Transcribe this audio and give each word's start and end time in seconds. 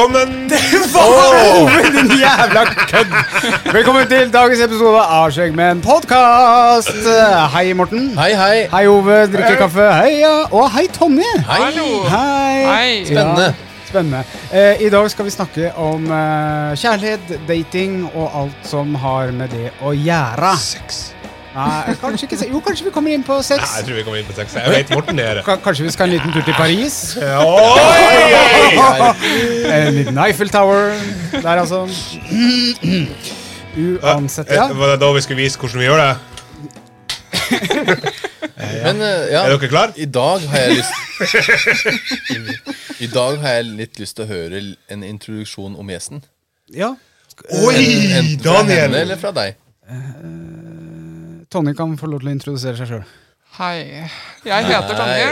Hei, 0.00 0.08
var 0.08 0.12
velkommen! 0.16 1.92
Din 1.92 2.18
jævla 2.20 2.64
kødd! 2.88 3.12
Velkommen 3.72 4.06
til 4.08 4.30
dagens 4.32 4.62
episode 4.64 5.02
av 5.02 5.28
Skjeggmenn 5.34 5.82
podkast. 5.84 6.92
Hei, 7.52 7.72
Morten. 7.76 8.06
Hei, 8.16 8.30
hei. 8.34 8.62
Hei, 8.72 8.86
Ove. 8.88 9.26
Drikker 9.32 9.58
kaffe. 9.60 9.90
Hei, 9.92 10.20
ja. 10.22 10.32
Og 10.56 10.70
hei, 10.72 10.86
Tonje. 10.96 11.28
Hei. 11.50 11.60
Hei. 12.14 12.64
Hei. 12.70 13.04
Spennende. 13.10 13.50
Ja, 13.52 13.84
spennende. 13.90 14.24
Eh, 14.52 14.86
I 14.86 14.90
dag 14.90 15.10
skal 15.12 15.28
vi 15.28 15.36
snakke 15.36 15.72
om 15.76 16.08
eh, 16.08 16.74
kjærlighet, 16.80 17.36
dating 17.48 18.04
og 18.14 18.30
alt 18.44 18.68
som 18.72 18.96
har 19.04 19.34
med 19.36 19.52
det 19.52 19.68
å 19.84 19.92
gjøre. 19.92 20.56
Sex. 20.64 21.10
Nei, 21.54 21.94
kanskje 21.98 22.26
ikke 22.28 22.46
Jo, 22.52 22.60
kanskje 22.62 22.84
vi 22.86 22.90
kommer 22.94 23.10
inn 23.10 23.24
på 23.26 23.34
Nei, 23.42 23.56
jeg 23.58 23.84
tror 23.88 23.96
vi 23.98 24.02
kommer 24.06 24.20
inn 24.20 24.26
på 24.28 24.34
sex. 24.36 24.52
Jeg 24.54 24.70
vet 24.70 24.90
Morten 24.94 25.18
er 25.18 25.40
det. 25.40 25.44
Kanskje 25.64 25.82
vi 25.88 25.90
skal 25.94 26.06
en 26.06 26.12
liten 26.14 26.30
tur 26.36 26.44
til 26.46 26.54
Paris? 26.54 26.98
Oi! 27.18 29.10
En 29.74 29.94
liten 29.96 30.18
Eiffel 30.22 30.48
Tower 30.52 30.92
der, 31.34 31.48
altså. 31.64 31.80
Uansett, 33.80 34.50
ja. 34.50 34.68
Eh, 34.70 34.76
Var 34.78 34.86
det 34.94 35.00
da 35.02 35.10
vi 35.14 35.20
skulle 35.26 35.42
vise 35.42 35.58
hvordan 35.58 35.78
vi 35.80 35.84
gjør 35.88 36.00
det? 36.04 36.14
Men 38.84 39.00
eh, 39.02 39.26
ja, 39.32 39.42
Er 39.46 39.50
dere 39.56 39.68
klar? 39.70 39.92
i 39.96 40.04
dag 40.06 40.40
har 40.50 40.58
jeg 40.58 40.70
lyst 40.78 40.92
I 43.00 43.06
dag 43.10 43.38
har 43.42 43.54
jeg 43.58 43.64
litt 43.78 43.98
lyst 44.00 44.16
til 44.18 44.24
å 44.26 44.28
høre 44.30 44.62
en 44.92 45.02
introduksjon 45.06 45.74
om 45.80 45.90
gjesten. 45.90 46.22
ja. 46.74 46.94
Oi, 47.40 47.72
Enten 48.12 48.42
fra 48.42 48.52
henne 48.58 48.74
Daniel! 48.76 48.94
eller 49.00 49.16
fra 49.16 49.30
deg. 49.32 49.54
Tonje 51.50 51.74
kan 51.74 51.96
få 51.98 52.06
lov 52.10 52.20
til 52.22 52.30
å 52.30 52.34
introdusere 52.36 52.78
seg 52.78 52.86
sjøl. 52.92 53.08
Hei. 53.58 54.04
Jeg 54.46 54.66
heter. 54.68 54.94
Tonje. 54.94 55.30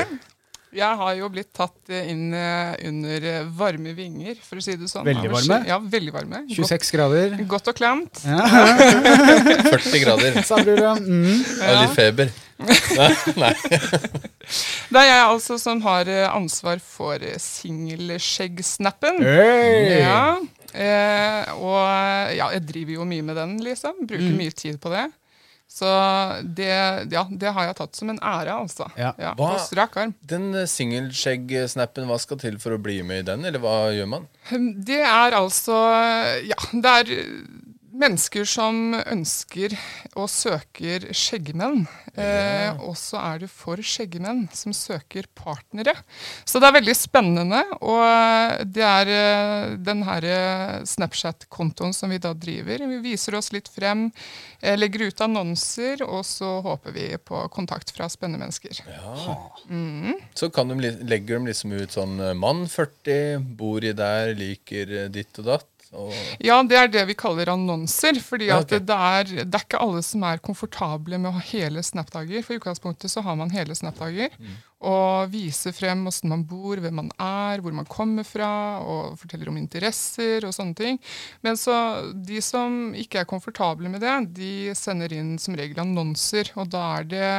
Jeg 0.74 0.97
har 1.00 1.12
jo 1.16 1.28
blitt 1.33 1.48
tatt 1.56 1.88
inn 1.97 2.34
eh, 2.36 2.74
under 2.91 3.24
eh, 3.24 3.44
varme 3.56 3.94
vinger, 3.97 4.34
for 4.44 4.61
å 4.61 4.64
si 4.64 4.74
det 4.77 4.84
sånn. 4.91 5.06
Veldig 5.06 5.30
varme? 5.33 5.56
Ja, 5.64 5.78
veldig 5.80 6.12
varme. 6.12 6.42
26 6.52 6.91
grader. 6.92 7.30
Godt, 7.39 7.48
godt 7.55 7.70
og 7.72 7.78
klamt. 7.78 8.20
40 8.20 9.96
grader 10.05 10.36
Sa 10.44 10.58
bror, 10.61 10.83
ja. 10.83 10.92
Mm. 10.98 11.41
og 11.41 11.78
litt 11.78 11.94
feber. 11.96 12.34
Nei. 13.39 13.55
Det 14.91 15.00
er 15.05 15.08
jeg 15.08 15.22
altså 15.22 15.56
som 15.62 15.80
har 15.86 16.11
eh, 16.12 16.27
ansvar 16.28 16.83
for 16.84 17.22
singelskjeggsnappen. 17.46 19.23
Hey. 19.24 20.02
Ja, 20.02 20.20
eh, 20.74 21.55
og 21.57 21.80
ja, 22.36 22.51
jeg 22.58 22.67
driver 22.74 22.98
jo 22.98 23.08
mye 23.08 23.24
med 23.30 23.40
den, 23.40 23.57
liksom. 23.64 24.02
Bruker 24.05 24.28
Mm. 24.34 24.36
mye 24.42 24.52
tid 24.52 24.77
på 24.84 24.92
det. 24.92 25.07
Så 25.78 25.89
det, 26.58 26.68
ja, 27.12 27.22
det 27.30 27.52
har 27.55 27.68
jeg 27.68 27.77
tatt 27.78 27.94
som 27.98 28.11
en 28.11 28.18
ære, 28.18 28.50
altså. 28.64 28.89
Ja. 28.98 29.12
Ja, 29.20 29.34
Hva- 29.39 29.58
strak 29.62 29.94
arm. 30.00 30.14
Den 30.27 30.48
eh, 30.58 30.66
singelskjegg-snappen, 30.66 32.08
hva 32.11 32.18
skal 32.22 32.40
til 32.42 32.58
for 32.62 32.74
å 32.74 32.80
bli 32.83 32.98
med 33.06 33.22
i 33.22 33.27
den, 33.30 33.44
eller 33.46 33.62
hva 33.62 33.77
gjør 33.94 34.11
man? 34.16 34.27
Det 34.89 35.02
er 35.05 35.36
altså 35.39 35.77
Ja, 36.48 36.58
det 36.72 36.94
er 37.02 37.12
mennesker 37.98 38.47
som 38.48 38.95
ønsker 38.98 39.75
og 40.19 40.29
søker 40.31 41.09
skjeggmenn. 41.17 41.85
Eh, 42.19 42.79
og 42.83 42.97
så 42.98 43.19
er 43.20 43.42
det 43.42 43.51
for 43.53 43.81
skjeggmenn 43.83 44.47
som 44.55 44.75
søker 44.77 45.29
partnere. 45.39 45.95
Så 46.48 46.61
det 46.63 46.69
er 46.70 46.77
veldig 46.79 46.95
spennende. 46.98 47.63
Og 47.83 48.64
det 48.75 48.85
er 48.87 49.13
eh, 49.14 49.77
den 49.91 50.05
her 50.07 50.27
eh, 50.29 50.75
Snapchat-kontoen 50.89 51.95
som 51.97 52.11
vi 52.14 52.20
da 52.23 52.33
driver. 52.35 52.87
Vi 52.91 53.01
viser 53.05 53.39
oss 53.39 53.51
litt 53.55 53.70
frem, 53.73 54.08
eh, 54.61 54.77
legger 54.79 55.08
ut 55.08 55.25
annonser, 55.27 56.05
og 56.07 56.25
så 56.27 56.58
håper 56.64 56.95
vi 56.95 57.08
på 57.19 57.45
kontakt 57.55 57.92
fra 57.95 58.08
spennende 58.13 58.45
mennesker. 58.47 58.83
Ja, 58.89 59.39
Så 60.39 60.51
kan 60.55 60.70
de, 60.70 60.92
legger 61.03 61.39
de 61.39 61.51
liksom 61.53 61.75
ut 61.75 61.95
sånn 61.98 62.19
eh, 62.23 62.37
mann 62.39 62.67
40, 62.70 63.42
bor 63.58 63.85
i 63.85 63.95
der, 63.97 64.35
liker 64.39 64.95
eh, 65.05 65.11
ditt 65.13 65.42
og 65.42 65.53
datt. 65.53 65.69
Og 65.97 66.13
Ja, 66.45 66.59
det 66.63 66.77
er 66.77 66.89
det 66.93 67.07
vi 67.09 67.15
kaller 67.19 67.49
annonser. 67.55 68.19
fordi 68.21 68.47
Ja, 68.51 68.59
at 68.61 68.73
ok. 68.73 68.85
det, 68.87 68.97
er, 68.97 69.25
det 69.45 69.55
er 69.55 69.65
ikke 69.65 69.81
alle 69.81 70.03
som 70.03 70.23
er 70.29 70.39
komfortable 70.45 71.19
med 71.19 71.31
å 71.31 71.37
ha 71.39 71.45
hele 71.53 71.83
Snap-dager. 71.83 72.43
For 72.45 72.55
i 72.55 72.59
utgangspunktet 72.61 73.11
så 73.11 73.23
har 73.25 73.37
man 73.37 73.51
hele 73.51 73.75
Snap-dager. 73.75 74.31
Mm. 74.39 74.57
Og 74.89 75.31
viser 75.33 75.73
frem 75.75 76.05
åssen 76.07 76.31
man 76.31 76.45
bor, 76.47 76.77
hvem 76.79 76.95
man 77.01 77.11
er, 77.19 77.59
hvor 77.65 77.73
man 77.75 77.89
kommer 77.91 78.23
fra, 78.27 78.51
og 78.85 79.17
forteller 79.19 79.49
om 79.51 79.57
interesser 79.59 80.45
og 80.47 80.55
sånne 80.55 80.77
ting. 80.79 81.01
Men 81.43 81.57
så 81.59 81.75
de 82.15 82.39
som 82.45 82.93
ikke 82.95 83.25
er 83.25 83.31
komfortable 83.31 83.89
med 83.91 84.05
det, 84.05 84.17
de 84.39 84.75
sender 84.79 85.13
inn 85.17 85.37
som 85.43 85.57
regel 85.59 85.81
annonser. 85.83 86.53
Og 86.55 86.69
da 86.70 86.85
er 87.01 87.09
det 87.11 87.33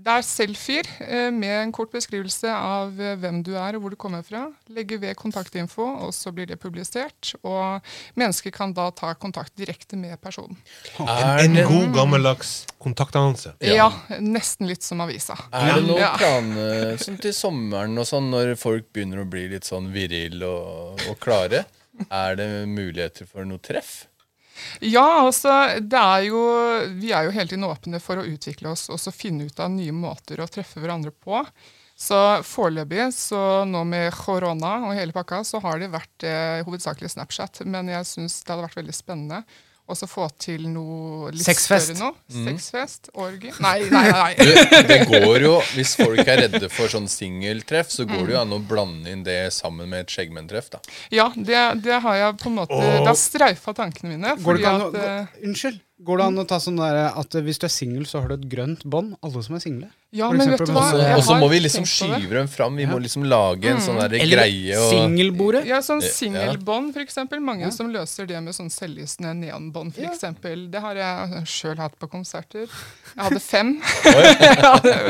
det 0.00 0.12
er 0.16 0.24
selfier 0.24 0.86
eh, 1.04 1.28
med 1.34 1.52
en 1.66 1.72
kort 1.76 1.90
beskrivelse 1.92 2.48
av 2.50 2.96
eh, 3.00 3.16
hvem 3.20 3.42
du 3.46 3.50
er 3.58 3.76
og 3.76 3.82
hvor 3.84 3.92
du 3.94 3.96
kommer 4.00 4.22
fra. 4.24 4.46
Legger 4.72 5.00
ved 5.02 5.16
kontaktinfo, 5.20 5.84
og 6.06 6.14
så 6.16 6.32
blir 6.32 6.48
det 6.48 6.56
publisert. 6.62 7.34
Og 7.44 7.80
mennesker 8.20 8.54
kan 8.54 8.72
da 8.76 8.88
ta 8.96 9.12
kontakt 9.20 9.52
direkte 9.60 9.98
med 10.00 10.16
personen. 10.24 10.56
er 11.04 11.44
En 11.44 11.54
det, 11.58 11.66
god, 11.68 11.90
gammeldags 11.94 12.54
kontaktannonse. 12.80 13.52
Ja, 13.60 13.90
nesten 14.20 14.66
litt 14.70 14.82
som 14.86 15.00
avisa. 15.04 15.36
er 15.52 15.74
det 15.80 15.86
noen 15.88 16.00
Ja. 16.00 16.14
planer 16.16 16.96
sånn 17.00 17.20
til 17.20 17.32
sommeren 17.36 17.98
og 18.00 18.06
sånn, 18.08 18.30
når 18.32 18.56
folk 18.56 18.88
begynner 18.92 19.20
å 19.24 19.28
bli 19.28 19.48
litt 19.52 19.64
sånn 19.68 19.92
viril 19.92 20.42
og, 20.48 21.00
og 21.10 21.18
klare? 21.20 21.66
Er 22.10 22.36
det 22.40 22.48
muligheter 22.70 23.26
for 23.28 23.44
noe 23.44 23.58
treff? 23.60 24.06
Ja, 24.84 25.26
altså, 25.26 25.52
er 25.80 26.24
jo, 26.26 26.40
vi 27.00 27.12
er 27.12 27.26
jo 27.26 27.34
hele 27.34 27.50
tiden 27.50 27.68
åpne 27.68 28.00
for 28.02 28.20
å 28.20 28.26
utvikle 28.26 28.72
oss 28.72 28.88
og 28.92 29.02
finne 29.14 29.48
ut 29.48 29.60
av 29.60 29.70
nye 29.72 29.94
måter 29.94 30.40
å 30.40 30.48
treffe 30.50 30.82
hverandre 30.82 31.12
på. 31.12 31.42
Så 32.00 32.16
foreløpig, 32.48 33.10
så 33.12 33.66
nå 33.68 33.82
med 33.84 34.14
korona 34.16 34.78
og 34.88 34.94
hele 34.96 35.12
pakka, 35.12 35.42
så 35.44 35.60
har 35.60 35.82
det 35.82 35.90
vært 35.92 36.24
eh, 36.24 36.62
hovedsakelig 36.64 37.10
Snapchat. 37.12 37.60
Men 37.68 37.90
jeg 37.92 38.08
syns 38.08 38.38
det 38.40 38.54
hadde 38.54 38.64
vært 38.64 38.78
veldig 38.80 38.96
spennende 38.96 39.42
også 39.92 40.08
få 40.10 40.28
til 40.40 40.66
noe 40.70 41.30
litt 41.34 41.44
Sexfest. 41.44 41.92
større 41.94 42.10
nå. 42.10 42.44
Sexfest? 42.46 43.10
Orgie? 43.18 43.52
Nei, 43.62 43.76
nei, 43.90 44.04
nei. 44.14 44.30
det, 44.40 44.82
det 44.88 44.98
går 45.10 45.46
jo, 45.46 45.56
Hvis 45.74 45.96
folk 46.00 46.22
er 46.24 46.44
redde 46.46 46.70
for 46.72 46.92
sånn 46.92 47.08
singeltreff, 47.10 47.92
så 47.92 48.06
går 48.08 48.24
det 48.30 48.36
jo 48.36 48.40
an 48.44 48.56
å 48.56 48.60
blande 48.70 49.12
inn 49.12 49.26
det 49.26 49.38
sammen 49.56 49.90
med 49.90 50.06
et 50.06 50.14
skjeggmenntreff. 50.14 50.70
Ja, 51.12 51.30
det, 51.36 51.60
det 51.84 52.00
har 52.04 52.18
jeg 52.20 52.40
på 52.40 52.50
en 52.52 52.58
måte 52.60 52.80
Det 52.80 53.06
har 53.08 53.18
streifa 53.18 53.74
tankene 53.76 54.14
mine. 54.14 54.34
Går 54.40 54.58
det 54.58 54.64
ikke 54.64 54.74
an 54.74 54.86
å, 54.86 54.90
at 54.90 55.00
eh, 55.04 55.40
unnskyld. 55.48 55.80
Går 56.00 56.16
det 56.20 56.24
an 56.30 56.38
å 56.40 56.44
ta 56.48 56.56
sånn 56.62 56.78
der 56.80 56.96
at 57.12 57.34
hvis 57.44 57.58
du 57.60 57.66
er 57.68 57.72
singel, 57.74 58.06
så 58.08 58.22
har 58.22 58.30
du 58.32 58.38
et 58.38 58.46
grønt 58.48 58.84
bånd? 58.88 59.16
Alle 59.22 59.42
som 59.44 59.56
er 59.58 59.60
single? 59.60 59.90
Ja, 60.16 60.26
men 60.34 60.48
vet 60.50 60.64
du 60.66 60.72
hva? 60.74 60.88
Jeg 60.98 61.18
Og 61.20 61.22
så 61.22 61.36
må 61.38 61.46
vi 61.52 61.60
liksom 61.60 61.84
skyve 61.86 62.32
dem 62.34 62.48
fram. 62.50 62.74
Vi 62.80 62.86
må 62.88 62.96
liksom 62.98 63.22
lage 63.30 63.68
en 63.70 63.78
sånn 63.84 64.00
der 64.00 64.16
Eller 64.18 64.40
greie. 64.40 64.74
Og, 64.80 64.88
singelbordet? 64.90 65.60
Ja, 65.68 65.78
sånn 65.86 66.00
singelbånd, 66.02 66.96
eksempel. 66.98 67.38
Mange 67.44 67.68
Ja. 67.68 67.70
som 67.70 67.92
løser 67.94 68.26
det 68.26 68.40
med 68.42 68.56
sånn 68.56 68.70
selvlysende 68.74 69.34
neonbånd, 69.38 69.94
for 69.94 70.02
Ja. 70.02 70.32
Det 70.70 70.80
har 70.82 70.94
jeg 70.98 71.44
sjøl 71.46 71.76
hatt 71.78 71.94
på 72.00 72.08
konserter. 72.10 72.66
Jeg 72.66 73.22
hadde 73.22 73.40
fem. 73.52 73.70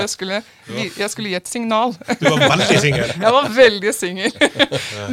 jeg, 0.03 0.09
skulle, 0.13 0.43
gi- 0.69 0.91
jeg 0.99 1.11
skulle 1.15 1.29
gi 1.33 1.39
et 1.39 1.49
signal. 1.49 1.95
Du 2.21 2.29
var 2.29 2.45
veldig 2.59 2.81
singel. 2.85 3.15
Jeg 3.25 3.33
var 3.39 3.49
veldig 3.57 3.95
singel. 3.95 4.33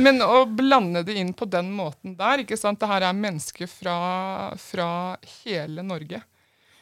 Men 0.04 0.20
å 0.26 0.44
blande 0.50 1.06
det 1.08 1.16
inn 1.22 1.32
på 1.38 1.46
den 1.50 1.72
måten 1.72 2.18
der 2.18 2.44
ikke 2.44 2.58
sant? 2.60 2.80
Det 2.82 2.88
her 2.92 3.08
er 3.08 3.14
mennesker 3.16 3.68
fra, 3.72 3.98
fra 4.60 4.90
hele 5.46 5.67
Norge. 5.76 6.22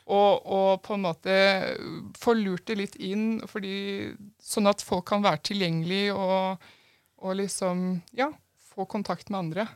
Og, 0.06 0.46
og 0.46 0.84
på 0.86 0.94
en 0.94 1.06
måte 1.08 1.36
få 2.22 2.36
lurt 2.38 2.68
det 2.70 2.76
litt 2.78 2.98
inn, 3.02 3.40
fordi, 3.50 4.14
sånn 4.38 4.70
at 4.70 4.84
folk 4.86 5.08
kan 5.10 5.24
være 5.26 5.42
tilgjengelig 5.50 6.12
og, 6.14 6.68
og 7.26 7.40
liksom 7.42 8.04
Ja, 8.14 8.30
få 8.76 8.86
kontakt 8.86 9.32
med 9.34 9.40
andre. 9.48 9.68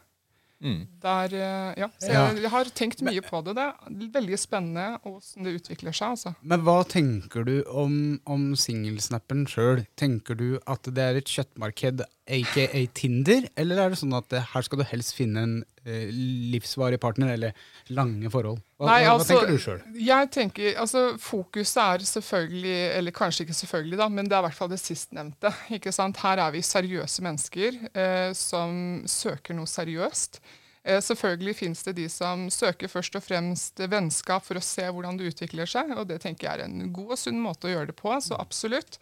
Mm. 0.59 0.87
Der, 0.99 1.33
eh, 1.33 1.73
ja. 1.79 1.87
Så 2.03 2.11
jeg, 2.11 2.41
jeg 2.43 2.51
har 2.51 2.69
tenkt 2.75 3.01
mye 3.07 3.21
på 3.23 3.39
det. 3.47 3.53
Det 3.55 3.63
er 3.63 4.09
veldig 4.17 4.39
spennende 4.39 4.99
hvordan 5.05 5.47
det 5.47 5.53
utvikler 5.61 5.95
seg. 5.95 6.15
altså. 6.17 6.33
Men 6.43 6.65
hva 6.67 6.81
tenker 6.83 7.47
du 7.47 7.55
om, 7.71 8.19
om 8.27 8.51
singelsnappen 8.59 9.45
sjøl? 9.49 9.85
Tenker 9.99 10.35
du 10.35 10.59
at 10.67 10.89
det 10.91 11.05
er 11.05 11.21
et 11.21 11.31
kjøttmarked 11.31 12.03
aka 12.29 12.83
Tinder, 12.95 13.47
eller 13.59 13.81
er 13.81 13.91
det 13.91 13.99
sånn 14.01 14.15
at 14.17 14.33
eh, 14.35 14.45
her 14.53 14.65
skal 14.65 14.81
du 14.81 14.85
helst 14.87 15.15
finne 15.17 15.43
en 15.45 15.55
eh, 15.83 16.11
livsvarig 16.53 16.99
partner, 17.01 17.33
eller 17.33 17.57
lange 17.95 18.31
forhold? 18.31 18.61
Hva, 18.77 18.91
Nei, 18.91 19.01
hva, 19.03 19.15
hva 19.15 19.17
altså, 19.17 19.33
tenker 19.33 19.51
du 19.51 19.63
sjøl? 19.63 19.81
Jeg 20.05 20.31
tenker, 20.35 20.69
altså 20.83 21.03
Fokuset 21.21 21.81
er 21.83 22.07
selvfølgelig, 22.11 22.77
eller 22.99 23.15
kanskje 23.15 23.47
ikke 23.47 23.59
selvfølgelig, 23.63 23.99
da, 24.03 24.09
men 24.13 24.29
det 24.29 24.37
er 24.37 24.45
i 24.45 24.47
hvert 24.47 24.59
fall 24.61 24.71
det 24.71 24.81
sistnevnte. 24.83 25.53
ikke 25.79 25.93
sant? 25.95 26.21
Her 26.23 26.45
er 26.45 26.55
vi 26.55 26.63
seriøse 26.65 27.25
mennesker 27.25 27.83
eh, 27.91 28.31
som 28.37 29.03
søker 29.09 29.57
noe 29.57 29.69
seriøst. 29.69 30.41
Eh, 30.83 31.01
selvfølgelig 31.03 31.55
fins 31.55 31.83
det 31.83 31.97
de 31.99 32.07
som 32.11 32.47
søker 32.53 32.91
først 32.91 33.17
og 33.19 33.25
fremst 33.25 33.81
vennskap 33.91 34.45
for 34.45 34.59
å 34.59 34.63
se 34.63 34.85
hvordan 34.87 35.19
det 35.19 35.33
utvikler 35.33 35.69
seg, 35.69 35.91
og 35.97 36.07
det 36.09 36.21
tenker 36.23 36.47
jeg 36.47 36.59
er 36.59 36.67
en 36.69 36.93
god 36.95 37.15
og 37.17 37.19
sunn 37.19 37.41
måte 37.43 37.67
å 37.67 37.73
gjøre 37.73 37.91
det 37.91 37.97
på, 37.99 38.13
så 38.23 38.39
absolutt. 38.39 38.99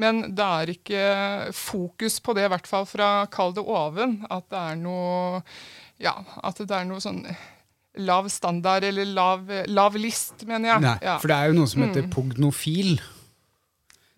Men 0.00 0.22
det 0.34 0.46
er 0.46 0.72
ikke 0.72 1.04
fokus 1.56 2.18
på 2.24 2.34
det, 2.38 2.46
i 2.48 2.52
hvert 2.54 2.68
fall 2.70 2.86
fra 2.88 3.10
kall 3.32 3.52
det 3.56 3.64
oven, 3.68 4.20
at 4.32 4.46
det 4.52 4.60
er 4.72 4.78
noe 4.80 5.42
ja, 6.00 6.14
at 6.46 6.56
det 6.62 6.72
er 6.72 6.86
noe 6.88 7.02
sånn 7.04 7.20
lav 8.00 8.28
standard 8.32 8.86
eller 8.86 9.08
lav, 9.10 9.48
lav 9.68 9.96
list, 10.00 10.46
mener 10.48 10.70
jeg. 10.70 10.84
Nei, 10.86 10.94
ja. 11.04 11.16
for 11.20 11.28
det 11.28 11.36
er 11.36 11.50
jo 11.50 11.56
noe 11.58 11.68
som 11.68 11.82
Mm. 11.82 11.88
heter 11.90 12.06
pugnofil. 12.14 12.94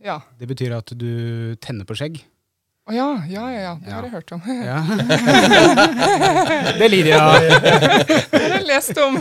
ja. 0.05 0.21
Det 0.39 0.47
betyr 0.51 0.77
at 0.77 0.93
du 0.99 1.57
tenner 1.63 1.89
på 1.89 1.97
skjegg. 1.99 2.21
Å 2.83 2.91
ja, 2.91 3.05
ja, 3.31 3.45
ja, 3.47 3.61
ja. 3.63 3.75
Det 3.79 3.91
Ja. 3.91 3.95
har 3.95 4.03
jeg 4.03 4.11
hørt 4.11 4.33
om. 4.35 4.41
Ja. 4.67 4.83
det 6.81 6.89
lider 6.91 7.11
jeg 7.13 7.21
av. 7.21 7.39
Det 7.39 8.41
har 8.43 8.55
jeg 8.57 8.67
lest 8.67 8.99
om. 8.99 9.21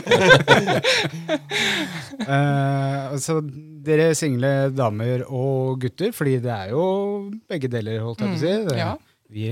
uh, 2.26 3.14
så 3.26 3.38
dere 3.86 4.16
single 4.18 4.72
damer 4.74 5.28
og 5.28 5.78
gutter, 5.86 6.10
fordi 6.10 6.40
det 6.42 6.50
er 6.56 6.74
jo 6.74 7.30
begge 7.50 7.70
deler, 7.70 8.02
holdt 8.02 8.26
jeg 8.26 8.34
på 8.34 8.40
å 8.40 8.42
si. 8.42 8.58
Det, 8.66 8.80
ja. 8.82 8.96
vi, 9.30 9.46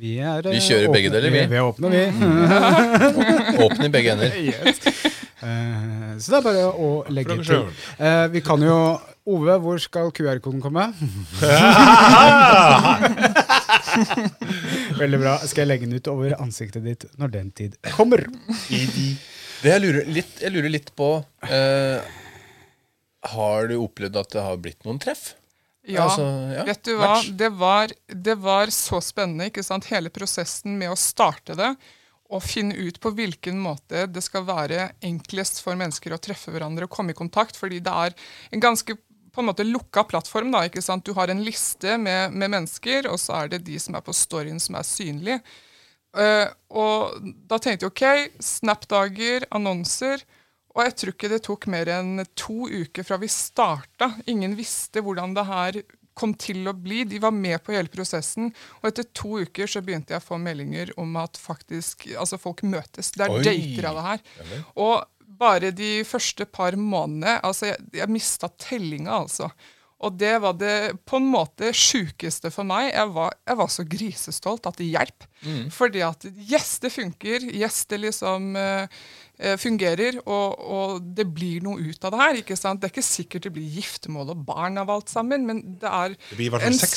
vi 0.00 0.16
er 0.16 0.48
Vi 0.48 0.64
kjører 0.70 0.96
begge 0.96 1.12
deler, 1.12 1.36
vi. 1.36 1.44
Vi 1.52 1.60
er 1.60 1.68
åpne, 1.68 1.92
vi. 1.92 2.08
Åpne 3.68 3.84
i 3.84 3.92
begge 3.92 4.16
ender. 4.16 4.32
Eh, 5.42 6.16
så 6.22 6.30
det 6.30 6.38
er 6.38 6.44
bare 6.48 6.68
å 6.72 6.90
legge 7.12 7.36
til. 7.44 7.68
Eh, 8.00 8.28
vi 8.32 8.40
kan 8.44 8.64
jo 8.64 8.78
Ove, 9.22 9.54
hvor 9.62 9.78
skal 9.78 10.08
QR-koden 10.10 10.58
komme? 10.58 10.82
Veldig 15.02 15.20
bra. 15.22 15.36
Skal 15.44 15.64
jeg 15.64 15.70
legge 15.70 15.88
den 15.88 15.98
ut 15.98 16.10
over 16.12 16.34
ansiktet 16.40 16.84
ditt 16.86 17.06
når 17.20 17.34
den 17.36 17.52
tid 17.56 17.76
kommer? 17.94 18.24
Det 19.62 19.70
jeg 19.76 19.84
lurer 19.84 20.08
litt, 20.10 20.34
jeg 20.42 20.54
lurer 20.54 20.72
litt 20.72 20.90
på 20.98 21.08
eh, 21.46 22.12
Har 23.34 23.70
du 23.70 23.76
opplevd 23.78 24.18
at 24.18 24.34
det 24.34 24.42
har 24.42 24.58
blitt 24.62 24.82
noen 24.88 24.98
treff? 25.02 25.32
Ja, 25.86 26.04
Altså, 26.06 26.26
ja, 26.54 26.62
vet 26.66 26.84
du 26.86 26.94
hva? 26.98 27.16
Det 27.26 27.50
var, 27.58 27.90
det 28.06 28.36
var 28.38 28.70
så 28.74 29.00
spennende, 29.02 29.48
ikke 29.50 29.64
sant? 29.66 29.88
hele 29.90 30.12
prosessen 30.14 30.76
med 30.78 30.92
å 30.92 30.98
starte 30.98 31.56
det. 31.58 31.72
Og 32.32 32.40
finne 32.46 32.76
ut 32.78 32.96
på 33.02 33.10
hvilken 33.12 33.58
måte 33.60 34.06
det 34.08 34.22
skal 34.24 34.46
være 34.48 34.92
enklest 35.04 35.58
for 35.60 35.76
mennesker 35.76 36.14
å 36.14 36.20
treffe 36.22 36.54
hverandre 36.54 36.86
og 36.86 36.94
komme 36.94 37.12
i 37.12 37.18
kontakt. 37.18 37.58
Fordi 37.58 37.82
det 37.84 37.92
er 38.06 38.14
en 38.54 38.62
ganske 38.62 38.96
på 39.32 39.42
en 39.42 39.48
måte 39.48 39.66
lukka 39.66 40.04
plattform. 40.08 40.52
da, 40.52 40.64
ikke 40.68 40.82
sant? 40.84 41.04
Du 41.06 41.16
har 41.16 41.32
en 41.32 41.42
liste 41.44 41.96
med, 41.98 42.34
med 42.36 42.52
mennesker, 42.52 43.08
og 43.10 43.20
så 43.20 43.42
er 43.42 43.54
det 43.54 43.64
de 43.66 43.78
som 43.80 43.96
er 43.96 44.04
på 44.04 44.14
storyen, 44.16 44.60
som 44.60 44.76
er 44.78 44.86
synlige. 44.86 45.40
Uh, 46.12 46.48
og 46.76 47.24
da 47.48 47.56
tenkte 47.56 47.88
jeg 47.88 47.92
OK, 47.92 48.36
Snap-dager, 48.44 49.48
annonser. 49.56 50.24
Og 50.72 50.84
jeg 50.86 50.96
tror 50.96 51.14
ikke 51.14 51.32
det 51.32 51.42
tok 51.44 51.66
mer 51.72 51.88
enn 51.92 52.22
to 52.38 52.68
uker 52.68 53.04
fra 53.04 53.18
vi 53.20 53.28
starta. 53.32 54.12
Ingen 54.28 54.56
visste 54.56 55.02
hvordan 55.04 55.34
det 55.36 55.48
her 55.48 55.82
kom 56.16 56.34
til 56.36 56.66
å 56.68 56.74
bli. 56.76 57.02
De 57.08 57.20
var 57.20 57.32
med 57.32 57.60
på 57.64 57.74
hele 57.76 57.92
prosessen. 57.92 58.50
Og 58.80 58.90
etter 58.90 59.08
to 59.16 59.40
uker 59.44 59.68
så 59.68 59.82
begynte 59.84 60.14
jeg 60.14 60.22
å 60.22 60.26
få 60.26 60.38
meldinger 60.40 60.92
om 61.00 61.16
at 61.20 61.40
faktisk, 61.40 62.06
altså 62.16 62.40
folk 62.40 62.64
møtes. 62.64 63.12
Det 63.16 63.26
er 63.26 63.48
dater 63.48 63.88
av 63.90 63.98
det 63.98 64.06
her. 64.08 64.24
Og 64.80 65.21
bare 65.38 65.70
de 65.74 66.02
første 66.08 66.44
par 66.48 66.76
månedene 66.78 67.38
altså 67.44 67.72
Jeg, 67.72 67.78
jeg 67.96 68.12
mista 68.12 68.50
tellinga, 68.60 69.22
altså. 69.22 69.50
Og 70.02 70.16
det 70.18 70.32
var 70.42 70.56
det 70.58 70.76
på 71.06 71.20
en 71.20 71.28
måte 71.30 71.68
sjukeste 71.76 72.50
for 72.50 72.66
meg. 72.66 72.88
Jeg 72.90 73.12
var, 73.14 73.36
jeg 73.46 73.58
var 73.60 73.68
så 73.70 73.84
grisestolt 73.86 74.66
at 74.66 74.80
det 74.80 74.88
hjelp. 74.90 75.26
Fordi 75.70 76.02
at 76.02 76.26
yes, 76.26 76.72
det 76.82 76.90
funker. 76.90 77.46
Yes, 77.54 77.84
det 77.86 78.00
liksom 78.02 78.56
eh, 78.58 79.02
fungerer. 79.60 80.18
Og, 80.22 80.58
og 80.76 81.02
det 81.16 81.26
blir 81.34 81.62
noe 81.64 81.80
ut 81.82 82.04
av 82.06 82.14
det 82.14 82.20
her. 82.22 82.40
ikke 82.42 82.56
sant? 82.58 82.80
Det 82.82 82.88
er 82.88 82.94
ikke 82.94 83.04
sikkert 83.06 83.46
det 83.48 83.52
blir 83.56 83.78
giftermål 83.78 84.32
og 84.34 84.44
barn 84.48 84.78
av 84.82 84.90
alt 84.94 85.12
sammen, 85.12 85.46
men 85.48 85.62
det 85.82 85.90
er 85.90 86.14
Det 86.16 86.38
blir 86.38 86.46
i 86.46 86.52
hvert 86.54 86.62
fall 86.66 86.72
en 86.72 86.78
sex. 86.78 86.92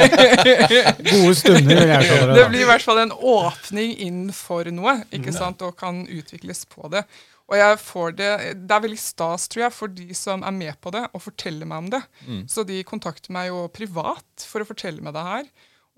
Gode 1.10 1.34
stunder, 1.38 1.82
jeg 1.86 2.08
det. 2.08 2.36
det 2.38 2.46
blir 2.52 2.64
i 2.64 2.68
hvert 2.70 2.84
fall 2.84 3.02
en 3.04 3.12
åpning 3.16 3.96
inn 4.06 4.22
for 4.36 4.68
noe, 4.74 5.00
ikke 5.14 5.34
sant, 5.34 5.62
og 5.66 5.76
kan 5.80 6.02
utvikles 6.08 6.64
på 6.70 6.88
det. 6.92 7.04
Og 7.50 7.56
jeg 7.58 7.78
får 7.82 8.12
det, 8.14 8.30
Det 8.68 8.74
er 8.76 8.82
veldig 8.84 9.00
stas, 9.02 9.48
tror 9.50 9.64
jeg, 9.64 9.74
for 9.74 9.90
de 9.90 10.14
som 10.14 10.44
er 10.46 10.54
med 10.54 10.76
på 10.80 10.92
det, 10.94 11.02
og 11.12 11.24
forteller 11.24 11.66
meg 11.66 11.78
om 11.84 11.88
det. 11.96 12.02
Så 12.50 12.62
de 12.68 12.78
kontakter 12.86 13.34
meg 13.34 13.48
jo 13.50 13.64
privat 13.74 14.46
for 14.46 14.62
å 14.62 14.68
fortelle 14.68 15.02
meg 15.02 15.16
det 15.16 15.24
her. 15.26 15.48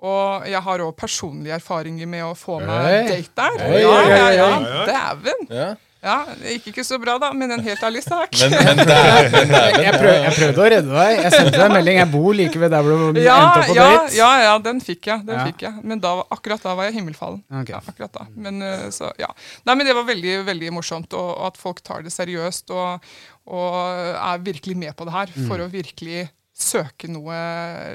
Og 0.02 0.48
jeg 0.50 0.58
har 0.66 0.82
òg 0.82 0.96
personlige 0.98 1.54
erfaringer 1.60 2.10
med 2.10 2.26
å 2.26 2.34
få 2.34 2.58
meg 2.64 2.90
hey. 2.90 3.08
date 3.12 3.38
der. 3.38 3.62
Hey, 3.62 3.80
ja, 3.84 3.94
oi, 3.94 4.04
ja, 4.10 4.28
ja. 4.34 4.84
Dæven! 4.90 5.48
Ja. 5.52 5.70
Ja, 6.02 6.16
det 6.34 6.56
gikk 6.56 6.72
ikke 6.72 6.82
så 6.82 6.96
bra, 6.98 7.12
da, 7.22 7.28
men 7.30 7.52
en 7.54 7.60
helt 7.62 7.82
ærlig 7.86 8.00
sak. 8.02 8.32
Men, 8.40 8.50
men 8.66 8.80
dæven, 8.88 9.52
dæven. 9.52 9.84
Jeg, 9.84 9.92
prøv, 10.00 10.08
jeg 10.16 10.32
prøvde 10.34 10.62
å 10.64 10.70
redde 10.72 10.96
deg. 10.96 11.10
Jeg 11.20 11.30
sendte 11.30 11.52
deg 11.54 11.62
en 11.68 11.74
melding. 11.76 11.98
Jeg 12.00 12.10
bor 12.10 12.34
like 12.34 12.58
ved 12.58 12.72
der 12.74 12.82
hvor 12.88 13.04
du 13.14 13.20
Ja, 13.22 13.36
endte 13.38 13.60
opp 13.60 13.68
på 13.68 13.76
ja, 13.76 13.84
date. 13.92 14.16
ja, 14.16 14.30
ja, 14.42 14.56
den 14.64 14.80
fikk 14.82 15.06
jeg. 15.12 15.22
den 15.28 15.36
Ja. 15.38 15.44
fikk 15.46 15.62
jeg. 15.62 15.84
Men 15.92 16.02
da, 16.02 16.16
akkurat 16.34 16.66
da 16.66 16.72
var 16.80 16.88
jeg 16.88 16.96
himmelfallen. 16.96 17.38
Okay. 17.60 17.76
Ja, 17.76 17.82
akkurat 17.94 18.18
da. 18.18 18.26
Men, 18.34 18.58
eh, 18.66 18.88
så, 18.90 19.12
ja. 19.22 19.30
Nei, 19.62 19.76
men 19.78 19.86
det 19.86 19.94
var 19.94 20.08
veldig 20.10 20.34
veldig 20.50 20.72
morsomt, 20.74 21.14
og, 21.14 21.28
og 21.36 21.46
at 21.52 21.60
folk 21.62 21.84
tar 21.86 22.02
det 22.02 22.10
seriøst 22.16 22.74
og, 22.74 23.06
og 23.54 23.78
er 24.18 24.42
virkelig 24.42 24.74
med 24.82 24.96
på 24.98 25.06
det 25.06 25.14
her. 25.14 25.30
Mm. 25.36 25.46
For 25.52 25.62
å 25.62 25.70
virkelig 25.70 26.24
søke 26.50 27.06
noe 27.14 27.38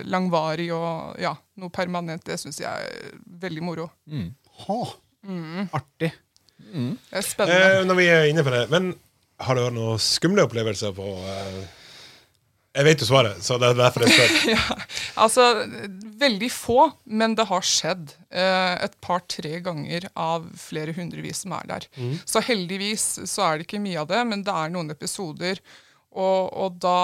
langvarig 0.07 0.69
og 0.71 1.19
ja, 1.19 1.36
noe 1.62 1.74
permanent. 1.74 2.24
Det 2.27 2.38
syns 2.42 2.62
jeg 2.62 2.69
er 2.69 3.18
veldig 3.44 3.63
moro. 3.65 3.89
Ha. 4.68 4.80
Artig. 5.77 6.13
Det 6.57 7.18
er 7.19 7.25
spennende. 7.25 7.74
Eh, 7.80 7.83
når 7.88 8.00
vi 8.00 8.07
er 8.12 8.30
inne 8.31 8.44
på 8.45 8.54
det, 8.54 8.63
men 8.74 8.94
har 9.45 9.57
du 9.57 9.65
hatt 9.68 9.75
noen 9.75 10.00
skumle 10.01 10.45
opplevelser 10.48 10.95
på 10.98 11.06
eh, 11.30 11.59
Jeg 12.78 12.85
vet 12.87 13.02
jo 13.04 13.07
svaret, 13.09 13.37
så 13.45 13.57
det 13.61 13.69
er 13.71 13.78
derfor 13.80 14.06
jeg 14.06 14.16
spør. 14.16 14.85
Altså, 15.23 15.44
veldig 16.21 16.49
få, 16.54 16.92
men 17.09 17.33
det 17.37 17.47
har 17.49 17.64
skjedd 17.66 18.11
eh, 18.30 18.76
et 18.85 18.94
par-tre 19.02 19.59
ganger 19.66 20.06
av 20.14 20.45
flere 20.61 20.94
hundrevis 20.94 21.42
som 21.45 21.56
er 21.57 21.66
der. 21.71 21.87
Så 22.30 22.44
heldigvis 22.45 23.06
så 23.26 23.47
er 23.47 23.57
det 23.57 23.66
ikke 23.66 23.81
mye 23.81 24.04
av 24.04 24.11
det, 24.11 24.21
men 24.30 24.44
det 24.45 24.54
er 24.54 24.73
noen 24.73 24.94
episoder. 24.94 25.61
Og, 26.16 26.54
og 26.56 26.78
da 26.81 26.99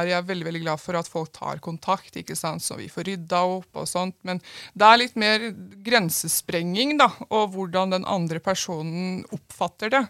er 0.00 0.10
jeg 0.10 0.26
veldig 0.28 0.46
veldig 0.48 0.62
glad 0.64 0.82
for 0.82 0.98
at 0.98 1.08
folk 1.08 1.30
tar 1.32 1.62
kontakt, 1.64 2.16
ikke 2.18 2.36
sant? 2.36 2.64
så 2.64 2.76
vi 2.76 2.90
får 2.92 3.06
rydda 3.08 3.40
opp 3.54 3.78
og 3.78 3.88
sånt. 3.88 4.16
Men 4.26 4.42
det 4.74 4.88
er 4.88 5.00
litt 5.00 5.16
mer 5.20 5.46
grensesprenging, 5.86 6.98
da, 7.00 7.08
og 7.30 7.54
hvordan 7.54 7.94
den 7.94 8.04
andre 8.10 8.42
personen 8.42 9.22
oppfatter 9.32 9.94
det. 9.94 10.04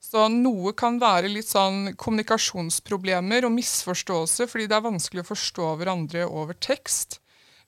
Så 0.00 0.30
noe 0.32 0.72
kan 0.72 0.96
være 1.02 1.28
litt 1.28 1.50
sånn 1.50 1.92
kommunikasjonsproblemer 2.00 3.44
og 3.44 3.52
misforståelse, 3.58 4.46
fordi 4.48 4.70
det 4.70 4.78
er 4.78 4.86
vanskelig 4.86 5.26
å 5.26 5.28
forstå 5.34 5.74
hverandre 5.82 6.24
over 6.24 6.56
tekst. 6.56 7.18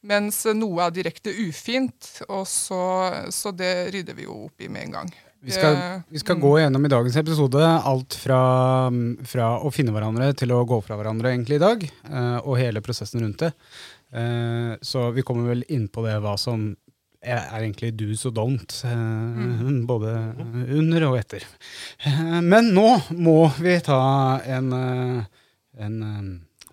Mens 0.08 0.40
noe 0.56 0.86
er 0.86 0.96
direkte 0.96 1.34
ufint, 1.44 2.08
og 2.26 2.46
så, 2.48 2.80
så 3.30 3.52
det 3.54 3.92
rydder 3.92 4.16
vi 4.16 4.26
jo 4.26 4.46
opp 4.48 4.64
i 4.64 4.70
med 4.72 4.88
en 4.88 4.96
gang. 4.96 5.12
Vi 5.44 5.50
skal, 5.50 5.76
vi 6.08 6.18
skal 6.22 6.38
gå 6.38 6.52
gjennom 6.60 6.84
i 6.86 6.90
dagens 6.92 7.16
episode 7.18 7.58
alt 7.66 8.14
fra, 8.14 8.36
fra 9.26 9.48
å 9.58 9.72
finne 9.74 9.90
hverandre 9.90 10.28
til 10.38 10.52
å 10.54 10.60
gå 10.68 10.78
fra 10.86 10.94
hverandre 11.00 11.32
egentlig 11.32 11.58
i 11.58 11.62
dag, 11.64 11.82
eh, 11.82 12.36
og 12.44 12.60
hele 12.60 12.82
prosessen 12.84 13.24
rundt 13.24 13.42
det. 13.42 13.50
Eh, 14.14 14.76
så 14.86 15.08
vi 15.10 15.24
kommer 15.26 15.50
vel 15.50 15.64
inn 15.66 15.88
på 15.90 16.04
det 16.06 16.14
hva 16.22 16.36
som 16.38 16.68
er, 17.22 17.42
egentlig 17.58 17.90
do's 17.98 18.22
og 18.30 18.36
don't, 18.38 18.76
eh, 18.86 19.66
både 19.90 20.14
under 20.78 21.08
og 21.10 21.18
etter. 21.18 21.48
Men 22.38 22.70
nå 22.76 22.86
må 23.18 23.36
vi 23.58 23.74
ta 23.82 23.98
en, 24.46 24.70
en 25.82 25.98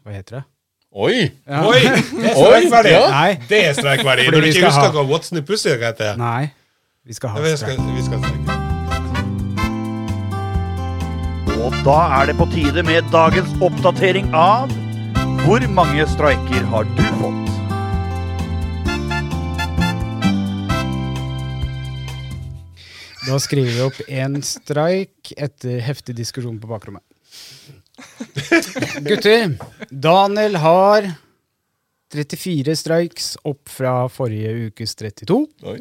Hva 0.03 0.13
heter 0.13 0.39
det? 0.39 0.45
Oi! 0.93 1.25
Ja. 1.49 1.65
Oi! 1.65 1.81
Det 2.21 2.37
er 2.37 2.93
ja. 2.97 3.35
Det 3.49 3.65
er 3.65 3.75
streikverdig. 3.77 4.29
Når 4.29 4.41
du 4.45 4.51
ikke 4.53 4.61
skal 4.61 4.73
husker 4.77 4.97
hva 4.97 5.09
What's 5.09 5.33
New 5.33 5.45
Pussy 5.45 5.73
heter. 5.73 6.13
nei. 6.21 6.51
Vi 7.09 7.13
skal 7.13 7.29
ha 7.29 7.39
Ja, 7.39 7.43
vi 7.43 7.57
skal, 7.57 7.73
streik. 7.73 7.95
vi 7.95 8.03
skal 8.05 8.19
streike. 8.19 8.58
Og 11.59 11.73
da 11.83 11.97
er 12.15 12.29
det 12.29 12.37
på 12.39 12.45
tide 12.53 12.81
med 12.87 13.07
dagens 13.11 13.49
oppdatering 13.59 14.29
av 14.37 14.71
Hvor 15.43 15.63
mange 15.75 16.05
streiker 16.07 16.67
har 16.71 16.85
du 16.87 17.01
fått? 17.19 17.49
Da 23.25 23.39
skriver 23.43 23.73
vi 23.75 23.81
opp 23.83 23.99
én 24.07 24.39
streik 24.47 25.33
etter 25.35 25.81
heftig 25.83 26.15
diskusjon 26.17 26.61
på 26.63 26.69
bakrommet. 26.71 27.03
Gutter, 29.05 29.57
Daniel 29.91 30.55
har 30.63 31.09
34 32.15 32.77
strikes, 32.79 33.33
opp 33.43 33.67
fra 33.69 34.07
forrige 34.09 34.69
ukes 34.69 34.95
32. 34.95 35.41
Oi. 35.67 35.77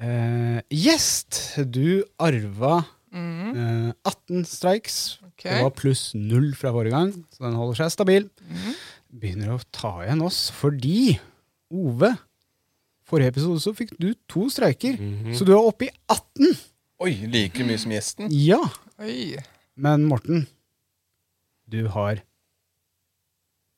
Eh, 0.00 0.56
gjest, 0.72 1.42
du 1.68 2.00
arva 2.16 2.80
eh, 3.12 3.90
18 4.06 4.44
strikes. 4.48 4.96
Okay. 5.32 5.56
Det 5.56 5.64
var 5.66 5.74
pluss 5.76 6.10
null 6.14 6.50
fra 6.58 6.72
forrige 6.74 6.94
gang, 6.94 7.12
så 7.34 7.46
den 7.46 7.58
holder 7.58 7.80
seg 7.82 7.94
stabil. 7.94 8.26
Begynner 9.10 9.54
å 9.56 9.60
ta 9.74 9.96
igjen 10.04 10.22
oss 10.22 10.48
fordi 10.54 11.16
Ove 11.70 12.12
Forrige 13.10 13.32
episode 13.32 13.58
så 13.62 13.72
fikk 13.74 13.96
du 13.98 14.12
to 14.30 14.44
streiker, 14.54 14.94
så 15.34 15.42
du 15.46 15.50
er 15.50 15.58
oppe 15.58 15.88
i 15.88 15.90
18. 16.12 16.52
Oi, 17.02 17.10
like 17.32 17.64
mye 17.66 17.78
som 17.80 17.90
gjesten. 17.90 18.28
Ja, 18.30 18.60
Oi. 19.02 19.34
men 19.74 20.04
Morten, 20.06 20.44
du 21.66 21.88
har 21.90 22.20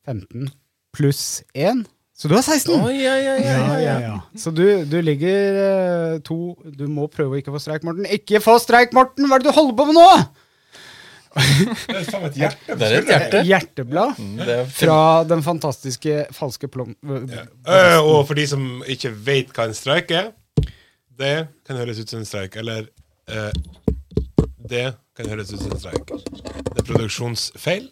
15 0.05 0.51
pluss 0.93 1.41
1, 1.57 1.85
så 2.13 2.29
du 2.29 2.35
har 2.37 2.43
16. 2.45 2.75
Oh, 2.77 2.89
ja, 2.93 3.15
ja, 3.17 3.33
ja, 3.41 3.53
Ja, 3.57 3.79
ja, 3.81 3.93
ja. 4.05 4.15
Så 4.37 4.51
du, 4.53 4.63
du 4.85 4.99
ligger 5.01 5.57
uh, 5.57 6.19
to 6.21 6.53
Du 6.77 6.85
må 6.91 7.07
prøve 7.11 7.33
å 7.35 7.39
ikke 7.41 7.53
få 7.55 7.61
streik, 7.63 7.83
Morten. 7.87 8.05
Ikke 8.13 8.39
få 8.43 8.59
streik, 8.61 8.93
Morten! 8.93 9.25
Hva 9.27 9.39
er 9.39 9.43
det 9.43 9.49
du 9.49 9.55
holder 9.57 9.77
på 9.79 9.87
med 9.89 9.97
nå?! 9.97 10.09
Det 11.33 11.95
er 11.97 12.03
faen 12.05 12.27
et 12.27 12.35
hjerte. 12.37 12.75
Det 12.77 12.85
er 12.85 12.95
et 12.99 13.07
hjerte. 13.09 13.39
Hjerteblad 13.49 14.19
Mm, 14.21 14.35
er 14.45 14.67
fra 14.69 14.97
den 15.25 15.41
fantastiske 15.41 16.27
falske 16.37 16.69
plom... 16.69 16.93
Uh, 17.01 17.97
og 18.05 18.19
for 18.29 18.37
de 18.37 18.45
som 18.51 18.67
ikke 18.85 19.09
vet 19.25 19.49
hva 19.57 19.65
en 19.69 19.73
streik 19.77 20.13
er, 20.13 20.29
det 21.17 21.33
kan 21.65 21.79
høres 21.81 21.97
ut 22.03 22.13
som 22.13 22.21
en 22.21 22.29
streik. 22.29 22.59
Eller 22.61 22.85
uh, 23.33 23.49
det 24.69 24.91
kan 25.17 25.29
høres 25.33 25.49
ut 25.55 25.65
som 25.65 25.73
en 25.73 25.81
streik. 25.81 26.13
Det 26.13 26.77
er 26.83 26.87
produksjonsfeil. 26.91 27.89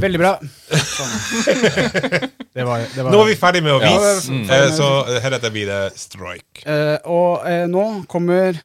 Veldig 0.00 0.18
bra. 0.20 0.32
Sånn. 0.74 1.12
Det 2.54 2.62
var, 2.62 2.84
det 2.94 3.02
var. 3.02 3.10
Nå 3.10 3.18
er 3.24 3.26
vi 3.32 3.34
ferdig 3.34 3.60
med 3.66 3.72
å 3.74 3.80
Ja. 3.82 3.88
vise, 3.90 4.30
Mm. 4.30 4.44
eh, 4.50 4.68
så 4.76 4.86
heretter 5.24 5.50
blir 5.50 5.66
det 5.66 5.98
strike. 5.98 6.62
Eh, 6.70 6.98
og 7.10 7.42
eh, 7.50 7.64
nå 7.66 8.04
kommer 8.06 8.60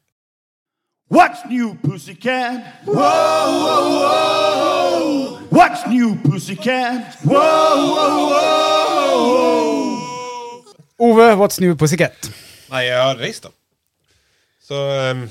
What's 1.10 1.42
new, 1.50 1.74
pussycat? 1.82 2.86
Whoa, 2.86 2.94
whoa, 2.94 3.82
whoa. 3.98 5.38
What's 5.50 5.82
new, 5.90 6.14
pussycat? 6.22 7.16
Whoa, 7.24 7.34
whoa, 7.90 8.30
whoa. 9.10 10.74
Ove 11.00 11.34
What's 11.40 11.58
New 11.60 11.74
Pussycat. 11.74 12.30
Nei, 12.70 12.84
jeg 12.84 13.00
har 13.00 13.16
reist, 13.18 13.42
da. 13.42 13.50
Så 14.62 14.76
um, 15.10 15.22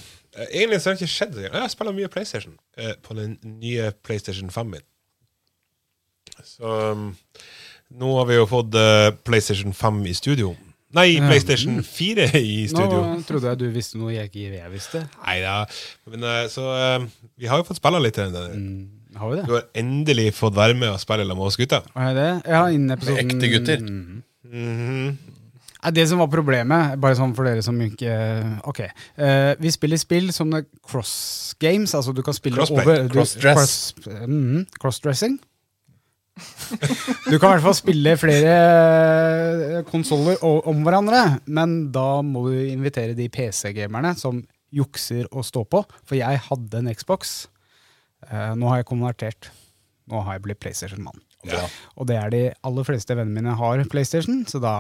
egentlig 0.52 0.82
så 0.82 0.90
har 0.90 0.96
det 0.98 1.02
ikke 1.06 1.14
skjedd. 1.14 1.36
Jeg 1.46 1.72
spiller 1.72 1.94
mye 1.96 2.10
PlayStation 2.12 2.56
uh, 2.82 2.94
på 3.06 3.14
den 3.16 3.38
nye 3.62 3.92
PlayStation 4.04 4.50
5 4.52 4.66
min. 4.76 4.82
Så 6.46 6.74
um, 6.94 7.12
nå 8.00 8.16
har 8.20 8.28
vi 8.30 8.40
jo 8.40 8.50
fått 8.50 8.76
uh, 8.78 9.10
PlayStation 9.26 9.74
5 9.74 10.04
i 10.10 10.16
studio. 10.18 10.56
Nei, 10.98 11.20
PlayStation 11.22 11.84
4 11.86 12.30
i 12.40 12.64
studio. 12.70 13.02
Nå 13.06 13.26
trodde 13.28 13.52
jeg 13.52 13.60
du 13.62 13.68
visste 13.74 14.00
noe 14.02 14.14
jeg 14.16 14.32
ikke 14.32 14.48
jeg 14.56 14.72
visste. 14.74 15.04
Nei 15.22 15.38
da. 15.44 15.60
Men 16.10 16.26
uh, 16.26 16.46
så 16.50 16.66
eh, 16.74 17.10
vi 17.38 17.50
har 17.50 17.62
jo 17.62 17.68
fått 17.68 17.78
spille 17.78 18.02
litt. 18.02 18.18
Mm, 18.18 19.12
har 19.20 19.30
vi 19.30 19.38
det? 19.38 19.44
Du 19.46 19.54
har 19.54 19.68
endelig 19.78 20.32
fått 20.40 20.58
være 20.58 20.78
med 20.78 20.90
og 20.90 21.02
spille 21.02 21.28
sammen 21.28 21.44
med 21.44 21.52
oss 21.52 21.60
gutter. 21.62 21.86
Har 21.94 22.10
jeg 22.10 22.18
det? 22.18 22.30
Ja, 22.50 22.64
innen 22.74 22.96
episoden 22.98 23.22
ekte 23.22 23.52
gutter. 23.54 23.86
Mm. 24.50 25.20
Nei, 25.80 25.92
Det 25.96 26.08
som 26.10 26.20
var 26.20 26.32
problemet, 26.34 26.98
bare 27.00 27.16
sånn 27.16 27.36
for 27.38 27.48
dere 27.48 27.62
som 27.64 27.78
ikke 27.86 28.16
Ok. 28.68 28.82
Eh, 28.82 29.54
vi 29.62 29.72
spiller 29.72 30.02
spill 30.02 30.34
som 30.36 30.52
cross 30.82 31.54
games, 31.62 31.94
altså 31.94 32.16
du 32.18 32.24
kan 32.26 32.34
spille 32.34 32.58
Crossplay. 32.58 32.82
over 32.82 33.14
Crossdress. 33.14 33.94
Cross, 34.02 34.18
mhm, 34.26 34.66
crossdressing. 34.82 35.38
Du 37.30 37.36
kan 37.40 37.50
i 37.50 37.54
hvert 37.56 37.66
fall 37.66 37.78
spille 37.78 38.16
flere 38.20 39.84
konsoller 39.90 40.40
om 40.44 40.84
hverandre, 40.86 41.22
men 41.50 41.90
da 41.96 42.22
må 42.26 42.48
du 42.50 42.56
invitere 42.70 43.18
de 43.18 43.30
PC-gamerne 43.34 44.16
som 44.20 44.42
jukser 44.76 45.30
å 45.34 45.44
stå 45.46 45.64
på. 45.66 45.84
For 46.06 46.20
jeg 46.20 46.42
hadde 46.50 46.82
en 46.84 46.92
Xbox. 46.94 47.48
Eh, 48.30 48.54
nå 48.60 48.70
har 48.70 48.82
jeg 48.82 48.90
konvertert. 48.92 49.52
Nå 50.10 50.22
har 50.26 50.38
jeg 50.38 50.46
blitt 50.48 50.62
PlayStation-mann. 50.64 51.22
Ja. 51.48 51.64
Og 51.96 52.10
det 52.10 52.18
er 52.20 52.34
de 52.34 52.42
aller 52.68 52.88
fleste 52.88 53.16
vennene 53.16 53.40
mine 53.40 53.56
har 53.58 53.84
PlayStation, 53.92 54.42
så 54.50 54.60
da 54.64 54.74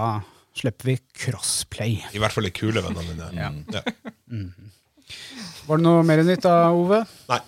slipper 0.57 0.91
vi 0.91 0.97
crossplay. 1.23 1.99
I 2.13 2.21
hvert 2.21 2.35
fall 2.35 2.49
de 2.49 2.53
kule 2.55 2.83
vennene 2.83 3.13
mine. 3.13 3.29
Ja. 3.37 3.51
Ja. 3.79 3.83
Var 5.69 5.79
det 5.79 5.85
noe 5.85 6.03
mer 6.05 6.21
nytt 6.25 6.43
da, 6.45 6.57
Ove? 6.75 7.03
Nei. 7.29 7.39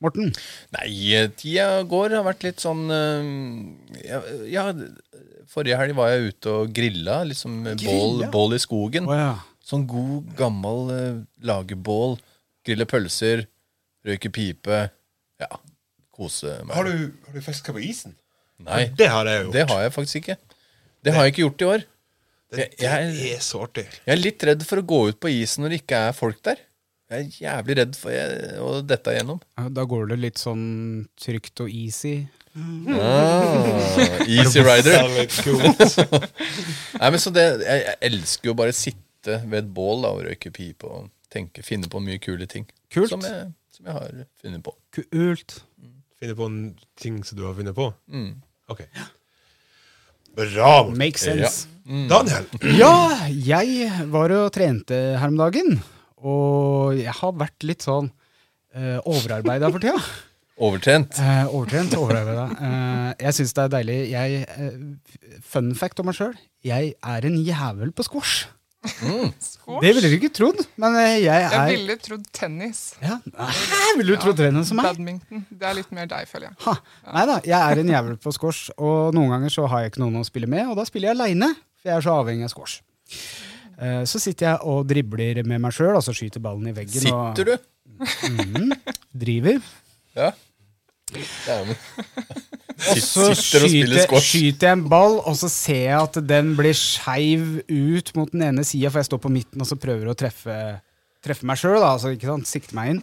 Morten? 0.00 0.30
Nei, 0.76 0.88
eh, 1.14 1.28
tida 1.36 1.82
går. 1.88 2.14
Har 2.16 2.24
vært 2.24 2.46
litt 2.46 2.62
sånn 2.62 2.86
eh, 2.94 4.06
ja, 4.08 4.20
ja, 4.48 4.64
forrige 5.50 5.76
helg 5.80 5.96
var 5.98 6.12
jeg 6.14 6.30
ute 6.34 6.54
og 6.62 6.72
grilla. 6.76 7.20
Liksom 7.28 7.58
bål, 7.84 8.24
bål 8.32 8.56
i 8.56 8.60
skogen. 8.62 9.08
Oh, 9.10 9.16
ja. 9.18 9.34
Sånn 9.70 9.84
god, 9.90 10.30
gammel 10.38 10.88
lagerbål. 11.46 12.16
Grille 12.66 12.86
pølser. 12.88 13.44
Røyke 14.08 14.30
pipe. 14.32 14.86
Ja, 15.40 15.50
kose 16.16 16.56
meg. 16.64 16.74
Har 16.76 16.88
du, 16.88 17.10
har 17.26 17.36
du 17.36 17.44
fiska 17.44 17.72
på 17.76 17.82
isen? 17.84 18.16
Nei, 18.60 18.86
Det 18.96 19.06
har 19.08 19.24
jeg 19.28 19.44
gjort. 19.46 19.52
det 19.56 19.66
har 19.70 19.82
jeg 19.86 19.92
faktisk 19.94 20.18
ikke. 20.22 20.36
Det 21.04 21.12
har 21.16 21.24
jeg 21.24 21.32
ikke 21.34 21.44
gjort 21.46 21.62
i 21.64 21.68
år. 21.74 21.84
Det, 22.50 22.58
Jeg- 22.58 22.74
jeg- 22.82 23.12
det 23.14 23.28
er 23.36 23.40
så 23.46 23.60
artig. 23.64 23.84
Jeg 24.04 24.12
er 24.16 24.20
litt 24.20 24.42
redd 24.44 24.62
for 24.66 24.80
å 24.80 24.84
gå 24.84 24.98
ut 25.08 25.20
på 25.20 25.30
isen 25.30 25.62
når 25.64 25.70
det 25.70 25.78
ikke 25.84 26.00
er 26.08 26.12
folk 26.12 26.42
der. 26.42 26.56
Jeg 27.10 27.24
er 27.26 27.38
jævlig 27.42 27.74
redd 27.80 27.96
for 27.98 28.14
jeg, 28.14 28.50
å 28.62 28.74
dette 28.86 29.14
igjennom. 29.16 29.40
Ja, 29.58 29.64
Da 29.74 29.82
går 29.90 30.12
det 30.12 30.18
litt 30.22 30.38
sånn 30.38 31.08
trygt 31.18 31.62
og 31.64 31.72
easy. 31.74 32.20
Ah, 32.54 34.20
easy 34.30 34.62
rider. 34.62 35.06
Er. 35.06 36.28
Nei, 37.00 37.10
men 37.10 37.18
så 37.22 37.32
det, 37.34 37.46
jeg, 37.64 37.82
jeg 37.88 37.96
elsker 38.10 38.50
jo 38.52 38.56
bare 38.58 38.74
å 38.74 38.78
sitte 38.78 39.40
ved 39.42 39.64
et 39.64 39.72
bål 39.74 40.06
da, 40.06 40.12
og 40.14 40.22
røyke 40.28 40.52
pipe 40.54 40.86
og 40.86 41.10
tenke, 41.34 41.66
finne 41.66 41.90
på 41.90 42.02
mye 42.02 42.22
kule 42.22 42.46
ting. 42.50 42.68
Kult. 42.94 43.10
Som 43.12 43.26
jeg, 43.26 43.50
som 43.74 43.90
jeg 43.90 43.98
har 43.98 44.22
funnet 44.42 44.64
på. 44.66 44.76
Kult. 45.00 45.58
Finne 46.20 46.38
på 46.38 46.46
en 46.50 46.60
ting 47.00 47.20
som 47.26 47.38
du 47.38 47.46
har 47.48 47.58
funnet 47.58 47.74
på? 47.74 47.90
Mm. 48.10 48.32
Ok. 48.70 48.84
Bra. 50.38 50.74
Makes 50.94 51.26
sense. 51.26 51.66
Daniel. 51.90 52.46
Ja, 52.78 52.94
jeg 53.34 53.88
var 54.12 54.30
og 54.44 54.52
trente 54.54 54.98
her 55.18 55.32
om 55.32 55.38
dagen. 55.40 55.80
Og 56.20 56.98
jeg 57.00 57.14
har 57.20 57.32
vært 57.40 57.64
litt 57.66 57.86
sånn 57.86 58.10
uh, 58.10 58.98
overarbeida 59.08 59.70
for 59.72 59.82
tida. 59.82 60.00
Overtrent. 60.60 61.16
Eh, 61.16 61.46
overtrent, 61.48 61.94
overarbeida. 61.96 62.42
Eh, 62.52 63.12
jeg 63.24 63.36
syns 63.38 63.54
det 63.56 63.62
er 63.62 63.70
deilig. 63.72 63.94
Jeg, 64.10 64.40
eh, 64.44 65.38
fun 65.40 65.70
fact 65.78 66.02
om 66.02 66.10
meg 66.10 66.18
sjøl. 66.18 66.34
Jeg 66.68 66.90
er 67.00 67.26
en 67.30 67.38
jævel 67.46 67.94
på 67.96 68.04
squash. 68.04 68.42
Mm. 69.00 69.32
Det 69.84 69.94
ville 69.96 70.08
du 70.12 70.16
ikke 70.18 70.30
trodd, 70.36 70.60
men 70.80 70.94
jeg 71.00 71.22
jeg 71.26 71.42
Jeg 71.46 71.56
er 71.62 71.72
ville 71.72 71.96
trodd 72.04 72.28
tennis. 72.36 72.78
ja. 73.00 73.16
Nei, 73.32 73.88
Ville 73.98 74.16
du 74.16 74.20
trodd 74.20 74.36
det 74.40 74.52
som 74.68 74.76
meg? 74.80 74.90
Badminton. 74.90 75.46
Det 75.48 75.68
er 75.68 75.76
litt 75.80 75.90
mer 75.96 76.08
deg, 76.12 76.28
føler 76.28 76.50
jeg. 76.50 76.56
Ha. 76.66 76.76
Nei 77.16 77.24
da, 77.32 77.40
jeg 77.44 77.60
er 77.60 77.80
en 77.80 77.92
jævel 77.96 78.20
på 78.20 78.32
squash, 78.36 78.68
og 78.76 79.14
noen 79.16 79.32
ganger 79.32 79.52
så 79.56 79.64
har 79.68 79.84
jeg 79.86 79.94
ikke 79.94 80.04
noen 80.04 80.20
å 80.20 80.28
spille 80.28 80.48
med, 80.48 80.66
og 80.68 80.76
da 80.80 80.84
spiller 80.88 81.08
jeg 81.14 81.16
aleine, 81.16 81.54
for 81.80 81.88
jeg 81.92 81.96
er 81.96 82.04
så 82.04 82.18
avhengig 82.20 82.48
av 82.48 82.52
squash. 82.52 82.80
Eh, 83.80 84.02
Så 84.04 84.20
sitter 84.20 84.50
jeg 84.50 84.58
og 84.68 84.86
dribler 84.88 85.40
med 85.48 85.62
meg 85.64 85.72
sjøl, 85.72 85.94
altså 85.96 86.12
skyter 86.16 86.42
ballen 86.44 86.68
i 86.68 86.76
veggen. 86.76 87.06
Sitter 87.06 87.44
du? 87.48 87.54
Og 88.00 88.76
driver. 89.24 89.60
Ja. 90.16 90.30
Dæven. 91.46 91.76
Og 92.80 93.00
så 93.04 93.26
og 93.30 93.36
skyter, 93.36 94.06
skyter 94.24 94.68
jeg 94.70 94.76
en 94.78 94.84
ball, 94.88 95.18
og 95.28 95.34
så 95.36 95.50
ser 95.52 95.82
jeg 95.82 95.98
at 96.00 96.20
den 96.24 96.54
blir 96.56 96.76
skeiv 96.76 97.58
ut 97.68 98.12
mot 98.16 98.30
den 98.32 98.46
ene 98.46 98.64
sida, 98.64 98.88
for 98.88 99.02
jeg 99.02 99.10
står 99.10 99.20
på 99.26 99.32
midten 99.32 99.60
og 99.60 99.68
så 99.68 99.76
prøver 99.80 100.08
å 100.08 100.16
treffe, 100.16 100.54
treffe 101.24 101.48
meg 101.48 101.60
sjøl, 101.60 101.80
altså, 101.84 102.14
ikke 102.16 102.30
sant? 102.30 102.48
sikte 102.48 102.76
meg 102.78 102.94
inn. 102.94 103.02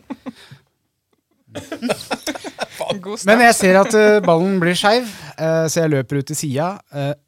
Men 3.28 3.44
jeg 3.48 3.56
ser 3.58 3.78
at 3.80 3.94
eh, 3.98 4.18
ballen 4.26 4.58
blir 4.62 4.78
skeiv, 4.78 5.10
eh, 5.38 5.66
så 5.70 5.84
jeg 5.84 5.94
løper 5.94 6.22
ut 6.22 6.28
til 6.32 6.38
sida. 6.38 6.72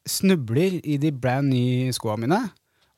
snubler 0.10 0.80
i 0.84 0.98
de 1.02 1.12
brand 1.14 1.50
nye 1.54 1.94
skoa 1.96 2.18
mine, 2.20 2.42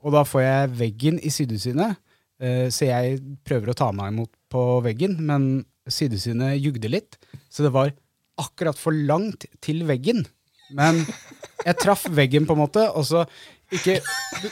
og 0.01 0.15
da 0.15 0.23
får 0.27 0.43
jeg 0.45 0.71
veggen 0.79 1.19
i 1.21 1.31
sidesynet. 1.33 1.97
eh, 2.41 2.67
så 2.73 2.89
jeg 2.89 3.19
prøver 3.45 3.71
å 3.71 3.77
ta 3.77 3.91
meg 3.93 4.13
imot 4.13 4.31
på 4.51 4.81
veggen, 4.85 5.17
men 5.21 5.65
sidesynet 5.89 6.59
jugde 6.61 6.89
litt. 6.89 7.17
Så 7.49 7.63
det 7.65 7.73
var 7.73 7.93
akkurat 8.41 8.77
for 8.77 8.91
langt 8.91 9.45
til 9.61 9.83
veggen. 9.85 10.25
Men 10.73 11.03
jeg 11.65 11.77
traff 11.81 12.07
veggen, 12.09 12.47
på 12.47 12.55
en 12.55 12.63
måte, 12.63 12.85
og 12.95 13.05
så 13.07 13.25
ikke 13.71 14.01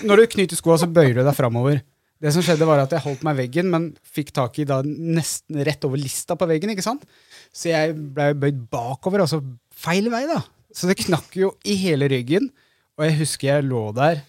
Når 0.08 0.16
du 0.16 0.26
knyter 0.32 0.56
skoa, 0.56 0.78
så 0.80 0.88
bøyer 0.88 1.18
du 1.18 1.26
deg 1.26 1.36
framover. 1.36 1.82
Det 2.24 2.32
som 2.32 2.44
skjedde, 2.44 2.68
var 2.68 2.80
at 2.80 2.94
jeg 2.96 3.04
holdt 3.04 3.26
meg 3.28 3.36
veggen, 3.36 3.68
men 3.72 3.90
fikk 4.04 4.32
tak 4.36 4.56
i 4.60 4.66
da 4.68 4.78
nesten 4.86 5.60
rett 5.68 5.84
over 5.88 6.00
lista 6.00 6.38
på 6.40 6.48
veggen. 6.48 6.72
ikke 6.72 6.86
sant? 6.86 7.04
Så 7.52 7.72
jeg 7.72 7.98
ble 8.16 8.30
bøyd 8.40 8.62
bakover, 8.72 9.26
altså 9.26 9.42
feil 9.76 10.08
vei, 10.12 10.26
da. 10.30 10.40
Så 10.76 10.88
det 10.88 11.00
knakk 11.02 11.36
jo 11.36 11.54
i 11.68 11.76
hele 11.80 12.08
ryggen. 12.12 12.48
Og 13.00 13.08
jeg 13.08 13.18
husker 13.22 13.50
jeg 13.50 13.68
lå 13.68 13.84
der. 13.98 14.22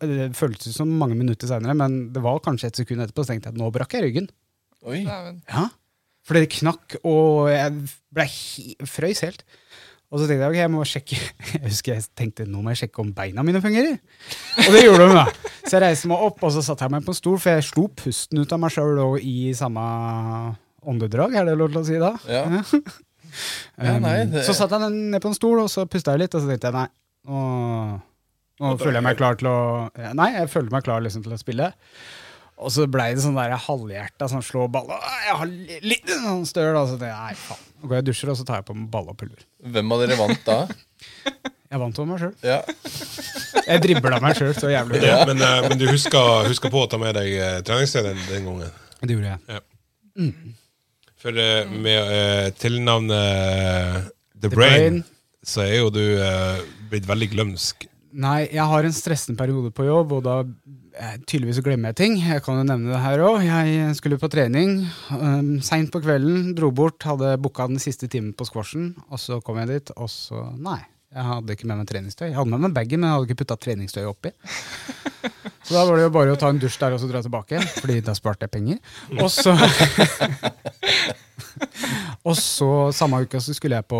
Det 0.00 0.30
føltes 0.36 0.74
som 0.76 0.90
mange 0.98 1.14
minutter 1.18 1.46
seinere, 1.50 1.74
men 1.78 2.12
det 2.14 2.22
var 2.24 2.40
kanskje 2.44 2.66
et 2.72 2.80
sekund 2.82 3.00
etterpå, 3.04 3.22
så 3.24 3.32
tenkte 3.34 3.50
jeg 3.50 3.54
at 3.56 3.60
nå 3.60 3.70
brakk 3.74 3.92
jeg 3.96 4.02
ryggen. 4.08 4.28
Oi. 4.86 5.04
Ja, 5.06 5.68
For 6.26 6.34
det 6.34 6.48
knakk, 6.56 6.96
og 7.06 7.46
jeg 7.52 7.72
ble 8.14 8.24
he 8.32 8.74
frøys 8.86 9.20
helt. 9.22 9.44
Og 10.10 10.20
så 10.20 10.26
tenkte 10.28 10.44
jeg 10.46 10.52
ok, 10.52 10.58
jeg 10.60 10.70
må 10.70 10.84
sjekke 10.86 11.16
Jeg 11.56 11.62
husker 11.64 11.96
jeg 11.96 12.04
tenkte 12.14 12.44
nå 12.46 12.60
må 12.62 12.70
jeg 12.70 12.84
sjekke 12.84 13.00
om 13.02 13.08
beina 13.14 13.42
mine 13.46 13.58
fungerer. 13.62 13.96
Og 14.66 14.68
det 14.74 14.84
gjorde 14.84 15.08
de, 15.08 15.16
da. 15.18 15.24
Så 15.66 15.72
jeg 15.76 15.82
reiste 15.82 16.10
meg 16.12 16.22
opp, 16.28 16.42
og 16.46 16.52
så 16.54 16.62
satte 16.62 16.86
jeg 16.86 16.94
meg 16.94 17.06
på 17.06 17.10
en 17.14 17.18
stol, 17.18 17.38
for 17.42 17.56
jeg 17.56 17.66
slo 17.66 17.88
pusten 18.02 18.38
ut 18.42 18.54
av 18.54 18.62
meg 18.62 18.74
sjøl 18.74 19.00
i 19.18 19.34
samme 19.58 19.82
åndedrag, 20.86 21.34
er 21.34 21.48
det 21.50 21.56
lov 21.58 21.72
til 21.74 21.80
å 21.82 21.86
si 21.88 21.98
da? 22.02 22.12
Ja. 22.30 22.44
Ja, 23.76 23.98
nei, 24.00 24.22
Um, 24.22 24.30
det- 24.32 24.44
Så 24.46 24.54
satte 24.56 24.78
jeg 24.78 24.86
den 24.86 25.10
ned 25.12 25.20
på 25.20 25.28
en 25.28 25.34
stol, 25.36 25.58
og 25.60 25.66
så 25.68 25.82
pusta 25.90 26.14
jeg 26.14 26.22
litt, 26.22 26.34
og 26.38 26.40
så 26.40 26.48
tenkte 26.48 26.70
jeg 26.70 26.76
nei, 26.78 26.86
nå, 27.28 27.40
nå 28.62 28.76
føler 28.80 29.00
jeg 29.00 29.06
meg 29.06 29.18
klar 29.18 29.36
til 29.40 29.50
å 29.50 29.58
Nei, 30.16 30.30
jeg 30.38 30.52
føler 30.52 30.72
meg 30.72 30.86
klar 30.86 31.02
liksom, 31.04 31.24
til 31.26 31.34
å 31.36 31.40
spille. 31.40 31.72
Og 32.56 32.72
så 32.72 32.86
blei 32.88 33.10
det 33.12 33.20
sånn 33.20 33.36
der 33.36 33.52
halvhjerta 33.66 34.30
sånn 34.32 34.44
slå 34.44 34.64
ball 34.72 34.88
Jeg 34.88 35.34
har 35.42 35.50
litt 35.84 36.08
sånn 36.08 36.46
støl, 36.48 36.72
og 36.78 36.88
så 36.88 36.96
tenkte 36.96 37.10
jeg 37.10 37.18
nei, 37.20 37.36
faen. 37.42 37.66
Nå 37.76 37.90
går 37.90 37.98
jeg 37.98 38.06
og 38.06 38.08
dusjer, 38.08 38.32
og 38.32 38.38
så 38.38 38.46
tar 38.48 38.62
jeg 38.62 38.68
på 38.70 38.78
meg 38.78 38.88
ball 38.94 39.12
og 39.12 39.18
pulver. 39.20 39.44
Hvem 39.76 39.92
av 39.92 40.02
dere 40.02 40.18
vant 40.22 40.48
da? 40.48 40.62
Jeg 41.66 41.80
vant 41.82 41.96
over 41.98 42.12
meg 42.12 42.20
sjøl. 42.22 42.34
Ja. 42.46 42.60
Jeg 43.66 43.82
dribla 43.82 44.20
meg 44.22 44.36
sjøl 44.38 44.52
så 44.54 44.68
jævlig. 44.70 45.00
Ja, 45.02 45.16
men, 45.26 45.40
eh, 45.42 45.64
men 45.66 45.80
du 45.80 45.88
husker, 45.90 46.46
huska, 46.46 46.70
på 46.70 46.84
å 46.84 46.86
ta 46.86 47.00
med 47.02 47.16
deg 47.18 47.32
uh, 47.34 47.56
treningsstedet 47.66 48.12
den 48.28 48.46
gangen? 48.46 48.76
Det 49.02 49.16
gjorde 49.16 49.32
jeg. 49.34 49.64
For 51.20 51.42
eh, 51.42 51.66
med 51.66 52.12
uh, 52.12 52.52
tilnavnet 52.60 54.06
The, 54.36 54.46
The 54.46 54.52
Brain, 54.52 54.78
Brain. 54.78 55.04
så 55.42 55.64
er 55.66 55.80
jo 55.80 55.90
du 55.90 56.04
eh, 56.04 56.62
blitt 56.90 57.08
veldig 57.08 57.28
glømsk. 57.32 57.88
Nei, 58.16 58.46
jeg 58.48 58.64
har 58.64 58.86
en 58.86 58.94
stressende 58.96 59.36
periode 59.36 59.70
på 59.76 59.84
jobb, 59.84 60.14
og 60.16 60.22
da 60.24 60.36
eh, 60.40 61.18
tydeligvis 61.28 61.60
glemmer 61.64 61.92
jeg 61.92 61.98
ting. 62.00 62.16
Jeg 62.22 62.40
kan 62.46 62.56
jo 62.56 62.64
nevne 62.64 62.94
det 62.94 63.02
her 63.02 63.24
òg. 63.26 63.42
Jeg 63.44 63.92
skulle 63.98 64.20
på 64.20 64.30
trening 64.32 64.78
um, 65.12 65.56
seint 65.64 65.92
på 65.92 66.00
kvelden. 66.04 66.54
Dro 66.56 66.72
bort, 66.72 67.04
hadde 67.04 67.36
booka 67.44 67.68
den 67.68 67.82
siste 67.82 68.08
timen 68.08 68.32
på 68.36 68.48
squashen, 68.48 68.94
og 69.10 69.20
så 69.20 69.42
kom 69.44 69.60
jeg 69.60 69.74
dit, 69.74 69.96
og 70.00 70.08
så 70.12 70.46
Nei. 70.56 70.80
Jeg 71.16 71.24
hadde 71.24 71.54
ikke 71.56 71.66
med 71.70 71.78
meg 71.80 71.86
treningstøy. 71.88 72.26
Jeg 72.28 72.36
hadde 72.36 72.50
med 72.52 72.60
meg 72.66 72.74
bagen, 72.76 73.00
men 73.00 73.08
jeg 73.08 73.14
hadde 73.16 73.28
ikke 73.30 73.38
putta 73.42 73.56
treningstøy 73.64 74.02
oppi. 74.10 74.32
Så 75.66 75.72
da 75.74 75.82
var 75.88 75.96
det 75.98 76.04
jo 76.04 76.10
bare 76.14 76.34
å 76.34 76.38
ta 76.38 76.50
en 76.52 76.60
dusj 76.62 76.76
der 76.82 76.94
og 76.94 77.00
så 77.02 77.08
dra 77.10 77.22
tilbake, 77.24 77.58
Fordi 77.80 77.96
da 78.04 78.12
sparte 78.14 78.46
jeg 78.46 78.52
penger. 78.52 78.78
Og 79.16 79.30
så 79.32 79.54
Og 82.26 82.34
så 82.36 82.68
samme 82.94 83.20
uka 83.22 83.38
så 83.42 83.54
skulle 83.54 83.78
jeg 83.78 83.86
på 83.88 83.98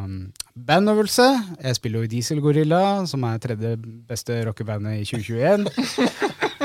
um, 0.00 0.32
bandøvelse. 0.68 1.26
Jeg 1.60 1.76
spiller 1.76 2.00
jo 2.02 2.08
i 2.08 2.10
Diesel 2.14 2.40
Gorilla, 2.44 2.80
som 3.08 3.24
er 3.28 3.40
tredje 3.42 3.74
beste 4.08 4.38
rockebandet 4.48 5.02
i 5.02 5.04
2021. 5.08 5.68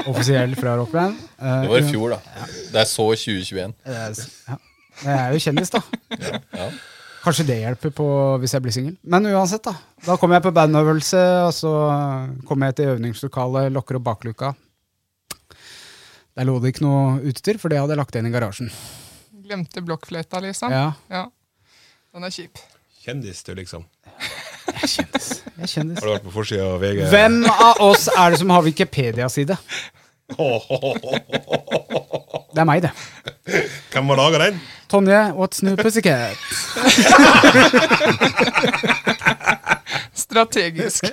Offisielt 0.08 0.60
fra 0.60 0.78
rockeband. 0.80 1.20
Eh, 1.38 1.60
Det 1.66 1.70
var 1.74 1.84
i 1.84 1.90
fjor, 1.92 2.16
da. 2.16 2.48
Det 2.74 2.80
er 2.84 2.90
så 2.90 3.10
2021. 3.12 3.76
eh, 3.86 4.10
Ja. 4.48 4.58
Jeg 5.04 5.14
er 5.20 5.34
jo 5.34 5.40
kjendis, 5.42 5.72
da. 5.74 5.82
Ja. 6.54 6.68
Kanskje 7.24 7.46
det 7.48 7.56
hjelper 7.62 7.94
på 7.96 8.06
hvis 8.42 8.52
jeg 8.56 8.64
blir 8.66 8.74
singel. 8.76 8.96
Men 9.08 9.26
uansett, 9.32 9.64
da. 9.64 9.74
Da 10.04 10.18
kommer 10.20 10.38
jeg 10.40 10.44
på 10.48 10.52
bandøvelse, 10.58 11.22
og 11.48 11.54
så 11.56 11.72
kommer 12.50 12.70
jeg 12.72 12.76
til 12.82 12.92
øvningslokalet, 12.98 13.70
lokker 13.72 14.00
opp 14.00 14.06
bakluka. 14.10 14.50
Der 16.36 16.48
lå 16.50 16.58
det 16.60 16.74
ikke 16.74 16.84
noe 16.84 17.22
utstyr, 17.30 17.60
for 17.62 17.72
det 17.72 17.80
hadde 17.80 17.94
jeg 17.96 18.02
lagt 18.02 18.18
igjen 18.18 18.28
i 18.28 18.34
garasjen. 18.34 18.72
Glemte 19.44 19.84
blokkfløyta, 19.86 20.42
liksom. 20.44 20.74
Ja, 20.74 20.92
Ja. 21.14 21.26
Den 22.14 22.28
er 22.28 22.30
kjip. 22.34 22.60
Kjendis, 23.04 23.40
du, 23.44 23.54
liksom. 23.58 23.86
jeg 24.68 24.84
er 24.84 24.88
kjendis. 24.92 25.30
Jeg 25.48 25.64
er 25.66 25.72
kjendis. 25.72 25.98
Har 26.00 26.06
du 26.08 26.12
vært 26.14 26.28
på 26.28 26.34
forsida 26.36 26.68
av 26.76 26.84
VG? 26.84 27.00
Hvem 27.10 27.40
av 27.50 27.82
oss 27.88 28.06
er 28.14 28.36
det 28.36 28.40
som 28.44 28.52
har 28.54 28.62
Wikipedia-side? 28.68 29.58
Det 32.54 32.62
er 32.62 32.68
meg, 32.70 32.82
det. 32.86 32.92
Hvem 33.94 34.08
har 34.14 34.18
laga 34.20 34.40
den? 34.46 34.60
Tonje, 34.92 35.20
what's 35.38 35.64
new 35.66 35.76
pussycat? 35.76 36.38
Strategisk. 40.14 41.06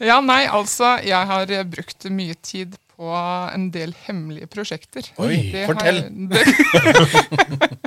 ja, 0.00 0.20
nei, 0.24 0.44
altså, 0.48 0.96
jeg 1.06 1.26
har 1.30 1.52
brukt 1.70 2.06
mye 2.12 2.34
tid 2.44 2.76
på 3.00 3.12
en 3.54 3.70
del 3.72 3.94
hemmelige 4.06 4.48
prosjekter. 4.52 5.06
Oi, 5.20 5.36
Det 5.54 5.66
fortell. 5.70 6.02
Har, 6.04 6.10
det- 6.34 7.78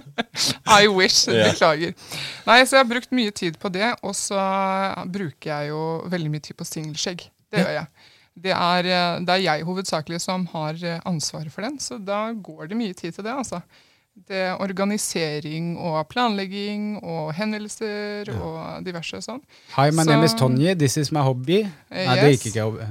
I 0.84 0.88
wish. 0.90 1.28
Ja. 1.30 1.52
Beklager. 1.52 1.94
Nei, 2.48 2.60
så 2.66 2.78
jeg 2.80 2.86
har 2.86 2.90
brukt 2.90 3.12
mye 3.14 3.32
tid 3.36 3.60
på 3.62 3.70
det, 3.74 3.92
og 4.02 4.16
så 4.18 4.40
bruker 5.14 5.52
jeg 5.52 5.70
jo 5.74 5.84
veldig 6.10 6.32
mye 6.34 6.46
tid 6.48 6.58
på 6.58 6.66
singelskjegg. 6.66 7.28
Det 7.54 7.62
gjør 7.62 7.76
jeg. 7.78 7.86
Det 8.36 8.52
er, 8.52 8.86
eh, 8.90 9.20
det 9.22 9.30
er 9.30 9.42
jeg 9.46 9.64
hovedsakelig 9.68 10.22
som 10.22 10.48
har 10.54 10.74
eh, 10.84 11.00
ansvaret 11.06 11.52
for 11.54 11.62
den, 11.62 11.80
så 11.80 12.00
da 12.02 12.32
går 12.34 12.68
det 12.72 12.78
mye 12.80 12.94
tid 12.98 13.12
til 13.14 13.24
det, 13.24 13.34
altså. 13.34 13.62
Det 14.14 14.36
er 14.46 14.60
organisering 14.62 15.72
og 15.82 16.08
planlegging 16.12 17.00
og 17.02 17.32
henvendelser 17.34 18.30
og 18.36 18.84
diverse 18.86 19.18
sånn. 19.26 19.40
Hi, 19.74 19.88
my 19.90 20.04
Så- 20.04 20.10
name 20.12 20.26
is 20.26 20.34
Tonje, 20.38 20.76
this 20.78 20.98
is 21.02 21.10
my 21.12 21.24
hobby. 21.26 21.64
Nei, 21.90 22.16
det 22.20 22.28
yes. 22.36 22.44
gikk 22.44 22.52
ikke. 22.52 22.62
hobby. 22.62 22.84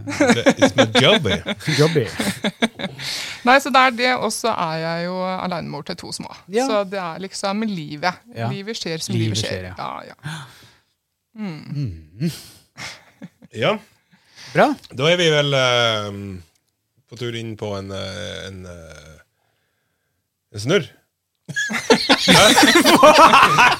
It's 0.58 0.74
my 0.74 0.86
job. 0.98 1.26
eh. 1.30 1.54
Jobby. 1.78 2.06
Nei, 3.46 3.54
så 3.62 3.70
det 3.70 3.84
er 3.84 3.90
det, 4.00 4.10
og 4.18 4.32
så 4.34 4.50
er 4.50 4.76
jeg 4.82 5.04
jo 5.06 5.14
alenemor 5.36 5.82
til 5.86 5.96
to 6.02 6.10
små. 6.12 6.34
Ja. 6.50 6.66
Så 6.66 6.82
det 6.90 6.98
er 6.98 7.22
liksom 7.22 7.62
livet. 7.70 8.18
Ja. 8.34 8.50
Livet 8.50 8.76
skjer 8.82 8.98
som 8.98 9.14
Livet 9.14 9.38
livet, 9.38 9.38
skjer. 9.46 9.74
skjer, 9.74 10.10
ja. 10.10 10.18
Ja, 10.18 11.62
Ja, 13.52 13.72
Bra. 14.52 14.66
da 14.92 15.08
er 15.08 15.16
vi 15.16 15.28
vel 15.32 15.54
uh, 15.56 16.10
på 17.12 17.16
tur 17.20 17.36
inn 17.36 17.54
på 17.60 17.68
en 17.76 17.90
eh, 17.92 18.46
en, 18.48 18.64
eh, 18.64 19.16
en 20.54 20.60
snurr. 20.60 20.86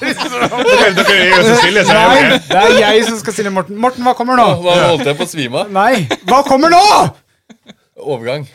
Dere, 0.03 0.91
dere 0.99 1.15
er 1.15 1.31
jo 1.31 1.39
så 1.47 1.55
stille, 1.61 1.85
så 1.87 1.95
Nei, 1.95 2.03
jeg 2.19 2.43
det 2.51 2.59
er 2.59 2.75
jeg 2.83 3.05
som 3.07 3.17
skal 3.23 3.33
stille 3.37 3.53
Morten. 3.55 3.79
Morten, 3.81 4.05
hva 4.05 4.13
kommer 4.17 4.37
nå? 4.37 4.45
Da 4.65 4.75
holdt 4.91 5.09
jeg 5.09 5.17
på 5.17 5.25
å 5.25 5.31
svime 5.31 5.63
av. 5.63 5.73
Nei, 5.73 6.05
hva 6.29 6.43
kommer 6.45 6.69
nå? 6.73 6.83
Overgang. 7.97 8.45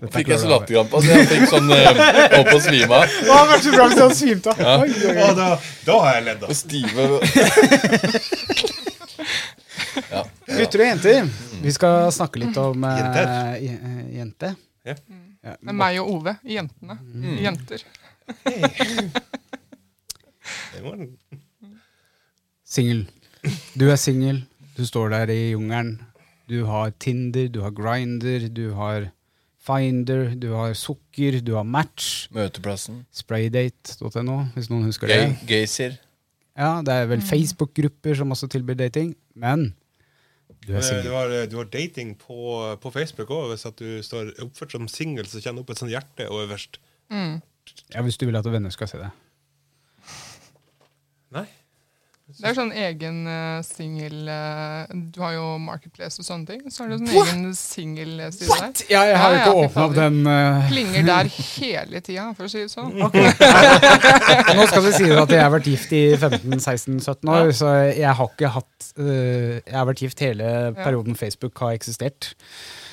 Fikk 0.00 0.30
jeg 0.32 0.38
så 0.40 0.48
latterkrampe 0.48 0.96
at 0.96 1.04
jeg 1.10 1.26
fikk 1.28 1.42
sånn 1.50 1.66
eh, 1.76 1.92
og 2.38 2.44
på 2.48 2.56
svime 2.64 2.88
av. 2.96 3.04
Det 3.20 3.28
har 3.34 3.44
vært 3.50 3.64
så 3.66 3.70
bra 3.74 3.84
hvis 3.90 4.00
av. 4.48 4.56
Oi, 4.80 4.88
oi, 4.88 4.94
oi. 5.10 5.16
Å, 5.20 5.22
da, 5.36 5.48
da 5.84 5.94
har 6.04 6.10
jeg 6.16 6.24
ledd, 6.30 6.40
Og 6.46 6.48
da. 6.48 6.54
stive 6.56 7.04
ja. 10.10 10.22
Gutter 10.50 10.82
og 10.82 10.86
jenter, 10.88 11.28
vi 11.62 11.72
skal 11.76 12.08
snakke 12.14 12.40
litt 12.42 12.56
om 12.60 12.84
eh, 12.88 13.00
Jenter. 13.00 13.26
j- 13.60 13.76
eh, 13.76 14.04
jente. 14.20 14.48
Ja. 14.88 14.94
Ja, 15.40 15.54
Med 15.64 15.74
meg 15.80 15.92
og 16.02 16.06
Ove, 16.18 16.32
jentene. 16.44 16.94
Mm. 17.00 17.36
Jenter. 17.44 17.80
Det 20.74 20.80
var. 20.84 20.96
Singel. 22.66 23.04
Du 23.74 23.86
er 23.90 23.96
singel, 24.00 24.42
du 24.76 24.84
står 24.86 25.10
der 25.14 25.30
i 25.32 25.38
jungelen. 25.52 25.96
Du 26.50 26.64
har 26.68 26.90
Tinder, 27.00 27.48
du 27.48 27.60
har 27.64 27.70
Grinder, 27.74 28.48
du 28.52 28.70
har 28.76 29.08
Finder, 29.60 30.30
du 30.40 30.48
har 30.56 30.72
Sukker, 30.74 31.40
du 31.44 31.52
har 31.54 31.64
Match. 31.68 32.28
Møteplassen. 32.32 33.02
Spraydate.no, 33.12 34.38
hvis 34.54 34.70
noen 34.72 34.86
husker 34.88 35.10
Gay, 35.10 35.26
det. 35.34 35.46
Gaysir. 35.50 35.98
Ja, 36.56 36.80
Det 36.84 36.92
er 36.94 37.06
vel 37.10 37.20
Facebook-grupper 37.24 38.16
som 38.16 38.32
også 38.32 38.48
tilbyr 38.48 38.74
dating. 38.80 39.14
Men 39.34 39.74
du 40.66 40.72
er 40.72 40.76
Eh, 40.76 40.80
Du 40.80 40.82
singel. 40.82 41.12
har, 41.12 41.46
du 41.46 41.56
har 41.56 41.64
dating 41.64 42.16
på, 42.18 42.76
på 42.80 42.90
Facebook 42.92 43.28
òg. 43.30 43.50
Hvis 43.52 43.66
at 43.66 43.76
du 43.78 44.02
står 44.02 44.32
oppført 44.42 44.72
som 44.72 44.88
singel, 44.88 45.24
så 45.26 45.40
kjenner 45.40 45.60
du 45.60 45.66
opp 45.66 45.70
et 45.70 45.78
sånt 45.78 45.92
hjerte 45.92 46.26
øverst. 46.28 46.78
Ja, 47.10 48.02
Hvis 48.02 48.16
du 48.18 48.26
vil 48.26 48.36
at 48.36 48.44
venner 48.44 48.70
skal 48.70 48.88
se 48.88 48.98
det. 48.98 49.10
Nei. 51.32 51.46
Det 52.38 52.48
er 52.50 52.56
sånn 52.56 52.70
egen 52.76 53.18
uh, 53.26 53.60
singel 53.66 54.28
uh, 54.30 54.86
Du 55.14 55.18
har 55.22 55.34
jo 55.34 55.46
Marketplace 55.62 56.20
og 56.22 56.26
sånne 56.26 56.46
ting. 56.48 56.62
Så 56.70 56.84
har 56.84 56.92
du 56.92 56.96
sånn 57.00 57.10
egen 57.10 57.44
singelside 57.56 58.48
der. 58.48 58.84
Ja, 58.92 59.02
jeg 59.08 59.18
har 59.20 59.34
Ja, 59.34 59.40
ikke 59.40 59.54
ja, 59.54 59.66
åpna 59.66 59.86
opp 59.88 59.96
den 59.98 60.18
uh... 60.28 60.68
Klinger 60.70 61.06
der 61.08 61.30
hele 61.34 62.02
tida, 62.04 62.26
for 62.38 62.46
å 62.46 62.52
si 62.52 62.64
det 62.64 62.72
sånn. 62.72 62.92
Nå 64.58 64.66
skal 64.70 64.86
det 64.86 64.94
si 64.96 65.08
at 65.10 65.34
jeg 65.34 65.42
har 65.42 65.54
vært 65.54 65.70
gift 65.70 65.94
i 65.96 66.02
15-16-17 66.16 67.32
år, 67.34 67.52
så 67.56 67.72
jeg 67.90 68.14
har 68.20 68.30
ikke 68.30 68.52
hatt 68.56 68.90
eh, 69.00 69.58
Jeg 69.58 69.76
har 69.76 69.88
vært 69.88 70.04
gift 70.04 70.22
hele 70.24 70.52
perioden 70.78 71.18
Facebook 71.18 71.58
har 71.64 71.74
eksistert. 71.78 72.32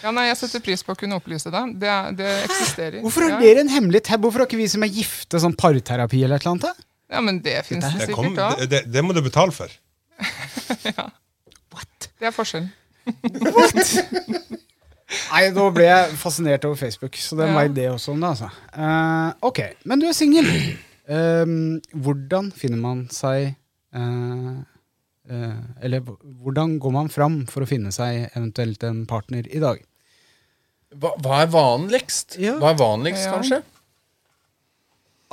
Ja, 0.03 0.13
nei, 0.13 0.27
Jeg 0.29 0.39
setter 0.41 0.63
pris 0.63 0.83
på 0.85 0.93
å 0.93 0.99
kunne 0.99 1.17
opplyse 1.19 1.51
deg. 1.53 1.77
Det, 1.81 1.93
det 2.19 2.33
eksisterer. 2.45 2.99
Hvorfor 3.05 3.25
er 3.27 3.35
har 3.35 3.43
dere 3.43 3.63
en 3.65 3.71
hemmelig 3.73 4.03
tab? 4.07 4.21
Hvorfor 4.23 4.43
har 4.43 4.49
ikke 4.49 4.59
vi 4.59 4.69
som 4.71 4.85
er 4.85 4.93
gifte, 4.93 5.41
sånn 5.41 5.57
parterapi 5.57 6.21
eller 6.23 6.39
et 6.39 6.45
eller 6.45 6.57
annet? 6.57 6.85
Ja, 7.09 7.21
men 7.23 7.39
det 7.43 7.55
fins 7.65 7.85
det 7.85 7.93
Det, 8.01 8.07
sikkert 8.11 8.39
òg. 8.43 8.59
det, 8.59 8.69
det, 8.71 8.81
det 8.91 9.03
må 9.05 9.13
du 9.15 9.21
betale 9.23 9.53
for. 9.55 9.71
What? 11.73 12.09
Det 12.19 12.27
er 12.29 12.35
forskjellen. 12.35 12.71
Nei, 15.31 15.43
nå 15.55 15.69
ble 15.71 15.85
jeg 15.87 16.17
fascinert 16.19 16.65
over 16.67 16.75
Facebook, 16.79 17.15
så 17.15 17.37
det 17.39 17.47
Ja. 17.47 17.53
var 17.55 17.67
det 17.71 17.85
også 17.89 18.11
om 18.11 18.19
det, 18.23 18.29
altså. 18.33 18.49
Uh, 18.75 19.31
ok, 19.47 19.61
men 19.87 20.01
du 20.01 20.07
er 20.09 20.15
singel. 20.17 20.49
Uh, 21.07 21.79
hvordan 21.95 22.51
finner 22.51 22.81
man 22.81 23.05
seg 23.15 23.53
uh, 23.95 24.57
eh, 25.31 25.59
Eller 25.81 26.01
hvordan 26.03 26.73
går 26.83 26.91
man 26.91 27.07
fram 27.07 27.37
for 27.47 27.63
å 27.63 27.67
finne 27.69 27.93
seg 27.95 28.25
eventuelt 28.35 28.83
en 28.83 29.05
partner 29.07 29.47
i 29.47 29.61
dag? 29.63 29.79
Hva, 30.95 31.13
hva 31.23 31.41
er 31.45 31.49
vanligst? 31.51 32.35
Ja. 32.39 32.57
Hva 32.59 32.73
er 32.73 32.79
vanligst, 32.81 33.23
Ja. 33.23 33.33
kanskje? 33.37 33.61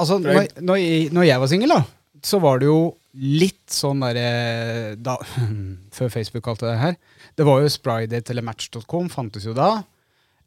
Altså, 0.00 0.18
når, 0.18 0.48
når, 0.60 0.78
jeg, 0.80 1.08
når 1.14 1.28
jeg 1.28 1.42
var 1.42 1.50
singel, 1.50 1.74
da, 1.74 1.82
så 2.24 2.40
var 2.42 2.60
det 2.60 2.68
jo 2.70 2.78
litt 3.14 3.70
sånn 3.70 4.02
derre 4.02 4.94
da, 4.98 5.18
Før 5.96 6.10
Facebook 6.10 6.46
kalte 6.46 6.66
det 6.66 6.78
her. 6.80 6.96
Det 7.38 7.46
var 7.46 7.62
jo 7.62 7.70
Spridate 7.70 8.34
eller 8.34 8.46
Match.com 8.46 9.10
fantes 9.12 9.46
jo 9.46 9.54
da. 9.56 9.76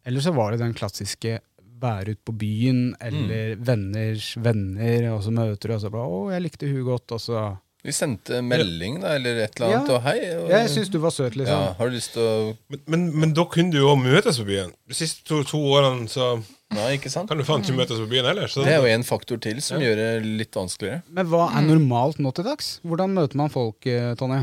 Eller 0.08 0.24
så 0.24 0.34
var 0.36 0.52
det 0.54 0.64
den 0.64 0.76
klassiske 0.76 1.38
være 1.78 2.16
ute 2.16 2.26
på 2.26 2.34
byen, 2.42 2.82
eller 3.06 3.58
venners 3.62 4.32
venner, 4.42 5.12
og 5.14 5.22
så 5.26 5.34
møter 5.34 5.70
du, 5.70 5.74
og 5.76 5.82
så 5.84 5.92
bare 5.94 6.08
'Å, 6.10 6.22
jeg 6.34 6.42
likte 6.42 6.70
hun 6.72 6.86
godt', 6.88 7.14
og 7.14 7.22
så 7.22 7.42
Vi 7.86 7.94
sendte 7.94 8.42
melding, 8.44 8.98
da, 9.04 9.14
eller 9.16 9.38
et 9.46 9.60
eller 9.60 9.68
annet, 9.78 9.90
Ja. 9.90 9.96
og 9.96 10.02
hei. 10.04 10.18
Og, 10.36 10.50
Jeg 10.50 10.70
syns 10.74 10.90
du 10.92 10.98
var 11.00 11.12
søt, 11.14 11.36
ja, 11.36 11.44
liksom. 11.44 11.76
Har 11.78 11.90
du 11.90 11.96
lyst 11.96 12.14
til 12.14 12.22
å 12.22 12.58
Men, 12.70 12.82
men, 12.88 13.04
men 13.20 13.34
da 13.38 13.46
kunne 13.46 13.72
du 13.72 13.78
jo 13.78 13.96
møtes 13.96 14.40
på 14.42 14.46
byen. 14.50 14.74
De 14.90 14.94
siste 14.98 15.24
to, 15.24 15.44
to 15.44 15.58
årene 15.58 16.08
så 16.10 16.44
Nei, 16.74 16.98
ikke 16.98 17.10
sant? 17.10 17.30
kan 17.30 17.38
du 17.40 17.46
faen 17.48 17.62
ikke 17.64 17.78
møtes 17.78 18.02
på 18.02 18.10
byen 18.12 18.26
heller. 18.28 18.48
Så 18.52 18.66
Det 18.66 18.74
er 18.74 18.82
jo 18.82 18.90
en 18.98 19.04
faktor 19.08 19.40
til 19.40 19.62
som 19.62 19.80
gjør 19.80 19.96
det 19.96 20.26
litt 20.26 20.52
vanskeligere. 20.58 21.04
Men 21.10 21.30
hva 21.32 21.46
er 21.56 21.62
normalt 21.70 22.20
nå 22.20 22.34
til 22.36 22.44
dags? 22.50 22.80
Hvordan 22.84 23.14
møter 23.16 23.36
man 23.40 23.50
folk, 23.54 23.86
eh, 23.88 24.14
Tonje? 24.20 24.42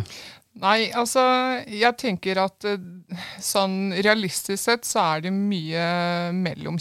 Nei, 0.56 0.90
altså 0.94 1.20
jeg 1.68 1.96
tenker 1.98 2.38
at 2.44 2.64
eh, 2.64 2.78
sånn 3.42 3.92
realistisk 3.98 4.62
sett 4.62 4.84
så 4.86 5.02
er 5.16 5.20
det 5.26 5.32
mye 5.34 6.30
mellom 6.32 6.78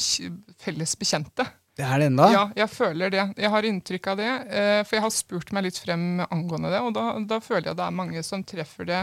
felles 0.62 0.96
bekjente. 0.96 1.48
Det 1.74 1.82
er 1.82 2.04
det 2.04 2.06
enda? 2.12 2.26
Ja, 2.30 2.42
jeg 2.54 2.70
føler 2.70 3.10
det. 3.10 3.22
Jeg 3.42 3.50
har 3.50 3.66
inntrykk 3.66 4.08
av 4.12 4.20
det. 4.20 4.28
eh, 4.54 4.82
For 4.86 4.94
jeg 5.00 5.04
har 5.08 5.14
spurt 5.16 5.52
meg 5.56 5.64
litt 5.66 5.80
frem 5.82 6.04
angående 6.28 6.70
det, 6.70 6.82
og 6.86 6.92
da, 6.94 7.06
da 7.32 7.40
føler 7.42 7.72
jeg 7.72 7.80
det 7.80 7.86
er 7.88 7.96
mange 7.98 8.22
som 8.28 8.44
treffer 8.46 8.86
det 8.86 9.00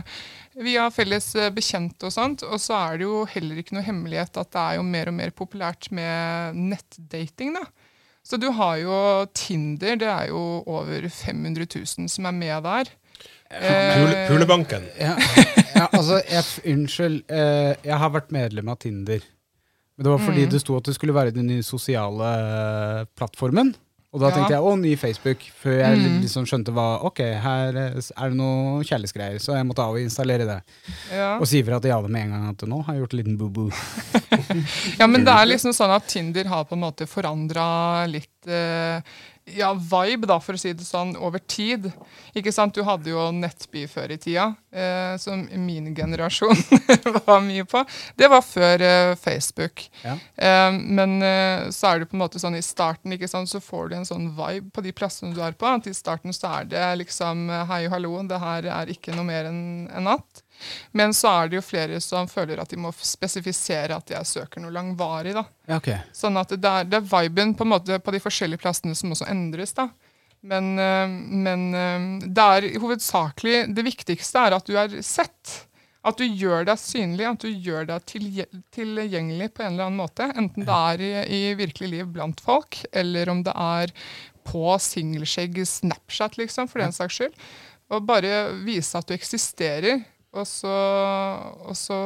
via 0.62 0.84
felles 0.94 1.32
eh, 1.34 1.48
bekjente 1.50 2.06
og 2.06 2.14
sånt. 2.14 2.44
Og 2.46 2.62
så 2.62 2.76
er 2.78 3.00
det 3.00 3.08
jo 3.08 3.24
heller 3.32 3.58
ikke 3.58 3.74
noe 3.74 3.82
hemmelighet 3.88 4.38
at 4.38 4.52
det 4.54 4.62
er 4.62 4.78
jo 4.78 4.84
mer 4.86 5.10
og 5.10 5.16
mer 5.18 5.34
populært 5.34 5.90
med 5.90 6.54
nettdating, 6.70 7.56
da. 7.58 7.66
Så 8.22 8.38
du 8.38 8.46
har 8.54 8.76
jo 8.78 8.94
Tinder, 9.34 9.96
det 9.98 10.06
er 10.12 10.28
jo 10.30 10.38
over 10.70 11.08
500 11.10 11.66
000 11.74 12.06
som 12.12 12.30
er 12.30 12.36
med 12.38 12.62
der. 12.68 12.94
Pule, 13.50 14.14
Eh, 14.14 14.28
Pulebanken. 14.30 14.84
Ja, 15.00 15.16
ja 15.74 15.88
altså, 15.90 16.20
jeg, 16.22 16.44
unnskyld. 16.70 17.24
Jeg 17.82 17.96
har 17.98 18.12
vært 18.14 18.30
medlem 18.30 18.70
av 18.70 18.78
Tinder. 18.84 19.24
Men 20.00 20.06
det 20.06 20.10
var 20.14 20.22
fordi 20.24 20.46
Mm. 20.46 20.50
det 20.54 20.60
sto 20.62 20.76
at 20.80 20.84
det 20.88 20.94
skulle 20.96 21.12
være 21.12 21.34
den 21.36 21.46
nye 21.46 21.60
sosiale 21.62 22.24
eh, 22.24 23.04
plattformen. 23.20 23.74
Og 24.12 24.18
da 24.18 24.26
Ja. 24.30 24.34
tenkte 24.34 24.54
jeg 24.56 24.62
å, 24.64 24.70
ny 24.80 24.96
Facebook, 24.96 25.38
før 25.62 25.76
jeg 25.78 25.98
Mm. 25.98 26.20
liksom 26.22 26.44
skjønte 26.48 26.72
hva 26.72 27.04
Ok, 27.04 27.18
her 27.20 27.68
eh, 27.76 27.92
er 28.16 28.28
det 28.30 28.34
noe 28.36 28.80
kjærlighetsgreier, 28.82 29.36
så 29.38 29.54
jeg 29.54 29.66
måtte 29.68 29.84
av 29.84 29.92
og 29.94 30.00
installere 30.00 30.46
det. 30.48 30.62
ja. 31.12 31.36
Og 31.38 31.46
si 31.46 31.62
fra 31.62 31.78
til 31.78 31.90
Jade 31.92 32.08
med 32.08 32.22
en 32.24 32.30
gang 32.30 32.48
at 32.48 32.56
nå 32.66 32.82
har 32.84 32.94
jeg 32.94 33.02
gjort 33.04 33.12
en 33.12 33.18
liten 33.20 33.38
boo-boo. 33.38 33.70
Ja, 34.98 35.06
men 35.06 35.22
det 35.24 35.32
er 35.32 35.46
liksom 35.46 35.72
sånn 35.76 35.94
at 35.94 36.08
Tinder 36.08 36.44
har 36.48 36.64
på 36.64 36.72
en 36.72 36.80
måte 36.80 37.06
forandra 37.06 38.08
litt 38.10 38.48
eh, 38.48 39.00
ja, 39.44 39.70
vibe, 39.74 40.28
da, 40.28 40.36
for 40.42 40.56
å 40.56 40.60
si 40.60 40.72
det 40.76 40.84
sånn, 40.86 41.14
over 41.18 41.42
tid. 41.42 41.88
Ikke 42.36 42.52
sant? 42.54 42.74
Du 42.76 42.84
hadde 42.86 43.10
jo 43.10 43.28
Nettby 43.34 43.86
før 43.90 44.12
i 44.14 44.18
tida, 44.20 44.50
eh, 44.72 45.14
som 45.22 45.42
min 45.64 45.90
generasjon 45.96 46.60
var 47.26 47.40
mye 47.44 47.64
på. 47.68 47.82
Det 48.18 48.28
var 48.30 48.44
før 48.46 48.84
eh, 48.86 49.14
Facebook. 49.20 49.86
Ja. 50.04 50.16
Eh, 50.36 50.70
men 50.78 51.18
eh, 51.26 51.66
så 51.74 51.92
er 51.92 52.02
det 52.02 52.10
på 52.10 52.18
en 52.18 52.24
måte 52.24 52.42
sånn 52.42 52.58
i 52.58 52.64
starten, 52.64 53.16
ikke 53.16 53.30
sant, 53.30 53.50
så 53.50 53.62
får 53.64 53.90
du 53.90 53.98
en 53.98 54.08
sånn 54.08 54.30
vibe 54.38 54.70
på 54.74 54.84
de 54.86 54.94
plassene 54.96 55.34
du 55.36 55.42
er 55.44 55.56
på. 55.58 55.68
At 55.70 55.88
i 55.90 55.96
starten 55.96 56.36
så 56.36 56.52
er 56.60 56.70
det 56.70 56.86
liksom 57.04 57.48
eh, 57.50 57.66
hei 57.70 57.82
og 57.88 57.96
hallo, 57.96 58.14
det 58.30 58.40
her 58.42 58.70
er 58.80 58.94
ikke 58.94 59.16
noe 59.16 59.26
mer 59.26 59.50
enn 59.50 59.88
en 59.90 60.10
natt. 60.12 60.44
Men 60.96 61.14
så 61.16 61.32
er 61.32 61.50
det 61.50 61.60
jo 61.60 61.64
flere 61.64 62.00
som 62.04 62.28
føler 62.30 62.60
at 62.62 62.70
de 62.72 62.78
må 62.80 62.92
spesifisere 62.94 63.96
at 63.96 64.14
jeg 64.14 64.28
søker 64.28 64.62
noe 64.62 64.74
langvarig. 64.74 65.34
da. 65.36 65.46
Ja, 65.70 65.80
ok. 65.80 65.90
Sånn 66.16 66.38
at 66.40 66.54
det 66.56 66.74
er, 66.74 66.86
det 66.88 67.00
er 67.00 67.10
viben 67.10 67.56
på, 67.58 67.66
på 67.68 68.16
de 68.16 68.22
forskjellige 68.22 68.62
plassene 68.62 68.96
som 68.98 69.16
også 69.16 69.28
endres. 69.30 69.74
da. 69.78 69.90
Men, 70.40 70.72
eh, 70.78 71.08
men 71.46 71.66
eh, 71.76 72.04
det 72.24 72.44
er 72.44 72.66
hovedsakelig 72.80 73.74
Det 73.76 73.84
viktigste 73.84 74.46
er 74.46 74.56
at 74.56 74.68
du 74.68 74.78
er 74.80 75.00
sett. 75.04 75.66
At 76.00 76.16
du 76.16 76.24
gjør 76.24 76.64
deg 76.64 76.80
synlig, 76.80 77.26
at 77.28 77.42
du 77.44 77.50
gjør 77.50 77.84
deg 77.90 78.06
tilgjengelig 78.72 79.50
på 79.52 79.66
en 79.66 79.74
eller 79.74 79.90
annen 79.90 80.00
måte. 80.00 80.30
Enten 80.32 80.64
det 80.64 80.76
er 80.76 81.02
i, 81.04 81.10
i 81.28 81.40
virkelig 81.58 81.90
liv 81.92 82.06
blant 82.14 82.40
folk, 82.40 82.78
eller 82.96 83.28
om 83.28 83.42
det 83.44 83.52
er 83.52 83.92
på 84.48 84.64
singelskjegg 84.80 85.60
Snapchat, 85.68 86.38
liksom, 86.40 86.70
for 86.72 86.80
den 86.80 86.96
saks 86.96 87.20
skyld. 87.20 87.36
Og 87.92 88.06
bare 88.08 88.46
vise 88.64 88.96
at 88.96 89.10
du 89.10 89.12
eksisterer. 89.12 90.00
Og 90.30 90.46
så, 90.46 90.74
og 91.66 91.74
så 91.78 91.98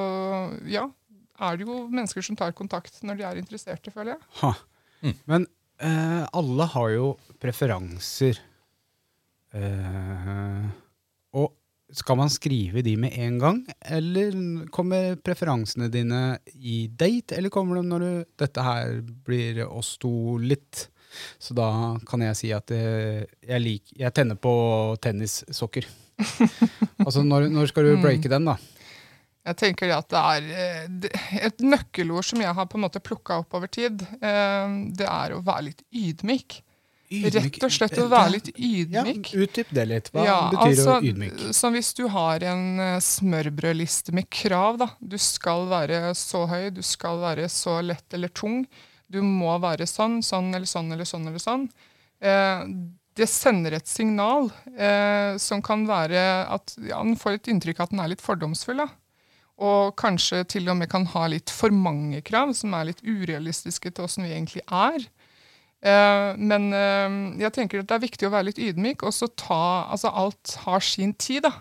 ja, 0.71 0.87
er 1.45 1.59
det 1.59 1.67
jo 1.67 1.83
mennesker 1.91 2.25
som 2.25 2.39
tar 2.39 2.55
kontakt 2.57 3.03
når 3.05 3.19
de 3.19 3.27
er 3.29 3.41
interesserte, 3.43 3.93
føler 3.93 4.15
jeg. 4.15 4.23
Ha. 4.41 4.55
Men 5.29 5.47
eh, 5.83 6.23
alle 6.33 6.69
har 6.73 6.95
jo 6.95 7.11
preferanser. 7.43 8.41
Eh, 9.55 10.65
og 11.37 11.53
skal 11.95 12.19
man 12.19 12.33
skrive 12.33 12.83
de 12.83 12.97
med 12.99 13.15
en 13.21 13.37
gang, 13.39 13.61
eller 13.85 14.35
kommer 14.75 15.19
preferansene 15.21 15.91
dine 15.93 16.39
i 16.55 16.87
date, 16.89 17.37
eller 17.37 17.53
kommer 17.55 17.79
de 17.79 17.87
når 17.91 18.05
du 18.05 18.13
Dette 18.41 18.65
her 18.65 18.99
blir 19.27 19.65
oss 19.69 19.95
to 20.01 20.39
litt. 20.43 20.89
Så 21.39 21.55
da 21.55 21.69
kan 22.09 22.25
jeg 22.25 22.39
si 22.39 22.51
at 22.57 22.73
eh, 22.75 23.23
jeg, 23.45 23.61
lik, 23.63 23.93
jeg 23.95 24.15
tenner 24.17 24.39
på 24.41 24.55
tennissokker. 25.03 25.87
altså, 27.07 27.22
når, 27.27 27.48
når 27.53 27.70
skal 27.72 27.88
du 27.88 27.96
breake 28.03 28.31
den, 28.31 28.46
da? 28.48 28.59
Jeg 29.44 29.59
tenker 29.61 29.90
at 29.92 30.09
det 30.09 30.20
er 30.20 30.44
eh, 30.57 31.40
Et 31.50 31.64
nøkkelord 31.64 32.24
som 32.24 32.40
jeg 32.40 32.55
har 32.57 32.68
på 32.70 32.79
en 32.79 32.85
måte 32.87 33.03
plukka 33.05 33.42
opp 33.42 33.57
over 33.59 33.68
tid, 33.68 34.00
eh, 34.24 34.77
det 34.96 35.09
er 35.11 35.35
å 35.37 35.42
være 35.44 35.66
litt 35.70 35.85
ydmyk. 35.92 36.62
Rett 37.14 37.61
og 37.62 37.70
slett 37.70 37.98
å 38.00 38.07
være 38.11 38.31
litt 38.38 38.48
ydmyk. 38.57 39.29
Ja, 39.35 39.42
Utdyp 39.44 39.70
det 39.77 39.85
litt. 39.90 40.09
Hva 40.14 40.24
Ja, 40.24 40.38
betyr 40.50 40.70
altså, 40.70 40.96
å 40.96 41.05
ydmyk? 41.05 41.44
Som 41.55 41.77
hvis 41.77 41.92
du 41.94 42.07
har 42.11 42.42
en 42.48 42.64
eh, 42.81 42.96
smørbrødliste 43.05 44.14
med 44.16 44.31
krav. 44.33 44.81
da. 44.81 44.88
Du 45.00 45.18
skal 45.20 45.68
være 45.70 46.14
så 46.18 46.46
høy, 46.50 46.70
du 46.74 46.83
skal 46.83 47.20
være 47.22 47.46
så 47.53 47.79
lett 47.85 48.16
eller 48.16 48.33
tung. 48.33 48.64
Du 49.12 49.20
må 49.22 49.53
være 49.62 49.87
sånn, 49.87 50.22
sånn 50.24 50.55
eller 50.57 50.66
sånn 50.66 50.90
eller 50.96 51.07
sånn. 51.07 51.29
eller 51.29 51.42
sånn. 51.44 51.68
Eh, 52.24 52.64
det 53.18 53.29
sender 53.31 53.77
et 53.77 53.88
signal 53.88 54.48
eh, 54.74 55.37
som 55.38 55.62
kan 55.64 55.87
være 55.87 56.20
at 56.50 56.74
ja, 56.83 56.98
den 56.98 57.18
får 57.18 57.38
et 57.38 57.50
inntrykk 57.53 57.81
av 57.81 57.88
at 57.88 57.94
den 57.94 58.05
er 58.05 58.12
litt 58.14 58.24
fordomsfull. 58.24 58.83
da. 58.83 58.88
Og 59.64 59.94
kanskje 60.00 60.42
til 60.50 60.66
og 60.70 60.81
med 60.81 60.90
kan 60.90 61.07
ha 61.12 61.29
litt 61.31 61.53
for 61.55 61.70
mange 61.74 62.24
krav, 62.27 62.53
som 62.59 62.74
er 62.74 62.90
litt 62.90 63.05
urealistiske 63.07 63.92
til 63.94 64.09
åssen 64.09 64.27
vi 64.27 64.35
egentlig 64.35 64.64
er. 64.66 65.05
Eh, 65.85 66.31
men 66.40 66.72
eh, 66.74 67.20
jeg 67.44 67.55
tenker 67.55 67.83
at 67.83 67.92
det 67.92 67.98
er 67.98 68.07
viktig 68.07 68.29
å 68.29 68.33
være 68.35 68.48
litt 68.50 68.62
ydmyk, 68.62 69.05
og 69.07 69.14
så 69.14 69.29
ta 69.29 69.62
Altså, 69.92 70.11
alt 70.11 70.57
har 70.64 70.85
sin 70.85 71.14
tid, 71.14 71.44
da. 71.46 71.53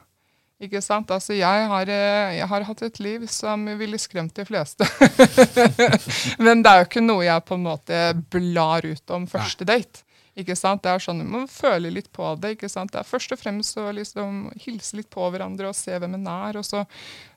Ikke 0.63 0.79
sant? 0.81 1.11
Altså, 1.11 1.35
jeg 1.35 1.67
har, 1.69 1.89
eh, 1.91 2.37
jeg 2.37 2.47
har 2.47 2.65
hatt 2.69 2.81
et 2.85 2.99
liv 3.03 3.27
som 3.31 3.65
ville 3.79 3.99
skremt 3.99 4.35
de 4.37 4.45
fleste. 4.47 4.87
men 6.45 6.63
det 6.63 6.71
er 6.71 6.81
jo 6.81 6.87
ikke 6.87 7.03
noe 7.03 7.25
jeg 7.27 7.45
på 7.45 7.57
en 7.59 7.67
måte 7.67 8.01
blar 8.31 8.87
ut 8.87 9.15
om 9.15 9.27
første 9.29 9.67
date. 9.67 10.02
Ikke 10.39 10.55
sant? 10.57 10.81
Det 10.81 10.89
er 10.89 11.01
sånn, 11.03 11.21
Man 11.29 11.47
føler 11.51 11.93
litt 11.93 12.11
på 12.15 12.25
det. 12.41 12.55
ikke 12.55 12.69
sant? 12.71 12.91
Det 12.93 12.99
er 13.01 13.09
Først 13.09 13.35
og 13.35 13.39
fremst 13.39 13.77
å 13.77 13.91
liksom 13.93 14.47
hilse 14.65 14.97
litt 14.97 15.09
på 15.13 15.27
hverandre 15.29 15.69
og 15.69 15.77
se 15.77 15.93
hvem 15.93 16.15
en 16.17 16.27
er. 16.27 16.57
og 16.57 16.65
så 16.65 16.85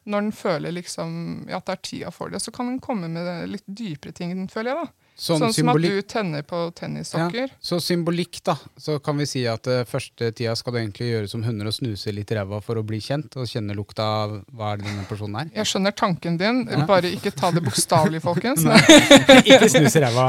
Når 0.06 0.18
en 0.24 0.32
føler 0.32 0.72
liksom, 0.72 1.48
at 1.50 1.66
det 1.66 1.76
er 1.76 1.82
tida 1.82 2.10
for 2.14 2.30
det, 2.30 2.40
så 2.40 2.52
kan 2.54 2.68
en 2.68 2.80
komme 2.80 3.08
med 3.08 3.50
litt 3.50 3.66
dypere 3.66 4.12
ting, 4.12 4.32
føler 4.48 4.72
jeg. 4.72 4.86
da. 4.86 5.05
Sånn 5.16 5.40
Sånn, 5.40 5.52
som 5.56 5.68
at 5.72 5.78
du 5.80 6.02
tenner 6.04 6.42
på 6.44 6.58
tennissokker. 6.76 7.46
Ja, 7.48 7.56
så 7.64 7.78
symbolikk, 7.80 8.42
da. 8.44 8.52
Så 8.76 8.98
kan 9.00 9.16
vi 9.16 9.24
si 9.24 9.46
at 9.48 9.64
uh, 9.64 9.78
første 9.88 10.28
tida 10.36 10.52
skal 10.60 10.74
du 10.74 10.78
egentlig 10.82 11.06
gjøre 11.08 11.30
som 11.32 11.40
hunder 11.46 11.70
og 11.70 11.72
snuse 11.72 12.12
litt 12.12 12.34
i 12.34 12.36
ræva 12.36 12.58
for 12.60 12.76
å 12.76 12.82
bli 12.84 12.98
kjent, 13.00 13.32
og 13.40 13.48
kjenne 13.48 13.72
lukta 13.78 14.04
av 14.04 14.34
hva 14.52 14.74
er 14.74 14.82
det 14.82 14.90
denne 14.90 15.06
personen 15.08 15.38
er. 15.40 15.48
Jeg 15.56 15.70
skjønner 15.70 15.94
tanken 15.96 16.36
din, 16.36 16.58
bare 16.90 17.08
ikke 17.16 17.32
ta 17.32 17.48
det 17.56 17.62
bokstavelig, 17.64 18.20
folkens. 18.26 18.66
Ikke 19.48 19.70
snus 19.72 19.96
i 19.96 20.02
ræva. 20.04 20.26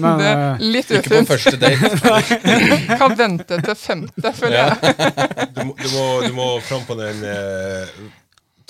Men, 0.00 0.06
Det 0.22 0.30
eh, 0.30 0.64
litt 0.72 0.94
Ikke 0.96 1.18
på 1.18 1.26
første 1.34 1.60
date. 1.60 1.90
Kan 3.02 3.16
vente 3.20 3.60
til 3.60 3.76
femte, 3.76 4.32
føler 4.40 4.56
jeg. 4.62 4.94
Du, 5.52 5.60
må- 5.68 5.76
du, 5.76 5.88
må, 5.92 6.06
du 6.24 6.32
må 6.40 6.48
fram 6.64 6.88
på 6.88 6.96
den 6.96 7.20
eh, 7.28 7.92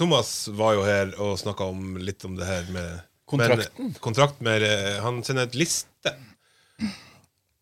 Thomas 0.00 0.48
var 0.56 0.74
jo 0.78 0.82
her 0.86 1.14
og 1.20 1.38
snakka 1.38 1.70
litt 2.02 2.24
om 2.26 2.34
det 2.38 2.46
her 2.50 2.66
med 2.74 3.06
Kontrakten. 3.30 3.86
Men, 3.90 3.94
kontrakt 4.02 4.40
med 4.44 4.64
eh, 4.66 4.98
Han 5.04 5.22
sender 5.26 5.46
et 5.48 5.56
liste. 5.58 6.14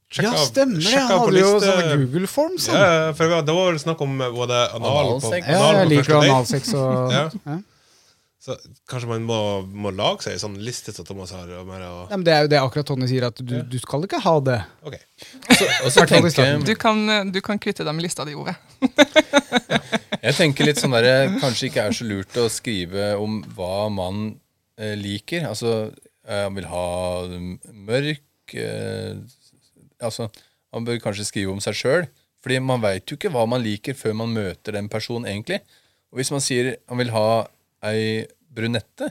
Sjekk 0.08 0.24
ja, 0.24 0.36
stemmer 0.40 0.80
det! 0.80 0.92
Han 0.96 1.18
hadde 1.20 1.40
jo 1.42 1.48
sånne 1.60 1.96
Google 2.00 2.28
Forms. 2.32 2.68
Ja, 2.70 2.76
han. 2.78 2.92
ja, 3.08 3.08
for 3.16 3.34
det 3.44 3.56
var 3.58 3.66
vel 3.74 3.80
snakk 3.82 4.04
om 4.06 4.14
eh, 4.24 4.30
både 4.32 4.60
anal 4.78 4.94
på, 4.94 5.02
Analsex. 5.18 5.50
Ja, 5.52 5.58
jeg 5.76 5.82
på 5.82 5.90
liker 5.92 6.16
analsex 6.22 6.70
og 6.78 7.12
Ja. 7.18 7.26
ja. 7.44 7.58
Så 8.48 8.54
kanskje 8.88 9.08
man 9.10 9.24
må, 9.28 9.36
må 9.66 9.90
lage 9.92 10.24
seg 10.24 10.36
en 10.36 10.40
sånn 10.40 10.54
liste 10.64 10.94
som 10.96 11.04
Thomas 11.04 11.34
har. 11.36 11.50
Og 11.58 11.66
mer, 11.68 11.82
og, 11.84 12.04
Ja, 12.08 12.16
men 12.16 12.24
Det 12.24 12.32
er 12.32 12.46
jo 12.46 12.50
det 12.54 12.60
akkurat 12.62 12.88
Tonje 12.88 13.10
sier, 13.10 13.26
at 13.28 13.42
du, 13.44 13.58
du 13.66 13.76
skal 13.82 14.06
ikke 14.06 14.22
ha 14.24 14.34
det. 14.46 14.58
ok. 14.88 14.96
Og 15.84 15.90
så 15.92 16.06
tenker. 16.08 16.62
Du 16.64 16.72
kan, 16.78 17.02
du 17.34 17.40
kan 17.44 17.60
kvitte 17.60 17.84
deg 17.84 17.98
med 17.98 18.06
lista 18.06 18.24
di, 18.24 18.38
Ove. 18.38 18.54
Jeg 20.24 20.34
tenker 20.38 20.70
litt 20.70 20.80
sånn 20.80 20.96
der, 20.96 21.34
Kanskje 21.42 21.68
ikke 21.68 21.84
er 21.90 21.98
så 21.98 22.06
lurt 22.08 22.40
å 22.40 22.48
skrive 22.52 23.10
om 23.20 23.42
hva 23.58 23.88
man 23.92 24.22
eh, 24.30 24.38
liker. 24.78 25.48
Altså, 25.50 25.90
eh, 26.26 26.44
han 26.46 26.56
vil 26.58 26.68
ha 26.70 26.86
mørk 27.72 28.54
eh, 28.54 29.18
Altså 29.98 30.28
han 30.74 30.84
bør 30.86 31.00
kanskje 31.02 31.26
skrive 31.26 31.50
om 31.50 31.62
seg 31.64 31.74
sjøl. 31.74 32.08
Fordi 32.44 32.58
man 32.62 32.82
veit 32.84 33.08
jo 33.10 33.16
ikke 33.18 33.32
hva 33.34 33.42
man 33.50 33.64
liker 33.64 33.96
før 33.98 34.14
man 34.20 34.34
møter 34.36 34.76
den 34.76 34.90
personen 34.92 35.26
egentlig. 35.26 35.58
Og 36.12 36.20
hvis 36.20 36.30
man 36.30 36.44
sier 36.44 36.76
han 36.86 37.00
vil 37.00 37.10
ha 37.14 37.24
ei 37.88 38.26
brunette, 38.54 39.08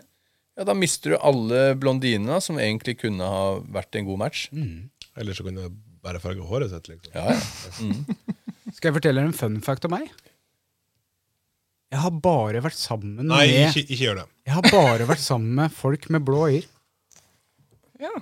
ja, 0.57 0.63
da 0.65 0.73
mister 0.77 1.13
du 1.13 1.17
alle 1.19 1.73
blondinene 1.77 2.39
som 2.41 2.57
egentlig 2.61 2.97
kunne 3.01 3.25
ha 3.27 3.57
vært 3.73 3.99
en 3.99 4.07
god 4.07 4.21
match. 4.23 4.47
Eller 5.17 5.37
så 5.37 5.45
kunne 5.45 5.67
du 5.67 5.75
bare 6.05 6.21
farge 6.23 6.45
håret 6.47 6.71
sitt, 6.71 6.87
liksom. 6.93 7.11
Ja, 7.13 7.35
ja. 7.35 8.71
Skal 8.77 8.89
jeg 8.89 8.97
fortelle 8.99 9.23
en 9.25 9.35
fun 9.35 9.59
fact 9.65 9.85
om 9.87 9.93
meg? 9.97 10.09
Jeg 11.93 12.03
har 12.03 12.15
bare 12.23 12.61
vært 12.65 12.75
sammen 12.79 13.21
Nei, 13.29 13.45
med 13.47 13.69
ikke, 13.69 13.85
ikke 13.87 14.03
gjør 14.03 14.17
det. 14.19 14.25
Jeg 14.47 14.55
har 14.57 14.65
bare 14.73 15.07
vært 15.07 15.23
sammen 15.23 15.53
med 15.55 15.75
folk 15.75 16.09
med 16.11 16.25
blå 16.27 16.41
øyer. 16.49 16.65
Ja. 18.01 18.13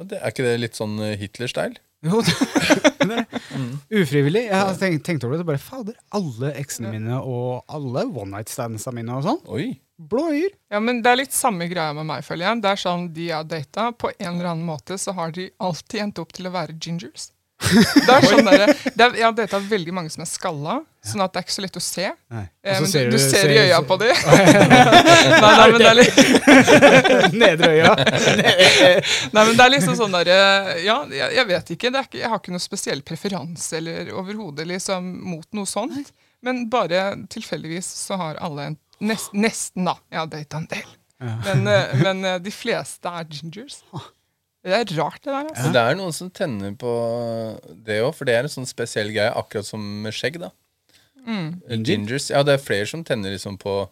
Det, 0.00 0.18
er 0.18 0.32
ikke 0.32 0.46
det 0.46 0.54
litt 0.60 0.78
sånn 0.78 0.96
eh, 1.04 1.16
Hitler-style? 1.20 1.76
Jo, 2.02 2.18
det, 2.24 2.32
det 3.10 3.18
er 3.20 4.00
ufrivillig. 4.00 4.46
Jeg 4.48 4.58
har 4.58 4.74
tenkt, 4.80 5.04
tenkt 5.06 5.26
over 5.28 5.38
det. 5.38 5.46
Bare, 5.46 5.60
fader, 5.62 5.98
alle 6.16 6.54
eksene 6.58 6.90
mine 6.94 7.20
og 7.20 7.62
alle 7.70 8.06
one 8.08 8.32
night 8.32 8.50
standsa 8.50 8.94
mine 8.96 9.20
og 9.20 9.28
sånn. 9.28 9.42
Oi. 9.54 9.68
Blå 10.02 10.24
øyer. 10.32 10.56
ja, 10.72 10.80
men 10.82 10.98
det 11.04 11.12
er 11.12 11.20
litt 11.20 11.36
samme 11.36 11.68
greia 11.70 11.92
med 11.94 12.08
meg, 12.08 12.24
føler 12.26 12.48
jeg. 12.48 12.62
Det 12.64 12.72
er 12.72 12.80
sånn 12.80 13.04
De 13.14 13.28
jeg 13.28 13.36
har 13.36 13.46
data, 13.46 13.90
på 13.94 14.10
en 14.16 14.32
eller 14.32 14.54
annen 14.54 14.66
måte 14.66 14.96
så 14.98 15.14
har 15.14 15.36
de 15.36 15.46
alltid 15.62 16.08
endt 16.08 16.24
opp 16.24 16.32
til 16.34 16.48
å 16.48 16.54
være 16.56 16.74
gingers. 16.80 17.28
Det 18.06 18.14
er 18.14 18.24
sånn 18.26 18.48
der, 18.48 18.64
det 18.96 19.04
er, 19.06 19.14
ja, 19.20 19.30
dette 19.36 19.56
er 19.58 19.66
veldig 19.70 19.94
mange 19.94 20.12
som 20.12 20.24
er 20.24 20.28
skalla, 20.30 20.78
sånn 21.06 21.22
at 21.24 21.32
det 21.32 21.40
er 21.40 21.46
ikke 21.46 21.54
så 21.54 21.64
lett 21.64 21.78
å 21.78 21.82
se. 21.84 22.06
Eh, 22.08 22.46
men 22.66 22.88
du, 22.90 22.98
du 23.14 23.18
ser 23.22 23.52
i 23.52 23.58
øya 23.62 23.80
på 23.88 23.98
dem. 24.02 24.12
nei, 25.44 25.52
nei, 25.58 25.66
men 25.72 25.78
det 25.82 25.90
er 25.90 25.98
litt 26.00 26.18
Nedre 27.42 27.70
øya. 27.76 27.94
Nei, 29.32 29.44
men 29.46 29.54
det 29.56 29.66
er 29.66 29.74
liksom 29.76 29.98
sånn 29.98 30.18
der, 30.18 30.32
Ja, 30.82 30.98
jeg, 31.10 31.28
jeg 31.38 31.48
vet 31.52 31.74
ikke, 31.76 31.92
det 31.94 32.06
ikke. 32.08 32.22
Jeg 32.22 32.32
har 32.32 32.42
ikke 32.42 32.54
noe 32.54 32.64
spesiell 32.66 33.04
preferanse 33.06 33.78
eller 33.80 34.12
overhodet 34.16 34.68
liksom, 34.68 35.12
mot 35.32 35.46
noe 35.56 35.68
sånt. 35.70 36.12
Men 36.42 36.64
bare 36.70 37.12
tilfeldigvis 37.30 37.86
så 38.02 38.18
har 38.18 38.40
alle 38.42 38.72
en 38.72 38.80
nest, 39.06 39.30
Nesten, 39.34 39.86
da. 39.86 39.96
Jeg 40.10 40.18
har 40.24 40.32
data 40.32 40.58
en 40.58 40.66
del. 40.70 40.90
Men, 41.22 41.66
eh, 41.70 41.94
men 42.02 42.24
eh, 42.24 42.40
de 42.42 42.50
fleste 42.54 43.08
er 43.08 43.28
gingers. 43.30 43.80
Det 44.62 44.72
er 44.76 44.92
rart, 44.96 45.18
det 45.24 45.32
der. 45.32 45.48
altså. 45.48 45.62
Men 45.64 45.72
det 45.74 45.80
er 45.82 45.96
noen 45.98 46.12
som 46.14 46.28
tenner 46.30 46.74
på 46.78 46.90
det 47.86 47.96
òg, 48.04 48.12
for 48.14 48.28
det 48.28 48.36
er 48.36 48.46
en 48.46 48.52
sånn 48.52 48.68
spesiell 48.70 49.10
greie, 49.10 49.32
akkurat 49.34 49.66
som 49.66 49.82
med 50.04 50.14
skjegg. 50.14 50.38
da 50.42 50.52
Mm. 51.22 51.60
Gingers. 51.86 52.30
Ja, 52.34 52.40
det 52.42 52.56
er 52.56 52.62
flere 52.64 52.86
som 52.90 53.04
tenner 53.06 53.30
liksom 53.30 53.54
på 53.62 53.88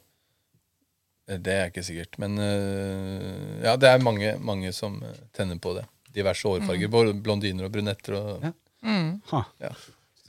eh, 1.28 1.36
Det 1.38 1.52
er 1.54 1.68
ikke 1.70 1.84
sikkert, 1.86 2.16
men 2.18 2.34
eh, 2.42 3.60
ja, 3.62 3.76
det 3.78 3.86
er 3.86 4.02
mange, 4.02 4.32
mange 4.42 4.72
som 4.74 4.96
eh, 5.06 5.14
tenner 5.32 5.60
på 5.62 5.76
det. 5.76 5.84
Diverse 6.10 6.42
hårfarger. 6.50 6.90
Både 6.90 7.14
blondiner 7.14 7.68
og 7.68 7.72
brunetter. 7.76 8.16
Og, 8.18 8.42
Ja. 8.48 8.52
Ha. 9.30 9.44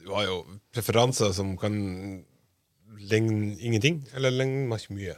Du 0.04 0.12
har 0.13 0.25
jo 0.27 0.38
preferanser 0.73 1.34
som 1.34 1.56
kan 1.58 1.73
ligne 2.99 3.56
ingenting, 3.58 4.04
eller 4.13 4.30
ligne 4.34 4.67
ikke 4.77 5.15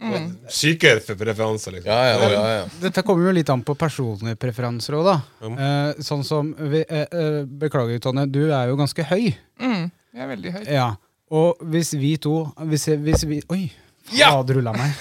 mye. 0.00 0.20
Syke 0.52 0.94
preferanser, 1.02 1.72
liksom. 1.78 1.90
ja, 1.90 2.04
ja, 2.06 2.30
ja, 2.30 2.44
ja. 2.58 2.64
Dette 2.82 3.02
kommer 3.06 3.28
jo 3.28 3.34
litt 3.34 3.50
an 3.50 3.64
på 3.66 3.74
personlige 3.78 4.38
preferanser 4.40 4.96
òg, 4.98 5.08
da. 5.08 5.16
Eh, 5.48 6.02
sånn 6.06 6.24
som 6.26 6.52
vi, 6.58 6.84
eh, 6.86 7.04
eh, 7.10 7.42
Beklager, 7.44 7.98
Tonje, 8.04 8.26
du 8.30 8.44
er 8.52 8.70
jo 8.70 8.78
ganske 8.78 9.06
høy. 9.10 9.32
Mm, 9.60 9.90
jeg 10.14 10.24
er 10.24 10.32
veldig 10.34 10.54
høy. 10.58 10.62
Ja. 10.70 10.88
Og 11.28 11.60
hvis 11.68 11.92
vi 12.00 12.14
to 12.16 12.46
Hvis, 12.70 12.86
hvis 13.04 13.24
vi 13.28 13.42
Oi! 13.52 13.66
Fader 14.08 14.56
rulla 14.56 14.72
meg. 14.72 14.94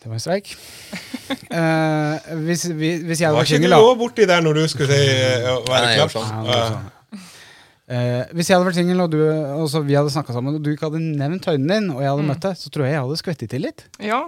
Det 0.00 0.08
var 0.08 0.16
en 0.16 0.22
streik. 0.22 0.56
Eh, 1.30 2.30
hvis, 2.42 2.64
hvis 2.72 3.20
jeg 3.20 3.30
Var 3.30 3.36
vært 3.36 3.50
ikke 3.50 3.58
singel, 3.60 3.74
du 3.76 3.84
òg 3.84 3.98
borti 4.00 4.24
der 4.26 4.40
når 4.42 4.58
du 4.58 4.62
skulle 4.72 4.88
si 4.90 5.12
eh, 5.12 5.44
være 5.68 5.84
Nei, 5.86 6.80
Eh, 7.90 8.22
hvis 8.38 8.46
jeg 8.50 8.54
hadde 8.56 8.68
vært 8.68 8.78
singel, 8.78 9.00
og, 9.02 9.14
og 9.58 9.66
så 9.72 9.80
vi 9.82 9.96
hadde 9.98 10.12
snakka 10.14 10.34
sammen, 10.36 10.54
og 10.54 10.62
du 10.62 10.70
ikke 10.70 10.86
hadde 10.86 11.00
nevnt 11.02 11.48
høyden 11.50 11.66
din, 11.72 11.88
og 11.90 12.02
jeg 12.04 12.12
hadde 12.12 12.26
møtt 12.28 12.44
deg, 12.44 12.58
så 12.60 12.70
tror 12.70 12.86
jeg 12.86 12.94
jeg 12.94 13.02
hadde 13.02 13.16
skvettet 13.18 13.50
til 13.50 13.64
litt. 13.66 13.86
Ja, 13.98 14.20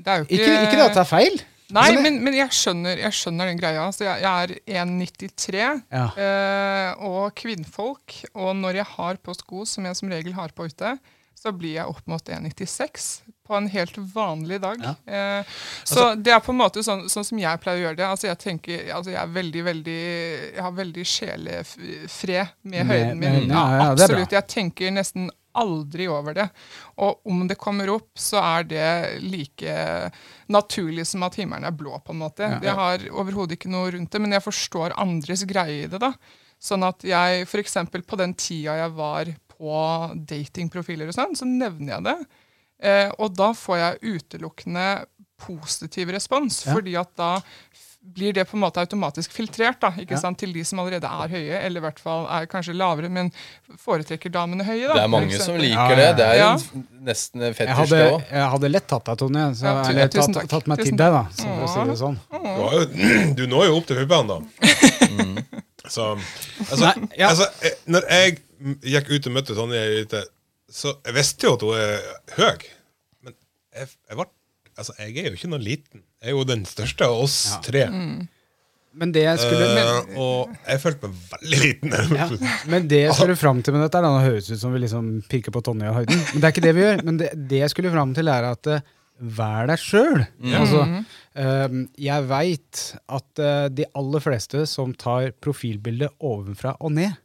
det 0.00 0.14
ikke 0.24 0.38
Ikke, 0.38 0.54
ikke 0.66 0.78
det 0.80 0.86
at 0.86 0.96
det 0.96 1.02
er 1.04 1.10
feil. 1.10 1.36
Nei, 1.72 1.82
Men 1.88 1.94
det- 1.94 2.02
men, 2.04 2.16
men 2.24 2.34
jeg, 2.36 2.48
skjønner, 2.52 2.98
jeg 3.00 3.12
skjønner 3.16 3.46
den 3.48 3.58
greia. 3.60 3.84
Altså, 3.86 4.04
jeg, 4.04 4.20
jeg 4.20 4.48
er 4.76 4.84
1,93 4.84 5.82
Ja. 5.92 6.06
eh, 6.20 7.04
og 7.08 7.34
kvinnfolk. 7.34 8.16
Og 8.34 8.56
når 8.56 8.74
jeg 8.82 8.88
har 8.96 9.16
på 9.24 9.32
sko, 9.38 9.64
som 9.64 9.84
jeg 9.88 9.96
som 9.96 10.08
regel 10.12 10.32
har 10.36 10.52
på 10.52 10.66
ute, 10.68 10.98
så 11.36 11.52
blir 11.56 11.78
jeg 11.78 11.86
opp 11.88 12.02
mot 12.06 12.22
1,96 12.28 13.22
på 13.52 13.58
en 13.60 13.68
helt 13.74 13.98
vanlig 14.14 14.58
dag. 14.64 14.80
Ja. 14.88 14.94
Eh, 15.06 15.52
så 15.84 16.08
det 16.16 16.32
er 16.32 16.40
på 16.44 16.54
en 16.54 16.60
måte 16.62 16.82
sånn, 16.86 17.04
sånn 17.12 17.26
som 17.28 17.38
jeg 17.42 17.60
pleier 17.62 17.78
å 17.82 17.84
gjøre 17.86 18.00
det. 18.00 18.08
Altså 18.08 18.30
jeg 18.30 18.40
tenker, 18.42 18.82
altså 18.96 19.12
jeg 19.12 19.20
er 19.22 19.36
veldig, 19.36 19.62
veldig 19.68 19.98
Jeg 20.56 20.64
har 20.64 20.74
veldig 20.80 21.04
sjelefred 21.12 22.48
med 22.62 22.86
Med- 22.86 22.86
høyden 22.90 23.18
min. 23.20 23.48
ja, 23.50 23.64
ja, 23.76 23.90
absolutt. 23.92 24.32
Jeg 24.32 24.46
tenker 24.48 24.90
nesten 24.90 25.30
aldri 25.54 26.06
over 26.08 26.32
det. 26.32 26.46
Og 27.04 27.20
om 27.28 27.42
det 27.46 27.58
kommer 27.60 27.90
opp, 27.92 28.08
så 28.16 28.40
er 28.40 28.64
det 28.64 29.20
like 29.20 29.74
naturlig 30.48 31.04
som 31.06 31.22
at 31.26 31.36
himmelen 31.36 31.66
er 31.68 31.74
blå, 31.76 31.98
på 32.04 32.14
en 32.14 32.22
måte. 32.22 32.46
Ja. 32.48 32.60
Jeg 32.64 32.74
har 32.78 33.04
overhodet 33.12 33.58
ikke 33.58 33.68
noe 33.72 33.90
rundt 33.92 34.10
det, 34.14 34.20
men 34.24 34.32
jeg 34.32 34.44
forstår 34.46 34.94
andres 34.96 35.44
greie 35.44 35.84
i 35.84 35.90
det. 35.92 36.00
da. 36.00 36.14
Sånn 36.62 36.84
at 36.86 37.02
jeg, 37.04 37.44
eksempel 37.60 38.02
på 38.06 38.16
den 38.16 38.32
tida 38.34 38.78
jeg 38.80 38.92
var 38.96 39.26
på 39.52 39.76
datingprofiler 40.26 41.08
og 41.10 41.14
sånn, 41.16 41.36
så 41.36 41.44
nevner 41.48 41.96
jeg 41.98 42.04
det. 42.08 42.16
Eh, 42.82 43.10
og 43.18 43.34
da 43.38 43.52
får 43.54 43.78
jeg 43.78 44.16
utelukkende 44.18 44.86
positiv 45.42 46.10
respons, 46.14 46.64
Ja. 46.66 46.74
fordi 46.74 46.96
at 46.98 47.14
da 47.18 47.36
blir 48.02 48.32
det 48.34 48.48
på 48.50 48.56
en 48.56 48.62
måte 48.64 48.82
automatisk 48.82 49.30
filtrert 49.30 49.78
da, 49.80 49.92
ikke 49.94 50.16
Ja. 50.16 50.18
sant, 50.18 50.38
til 50.38 50.52
de 50.52 50.64
som 50.66 50.80
allerede 50.82 51.06
er 51.06 51.28
høye, 51.30 51.58
eller 51.62 51.78
i 51.78 51.84
hvert 51.84 52.00
fall 52.02 52.26
er 52.26 52.46
kanskje 52.50 52.74
lavere, 52.74 53.08
men 53.08 53.30
foretrekker 53.78 54.30
damene 54.34 54.64
høye. 54.66 54.88
Da, 54.88 54.94
Det 54.94 55.02
er 55.04 55.08
mange 55.12 55.38
som 55.38 55.54
liker 55.54 55.94
Ja, 55.94 55.94
det. 55.94 56.02
ja, 56.08 56.12
Det 56.12 56.26
er 56.26 56.34
ja. 56.40 56.52
en, 56.54 56.86
nesten 57.06 57.40
fetisj, 57.54 57.88
det 57.90 58.12
òg. 58.12 58.24
jeg 58.30 58.50
hadde 58.50 58.70
lett 58.72 58.86
tatt 58.88 59.04
deg, 59.04 59.18
Tonje. 59.18 59.44
Så, 59.54 59.62
Ja, 59.62 59.82
eller 59.88 60.08
tusen 60.08 60.34
tatt, 60.34 60.42
takk. 60.42 60.50
tatt 60.50 60.66
meg 60.66 60.78
til 60.78 60.96
deg, 60.96 61.12
da. 61.12 61.22
Så 61.30 61.42
for 61.46 61.62
å 61.62 61.68
si 61.70 61.90
det 61.90 61.98
sånn. 62.02 62.18
Du, 63.34 63.34
du 63.38 63.46
når 63.46 63.66
jo 63.66 63.76
opp 63.78 63.86
til 63.86 63.96
hubbene, 64.02 64.26
da. 64.26 64.40
Så 65.92 66.16
altså, 66.70 66.84
Nei, 66.86 67.08
ja. 67.18 67.28
altså, 67.30 67.46
eh, 67.62 67.70
Når 67.90 68.02
jeg 68.08 68.38
gikk 68.82 69.10
ut 69.10 69.26
og 69.26 69.32
møtte 69.34 69.54
Tonje 69.58 69.80
ute, 70.02 70.24
så 70.72 70.94
jeg 71.04 71.16
visste 71.18 71.48
jo 71.48 71.56
at 71.58 71.66
hun 71.66 71.78
er 71.78 72.06
høy. 72.38 72.68
Men 73.22 73.34
jeg, 73.76 73.90
jeg, 74.08 74.18
var, 74.18 74.30
altså, 74.76 74.94
jeg 74.98 75.18
er 75.20 75.28
jo 75.28 75.40
ikke 75.40 75.50
noe 75.52 75.62
liten. 75.62 76.04
Jeg 76.22 76.32
er 76.32 76.38
jo 76.38 76.46
den 76.48 76.64
største 76.68 77.08
av 77.08 77.18
oss 77.26 77.36
tre. 77.66 77.88
Men 78.92 79.12
det 79.12 79.24
jeg 79.24 79.40
skulle 79.40 79.68
Eh, 79.72 80.16
og 80.20 80.50
jeg 80.68 80.80
følte 80.82 81.08
meg 81.08 81.20
veldig 81.32 81.60
liten. 81.62 81.94
Ja, 82.18 82.26
men 82.72 82.88
det 82.90 83.04
jeg 83.06 83.14
skulle 83.16 83.38
fram 83.40 83.62
til 83.64 83.76
med 83.76 83.86
dette, 83.86 84.00
er 84.00 84.04
det 84.06 84.26
høres 84.26 84.50
ut 84.52 84.60
som 84.60 84.74
vi 84.74 84.82
liksom 84.82 85.12
pirker 85.32 85.54
på 85.54 85.62
Tonje 85.64 85.88
og 85.92 86.02
høyden. 86.02 86.20
Men 86.32 86.42
det 86.42 86.48
er 86.48 86.54
ikke 86.54 86.66
det 86.66 86.74
vi 86.76 86.84
gjør. 86.84 87.04
Men 87.08 87.20
det, 87.22 87.30
det 87.52 87.62
jeg 87.62 87.72
skulle 87.72 87.94
fram 87.94 88.12
til, 88.16 88.32
er 88.32 88.48
at 88.50 88.70
eh, 88.72 88.84
vær 89.38 89.70
deg 89.70 89.80
sjøl. 89.80 90.20
Altså, 90.60 90.84
eh, 91.38 91.78
jeg 92.08 92.28
veit 92.28 92.84
at 93.18 93.42
uh, 93.44 93.66
de 93.72 93.88
aller 93.98 94.24
fleste 94.24 94.64
som 94.68 94.92
tar 94.98 95.32
profilbildet 95.44 96.12
ovenfra 96.20 96.76
og 96.80 96.96
ned, 96.98 97.18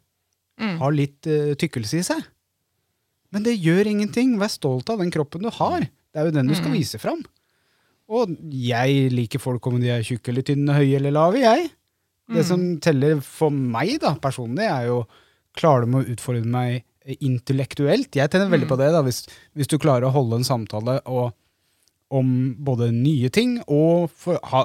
har 0.57 0.89
litt 0.89 1.27
tykkelse 1.61 1.99
i 1.99 2.05
seg. 2.07 2.21
Men 3.37 3.45
det 3.45 3.59
gjør 3.61 3.91
ingenting. 3.91 4.35
Vær 4.41 4.49
stolt 4.49 4.89
av 4.89 5.03
den 5.03 5.13
kroppen 5.13 5.45
du 5.45 5.51
har. 5.53 5.85
Det 5.85 6.17
er 6.17 6.25
jo 6.25 6.33
den 6.33 6.49
du 6.49 6.55
skal 6.57 6.73
vise 6.73 6.97
fram. 6.97 7.21
Og 8.09 8.33
jeg 8.49 9.11
liker 9.13 9.41
folk 9.43 9.67
om 9.69 9.77
de 9.81 9.91
er 9.93 10.05
tjukke 10.05 10.31
eller 10.31 10.45
tynne, 10.47 10.73
høye 10.73 10.95
eller 10.97 11.13
lave, 11.13 11.43
jeg. 11.43 11.67
Det 12.33 12.43
som 12.47 12.63
teller 12.83 13.21
for 13.23 13.53
meg 13.53 13.99
da, 14.03 14.15
personlig, 14.19 14.65
er 14.65 14.89
jo 14.89 15.01
klarer 15.57 15.85
du 15.85 15.93
med 15.93 16.07
å 16.07 16.15
utfordre 16.15 16.49
meg 16.49 17.19
intellektuelt. 17.23 18.15
Jeg 18.17 18.31
tenner 18.31 18.51
veldig 18.51 18.67
på 18.69 18.77
det, 18.79 18.89
da, 18.95 19.03
hvis, 19.05 19.21
hvis 19.55 19.69
du 19.71 19.77
klarer 19.79 20.09
å 20.09 20.15
holde 20.15 20.41
en 20.41 20.47
samtale 20.47 20.97
og, 21.05 21.29
om 22.13 22.27
både 22.63 22.87
nye 22.95 23.29
ting 23.33 23.57
og 23.65 24.07
for, 24.15 24.39
ha, 24.51 24.61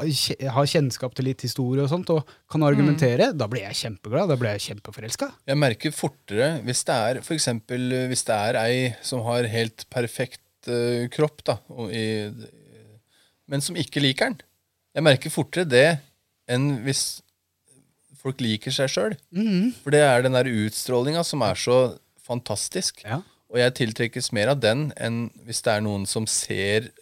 ha 0.54 0.62
kjennskap 0.68 1.16
til 1.18 1.26
litt 1.26 1.42
historie 1.42 1.82
og 1.82 1.90
sånt, 1.90 2.12
og 2.14 2.28
kan 2.50 2.62
argumentere, 2.66 3.32
da 3.34 3.48
blir 3.50 3.64
jeg 3.66 3.80
kjempeglad. 3.80 4.30
Da 4.30 4.38
blir 4.38 4.54
jeg 4.54 4.66
kjempeforelska. 4.68 5.28
Jeg 5.50 5.58
merker 5.58 5.94
fortere 5.96 6.52
hvis 6.66 6.84
det 6.86 6.98
er 7.08 7.20
for 7.26 7.34
eksempel, 7.36 7.88
hvis 8.12 8.24
det 8.28 8.38
er 8.38 8.60
ei 8.62 8.78
som 9.02 9.24
har 9.26 9.50
helt 9.50 9.86
perfekt 9.92 10.70
uh, 10.70 11.08
kropp, 11.12 11.42
da, 11.48 11.58
og 11.74 11.90
i, 11.90 12.06
men 13.50 13.64
som 13.64 13.76
ikke 13.78 14.02
liker 14.04 14.30
den. 14.30 14.40
Jeg 14.94 15.06
merker 15.08 15.34
fortere 15.34 15.66
det 15.66 15.88
enn 16.52 16.84
hvis 16.86 17.22
folk 18.22 18.38
liker 18.44 18.74
seg 18.74 18.90
sjøl. 18.92 19.18
For 19.82 19.94
det 19.94 20.02
er 20.06 20.22
den 20.22 20.36
der 20.36 20.46
utstrålinga 20.46 21.24
som 21.26 21.42
er 21.42 21.58
så 21.58 21.78
fantastisk. 22.22 23.02
Ja. 23.02 23.18
Og 23.52 23.58
jeg 23.60 23.74
tiltrekkes 23.80 24.30
mer 24.36 24.54
av 24.54 24.60
den 24.62 24.90
enn 24.96 25.26
hvis 25.46 25.64
det 25.64 25.74
er 25.74 25.82
noen 25.84 26.06
som 26.08 26.28
ser 26.30 26.92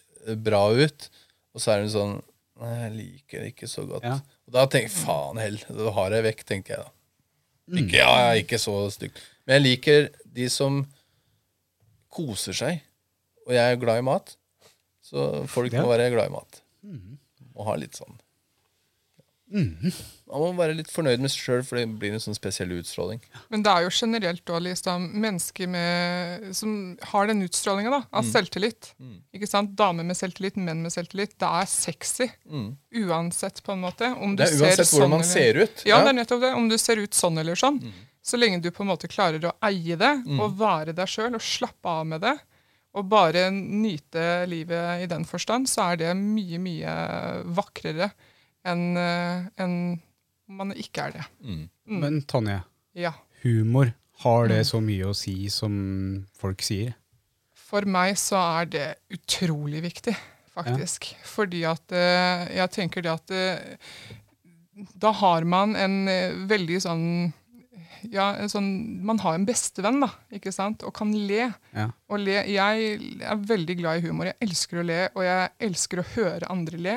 bra 0.45 0.63
ut, 0.77 1.09
og 1.55 1.63
så 1.63 1.77
er 1.77 1.85
det 1.87 1.95
sånn 1.97 2.19
Nei, 2.61 2.75
jeg 2.77 2.91
liker 2.93 3.41
det 3.41 3.51
ikke 3.55 3.67
så 3.73 3.87
godt. 3.89 4.05
Ja. 4.05 4.19
Og 4.45 4.53
da 4.53 4.67
tenker 4.69 4.91
jeg 4.91 4.93
faen 4.93 5.39
heller, 5.41 5.63
da 5.79 5.93
har 5.97 6.13
jeg 6.13 6.25
vekk, 6.27 6.43
tenker 6.45 6.75
jeg 6.75 6.83
da. 6.83 6.91
Ikke, 7.81 7.97
ja, 7.97 8.09
jeg 8.19 8.27
er 8.27 8.41
ikke 8.43 8.59
så 8.61 8.75
stygg. 8.93 9.21
Men 9.47 9.57
jeg 9.57 9.65
liker 9.65 10.09
de 10.37 10.49
som 10.53 10.83
koser 12.13 12.59
seg. 12.59 12.83
Og 13.47 13.55
jeg 13.57 13.65
er 13.65 13.81
glad 13.81 14.03
i 14.03 14.05
mat. 14.05 14.35
Så 15.01 15.25
folk 15.49 15.73
må 15.79 15.87
være 15.89 16.11
glad 16.13 16.29
i 16.29 16.35
mat. 16.35 16.61
Og 17.55 17.65
ha 17.71 17.79
litt 17.81 17.97
sånn 17.97 18.19
Man 19.51 20.43
må 20.45 20.51
være 20.61 20.77
litt 20.79 20.91
fornøyd 20.93 21.19
med 21.25 21.31
seg 21.33 21.41
sjøl, 21.43 21.63
for 21.67 21.77
det 21.81 21.87
blir 21.99 22.13
en 22.15 22.23
sånn 22.23 22.37
spesiell 22.37 22.71
utstråling. 22.77 23.19
Men 23.51 23.65
det 23.67 23.73
er 23.73 23.83
jo 23.83 23.91
generelt 23.91 24.45
da, 24.47 24.59
liksom, 24.63 25.09
mennesker 25.25 25.67
med, 25.73 26.51
som 26.55 26.77
har 27.13 27.27
den 27.27 27.43
utstrålinga 27.43 28.03
av 28.13 28.29
selvtillit. 28.31 28.93
Ikke 29.35 29.49
sant? 29.51 29.75
Damer 29.79 30.07
med 30.07 30.17
selvtillit, 30.19 30.57
menn 30.61 30.85
med 30.85 30.95
selvtillit. 30.95 31.35
Det 31.41 31.51
er 31.51 31.67
sexy. 31.67 32.29
Uansett, 32.95 33.63
på 33.67 33.73
en 33.75 33.83
måte. 33.83 34.13
Om 34.17 34.37
du 34.37 34.45
Det 34.45 34.53
er 34.53 34.61
uansett 34.61 34.87
ser 34.87 34.97
hvordan 35.01 35.09
sånn 35.09 35.11
man 35.11 35.21
eller- 35.21 35.33
ser 35.35 35.55
ut. 35.65 35.83
Ja, 35.87 35.99
det 36.05 36.09
er 36.15 36.19
nettopp 36.23 36.41
det. 36.47 36.55
Om 36.55 36.69
du 36.71 36.79
ser 36.79 36.97
ut 37.03 37.11
sånn 37.11 37.39
eller 37.43 37.55
sånn. 37.59 37.83
Så 38.23 38.37
lenge 38.39 38.61
du 38.63 38.71
på 38.71 38.83
en 38.85 38.89
måte 38.95 39.09
klarer 39.09 39.41
å 39.41 39.55
eie 39.63 39.97
det, 39.97 40.25
og 40.39 40.57
være 40.59 40.95
deg 40.95 41.07
sjøl, 41.09 41.35
og 41.35 41.41
slappe 41.41 41.87
av 41.89 42.07
med 42.07 42.21
det, 42.21 42.39
og 42.95 43.09
bare 43.09 43.51
nyte 43.51 44.47
livet 44.51 45.03
i 45.03 45.07
den 45.07 45.25
forstand, 45.25 45.67
så 45.71 45.93
er 45.93 45.97
det 45.97 46.15
mye, 46.17 46.59
mye 46.59 47.45
vakrere 47.55 48.11
enn 48.69 48.85
eh, 49.01 49.49
enn 49.63 49.77
man 50.51 50.73
ikke 50.75 51.07
er 51.09 51.13
det. 51.19 51.25
Men 51.87 52.23
Tonje, 52.27 52.61
Ja. 52.99 53.13
humor, 53.45 53.93
har 54.25 54.49
det 54.51 54.65
så 54.69 54.81
mye 54.83 55.07
å 55.13 55.15
si 55.17 55.49
som 55.49 56.27
folk 56.37 56.61
sier? 56.67 56.95
For 57.55 57.87
meg 57.87 58.17
så 58.19 58.41
er 58.61 58.67
det 58.67 58.87
utrolig 59.15 59.81
viktig, 59.85 60.17
faktisk. 60.57 61.13
Fordi 61.25 61.63
at 61.71 61.93
eh, 61.95 62.49
jeg 62.59 62.73
tenker 62.75 63.07
det 63.07 63.13
at 63.15 63.31
eh, 63.31 63.77
da 64.99 65.13
har 65.13 65.45
man 65.47 65.77
en 65.79 66.01
veldig 66.51 66.81
sånn 66.83 67.07
ja, 68.09 68.31
sånn, 68.49 69.03
Man 69.05 69.19
har 69.21 69.35
en 69.37 69.45
bestevenn, 69.45 70.01
da, 70.01 70.09
ikke 70.33 70.53
sant? 70.55 70.83
og 70.89 70.95
kan 70.97 71.11
le. 71.13 71.51
Ja. 71.77 71.91
Og 72.09 72.23
le. 72.23 72.39
Jeg 72.49 72.95
er 73.21 73.43
veldig 73.45 73.77
glad 73.77 74.01
i 74.01 74.07
humor. 74.09 74.31
Jeg 74.31 74.39
elsker 74.49 74.81
å 74.81 74.87
le, 74.89 75.01
og 75.15 75.25
jeg 75.27 75.51
elsker 75.69 76.01
å 76.01 76.07
høre 76.15 76.49
andre 76.53 76.81
le. 76.81 76.95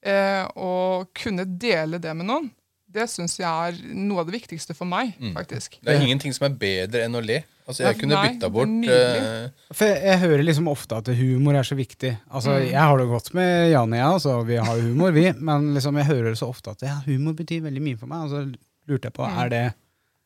Eh, 0.00 0.44
og 0.56 1.10
kunne 1.16 1.44
dele 1.44 2.00
det 2.00 2.14
med 2.16 2.28
noen, 2.28 2.50
det 2.90 3.06
syns 3.12 3.36
jeg 3.38 3.46
er 3.46 3.76
noe 3.94 4.22
av 4.22 4.30
det 4.30 4.34
viktigste 4.34 4.74
for 4.74 4.88
meg, 4.88 5.12
faktisk. 5.36 5.76
Det 5.84 5.92
er 5.94 6.02
ingenting 6.02 6.34
som 6.34 6.48
er 6.48 6.56
bedre 6.58 7.04
enn 7.06 7.14
å 7.14 7.22
le. 7.22 7.42
Altså, 7.70 7.84
jeg 7.84 8.00
kunne 8.00 8.18
bytta 8.18 8.48
bort 8.50 8.88
eh, 8.90 9.44
For 9.70 9.86
jeg, 9.86 10.00
jeg 10.08 10.20
hører 10.24 10.40
liksom 10.42 10.66
ofte 10.72 10.96
at 10.98 11.10
humor 11.14 11.54
er 11.54 11.66
så 11.68 11.76
viktig. 11.78 12.10
Altså, 12.26 12.56
Jeg 12.64 12.80
har 12.80 12.98
det 12.98 13.06
godt 13.06 13.30
med 13.38 13.70
Jan 13.70 13.94
og 13.94 14.00
jeg, 14.00 14.08
altså. 14.16 14.32
vi 14.48 14.56
har 14.58 14.80
jo 14.80 14.88
humor, 14.88 15.14
vi. 15.14 15.28
Men 15.38 15.70
liksom, 15.76 16.00
jeg 16.02 16.08
hører 16.10 16.32
det 16.32 16.40
så 16.40 16.48
ofte 16.50 16.74
at 16.74 16.82
ja, 16.82 16.96
humor 17.06 17.36
betyr 17.38 17.62
veldig 17.68 17.84
mye 17.84 18.00
for 18.00 18.10
meg. 18.10 18.24
Og 18.26 18.32
så 18.32 18.42
lurte 18.90 19.06
jeg 19.06 19.14
på, 19.20 19.28
er, 19.28 19.52
det, 19.54 19.62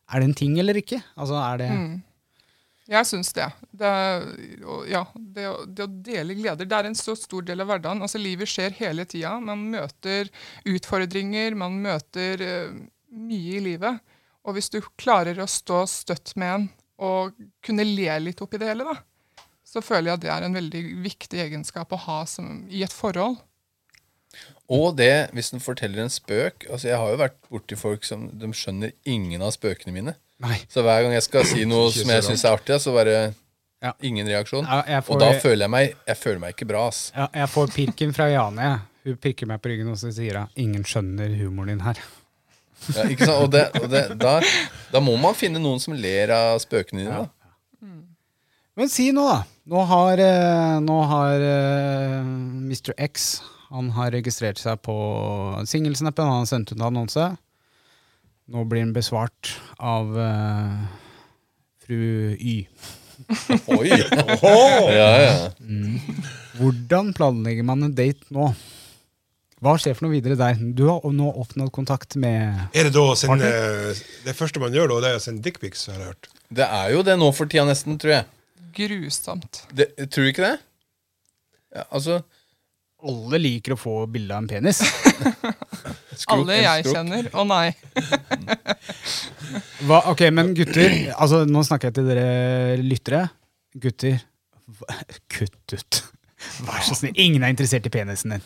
er 0.08 0.24
det 0.24 0.30
en 0.30 0.36
ting 0.40 0.56
eller 0.62 0.80
ikke? 0.80 1.02
Altså, 1.20 1.36
er 1.42 1.60
det... 1.60 1.70
Jeg 2.90 3.08
syns 3.08 3.32
det. 3.32 3.46
Det, 3.72 3.90
ja, 4.90 5.06
det, 5.14 5.44
det 5.72 5.86
å 5.86 5.92
dele 6.04 6.36
gleder, 6.36 6.68
det 6.68 6.76
er 6.76 6.88
en 6.90 6.98
så 6.98 7.14
stor 7.16 7.46
del 7.46 7.64
av 7.64 7.70
hverdagen. 7.70 8.02
Altså, 8.04 8.20
livet 8.20 8.50
skjer 8.50 8.76
hele 8.76 9.06
tida. 9.08 9.38
Man 9.40 9.62
møter 9.72 10.28
utfordringer, 10.68 11.56
man 11.56 11.78
møter 11.84 12.44
uh, 12.44 12.76
mye 13.08 13.56
i 13.56 13.62
livet. 13.64 14.02
Og 14.44 14.58
hvis 14.58 14.68
du 14.74 14.82
klarer 15.00 15.40
å 15.40 15.48
stå 15.48 15.86
støtt 15.88 16.34
med 16.36 16.58
en 16.58 16.68
og 17.04 17.32
kunne 17.64 17.86
le 17.88 18.12
litt 18.22 18.42
oppi 18.44 18.60
det 18.60 18.68
hele, 18.68 18.84
da, 18.86 18.94
så 19.66 19.80
føler 19.82 20.12
jeg 20.12 20.18
at 20.18 20.22
det 20.22 20.30
er 20.30 20.44
en 20.46 20.54
veldig 20.60 20.82
viktig 21.02 21.40
egenskap 21.42 21.90
å 21.90 22.02
ha 22.04 22.20
som, 22.30 22.60
i 22.70 22.84
et 22.86 22.94
forhold. 22.94 23.40
Og 24.72 24.96
det, 24.96 25.28
hvis 25.36 25.50
den 25.52 25.60
forteller 25.60 26.00
en 26.06 26.08
spøk 26.12 26.64
altså 26.72 26.88
Jeg 26.88 26.96
har 26.96 27.10
jo 27.12 27.18
vært 27.20 27.34
borti 27.52 27.76
folk 27.76 28.04
som 28.08 28.30
de 28.32 28.48
skjønner 28.56 28.94
ingen 29.04 29.42
av 29.44 29.50
spøkene 29.52 29.92
mine. 29.92 30.14
Nei. 30.40 30.56
Så 30.72 30.80
hver 30.82 31.02
gang 31.04 31.12
jeg 31.12 31.22
skal 31.26 31.44
si 31.44 31.64
noe 31.70 31.90
som 31.92 32.08
jeg 32.10 32.24
syns 32.24 32.44
er 32.44 32.56
artig, 32.56 32.80
så 32.80 32.94
bare 32.96 33.34
Ja. 33.84 33.92
ingen 34.00 34.26
reaksjon. 34.26 34.64
Ja, 34.64 35.00
får- 35.04 35.14
Og 35.14 35.20
da 35.20 35.32
føler 35.40 35.66
jeg 35.66 35.70
meg 35.70 35.94
Jeg 36.08 36.16
føler 36.16 36.40
meg 36.40 36.54
ikke 36.56 36.66
bra, 36.70 36.86
ass. 36.88 37.12
Ja, 37.14 37.26
jeg 37.34 37.48
får 37.52 37.74
pirken 37.74 38.14
fra 38.16 38.30
Jane. 38.32 38.80
Hun 39.04 39.16
pirker 39.20 39.46
meg 39.46 39.60
på 39.60 39.68
ryggen 39.68 39.90
og 39.92 39.98
så 40.00 40.08
sier 40.12 40.38
hun, 40.38 40.48
'ingen 40.56 40.84
skjønner 40.84 41.28
humoren 41.36 41.68
din 41.68 41.80
her'. 41.84 42.00
Ja, 42.96 43.02
ikke 43.04 43.26
sant? 43.26 43.42
Og, 43.44 43.50
det, 43.52 43.68
og 43.82 43.90
det, 43.90 44.18
da, 44.18 44.40
da 44.92 45.00
må 45.00 45.16
man 45.20 45.34
finne 45.34 45.60
noen 45.60 45.80
som 45.80 45.92
ler 45.94 46.30
av 46.30 46.58
spøkene 46.60 47.04
dine. 47.04 47.10
Da. 47.20 47.28
Men 48.76 48.88
si 48.88 49.10
nå, 49.12 49.22
da. 49.28 49.44
Nå 49.70 49.84
har, 49.86 50.18
eh, 50.20 50.80
nå 50.84 50.96
har 51.08 51.40
uh, 51.40 52.24
Mr. 52.24 52.92
X 52.98 53.40
han 53.74 53.90
har 53.96 54.12
registrert 54.14 54.60
seg 54.60 54.78
på 54.86 54.94
singelsnappen. 55.66 56.28
Han 56.28 56.44
har 56.44 56.50
sendt 56.50 56.70
ut 56.70 56.82
annonse. 56.82 57.32
Nå 58.54 58.62
blir 58.70 58.84
han 58.84 58.92
besvart 58.94 59.54
av 59.82 60.12
uh, 60.14 60.84
fru 61.82 62.36
Y. 62.38 62.60
Oi! 63.74 63.90
Ja, 63.90 65.10
ja. 65.24 65.34
Hvordan 66.58 67.10
planlegger 67.16 67.66
man 67.66 67.82
en 67.86 67.96
date 67.96 68.30
nå? 68.34 68.52
Hva 69.64 69.74
skjer 69.80 69.96
for 69.96 70.06
noe 70.06 70.12
videre 70.12 70.36
der? 70.38 70.60
Du 70.76 70.84
har 70.90 71.02
nå 71.14 71.30
oppnådd 71.40 71.72
kontakt 71.74 72.18
med 72.20 72.76
Er 72.76 72.86
det 72.86 72.92
da 72.94 73.04
sin, 73.16 73.40
Det 73.40 74.34
første 74.36 74.60
man 74.60 74.74
gjør, 74.76 74.92
da, 74.92 75.00
det 75.02 75.12
er 75.14 75.18
å 75.18 75.24
sende 75.24 75.42
dickpics, 75.46 75.86
har 75.88 75.98
jeg 75.98 76.12
hørt. 76.12 76.30
Det 76.52 76.66
er 76.68 76.92
jo 76.92 77.02
det 77.06 77.16
nå 77.18 77.32
for 77.34 77.50
tida, 77.50 77.64
nesten, 77.66 77.98
tror 77.98 78.18
jeg. 78.18 78.30
Grusomt. 78.76 79.64
Det, 79.72 79.88
tror 80.04 80.28
du 80.28 80.30
ikke 80.34 80.46
det? 80.46 80.56
Ja, 81.74 81.88
altså 81.88 82.20
Alle 83.04 83.38
liker 83.42 83.74
å 83.74 83.78
få 83.78 83.94
bilde 84.10 84.32
av 84.34 84.44
en 84.44 84.48
penis. 84.48 84.80
Alle 86.32 86.56
jeg 86.62 86.86
kjenner. 86.88 87.28
Å 87.34 87.44
nei. 87.48 87.68
Hva, 89.84 90.00
ok, 90.12 90.22
men 90.34 90.52
gutter 90.56 90.94
altså 91.12 91.42
Nå 91.48 91.62
snakker 91.66 91.90
jeg 91.90 91.98
til 91.98 92.06
dere 92.08 92.76
lyttere. 92.80 93.24
Gutter, 93.82 94.16
hva- 94.78 94.96
kutt 95.34 95.74
ut. 95.76 96.00
Vær 96.64 96.82
så 96.86 96.96
snill. 96.98 97.14
Ingen 97.20 97.44
er 97.44 97.52
interessert 97.54 97.86
i 97.88 97.92
penisen 97.92 98.36
din. 98.36 98.44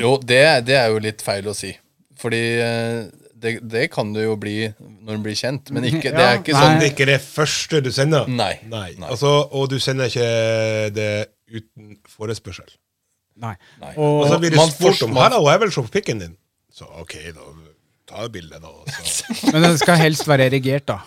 Jo, 0.00 0.16
det, 0.22 0.42
det 0.68 0.76
er 0.78 0.90
jo 0.92 1.00
litt 1.02 1.22
feil 1.24 1.48
å 1.50 1.54
si. 1.56 1.70
Fordi 2.18 2.42
eh, 2.64 3.00
det, 3.38 3.52
det 3.70 3.84
kan 3.94 4.10
du 4.14 4.20
jo 4.22 4.34
bli 4.40 4.56
når 4.78 5.18
du 5.20 5.24
blir 5.28 5.36
kjent, 5.38 5.70
men 5.74 5.86
ikke, 5.86 6.10
det 6.14 6.24
er 6.24 6.40
ikke 6.40 6.54
ja, 6.54 6.62
sånn 6.62 6.80
Det 6.80 6.88
er 6.88 6.94
ikke 6.94 7.08
det 7.12 7.18
første 7.22 7.82
du 7.84 7.90
sender? 7.94 8.26
Nei. 8.30 8.54
Nei. 8.70 8.88
Nei. 8.98 9.10
Altså, 9.12 9.30
og 9.54 9.68
du 9.70 9.78
sender 9.82 10.10
ikke 10.10 10.28
det 10.96 11.10
uten 11.54 11.98
forespørsel. 12.10 12.70
Nei. 13.38 13.54
Nei. 13.80 13.92
Og, 13.96 14.20
Og 14.24 14.28
så 14.32 14.38
blir 14.42 14.50
det 14.54 14.58
man 14.60 14.70
spurt 14.72 15.02
om 15.06 15.16
'Hallo, 15.16 15.44
jeg 15.50 15.60
vil 15.60 15.72
se 15.72 15.82
på 15.86 15.92
pikken 15.98 16.20
din'. 16.22 16.36
Så 16.74 16.84
OK, 17.00 17.14
da. 17.34 17.46
Ta 18.08 18.24
et 18.24 18.32
bilde, 18.32 18.58
da. 18.62 18.72
Så. 19.04 19.24
men 19.52 19.62
den 19.62 19.78
skal 19.78 19.96
helst 20.00 20.28
være 20.28 20.46
erigert, 20.50 20.86
da. 20.88 20.98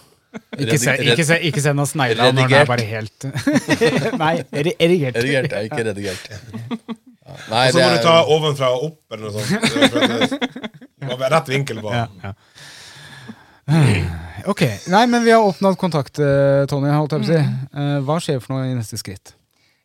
Ikke, 0.58 0.78
se, 0.80 0.94
ikke, 1.04 1.24
se, 1.28 1.38
ikke 1.44 1.62
send 1.62 1.80
oss 1.84 1.92
snegla 1.92 2.30
når 2.32 2.48
den 2.48 2.54
er 2.56 2.66
bare 2.70 2.86
helt 2.88 3.26
Nei, 4.24 4.44
erigert. 4.56 5.18
erigert. 5.20 5.52
Er 5.52 5.66
ikke 5.68 5.84
redigert. 5.90 6.30
Ja. 6.32 6.38
Nei, 7.52 7.68
Og 7.68 7.74
så 7.74 7.80
må 7.80 7.88
må 7.88 7.96
du 7.98 8.04
ta 8.06 8.14
er 8.20 8.32
ovenfra 8.36 8.70
og 8.76 8.84
opp, 8.86 9.00
eller 9.12 9.28
noe 9.28 9.34
sånt. 9.36 10.48
Det 11.02 11.08
må 11.10 11.18
være 11.20 11.34
rett 11.36 11.52
vinkel 11.52 11.82
på 11.84 11.92
Ja, 11.96 12.06
ja. 12.24 12.32
Ok. 14.52 14.64
Nei, 14.92 15.04
men 15.08 15.24
vi 15.24 15.32
har 15.32 15.44
oppnådd 15.46 15.78
kontakt, 15.80 16.20
eh, 16.20 16.66
Tony. 16.68 16.90
Holdt 16.92 17.12
jeg 17.16 17.22
på 17.22 17.28
å 17.28 17.30
si. 17.30 17.42
Eh, 17.78 18.00
Hva 18.08 18.18
skjer 18.24 18.40
for 18.42 18.56
noe 18.56 18.72
i 18.72 18.76
neste 18.76 18.98
skritt? 19.00 19.34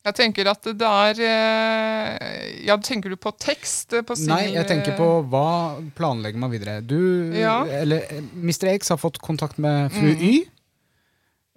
Jeg 0.07 0.15
tenker 0.15 0.47
at 0.51 0.67
det 0.79 0.87
er 0.87 1.21
eh, 1.27 2.65
Ja, 2.69 2.77
tenker 2.79 3.11
du 3.11 3.17
på 3.19 3.33
tekst? 3.43 3.95
På 4.07 4.15
sin, 4.19 4.31
Nei, 4.31 4.53
jeg 4.55 4.69
tenker 4.71 4.95
på 4.99 5.09
hva 5.33 5.81
planlegger 5.99 6.39
man 6.39 6.53
videre. 6.53 6.79
Du, 6.87 7.33
Ja. 7.35 7.65
eller 7.67 8.05
eh, 8.07 8.21
Mr. 8.39 8.69
X 8.77 8.93
har 8.95 9.01
fått 9.03 9.19
kontakt 9.19 9.59
med 9.59 9.91
fru 9.95 10.13
Mm. 10.15 10.23
Y. 10.23 10.35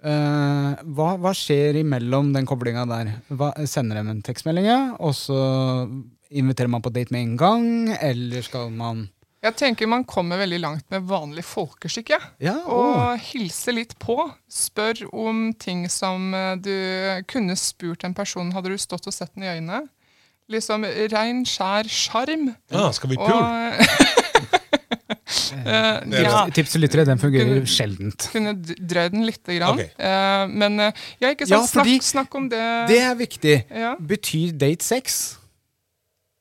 Uh, 0.00 0.72
hva, 0.96 1.10
hva 1.20 1.30
skjer 1.36 1.76
imellom 1.82 2.30
den 2.32 2.46
koblinga 2.48 2.86
der? 2.88 3.10
Hva, 3.36 3.50
sender 3.68 3.98
dem 4.00 4.08
en 4.08 4.22
tekstmelding, 4.24 4.70
og 4.96 5.12
så 5.12 5.36
inviterer 6.32 6.70
man 6.72 6.80
på 6.80 6.88
date 6.94 7.12
med 7.12 7.20
en 7.26 7.34
gang, 7.36 7.66
eller 8.00 8.40
skal 8.46 8.70
man 8.72 9.10
Jeg 9.40 9.56
tenker 9.56 9.88
man 9.88 10.02
kommer 10.04 10.36
veldig 10.42 10.58
langt 10.60 10.84
med 10.92 11.06
vanlig 11.08 11.46
folkeskikk. 11.48 12.10
Ja. 12.12 12.18
Ja, 12.44 12.56
Og 12.68 13.22
hilse 13.30 13.72
litt 13.72 13.94
på. 14.02 14.18
Spør 14.52 15.06
om 15.16 15.46
ting 15.56 15.86
som 15.88 16.34
eh, 16.36 16.58
du 16.60 16.74
kunne 17.30 17.56
spurt 17.56 18.04
en 18.04 18.12
person, 18.16 18.52
hadde 18.52 18.74
du 18.74 18.76
stått 18.80 19.08
og 19.08 19.16
sett 19.16 19.32
den 19.32 19.46
i 19.46 19.52
øynene. 19.54 19.86
Liksom 20.50 20.84
rein, 21.14 21.44
skjær 21.46 21.88
sjarm. 21.88 22.50
Ja, 22.74 22.90
skal 22.92 23.12
vi 23.14 23.16
pule? 23.16 23.40
Uh, 25.50 26.04
ja, 26.20 26.42
Tips 26.52 26.74
til 26.74 26.82
lyttere, 26.84 27.06
den 27.08 27.20
fungerer 27.22 27.48
Kunne- 27.62 27.70
sjeldent. 27.70 28.28
kunne 28.34 28.52
drøy 28.58 28.76
drøyd 28.92 29.14
den 29.16 29.24
lite 29.28 29.56
grann. 29.56 29.78
Okay. 29.78 29.90
Uh, 29.96 30.44
men 30.52 30.80
uh, 30.84 31.04
ja, 31.22 31.32
ikke 31.32 31.46
Ja, 31.48 31.62
sant? 31.62 31.72
fordi 31.78 31.96
snakk, 32.00 32.08
snakk 32.10 32.38
om 32.42 32.48
det. 32.52 32.62
Det 32.90 33.00
er 33.08 33.16
viktig. 33.16 33.56
Ja. 33.72 33.94
Betyr 33.96 34.52
date 34.58 34.84
sex? 34.84 35.20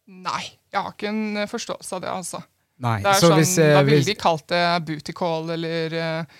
Nei, 0.09 0.41
jeg 0.73 0.81
har 0.83 0.91
ikke 0.97 1.13
en 1.13 1.45
forståelse 1.47 1.95
av 1.95 2.03
det, 2.03 2.11
altså. 2.17 2.41
Nei. 2.79 2.99
Det 3.03 3.11
er 3.11 3.19
så 3.19 3.27
sånn, 3.27 3.41
hvis, 3.41 3.57
eh, 3.59 3.73
Da 3.75 3.83
ville 3.87 4.07
de 4.07 4.15
kalt 4.15 4.47
det 4.51 4.63
booty 4.87 5.15
call 5.15 5.51
eller 5.55 5.95
uh, 5.99 6.37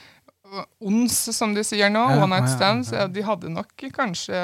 ons, 0.88 1.18
som 1.36 1.52
de 1.56 1.64
sier 1.68 1.92
nå. 1.92 2.06
Ja, 2.14 2.22
one 2.24 2.38
night 2.38 2.50
stands. 2.54 2.94
ja. 2.94 3.04
Ja, 3.04 3.10
de 3.12 3.26
hadde 3.28 3.52
nok 3.54 3.86
kanskje 3.96 4.40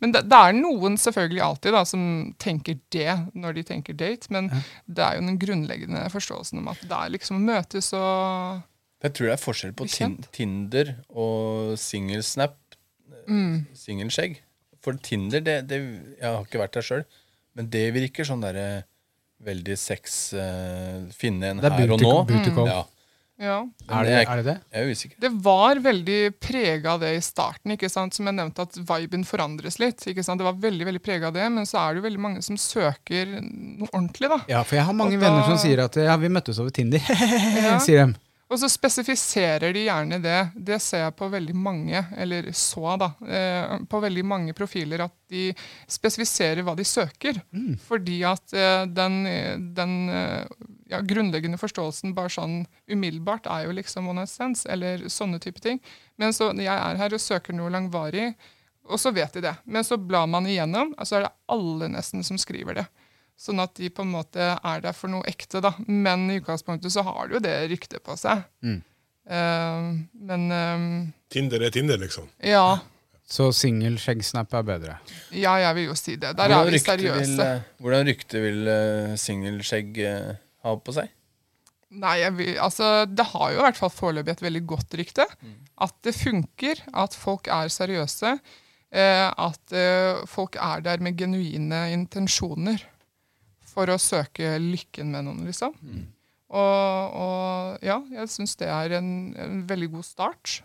Men 0.00 0.14
det, 0.14 0.22
det 0.30 0.38
er 0.38 0.56
noen 0.56 0.96
selvfølgelig 1.00 1.42
alltid 1.48 1.76
da, 1.76 1.82
som 1.88 2.06
tenker 2.42 2.78
det 2.94 3.18
når 3.34 3.58
de 3.58 3.66
tenker 3.72 3.98
date, 3.98 4.30
men 4.34 4.50
det 4.86 5.02
er 5.02 5.18
jo 5.18 5.26
den 5.26 5.42
grunnleggende 5.42 6.06
forståelsen 6.14 6.62
om 6.62 6.72
at 6.72 6.86
det 6.86 7.02
er 7.02 7.14
liksom 7.18 7.40
å 7.40 7.44
møtes 7.50 7.92
og 7.96 8.62
Jeg 9.04 9.18
tror 9.18 9.30
det 9.30 9.36
er 9.36 9.44
forskjell 9.44 9.76
på 9.76 9.90
kjent. 9.92 10.30
Tinder 10.34 10.96
og 11.10 11.76
singelsnap. 11.80 12.56
Mm. 13.26 13.66
Singelskjegg. 13.74 14.40
For 14.82 14.98
Tinder, 15.02 15.42
det, 15.42 15.64
det 15.66 15.80
Jeg 15.82 16.26
har 16.30 16.44
ikke 16.46 16.62
vært 16.62 16.78
der 16.78 16.86
sjøl, 16.86 17.08
men 17.58 17.72
det 17.72 17.88
virker 17.96 18.28
sånn 18.28 18.44
derre 18.44 18.84
veldig 19.44 19.76
sex 19.78 20.32
uh, 20.34 21.06
Finne 21.12 21.50
en 21.52 21.58
Det 21.60 21.68
er 21.72 21.80
her 21.82 21.92
og 21.92 22.00
nå. 22.00 22.12
call. 22.54 22.66
Ja, 22.68 22.84
Ja. 23.38 23.56
Er 23.92 24.04
det, 24.08 24.12
er 24.24 24.36
det 24.40 24.44
det? 24.46 24.54
jeg 24.72 24.80
er 24.86 24.92
usikker. 24.96 25.16
Det 25.20 25.30
var 25.44 25.76
veldig 25.84 26.20
prega 26.40 26.94
av 26.94 27.00
det 27.04 27.10
i 27.18 27.20
starten. 27.20 27.74
ikke 27.74 27.90
sant? 27.92 28.14
Som 28.16 28.24
jeg 28.30 28.34
nevnte, 28.38 28.64
at 28.64 28.78
viben 28.88 29.24
forandres 29.28 29.76
litt. 29.78 30.00
ikke 30.08 30.24
sant? 30.24 30.40
Det 30.40 30.46
var 30.48 30.56
veldig 30.56 30.86
veldig 30.88 31.02
prega 31.04 31.28
av 31.28 31.34
det, 31.36 31.44
men 31.52 31.66
så 31.68 31.82
er 31.82 31.92
det 31.94 32.00
jo 32.00 32.06
veldig 32.08 32.22
mange 32.24 32.42
som 32.42 32.56
søker 32.56 33.26
noe 33.36 33.90
ordentlig. 33.92 34.30
da. 34.32 34.38
Ja, 34.48 34.62
for 34.64 34.76
jeg 34.80 34.84
har 34.88 34.96
mange 34.96 35.18
Og 35.18 35.20
venner 35.20 35.42
da- 35.44 35.50
som 35.52 35.58
sier 35.60 35.84
at 35.84 35.94
ja, 36.00 36.16
vi 36.16 36.28
møttes 36.32 36.58
over 36.58 36.70
Tinder. 36.72 36.98
Sier 37.84 38.06
de. 38.06 38.14
Og 38.46 38.60
så 38.62 38.68
spesifiserer 38.70 39.72
de 39.74 39.82
gjerne 39.88 40.20
det. 40.22 40.38
Det 40.54 40.78
ser 40.82 41.02
jeg 41.02 41.14
på 41.18 41.26
veldig 41.32 41.54
mange, 41.58 41.98
eller 42.14 42.46
så 42.54 42.94
da, 43.00 43.08
eh, 43.26 43.72
på 43.90 44.00
veldig 44.04 44.22
mange 44.24 44.54
profiler, 44.54 45.02
at 45.02 45.14
de 45.32 45.48
spesifiserer 45.90 46.62
hva 46.62 46.76
de 46.78 46.86
søker. 46.86 47.40
Fordi 47.88 48.20
at 48.28 48.54
eh, 48.54 48.84
den, 48.86 49.16
den 49.74 49.96
eh, 50.14 50.44
ja, 50.92 51.00
grunnleggende 51.02 51.58
forståelsen 51.58 52.14
bare 52.14 52.30
sånn 52.30 52.60
umiddelbart 52.86 53.50
er 53.50 53.66
jo 53.66 53.74
liksom 53.74 54.12
one 54.12 54.22
night 54.22 54.62
eller 54.70 55.08
sånne 55.10 55.42
type 55.42 55.60
ting. 55.60 55.82
Men 56.16 56.32
så 56.32 56.52
jeg 56.54 56.70
er 56.70 57.02
her 57.02 57.18
og 57.18 57.20
søker 57.22 57.56
noe 57.56 57.72
langvarig, 57.74 58.36
og 58.86 59.02
så 59.02 59.10
vet 59.10 59.34
de 59.34 59.42
det. 59.48 59.56
Men 59.66 59.82
så 59.82 59.98
blar 59.98 60.30
man 60.30 60.46
igjennom, 60.46 60.94
og 60.94 61.06
så 61.06 61.18
er 61.18 61.26
det 61.26 61.34
alle 61.50 61.90
nesten 61.90 62.22
som 62.22 62.38
skriver 62.38 62.78
det. 62.78 62.86
Sånn 63.36 63.60
at 63.60 63.74
de 63.76 63.90
på 63.92 64.04
en 64.06 64.12
måte 64.14 64.54
er 64.56 64.82
der 64.84 64.96
for 64.96 65.12
noe 65.12 65.26
ekte, 65.28 65.60
da. 65.64 65.74
Men 65.86 66.24
i 66.32 66.38
utgangspunktet 66.40 66.94
så 66.94 67.04
har 67.04 67.28
de 67.28 67.36
jo 67.36 67.42
det 67.44 67.54
ryktet 67.72 68.04
på 68.04 68.16
seg. 68.16 68.46
Eh, 68.64 69.88
men 70.30 70.46
eh, 70.56 70.84
Tinder 71.32 71.66
er 71.68 71.74
Tinder, 71.74 72.00
liksom. 72.00 72.30
ja. 72.40 72.78
Så 73.26 73.48
singel 73.50 73.96
skjeggsnap 73.98 74.52
er 74.54 74.66
bedre. 74.66 74.96
Ja, 75.34 75.56
jeg 75.58 75.74
vil 75.74 75.88
jo 75.88 75.96
si 75.98 76.14
det. 76.14 76.30
Der 76.38 76.52
er 76.54 76.68
vi 76.70 76.78
seriøse. 76.78 77.24
vil, 77.24 77.40
eh, 77.42 77.64
hvordan 77.82 78.06
rykte 78.06 78.42
vil 78.44 78.60
uh, 78.70 79.16
singelskjegg 79.18 79.98
uh, 80.06 80.28
ha 80.62 80.74
på 80.78 80.94
seg? 80.94 81.10
Nei, 81.96 82.20
jeg 82.20 82.34
vil, 82.38 82.52
altså, 82.62 82.90
Det 83.10 83.26
har 83.32 83.50
jo 83.50 83.58
i 83.58 83.64
hvert 83.66 83.80
fall 83.80 83.90
foreløpig 83.90 84.36
et 84.36 84.44
veldig 84.46 84.62
godt 84.70 84.94
rykte. 85.00 85.26
At 85.82 85.98
det 86.06 86.14
funker, 86.14 86.82
at 86.94 87.18
folk 87.18 87.50
er 87.50 87.72
seriøse. 87.72 88.36
Eh, 88.94 89.26
at 89.26 89.74
eh, 89.74 90.22
folk 90.30 90.56
er 90.62 90.84
der 90.84 91.02
med 91.02 91.18
genuine 91.18 91.88
intensjoner 91.92 92.84
for 93.76 93.92
å 93.92 93.98
søke 94.00 94.56
lykken 94.62 95.12
med 95.12 95.26
noen, 95.28 95.44
liksom. 95.46 95.76
Og, 96.46 97.16
og 97.20 97.84
ja, 97.84 97.98
jeg 98.16 98.30
syns 98.32 98.56
det 98.60 98.70
er 98.70 98.96
en, 99.00 99.10
en 99.36 99.60
veldig 99.68 99.90
god 99.98 100.06
start. 100.06 100.60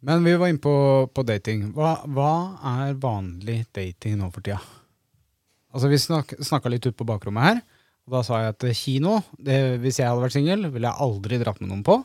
Men 0.00 0.24
vi 0.24 0.34
var 0.40 0.50
inne 0.50 0.62
på, 0.62 0.74
på 1.12 1.24
dating. 1.28 1.70
Hva, 1.76 2.00
hva 2.08 2.32
er 2.82 3.00
vanlig 3.00 3.62
dating 3.76 4.18
nå 4.20 4.30
for 4.34 4.44
tida? 4.44 4.60
Altså 5.70 5.90
Vi 5.92 6.00
snak, 6.02 6.34
snakka 6.42 6.72
litt 6.72 6.88
ut 6.88 6.96
på 6.98 7.06
bakrommet 7.06 7.46
her. 7.46 7.60
Og 8.08 8.16
Da 8.16 8.22
sa 8.26 8.40
jeg 8.42 8.54
at 8.56 8.66
kino, 8.74 9.20
det, 9.38 9.58
hvis 9.84 10.00
jeg 10.00 10.08
hadde 10.08 10.24
vært 10.24 10.34
singel, 10.34 10.66
ville 10.72 10.88
jeg 10.88 11.04
aldri 11.06 11.38
dratt 11.42 11.60
med 11.62 11.70
noen 11.70 11.84
på. 11.86 12.00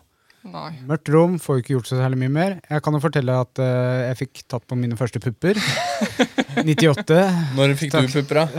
Nei. 0.45 0.75
Mørkt 0.85 1.09
rom, 1.09 1.39
får 1.41 1.57
ikke 1.61 1.73
gjort 1.73 1.87
så 1.89 1.95
særlig 1.97 2.19
mye 2.21 2.29
mer. 2.35 2.51
Jeg 2.69 2.81
kan 2.85 2.93
jo 2.93 2.99
fortelle 3.01 3.33
at 3.41 3.57
uh, 3.61 4.09
jeg 4.11 4.17
fikk 4.19 4.43
tatt 4.53 4.65
på 4.69 4.75
mine 4.77 4.97
første 4.99 5.19
pupper. 5.23 5.55
98. 6.61 7.17
Når 7.57 7.73
fikk 7.79 7.91
Takk. 7.95 8.05
du 8.05 8.09
pupper, 8.19 8.35
da? 8.43 8.45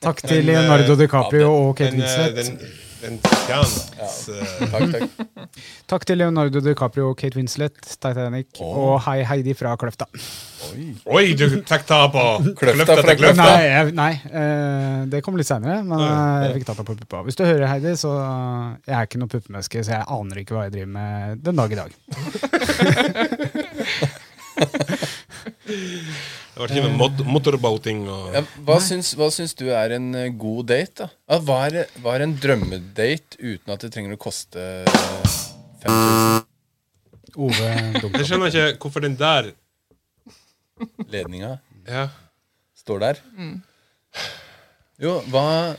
Takk 0.00 0.22
til 0.24 0.38
eh, 0.38 0.44
Leonardo 0.46 0.94
DiCaprio 0.96 1.42
ja, 1.42 1.48
og 1.50 1.76
Kate 1.76 1.92
Den, 1.92 2.02
eh, 2.06 2.34
Winslet. 2.38 2.79
Den, 3.00 3.16
fortjener 3.24 3.50
ja. 3.50 3.62
Takk, 4.70 4.84
takk. 4.94 5.10
Takk 5.90 6.02
til 6.08 6.16
Leonardo 6.20 6.58
DiCaprio 6.64 7.06
Kate 7.18 7.36
Winslet, 7.38 7.76
Titanic, 7.96 8.48
og 8.62 9.00
Hei 9.06 9.18
Heidi 9.26 9.52
fra 9.58 9.70
Kløfta. 9.80 10.06
Oi, 11.10 11.24
du 11.38 11.44
fikk 11.50 11.84
ta 11.88 11.98
på 12.12 12.22
Kløfta 12.60 12.94
fra 13.00 13.14
Kløfta. 13.18 13.42
Nei, 13.42 13.62
jeg, 13.66 13.82
nei 13.96 14.12
uh, 14.30 14.98
det 15.10 15.18
kom 15.26 15.34
litt 15.40 15.48
seinere, 15.50 15.76
men 15.86 15.98
uh, 15.98 16.04
jeg 16.46 16.52
fikk 16.60 16.66
tatt 16.70 16.80
det 16.82 16.88
på 16.90 16.94
puppa. 17.02 17.18
Hvis 17.26 17.38
du 17.40 17.44
hører, 17.46 17.66
Heidi, 17.70 17.92
så 17.98 18.10
eh, 18.20 18.68
jeg 18.88 18.96
er 18.98 19.04
ikke 19.08 19.20
noe 19.22 19.32
puppemenneske, 19.32 19.78
så 19.86 19.90
jeg 19.98 20.04
aner 20.16 20.36
ikke 20.42 20.52
hva 20.56 20.62
jeg 20.68 20.74
driver 20.78 20.92
med 20.98 21.14
den 21.46 21.56
dag 21.60 21.68
i 21.74 21.80
dag. 21.80 21.90
Det 25.70 26.58
var 26.58 26.72
ikke 26.74 26.82
med 26.88 26.96
mot 26.98 27.20
motorboating 27.30 28.00
og 28.10 28.34
Ja, 28.34 28.42
hva, 28.66 28.76
syns, 28.84 29.12
hva 29.16 29.28
syns 29.32 29.54
du 29.56 29.68
er 29.72 29.94
en 29.96 30.08
eh, 30.18 30.28
god 30.36 30.66
date, 30.72 31.06
da? 31.28 31.38
Hva, 31.46 31.60
er, 31.70 31.86
hva 32.02 32.16
er 32.18 32.24
en 32.26 32.34
drømmedate 32.42 33.38
uten 33.38 33.72
at 33.74 33.84
det 33.86 33.92
trenger 33.94 34.16
å 34.16 34.20
koste 34.20 34.58
eh, 34.82 35.36
5000? 35.86 36.46
Ove 37.40 37.68
Jeg 38.18 38.26
skjønner 38.26 38.50
ikke 38.50 38.64
hvorfor 38.82 39.04
den 39.06 39.14
der 39.20 39.52
Ledninga 41.12 41.52
Ja. 41.86 42.08
står 42.76 42.98
der. 43.04 43.20
Jo, 45.00 45.14
hva 45.30 45.76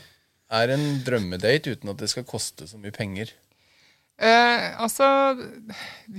er 0.52 0.72
en 0.74 0.86
drømmedate 1.04 1.74
uten 1.76 1.92
at 1.92 2.00
det 2.00 2.08
skal 2.10 2.24
koste 2.28 2.66
så 2.70 2.80
mye 2.80 2.94
penger? 2.94 3.30
Eh, 4.20 4.68
altså 4.80 5.06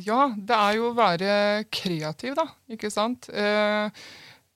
Ja, 0.04 0.28
det 0.36 0.58
er 0.58 0.78
jo 0.80 0.90
å 0.90 0.98
være 0.98 1.64
kreativ, 1.74 2.36
da. 2.40 2.48
Ikke 2.74 2.92
sant? 2.94 3.30
Eh, 3.30 4.04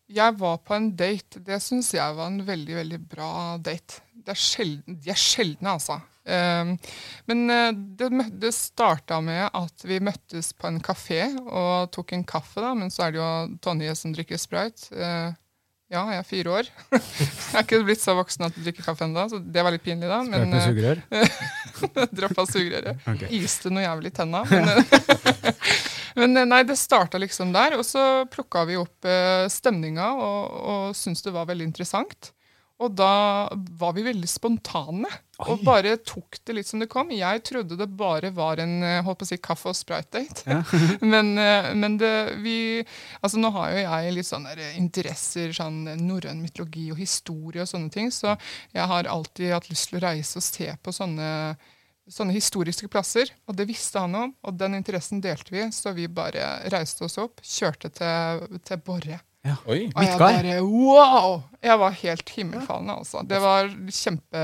jeg 0.07 0.37
var 0.39 0.59
på 0.63 0.75
en 0.75 0.91
date. 0.95 1.41
Det 1.43 1.59
syns 1.63 1.93
jeg 1.95 2.17
var 2.17 2.31
en 2.31 2.43
veldig, 2.47 2.75
veldig 2.81 2.99
bra 3.11 3.31
date. 3.59 4.01
Det 4.15 4.33
er 4.33 4.39
sjelden, 4.41 4.99
de 5.03 5.11
er 5.11 5.19
sjeldne, 5.19 5.73
altså. 5.77 5.99
Eh, 6.27 6.73
men 7.29 7.43
eh, 7.53 7.71
det, 7.99 8.09
det 8.41 8.53
starta 8.55 9.19
med 9.23 9.45
at 9.47 9.87
vi 9.87 9.99
møttes 10.03 10.51
på 10.57 10.67
en 10.71 10.81
kafé 10.83 11.21
og 11.45 11.91
tok 11.95 12.15
en 12.17 12.27
kaffe, 12.27 12.63
da. 12.63 12.73
Men 12.75 12.91
så 12.91 13.07
er 13.07 13.15
det 13.15 13.21
jo 13.21 13.31
Tonje 13.63 13.95
som 13.99 14.15
drikker 14.15 14.41
sprite. 14.41 14.91
Eh, 15.87 15.95
ja, 15.95 16.03
jeg 16.11 16.19
er 16.19 16.27
fire 16.27 16.51
år. 16.51 16.69
jeg 16.91 17.55
er 17.55 17.65
ikke 17.65 17.83
blitt 17.87 18.01
så 18.01 18.15
voksen 18.17 18.47
at 18.47 18.55
jeg 18.57 18.67
drikker 18.67 18.87
kaffe 18.89 19.05
ennå, 19.07 19.27
så 19.31 19.39
det 19.39 19.63
var 19.63 19.71
litt 19.71 19.83
pinlig, 19.83 20.07
da. 20.09 20.21
Men, 20.23 20.49
med 20.49 20.59
eh, 20.59 20.67
sugerør. 20.69 22.09
Droppa 22.11 22.47
sugerøret. 22.49 23.03
Okay. 23.07 23.29
Iste 23.39 23.71
noe 23.71 23.85
jævlig 23.85 24.11
i 24.11 24.17
tenna. 24.19 24.43
Men, 24.51 24.71
men 26.19 26.43
eh, 26.43 26.49
nei, 26.49 26.63
det 26.67 26.77
starta 26.79 27.19
liksom 27.21 27.53
der. 27.55 27.77
Og 27.79 27.85
så 27.87 28.25
plukka 28.31 28.65
vi 28.67 28.79
opp 28.79 29.07
eh, 29.07 29.47
stemninga 29.51 30.13
og, 30.15 30.57
og 30.57 30.97
syntes 30.97 31.23
det 31.25 31.35
var 31.35 31.47
veldig 31.49 31.71
interessant. 31.71 32.33
Og 32.77 32.93
da 32.93 33.49
var 33.79 33.95
vi 33.97 34.03
veldig 34.05 34.27
spontane 34.29 35.09
og 35.41 35.63
bare 35.65 35.95
tok 36.05 36.37
det 36.45 36.53
litt 36.57 36.69
som 36.69 36.81
det 36.81 36.89
kom. 36.91 37.09
Jeg 37.13 37.41
trodde 37.45 37.77
det 37.77 37.87
bare 37.97 38.29
var 38.33 38.61
en 38.61 38.75
eh, 38.85 38.99
holdt 39.05 39.21
på 39.21 39.25
å 39.25 39.29
si, 39.29 39.37
kaffe- 39.41 39.71
og 39.71 39.77
sprite-date. 39.77 40.59
men 41.13 41.31
eh, 41.41 41.71
men 41.77 41.97
det, 42.01 42.11
vi 42.43 42.57
Altså 43.21 43.41
nå 43.41 43.49
har 43.55 43.73
jo 43.73 43.81
jeg 43.81 44.13
litt 44.13 44.29
sånne 44.29 44.53
interesser, 44.77 45.53
sånn 45.57 45.83
norrøn 46.03 46.41
mytologi 46.41 46.89
og 46.93 47.01
historie 47.01 47.65
og 47.65 47.69
sånne 47.69 47.93
ting, 47.93 48.13
så 48.13 48.35
jeg 48.73 48.85
har 48.93 49.09
alltid 49.09 49.55
hatt 49.55 49.71
lyst 49.71 49.89
til 49.89 49.99
å 49.99 50.05
reise 50.05 50.37
og 50.37 50.45
se 50.45 50.69
på 50.81 50.93
sånne 50.93 51.31
sånne 52.07 52.31
historiske 52.37 52.87
plasser, 52.87 53.27
og 53.47 53.57
det 53.59 53.67
visste 53.67 53.99
han 53.99 54.15
om, 54.15 54.29
og 54.47 54.55
den 54.55 54.77
interessen 54.77 55.19
delte 55.23 55.51
vi, 55.51 55.65
så 55.75 55.91
vi 55.91 56.07
bare 56.07 56.69
reiste 56.71 57.03
oss 57.03 57.17
opp, 57.19 57.41
kjørte 57.43 57.91
til, 57.97 58.45
til 58.63 58.79
Borre. 58.85 59.19
Oi. 59.67 59.87
Og 59.95 60.03
jeg 60.03 60.19
bare 60.19 60.55
wow! 60.63 61.43
Jeg 61.63 61.79
var 61.79 61.91
helt 61.91 62.29
himmelfallen, 62.29 62.89
altså. 62.93 63.21
Det 63.27 63.39
var 63.41 63.69
kjempe, 63.89 64.41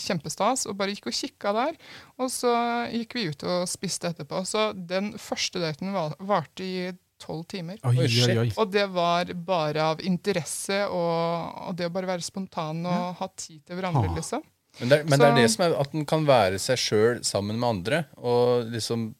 kjempestas, 0.00 0.66
og 0.70 0.76
bare 0.78 0.94
gikk 0.94 1.08
og 1.10 1.16
kikka 1.18 1.52
der. 1.56 1.76
Og 2.18 2.30
så 2.32 2.52
gikk 2.92 3.14
vi 3.18 3.26
ut 3.30 3.44
og 3.44 3.66
spiste 3.70 4.10
etterpå. 4.12 4.44
Så 4.48 4.70
den 4.74 5.12
første 5.20 5.60
daten 5.62 5.92
var- 5.94 6.16
varte 6.20 6.64
i 6.64 6.92
tolv 7.20 7.44
timer. 7.48 7.78
Oi, 7.84 7.96
Oi, 8.04 8.36
oi, 8.38 8.52
Og 8.58 8.70
det 8.72 8.88
var 8.92 9.24
bare 9.34 9.80
av 9.80 10.00
interesse 10.04 10.82
og, 10.90 11.68
og 11.68 11.76
det 11.76 11.86
å 11.86 11.92
bare 11.94 12.06
være 12.10 12.22
spontan 12.26 12.84
og 12.86 13.14
ha 13.20 13.28
tid 13.36 13.62
til 13.66 13.76
hverandre, 13.76 14.10
Ah. 14.10 14.14
liksom. 14.16 14.42
Men, 14.80 14.88
det, 14.88 14.98
er- 14.98 15.04
men 15.04 15.18
det 15.20 15.26
er 15.28 15.34
det 15.36 15.50
som 15.52 15.64
er 15.64 15.76
at 15.80 15.92
den 15.92 16.04
kan 16.04 16.24
være 16.26 16.58
seg 16.58 16.76
sjøl 16.76 17.20
sammen 17.24 17.58
med 17.60 17.68
andre, 17.68 18.04
og 18.18 18.64
liksom 18.72 19.14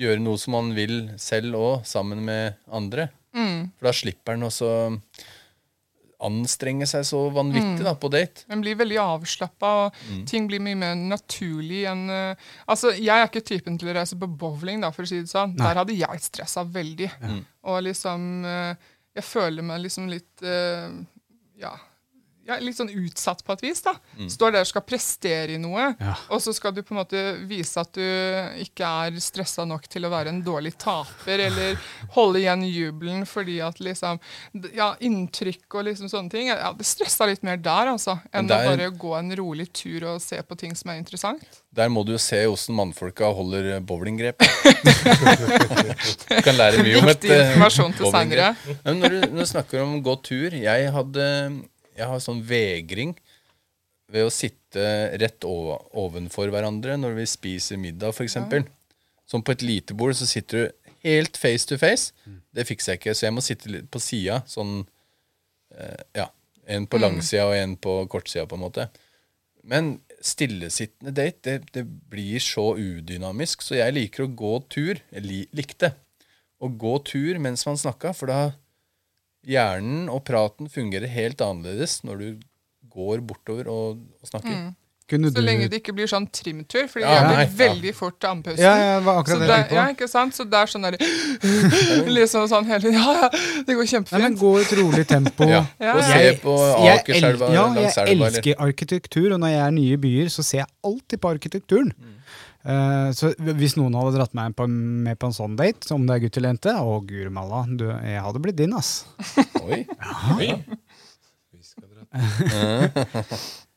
gjøre 0.00 0.22
noe 0.22 0.40
som 0.40 0.56
man 0.56 0.72
vil 0.76 1.10
selv 1.20 1.58
òg, 1.60 1.74
sammen 1.88 2.22
med 2.24 2.56
andre. 2.72 3.10
For 3.30 3.86
da 3.86 3.92
slipper 3.94 4.34
den 4.36 4.48
også 4.48 4.70
anstrenge 6.20 6.84
seg 6.88 7.04
så 7.08 7.20
vanvittig 7.32 7.84
da, 7.86 7.94
på 7.96 8.10
date. 8.12 8.44
Den 8.50 8.60
blir 8.64 8.76
veldig 8.76 8.98
avslappa, 9.00 9.70
og 9.86 10.26
ting 10.28 10.48
blir 10.50 10.60
mye 10.62 10.76
mer 10.76 10.96
naturlig 10.98 11.84
enn 11.88 12.02
uh, 12.12 12.48
Altså, 12.68 12.92
jeg 12.96 13.14
er 13.14 13.28
ikke 13.30 13.44
typen 13.46 13.78
til 13.80 13.88
å 13.88 13.94
reise 13.96 14.18
på 14.20 14.28
bowling, 14.28 14.82
da, 14.84 14.90
for 14.92 15.06
å 15.06 15.10
si 15.10 15.22
det 15.22 15.32
sånn. 15.32 15.54
Der 15.58 15.80
hadde 15.80 15.96
jeg 15.96 16.24
stressa 16.24 16.64
veldig. 16.66 17.08
Og 17.70 17.80
liksom 17.88 18.26
uh, 18.44 18.74
Jeg 19.16 19.26
føler 19.26 19.64
meg 19.66 19.86
liksom 19.86 20.10
litt 20.12 20.44
uh, 20.44 20.90
Ja. 21.60 21.72
Ja, 22.50 22.58
litt 22.62 22.76
sånn 22.78 22.90
utsatt 22.92 23.44
på 23.46 23.54
et 23.56 23.62
vis. 23.64 23.80
da. 23.86 23.94
Står 24.30 24.52
der 24.56 24.64
og 24.66 24.70
skal 24.70 24.82
prestere 24.86 25.54
i 25.56 25.60
noe, 25.62 25.94
Ja. 26.00 26.14
og 26.30 26.42
så 26.44 26.52
skal 26.56 26.74
du 26.76 26.82
på 26.82 26.94
en 26.94 27.00
måte 27.00 27.22
vise 27.48 27.80
at 27.80 27.92
du 27.96 28.02
ikke 28.64 28.84
er 29.06 29.18
stressa 29.22 29.64
nok 29.68 29.86
til 29.90 30.04
å 30.08 30.10
være 30.12 30.28
en 30.34 30.42
dårlig 30.44 30.74
taper, 30.82 31.44
eller 31.48 31.78
holde 32.18 32.42
igjen 32.42 32.66
jubelen 32.68 33.24
fordi 33.26 33.60
at 33.64 33.78
liksom 33.80 34.18
Ja, 34.74 34.92
inntrykk 35.00 35.78
og 35.78 35.84
liksom 35.86 36.08
sånne 36.10 36.30
ting. 36.30 36.48
Ja, 36.50 36.72
det 36.76 36.86
stressa 36.88 37.26
litt 37.30 37.42
mer 37.46 37.56
der, 37.56 37.92
altså, 37.94 38.18
enn 38.34 38.46
der- 38.50 38.66
å 38.66 38.76
bare 38.76 38.90
gå 38.90 39.14
en 39.18 39.30
rolig 39.38 39.68
tur 39.72 40.04
og 40.14 40.20
se 40.20 40.40
på 40.42 40.56
ting 40.58 40.74
som 40.74 40.90
er 40.90 40.98
interessant. 41.00 41.42
Der 41.72 41.88
må 41.88 42.02
du 42.04 42.12
jo 42.12 42.18
se 42.18 42.36
åssen 42.50 42.74
mannfolka 42.74 43.28
holder 43.34 43.78
bowlinggrep. 43.86 44.40
du 45.20 46.40
kan 46.44 46.56
lære 46.58 46.82
mye 46.84 46.98
om 47.00 47.08
et 47.10 47.20
Viktig 47.20 47.30
eh, 47.34 47.50
informasjon 47.52 47.94
til 47.96 48.06
bowlinggrep. 48.06 48.64
seinere. 48.64 48.96
Når 49.00 49.16
når 49.30 49.38
du 49.44 49.46
snakker 49.50 49.82
om 49.84 49.96
gå 50.04 50.14
tur 50.26 50.56
Jeg 50.56 50.90
hadde 50.94 51.26
Jeg 52.00 52.08
har 52.08 52.22
sånn 52.24 52.40
vegring 52.48 53.14
ved 54.10 54.26
å 54.26 54.32
sitte 54.34 54.82
rett 55.20 55.44
ovenfor 55.46 56.50
hverandre 56.50 56.96
når 56.98 57.18
vi 57.20 57.26
spiser 57.30 57.78
middag, 57.80 58.16
f.eks. 58.16 58.38
Som 59.30 59.44
på 59.46 59.54
et 59.54 59.62
lite 59.62 59.94
bord 59.94 60.16
så 60.18 60.26
sitter 60.26 60.64
du 60.64 60.90
helt 61.06 61.38
face 61.38 61.68
to 61.68 61.78
face. 61.78 62.10
Det 62.50 62.66
fikser 62.66 62.94
jeg 62.96 63.00
ikke, 63.00 63.14
så 63.14 63.28
jeg 63.28 63.36
må 63.36 63.44
sitte 63.44 63.70
litt 63.70 63.90
på 63.92 64.02
sida. 64.02 64.42
Sånn 64.50 64.80
eh, 65.76 66.02
Ja. 66.18 66.30
En 66.70 66.84
på 66.86 67.00
langsida 67.00 67.48
og 67.48 67.56
en 67.56 67.72
på 67.82 67.92
kortsida, 68.06 68.44
på 68.46 68.54
en 68.54 68.62
måte. 68.62 68.84
Men 69.66 69.96
stillesittende 70.22 71.10
date, 71.16 71.40
det, 71.42 71.72
det 71.74 71.82
blir 72.12 72.38
så 72.44 72.76
udynamisk, 72.78 73.64
så 73.64 73.74
jeg 73.74 73.96
liker 73.96 74.26
å 74.26 74.30
gå 74.38 74.52
tur. 74.70 75.00
Jeg 75.10 75.48
likte 75.56 75.90
å 76.62 76.68
gå 76.70 76.92
tur 77.08 77.40
mens 77.42 77.64
man 77.66 77.80
snakka, 77.80 78.12
for 78.14 78.30
da 78.30 78.38
hjernen 79.46 80.08
og 80.12 80.24
praten 80.28 80.68
fungerer 80.72 81.10
helt 81.10 81.40
annerledes 81.44 82.00
når 82.04 82.22
du 82.22 82.28
går 82.90 83.22
bortover 83.24 83.70
og, 83.70 84.00
og 84.20 84.28
snakker. 84.30 84.72
Kunne 85.10 85.30
Så 85.32 85.40
du 85.40 85.42
lenge 85.42 85.66
det 85.66 85.80
ikke 85.80 85.92
blir 85.96 86.06
sånn 86.06 86.28
trimtur, 86.30 86.84
for 86.90 87.02
Ja, 87.02 87.16
det 87.18 87.30
blir 87.30 87.40
ja. 87.42 87.54
veldig 87.58 87.92
fort 87.98 88.20
til 88.22 88.30
andpusten. 88.30 88.62
Ja, 88.62 88.74
ja, 88.78 89.14
Så 89.26 89.38
det 89.40 89.48
det, 89.48 89.56
jeg 89.56 89.74
ja, 89.74 89.86
ikke 89.90 90.06
sant? 90.10 90.36
Så 90.36 90.46
det 90.46 90.60
er 90.60 90.70
sånn 90.70 90.86
der 90.86 90.98
Liksom 92.20 92.46
sånn 92.52 92.68
hele 92.68 92.84
tiden 92.84 92.98
Ja, 93.00 93.16
ja, 93.24 93.30
det 93.66 93.74
går 93.74 93.74
Nei, 93.74 93.74
men 93.74 93.90
kjempefint. 93.90 94.38
gå 94.38 94.52
i 94.52 94.62
et 94.62 94.74
rolig 94.78 95.06
tempo. 95.10 95.48
Ja. 95.56 95.64
Ja, 95.82 95.96
Og 95.96 96.06
se 96.06 96.30
på 96.44 96.54
Akerselva 96.92 97.50
Ja, 97.56 97.66
jeg 97.80 98.14
elsker 98.14 98.62
arkitektur, 98.68 99.32
og 99.34 99.42
når 99.42 99.54
jeg 99.56 99.62
er 99.64 99.74
i 99.74 99.78
nye 99.80 100.00
byer, 100.06 100.30
så 100.30 100.46
ser 100.46 100.62
jeg 100.62 100.70
alltid 100.86 101.24
på 101.24 101.34
arkitekturen. 101.34 101.90
Eh, 101.90 102.19
så 103.16 103.30
hvis 103.56 103.76
noen 103.78 103.94
hadde 103.96 104.18
dratt 104.18 104.34
meg 104.36 104.52
på, 104.58 104.66
med 104.68 105.16
på 105.16 105.30
en 105.30 105.36
sånn 105.36 105.56
date, 105.56 105.86
som 105.88 106.04
det 106.04 106.18
er 106.18 106.22
gutt 106.26 106.36
eller 106.36 106.52
jente, 106.52 106.74
å 106.76 106.98
guri 107.08 107.30
malla, 107.32 107.62
du, 107.68 107.86
jeg 107.88 108.20
hadde 108.20 108.42
blitt 108.44 108.58
din, 108.60 108.74
ass. 108.76 109.06
Oi. 109.64 109.80
Oi. 110.36 110.50
Vi 111.56 111.64
skal 111.64 111.88
dra. 111.88 112.04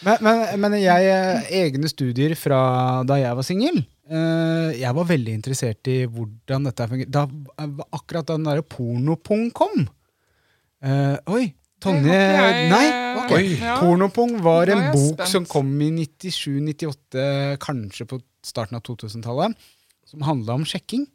Men, 0.00 0.16
men, 0.24 0.38
men 0.62 0.74
jeg, 0.80 1.08
eh, 1.12 1.48
egne 1.60 1.88
studier 1.90 2.32
fra 2.38 2.58
da 3.04 3.18
jeg 3.20 3.36
var 3.36 3.44
singel 3.44 3.82
eh, 3.82 4.78
Jeg 4.80 4.96
var 4.96 5.08
veldig 5.10 5.34
interessert 5.36 5.90
i 5.92 5.98
hvordan 6.08 6.64
dette 6.64 6.86
fungerer. 6.88 7.10
Da 7.12 7.26
eh, 7.60 7.82
akkurat 7.98 8.24
da 8.30 8.38
den 8.38 8.46
derre 8.48 8.64
pornopung 8.64 9.50
kom 9.52 9.82
eh, 10.80 11.18
Oi, 11.28 11.50
Tonje 11.80 12.12
jeg- 12.12 12.70
Nei, 12.70 12.88
ok. 13.24 13.30
Oi. 13.36 13.46
Ja. 13.60 13.76
Pornopung 13.80 14.34
var 14.44 14.68
en 14.68 14.90
bok 14.92 15.14
spent. 15.16 15.28
som 15.28 15.46
kom 15.46 15.70
i 15.80 15.90
97-98, 15.90 17.56
kanskje 17.62 18.06
på 18.06 18.20
starten 18.44 18.76
av 18.76 18.82
2000-tallet, 18.82 19.56
som 20.06 20.20
handla 20.26 20.54
om 20.54 20.64
sjekking. 20.64 21.06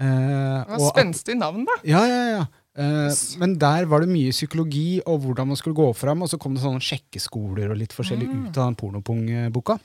Eh, 0.00 0.64
Det 0.64 0.78
var 0.78 0.92
spenstig 0.94 1.36
navn, 1.36 1.64
da. 1.68 1.72
ja, 1.84 2.04
ja, 2.06 2.24
ja. 2.38 2.46
Eh, 2.80 3.12
men 3.38 3.58
der 3.58 3.84
var 3.90 4.00
det 4.00 4.08
mye 4.08 4.30
psykologi 4.32 5.02
og 5.04 5.20
hvordan 5.24 5.48
man 5.48 5.56
skulle 5.56 5.76
gå 5.76 5.94
fram, 5.94 6.22
og 6.22 6.28
så 6.30 6.38
kom 6.40 6.54
det 6.54 6.62
sånne 6.62 6.80
sjekkeskoler 6.80 7.70
og 7.70 7.76
litt 7.76 7.92
forskjellig 7.92 8.28
ut 8.30 8.56
av 8.56 8.70
den 8.70 8.76
pornopung-boka. 8.76 9.78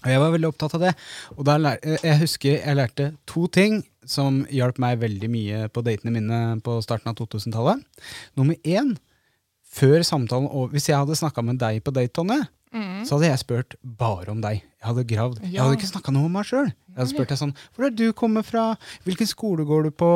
Og 0.00 0.08
jeg 0.08 0.20
var 0.22 0.30
veldig 0.32 0.48
opptatt 0.48 0.74
av 0.78 0.80
det. 0.80 0.94
Og 1.36 1.44
da 1.44 1.58
lær, 1.58 1.78
eh, 1.82 1.98
jeg 2.02 2.18
husker 2.22 2.64
jeg 2.64 2.76
lærte 2.78 3.10
to 3.26 3.46
ting 3.48 3.82
som 4.06 4.46
hjalp 4.46 4.78
meg 4.78 4.98
veldig 5.00 5.28
mye 5.28 5.68
på 5.68 5.82
datene 5.84 6.12
mine 6.14 6.60
på 6.62 6.78
starten 6.82 7.08
av 7.10 7.16
2000-tallet. 7.16 7.82
Nummer 8.36 8.54
én, 8.64 8.96
før 9.70 10.02
samtalen 10.06 10.48
og 10.50 10.72
Hvis 10.74 10.88
jeg 10.90 10.98
hadde 10.98 11.16
snakka 11.18 11.44
med 11.46 11.58
deg 11.62 11.82
på 11.86 11.92
date, 11.94 12.12
Tonje, 12.16 12.40
så 13.06 13.16
hadde 13.16 13.26
jeg 13.32 13.38
spurt 13.42 13.74
bare 13.82 14.30
om 14.30 14.38
deg. 14.42 14.60
Jeg 14.80 14.86
hadde 14.86 15.02
gravd. 15.10 15.38
Jeg 15.42 15.58
hadde 15.60 15.74
ikke 15.76 15.88
snakka 15.90 16.12
noe 16.14 16.28
om 16.28 16.32
meg 16.38 16.46
sjøl. 16.46 16.68
Jeg 16.70 16.96
hadde 17.00 17.10
spurt 17.10 17.32
deg 17.32 17.38
sånn 17.40 17.54
Hvor 17.74 17.86
er 17.88 17.90
du 17.98 18.04
kommer 18.16 18.44
fra? 18.46 18.64
Hvilken 19.06 19.26
skole 19.30 19.64
går 19.66 19.88
du 19.88 19.90
på? 19.90 20.10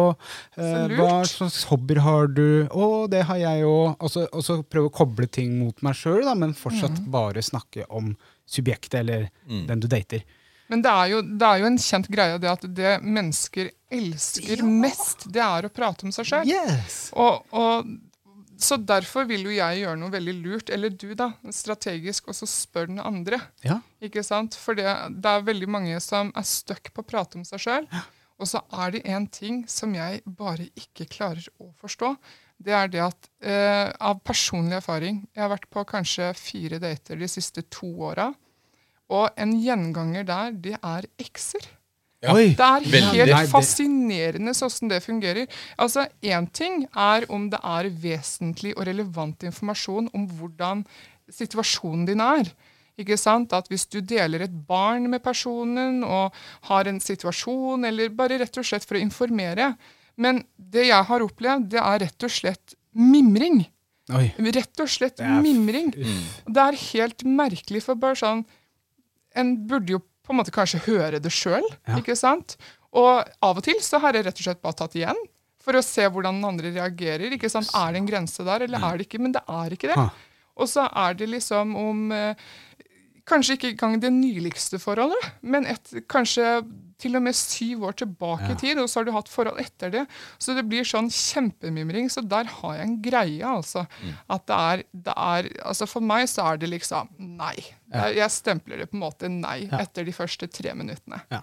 Eh, 0.57 0.95
hva 0.95 1.25
slags 1.27 1.65
hobbyer 1.71 1.99
har 2.05 2.31
du? 2.31 2.67
Å, 2.71 3.09
det 3.11 3.25
har 3.27 3.41
jeg 3.43 3.67
òg. 3.67 3.97
Og, 3.99 4.11
så- 4.15 4.63
prøve 4.71 4.91
å 4.91 4.95
koble 4.95 5.27
ting 5.31 5.59
mot 5.59 5.83
meg 5.83 5.95
sjøl, 5.99 6.31
men 6.39 6.55
fortsatt 6.55 6.99
Mm. 7.01 7.11
bare 7.11 7.43
snakke 7.43 7.85
om 7.91 8.17
subjektet 8.47 9.01
eller 9.01 9.31
den 9.49 9.81
du 9.81 9.89
dater. 9.89 10.23
Men 10.71 10.81
det 10.83 10.91
er, 10.91 11.07
jo, 11.11 11.21
det 11.23 11.43
er 11.43 11.59
jo 11.61 11.67
en 11.67 11.77
kjent 11.79 12.09
greie 12.09 12.39
det 12.41 12.49
at 12.51 12.63
det 12.75 13.03
mennesker 13.03 13.71
elsker 13.93 14.63
mest, 14.65 15.27
det 15.31 15.43
er 15.43 15.67
å 15.67 15.73
prate 15.75 16.05
om 16.07 16.13
seg 16.13 16.25
sjøl. 16.25 16.47
Yes! 16.47 17.11
Og, 17.15 17.43
og, 17.53 17.85
så 18.61 18.77
derfor 18.79 19.27
vil 19.29 19.47
jo 19.49 19.55
jeg 19.55 19.83
gjøre 19.83 19.99
noe 20.01 20.13
veldig 20.13 20.35
lurt, 20.45 20.71
eller 20.75 20.93
du, 20.93 21.11
da, 21.19 21.31
strategisk, 21.55 22.29
og 22.31 22.37
så 22.39 22.49
spør 22.49 22.91
den 22.91 23.01
andre. 23.03 23.41
Ja. 23.67 23.81
Ikke 24.05 24.25
sant? 24.27 24.57
For 24.59 24.79
det, 24.79 24.87
det 25.19 25.31
er 25.31 25.47
veldig 25.47 25.71
mange 25.71 26.01
som 26.05 26.33
er 26.37 26.47
stuck 26.49 26.93
på 26.95 27.05
å 27.05 27.09
prate 27.09 27.41
om 27.41 27.47
seg 27.49 27.65
sjøl. 27.65 27.89
Og 28.43 28.51
så 28.51 28.63
er 28.75 28.97
det 28.97 29.05
en 29.15 29.27
ting 29.31 29.63
som 29.71 29.95
jeg 29.95 30.23
bare 30.27 30.67
ikke 30.79 31.07
klarer 31.11 31.45
å 31.63 31.71
forstå. 31.81 32.15
Det 32.65 32.75
er 32.75 32.91
det 32.91 33.03
at 33.03 33.29
eh, 33.43 33.91
av 33.99 34.21
personlig 34.27 34.79
erfaring 34.79 35.25
Jeg 35.35 35.43
har 35.43 35.51
vært 35.51 35.67
på 35.75 35.83
kanskje 35.91 36.31
fire 36.39 36.79
dater 36.83 37.19
de 37.19 37.29
siste 37.31 37.65
to 37.73 37.91
åra. 38.07 38.31
Og 39.13 39.29
en 39.39 39.55
gjenganger 39.61 40.27
der, 40.27 40.55
det 40.55 40.77
er 40.79 41.09
ekser. 41.21 41.67
Ja. 42.25 42.35
Oi! 42.35 42.53
Det 42.57 42.67
er 42.67 42.87
helt 42.89 43.31
veldig. 43.31 43.51
fascinerende 43.53 44.55
sånn 44.57 44.91
det 44.91 45.01
fungerer. 45.05 45.49
Altså, 45.81 46.07
Én 46.25 46.47
ting 46.53 46.87
er 46.91 47.27
om 47.33 47.49
det 47.53 47.61
er 47.61 47.91
vesentlig 48.03 48.75
og 48.77 48.87
relevant 48.89 49.45
informasjon 49.45 50.09
om 50.17 50.29
hvordan 50.39 50.85
situasjonen 51.33 52.07
din 52.09 52.23
er. 52.25 52.49
Ikke 53.01 53.19
sant? 53.19 53.53
At 53.53 53.69
Hvis 53.69 53.87
du 53.91 54.01
deler 54.01 54.47
et 54.47 54.55
barn 54.69 55.09
med 55.11 55.23
personen 55.25 56.03
og 56.07 56.35
har 56.71 56.89
en 56.89 57.01
situasjon, 57.03 57.85
eller 57.85 58.09
bare 58.15 58.39
rett 58.41 58.59
og 58.61 58.67
slett 58.67 58.87
for 58.87 58.99
å 58.99 59.03
informere. 59.03 59.75
Men 60.17 60.45
det 60.57 60.89
jeg 60.89 61.09
har 61.09 61.25
opplevd, 61.25 61.71
det 61.75 61.81
er 61.83 62.03
rett 62.07 62.27
og 62.27 62.31
slett 62.31 62.77
mimring. 62.95 63.65
Oi. 64.15 64.29
Rett 64.53 64.81
og 64.85 64.91
slett 64.93 65.21
er 65.25 65.41
mimring. 65.43 65.91
Det 66.47 66.61
er 66.69 66.77
helt 66.93 67.25
merkelig, 67.25 67.83
for 67.87 67.99
bare 67.99 68.21
sånn 68.21 68.45
En 69.35 69.49
burde 69.67 69.97
jo 69.97 69.99
på 70.25 70.33
en 70.33 70.39
måte 70.41 70.53
kanskje 70.55 70.81
høre 70.87 71.21
det 71.21 71.31
sjøl, 71.33 71.65
Ja. 71.87 71.99
ikke 72.01 72.17
sant? 72.17 72.57
Og 72.95 73.25
av 73.43 73.59
og 73.59 73.63
til 73.67 73.77
så 73.85 73.99
har 74.01 74.13
jeg 74.17 74.25
rett 74.25 74.39
og 74.41 74.45
slett 74.47 74.63
bare 74.63 74.79
tatt 74.79 74.95
igjen. 74.97 75.19
For 75.65 75.73
å 75.77 75.83
se 75.85 76.05
hvordan 76.09 76.39
den 76.41 76.45
andre 76.49 76.71
reagerer. 76.75 77.33
ikke 77.33 77.49
sant? 77.51 77.71
Er 77.75 77.93
det 77.93 78.03
en 78.03 78.07
grense 78.07 78.45
der, 78.45 78.63
eller 78.67 78.79
er 78.85 78.99
det 78.99 79.07
ikke? 79.09 79.21
Men 79.21 79.33
det 79.33 79.43
er 79.49 79.71
ikke 79.77 79.89
det. 79.95 80.11
Og 80.57 80.69
så 80.69 80.85
er 80.95 81.15
det 81.15 81.29
liksom 81.29 81.75
om 81.77 82.13
eh, 82.13 82.35
Kanskje 83.25 83.55
ikke 83.57 83.71
engang 83.73 83.95
det 84.03 84.11
nyligste 84.13 84.77
forholdet, 84.79 85.17
men 85.41 85.65
et, 85.65 85.81
kanskje 86.13 86.45
til 87.05 87.19
og 87.21 87.25
med 87.29 87.37
syv 87.37 87.85
år 87.91 87.97
tilbake 88.01 88.51
i 88.55 88.59
tid, 88.65 88.81
og 88.83 88.89
så 88.91 89.01
har 89.03 89.09
du 89.09 89.13
hatt 89.15 89.31
forhold 89.31 89.61
etter 89.63 89.93
det. 89.95 90.05
Så 90.41 90.57
det 90.57 90.65
blir 90.71 90.87
sånn 90.89 91.11
kjempemimring. 91.13 92.09
Så 92.13 92.25
der 92.25 92.49
har 92.49 92.79
jeg 92.81 92.89
en 92.89 92.97
greie, 93.05 93.45
altså. 93.45 93.85
At 94.33 94.47
det 94.49 94.61
er, 94.73 94.85
det 95.11 95.15
er 95.15 95.51
Altså 95.69 95.87
for 95.91 96.05
meg 96.05 96.27
så 96.33 96.49
er 96.51 96.63
det 96.63 96.71
liksom 96.73 97.13
nei. 97.39 97.55
Jeg, 97.93 98.17
jeg 98.19 98.33
stempler 98.33 98.81
det 98.83 98.89
på 98.91 98.97
en 98.99 99.05
måte 99.05 99.29
nei 99.31 99.61
Ja. 99.69 99.83
etter 99.85 100.07
de 100.09 100.13
første 100.17 100.49
tre 100.51 100.73
minuttene. 100.75 101.21
Ja. 101.31 101.43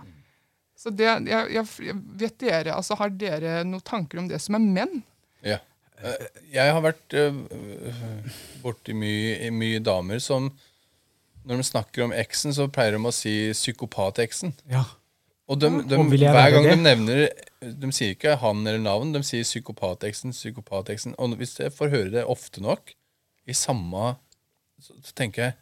Så 0.81 0.89
det, 0.89 1.05
jeg, 1.29 1.51
jeg, 1.53 1.95
vet 2.17 2.39
dere, 2.41 2.73
altså 2.73 2.97
Har 2.97 3.11
dere 3.13 3.59
noen 3.67 3.83
tanker 3.85 4.17
om 4.21 4.27
det 4.31 4.39
som 4.41 4.57
er 4.57 4.63
menn? 4.65 5.03
Ja. 5.45 5.59
Eh, 6.01 6.25
Jeg 6.55 6.73
har 6.73 6.81
vært 6.81 7.13
uh, 7.13 7.37
borti 8.63 8.95
mye, 8.97 9.51
mye 9.53 9.81
damer 9.85 10.17
som 10.23 10.49
Når 11.45 11.61
de 11.61 11.67
snakker 11.69 12.07
om 12.07 12.15
eksen, 12.17 12.53
så 12.57 12.65
pleier 12.69 12.97
de 12.97 13.01
å 13.05 13.13
si 13.13 13.35
psykopat-eksen. 13.53 14.55
Ja. 14.73 14.83
Og 15.51 15.59
de, 15.59 15.69
de, 15.83 15.97
Og 15.99 16.07
hver 16.07 16.53
gang 16.53 16.63
det? 16.63 16.73
de 16.77 16.83
nevner 16.85 17.21
De 17.81 17.89
sier 17.91 18.15
ikke 18.15 18.37
han 18.39 18.63
eller 18.63 18.79
navn, 18.81 19.11
de 19.11 19.19
sier 19.25 19.43
psykopat-eksen, 19.43 20.31
psykopat-eksen. 20.35 21.17
Og 21.19 21.35
hvis 21.41 21.57
jeg 21.59 21.73
får 21.75 21.91
høre 21.91 22.13
det 22.13 22.23
ofte 22.29 22.63
nok, 22.63 22.93
i 23.49 23.57
samme 23.57 24.15
Så, 24.81 24.95
så 25.03 25.13
tenker 25.17 25.43
jeg 25.43 25.57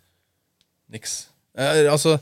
niks. 0.93 1.13
Eh, 1.57 1.89
altså, 1.91 2.17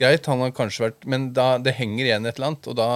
greit, 0.00 0.26
han 0.26 0.42
har 0.42 0.54
kanskje 0.56 0.88
vært 0.88 1.06
Men 1.06 1.28
da, 1.36 1.52
det 1.62 1.76
henger 1.78 2.08
igjen 2.08 2.26
et 2.26 2.38
eller 2.38 2.52
annet, 2.52 2.70
og 2.72 2.78
da, 2.78 2.88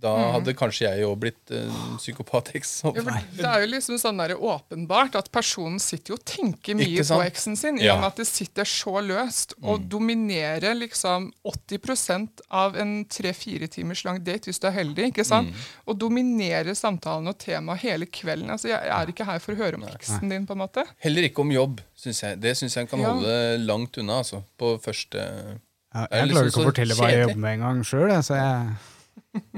da 0.00 0.12
hadde 0.36 0.52
kanskje 0.58 0.86
jeg 0.86 1.06
òg 1.08 1.16
blitt 1.22 1.52
uh, 1.54 1.78
psykopat. 1.98 2.50
Ja, 2.54 2.92
det 3.34 3.44
er 3.48 3.64
jo 3.64 3.68
liksom 3.72 3.98
sånn 3.98 4.20
der 4.20 4.34
åpenbart 4.38 5.16
at 5.18 5.30
personen 5.34 5.80
sitter 5.82 6.14
jo 6.14 6.18
og 6.18 6.24
tenker 6.28 6.76
mye 6.78 7.02
på 7.02 7.18
eksen 7.24 7.56
sin, 7.58 7.78
i 7.80 7.86
Ja. 7.88 7.94
og 7.96 8.02
med 8.04 8.08
at 8.12 8.20
det 8.22 8.26
sitter 8.30 8.68
så 8.68 9.00
løst, 9.04 9.54
og 9.62 9.86
dominerer 9.90 10.74
liksom 10.78 11.30
80% 11.44 12.42
av 12.50 12.76
en 12.78 13.04
tre-fire 13.10 13.68
timers 13.68 14.04
lang 14.06 14.20
date, 14.24 14.46
hvis 14.50 14.60
du 14.62 14.68
er 14.70 14.76
heldig, 14.78 15.10
ikke 15.12 15.24
sant? 15.26 15.50
Og 15.86 15.98
dominerer 15.98 16.74
samtalen 16.78 17.28
og 17.30 17.38
temaet 17.42 17.82
hele 17.84 18.06
kvelden. 18.06 18.50
Altså, 18.54 18.68
jeg, 18.72 18.78
er 18.98 19.10
ikke 19.12 19.26
her 19.28 19.38
for 19.42 19.54
å 19.56 19.60
høre 19.62 19.80
om 19.80 19.86
eksen 19.88 20.28
din, 20.30 20.46
på 20.48 20.54
en 20.56 20.62
måte. 20.62 20.84
Heller 21.04 21.26
ikke 21.28 21.42
om 21.44 21.50
jobb, 21.54 21.80
syns 21.98 22.22
jeg. 22.22 22.38
Det 22.42 22.54
syns 22.58 22.76
jeg 22.76 22.86
en 22.86 22.92
kan 22.92 23.00
Ja. 23.02 23.12
holde 23.14 23.34
langt 23.66 23.98
unna, 23.98 24.20
altså. 24.22 24.42
På 24.58 24.76
første 24.82 25.18
Ja, 25.94 26.04
er 26.10 26.18
jeg 26.20 26.28
liksom 26.28 26.36
klarer 26.36 26.50
ikke 26.52 26.60
å 26.62 26.68
fortelle 26.70 26.94
hva 26.98 27.10
jeg 27.10 27.22
jobber 27.24 27.42
med 27.42 27.58
engang 27.58 27.82
sjøl, 27.86 28.10
så 28.22 28.34
jeg 28.36 28.76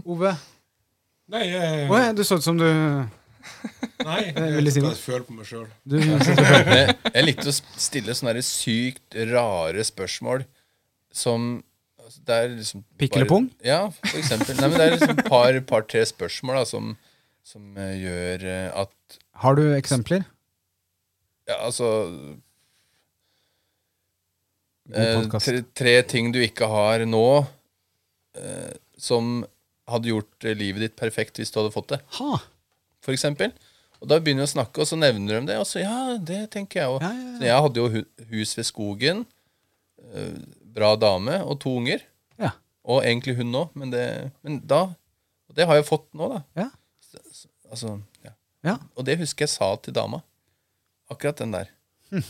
Ove? 0.05 0.35
Nei, 1.31 1.47
jeg, 1.47 1.89
Oi, 1.91 2.05
du 2.16 2.22
så 2.26 2.41
ut 2.41 2.45
som 2.45 2.59
du 2.59 2.66
nei, 4.05 4.20
jeg 4.35 4.72
skal 4.74 4.97
føle 4.99 5.24
på 5.26 5.35
meg 5.37 5.49
sjøl. 5.49 5.66
Jeg, 5.91 6.95
jeg 7.14 7.24
likte 7.26 7.51
å 7.51 7.55
stille 7.55 8.16
sånne 8.16 8.35
der 8.39 8.47
sykt 8.47 9.16
rare 9.31 9.85
spørsmål 9.87 10.45
som 11.14 11.62
altså, 12.01 12.24
det 12.26 12.37
er 12.37 12.53
liksom 12.57 12.85
Pikk 13.01 13.18
eller 13.18 13.31
pung? 13.31 13.49
Ja, 13.64 13.83
for 14.03 14.18
eksempel. 14.20 14.59
Nei, 14.59 14.68
men 14.68 14.78
det 14.78 14.87
er 14.87 14.95
liksom 14.97 15.14
et 15.16 15.24
par, 15.28 15.61
par, 15.70 15.87
tre 15.91 16.05
spørsmål 16.09 16.61
da, 16.61 16.66
som, 16.68 16.93
som 17.47 17.81
eh, 17.81 17.97
gjør 18.03 18.47
eh, 18.51 18.68
at 18.85 19.18
Har 19.45 19.59
du 19.59 19.64
eksempler? 19.76 20.26
Ja, 21.51 21.61
altså 21.66 21.89
eh, 24.95 25.24
tre, 25.39 25.62
tre 25.74 25.97
ting 26.11 26.31
du 26.35 26.41
ikke 26.43 26.68
har 26.70 27.07
nå, 27.09 27.24
eh, 28.39 28.76
som 29.01 29.41
hadde 29.93 30.12
gjort 30.12 30.47
eh, 30.47 30.57
livet 30.57 30.86
ditt 30.86 30.97
perfekt 30.99 31.41
hvis 31.41 31.53
du 31.53 31.61
hadde 31.61 31.74
fått 31.74 31.93
det. 31.95 32.01
Ha! 32.18 32.38
For 33.05 33.16
eksempel. 33.16 33.53
Og 34.01 34.09
da 34.09 34.16
begynner 34.20 34.47
vi 34.47 34.49
å 34.49 34.55
snakke, 34.55 34.80
og 34.80 34.88
så 34.88 34.97
nevner 34.97 35.41
de 35.41 35.53
det. 35.53 35.59
Og 35.61 35.68
så 35.68 35.82
ja, 35.82 36.16
det 36.16 36.47
tenker 36.55 36.82
jeg 36.82 36.95
òg. 36.95 37.05
Ja, 37.05 37.11
ja, 37.12 37.28
ja. 37.34 37.41
Jeg 37.51 37.64
hadde 37.66 37.82
jo 37.82 38.05
hus 38.32 38.55
ved 38.57 38.68
skogen, 38.68 39.24
eh, 40.14 40.41
bra 40.76 40.95
dame 41.01 41.41
og 41.45 41.59
to 41.64 41.74
unger. 41.82 42.05
Ja. 42.41 42.55
Og 42.88 43.05
egentlig 43.05 43.36
hun 43.41 43.53
òg, 43.61 43.74
men, 43.76 43.93
det, 43.93 44.07
men 44.47 44.62
da 44.64 44.88
Og 45.51 45.57
det 45.59 45.66
har 45.66 45.80
jeg 45.80 45.88
fått 45.88 46.07
nå, 46.14 46.28
da. 46.30 46.41
Ja. 46.55 46.68
Altså, 47.66 47.97
ja. 48.22 48.36
Ja. 48.62 48.76
Og 48.95 49.03
det 49.09 49.16
husker 49.18 49.49
jeg 49.49 49.51
sa 49.51 49.72
til 49.82 49.97
dama. 49.97 50.20
Akkurat 51.11 51.41
den 51.43 51.57
der. 51.57 51.72
Hm. 52.12 52.22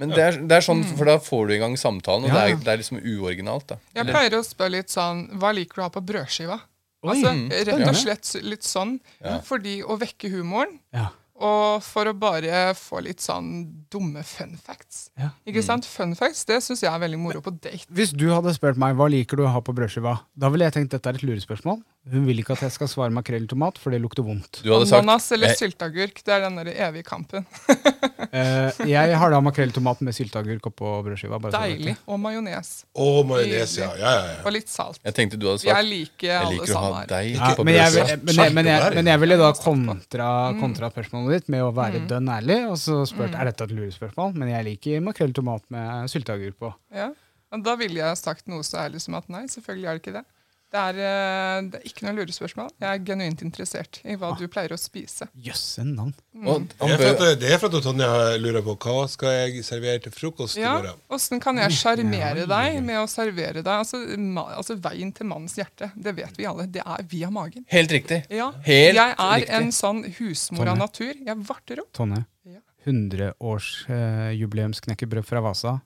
Men 0.00 0.14
det 0.16 0.24
er, 0.24 0.40
det 0.48 0.56
er 0.58 0.64
sånn, 0.64 0.80
for 0.96 1.04
da 1.10 1.18
får 1.20 1.46
du 1.50 1.54
i 1.54 1.60
gang 1.60 1.76
samtalen, 1.76 2.24
og 2.24 2.32
Ja, 2.32 2.40
det, 2.48 2.56
er, 2.56 2.64
det 2.64 2.72
er 2.74 2.80
liksom 2.80 2.98
uoriginalt. 3.04 3.66
da. 3.74 3.76
Jeg 4.00 4.08
pleier 4.08 4.38
å 4.38 4.42
spørre 4.46 4.72
litt 4.78 4.88
sånn 4.92 5.26
Hva 5.38 5.52
liker 5.54 5.76
du 5.76 5.82
å 5.84 5.88
ha 5.90 5.92
på 5.94 6.02
brødskiva? 6.08 6.56
Oi, 7.04 7.14
Altså, 7.14 7.30
mm, 7.32 7.46
rett 7.68 7.86
og 7.88 7.96
slett 7.96 8.34
litt 8.44 8.66
sånn. 8.66 8.98
Ja. 9.24 9.38
Fordi 9.44 9.78
å 9.84 9.96
vekke 10.00 10.28
humoren, 10.34 10.78
Ja. 10.92 11.06
og 11.40 11.82
for 11.82 12.04
å 12.10 12.12
bare 12.12 12.74
få 12.76 13.00
litt 13.06 13.20
sånn 13.24 13.86
dumme 13.90 14.20
fun 14.28 14.58
facts. 14.60 15.06
Ja. 15.16 15.30
Ikke 15.48 15.62
sant? 15.64 15.86
Fun 15.88 16.12
facts 16.14 16.44
det 16.44 16.58
syns 16.62 16.82
jeg 16.84 16.92
er 16.92 17.00
veldig 17.00 17.18
moro 17.18 17.40
på 17.40 17.54
date. 17.56 17.86
Hvis 17.88 18.12
du 18.12 18.26
hadde 18.28 18.52
spurt 18.52 18.76
meg 18.76 18.96
hva 18.96 19.08
liker 19.08 19.36
du 19.40 19.46
å 19.46 19.52
ha 19.54 19.60
på 19.64 19.72
brødskiva, 19.72 20.18
da 20.36 20.50
ville 20.52 20.68
jeg 20.68 20.76
tenkt 20.76 20.92
dette 20.92 21.08
er 21.08 21.16
et 21.16 21.24
lurespørsmål. 21.24 21.80
Hun 22.10 22.24
vil 22.24 22.38
ikke 22.40 22.54
at 22.56 22.62
jeg 22.64 22.72
skal 22.72 22.88
svare 22.88 23.12
makrell 23.12 23.44
i 23.44 23.46
tomat, 23.50 23.76
for 23.78 23.92
det 23.92 23.98
lukter 24.00 24.24
vondt. 24.24 24.62
Du 24.64 24.70
hadde 24.72 24.86
sagt 24.88 25.02
Ananas 25.04 25.26
eller 25.36 25.50
jeg- 25.52 25.58
sylteagurk. 25.60 26.22
Det 26.24 26.32
er 26.32 26.40
den 26.46 26.56
der 26.56 26.70
evige 26.88 27.04
kampen. 27.04 27.44
Eh, 28.30 28.70
jeg 28.86 29.16
har 29.18 29.30
da 29.32 29.40
makrell 29.42 29.72
i 29.72 29.74
tomat 29.74 29.98
med 30.06 30.14
sylteagurk 30.14 30.62
oppå 30.68 30.90
brødskiva. 31.02 31.38
Deilig. 31.50 31.96
Og 32.06 32.20
majones. 32.22 32.68
Og 32.94 33.24
majones, 33.26 33.72
ja. 33.80 33.88
ja, 33.98 34.10
ja, 34.12 34.26
ja. 34.28 34.36
Og 34.46 34.52
litt 34.54 34.68
salt. 34.70 35.00
Jeg 35.02 35.16
tenkte 35.16 35.38
du 35.40 35.48
hadde 35.48 35.64
Vi 35.64 35.70
Jeg 35.72 35.86
liker 35.88 36.12
like 36.12 36.28
Jeg 36.28 36.36
alle 36.44 36.60
liker 36.60 36.76
å 36.78 36.82
ha 36.84 37.00
deg 37.10 37.30
Ja, 37.32 37.48
på 37.58 37.64
men, 37.66 37.74
jeg, 37.74 37.90
men, 37.96 38.34
jeg, 38.36 38.54
men, 38.54 38.70
jeg, 38.70 38.94
men 39.00 39.10
jeg 39.10 39.22
ville 39.24 39.38
da 39.40 39.50
kontra, 39.58 40.28
Mm. 40.52 40.60
kontra 40.62 40.90
spørsmålet 40.92 41.40
ditt 41.40 41.48
med 41.56 41.64
å 41.66 41.72
være 41.74 42.04
dønn 42.06 42.30
ærlig, 42.36 42.60
og 42.70 42.78
så 42.78 43.00
spurt 43.08 43.34
er 43.34 43.50
dette 43.50 43.66
et 43.66 43.74
lurespørsmål, 43.74 44.36
men 44.38 44.52
jeg 44.52 44.68
liker 44.68 45.02
makrell 45.08 45.34
i 45.34 45.38
tomat 45.40 45.64
med 45.74 46.12
sylteagurk 46.12 46.60
på. 46.60 46.70
Ja. 46.94 47.10
Og 47.50 47.64
da 47.66 47.74
ville 47.80 47.98
jeg 47.98 48.20
sagt 48.20 48.46
noe 48.52 48.62
så 48.62 48.78
ærlig 48.84 49.00
som 49.02 49.16
at 49.18 49.26
nei, 49.32 49.42
selvfølgelig 49.50 49.88
er 49.90 49.98
det 49.98 50.04
ikke 50.04 50.16
det. 50.20 50.24
Det 50.70 50.78
er, 50.78 50.94
eh, 51.02 51.66
det 51.66 51.80
er 51.80 51.86
ikke 51.88 52.04
noe 52.06 52.14
lurespørsmål. 52.20 52.68
Jeg 52.78 52.86
er 52.94 53.00
genuint 53.08 53.40
interessert 53.42 53.98
i 54.06 54.14
hva 54.14 54.28
du 54.38 54.46
pleier 54.46 54.70
å 54.70 54.78
spise. 54.78 55.26
Jøsse 55.34 55.82
navn. 55.82 56.14
Mm. 56.30 56.68
Det 56.70 56.86
er, 56.86 56.94
for 57.00 57.10
at, 57.26 57.40
det 57.40 57.48
er 57.50 57.58
for 57.58 57.66
at 57.74 57.82
Tonja 57.82 58.38
lurer 58.38 58.62
på 58.62 58.76
hva 58.84 59.08
skal 59.10 59.32
jeg 59.34 59.64
servere 59.66 59.98
til 60.04 60.12
frokost 60.14 60.54
i 60.56 60.62
morgen. 60.62 60.94
Åssen 61.10 61.40
kan 61.42 61.58
jeg 61.58 61.72
sjarmere 61.74 62.46
deg 62.46 62.78
med 62.86 63.00
å 63.02 63.06
servere 63.10 63.64
deg? 63.66 63.74
Altså, 63.80 63.98
ma 64.16 64.44
altså 64.60 64.78
Veien 64.78 65.10
til 65.12 65.26
mannens 65.26 65.58
hjerte, 65.58 65.90
det 65.98 66.14
vet 66.20 66.38
vi 66.38 66.46
alle, 66.46 66.66
det 66.70 66.82
er 66.86 67.02
via 67.10 67.30
magen. 67.34 67.64
helt 67.68 67.90
riktig. 67.90 68.22
Ja, 68.30 68.52
Helt 68.62 68.94
jeg 68.94 69.14
er 69.18 69.34
riktig. 69.40 69.50
en 69.58 69.72
sånn 69.74 70.04
husmor 70.20 70.68
av 70.70 70.78
natur. 70.78 71.14
Jeg 71.18 71.34
varter 71.50 71.80
opp. 71.82 71.90
Tonje, 71.98 72.22
Ja. 72.46 72.60
100-årsjubileumsknekkebrød 72.86 75.24
fra 75.26 75.40
Vasa 75.44 75.80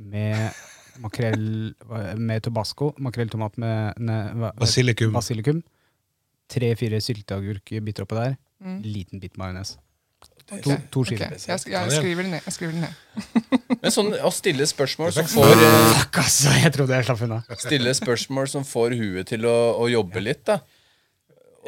med 0.00 0.48
makrell 1.00 1.44
med 2.20 2.42
tobasco, 2.46 2.92
makrell 3.02 3.30
tomat 3.32 3.56
med 3.60 3.98
ne, 4.00 4.18
hva- 4.36 4.54
Basilikum. 4.60 5.12
basilikum. 5.16 5.62
Tre-fire 6.50 6.98
sylteagurkbiter 7.04 8.04
oppi 8.06 8.18
der. 8.18 8.36
Mm. 8.60 8.80
Liten 8.84 9.20
bit 9.22 9.36
majones. 9.40 9.76
To, 10.50 10.74
to 10.90 11.04
skiver. 11.06 11.30
Okay. 11.30 11.46
Jeg, 11.46 11.60
sk- 11.62 11.70
jeg 11.70 11.92
skriver 11.94 12.26
det 12.26 12.30
ned. 12.32 12.42
Jeg 12.48 12.54
skriver 12.56 12.72
det 12.74 12.80
ned. 12.82 12.94
Men 13.84 13.92
sånn 13.94 14.08
å 14.26 14.32
stille 14.34 14.66
spørsmål 14.66 15.12
som 15.14 15.28
får 15.30 15.52
Fuck, 15.94 16.18
altså! 16.24 16.54
Jeg 16.58 16.72
trodde 16.74 16.96
jeg 16.98 17.06
slapp 17.06 17.22
unna. 17.28 17.38
Stille 17.62 17.92
spørsmål 17.94 18.50
som 18.50 18.66
får 18.66 18.96
huet 18.98 19.30
til 19.30 19.46
å, 19.46 19.54
å 19.78 19.86
jobbe 19.92 20.22
litt, 20.24 20.42
da. 20.50 20.58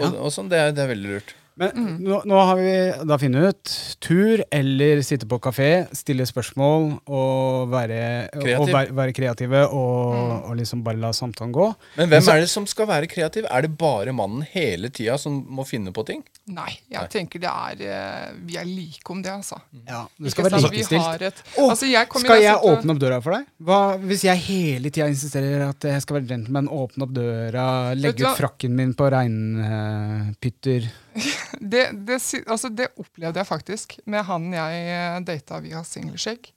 Og, 0.00 0.16
og 0.26 0.32
sånn, 0.34 0.50
det 0.50 0.58
er, 0.58 0.74
det 0.74 0.82
er 0.82 0.90
veldig 0.96 1.12
lurt. 1.14 1.30
Men 1.60 1.98
nå, 2.00 2.22
nå 2.24 2.38
har 2.48 2.56
vi 2.56 2.72
da 3.08 3.18
funnet 3.20 3.50
ut 3.52 3.72
tur 4.02 4.40
eller 4.48 5.02
sitte 5.04 5.26
på 5.28 5.36
kafé, 5.44 5.68
stille 5.96 6.24
spørsmål 6.28 6.86
og 7.12 7.68
være, 7.72 7.98
Kreativ. 8.32 8.56
og 8.62 8.70
være, 8.72 8.94
være 8.96 9.14
kreative 9.16 9.60
og, 9.68 10.14
og 10.48 10.56
liksom 10.58 10.80
bare 10.86 11.00
la 11.02 11.10
samtalen 11.16 11.52
gå. 11.52 11.66
Men 11.98 12.08
hvem 12.12 12.30
er 12.32 12.40
det 12.44 12.48
som 12.52 12.64
skal 12.70 12.88
være 12.88 13.10
kreativ? 13.12 13.44
Er 13.52 13.66
det 13.66 13.72
bare 13.78 14.14
mannen 14.16 14.46
hele 14.54 14.88
tida 14.94 15.18
som 15.20 15.36
må 15.52 15.66
finne 15.68 15.92
på 15.94 16.06
ting? 16.08 16.24
Nei, 16.52 16.72
jeg 16.90 17.10
tenker 17.12 17.38
det 17.38 17.50
er 17.52 17.82
eh, 17.86 18.30
Vi 18.48 18.56
er 18.58 18.64
like 18.66 19.06
om 19.14 19.20
det, 19.22 19.30
altså. 19.30 19.60
Ja, 19.86 20.00
det 20.16 20.32
Ikke 20.32 20.34
skal 20.34 20.48
være 20.48 20.62
likestilt. 20.64 21.22
et, 21.28 21.44
Å, 21.54 21.68
altså 21.70 21.86
jeg 21.86 22.08
skal 22.10 22.42
jeg 22.42 22.56
sette... 22.56 22.72
åpne 22.72 22.96
opp 22.96 23.02
døra 23.04 23.20
for 23.22 23.36
deg? 23.36 23.46
Hva, 23.68 23.78
hvis 24.02 24.24
jeg 24.26 24.42
hele 24.48 24.90
tida 24.90 25.06
insisterer 25.12 25.68
at 25.68 25.86
jeg 25.92 26.02
skal 26.02 26.18
være 26.18 26.30
gentleman, 26.32 26.72
åpne 26.72 27.06
opp 27.06 27.14
døra, 27.14 27.66
legge 27.94 28.24
ut 28.26 28.40
frakken 28.40 28.74
min 28.80 28.96
på 28.98 29.12
regnpytter 29.14 30.90
det, 31.72 31.84
det, 32.08 32.18
altså 32.46 32.70
det 32.72 32.90
opplevde 33.00 33.40
jeg 33.42 33.48
faktisk 33.48 33.96
med 34.06 34.24
han 34.28 34.50
jeg 34.54 34.82
eh, 34.94 35.20
data 35.26 35.60
via 35.64 35.82
singleshake. 35.86 36.54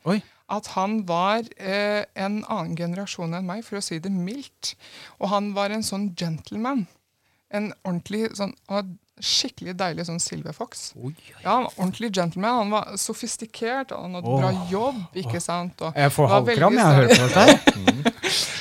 At 0.52 0.68
han 0.76 1.00
var 1.10 1.48
eh, 1.58 2.04
en 2.14 2.44
annen 2.44 2.76
generasjon 2.78 3.34
enn 3.34 3.48
meg, 3.48 3.64
for 3.66 3.80
å 3.80 3.86
si 3.86 3.98
det 4.00 4.12
mildt. 4.14 4.76
Og 5.20 5.32
han 5.32 5.54
var 5.58 5.74
en 5.74 5.86
sånn 5.86 6.12
gentleman. 6.18 6.86
En 7.50 7.72
ordentlig 7.84 8.28
sånn 8.38 8.54
Skikkelig 9.24 9.78
deilig 9.80 10.06
sånn 10.10 10.20
Silver 10.20 10.52
Fox. 10.52 10.90
Ja, 11.42 11.54
han 11.54 11.64
var 11.64 11.78
ordentlig 11.78 12.10
gentleman. 12.18 12.58
Han 12.66 12.74
var 12.76 12.98
sofistikert, 13.00 13.94
han 13.96 14.18
hadde 14.18 14.28
bra 14.42 14.50
jobb, 14.68 14.98
ikke 15.16 15.40
sant. 15.40 15.80
Og 15.88 15.96
Jeg 15.96 16.12
får 16.12 16.28
halvkram, 16.34 16.76
jeg 16.82 16.98
hører 17.00 17.14
på 17.16 17.30
dette 17.32 17.76
mm. 17.80 17.96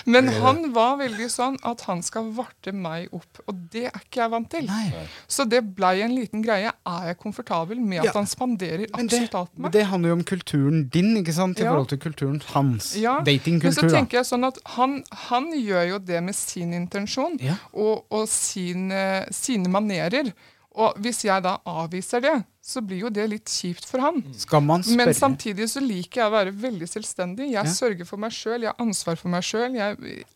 Men 0.07 0.29
han 0.29 0.59
var 0.77 0.99
veldig 1.01 1.27
sånn 1.33 1.55
at 1.65 1.81
han 1.89 2.03
skal 2.05 2.29
varte 2.37 2.75
meg 2.77 3.09
opp, 3.17 3.41
og 3.49 3.63
det 3.73 3.87
er 3.89 3.99
ikke 4.03 4.21
jeg 4.21 4.33
vant 4.35 4.51
til. 4.53 4.67
Nei. 4.69 5.07
Så 5.27 5.47
det 5.49 5.63
blei 5.75 5.95
en 6.05 6.13
liten 6.15 6.45
greie. 6.45 6.71
Er 6.85 7.07
jeg 7.09 7.19
komfortabel 7.23 7.81
med 7.81 8.03
at 8.03 8.11
Ja. 8.11 8.15
han 8.19 8.29
spanderer 8.29 8.85
absolutt 8.93 9.35
alt 9.35 9.51
på 9.55 9.59
men 9.59 9.67
meg? 9.71 9.73
det 9.73 9.87
handler 9.91 10.13
jo 10.13 10.19
om 10.21 10.25
kulturen 10.29 10.89
din, 10.93 11.17
ikke 11.23 11.33
sant? 11.35 11.59
I 11.59 11.65
Ja. 11.65 11.71
forhold 11.73 11.89
til 11.89 11.99
kulturen 11.99 12.43
hans. 12.53 12.95
Ja, 13.01 13.17
Men 13.25 13.73
så 13.73 13.89
tenker 13.91 14.19
jeg 14.21 14.27
sånn 14.29 14.45
at 14.47 14.59
han, 14.77 15.03
han 15.31 15.51
gjør 15.53 15.89
jo 15.89 15.99
det 15.99 16.23
med 16.23 16.35
sin 16.35 16.73
intensjon 16.75 17.39
Ja. 17.41 17.57
og, 17.73 18.05
og 18.11 18.29
sin, 18.29 18.93
eh, 18.93 19.25
sine 19.33 19.69
manerer. 19.69 20.33
Og 20.75 20.97
hvis 20.99 21.22
jeg 21.25 21.43
da 21.45 21.59
avviser 21.70 22.20
det, 22.25 22.35
så 22.64 22.81
blir 22.83 23.05
jo 23.05 23.11
det 23.12 23.29
litt 23.31 23.45
kjipt 23.47 23.85
for 23.87 24.01
han. 24.01 24.22
Spørre 24.35 24.97
Men 24.97 25.12
samtidig 25.14 25.68
så 25.70 25.81
liker 25.85 26.22
jeg 26.22 26.31
å 26.31 26.33
være 26.35 26.53
veldig 26.53 26.89
selvstendig. 26.89 27.51
Jeg 27.53 27.55
Ja. 27.55 27.62
sørger 27.70 28.07
for 28.07 28.16
meg 28.16 28.33
sjøl, 28.33 28.62
jeg 28.62 28.72
har 28.72 28.81
ansvar 28.85 29.16
for 29.16 29.29
meg 29.29 29.43
sjøl. 29.43 29.77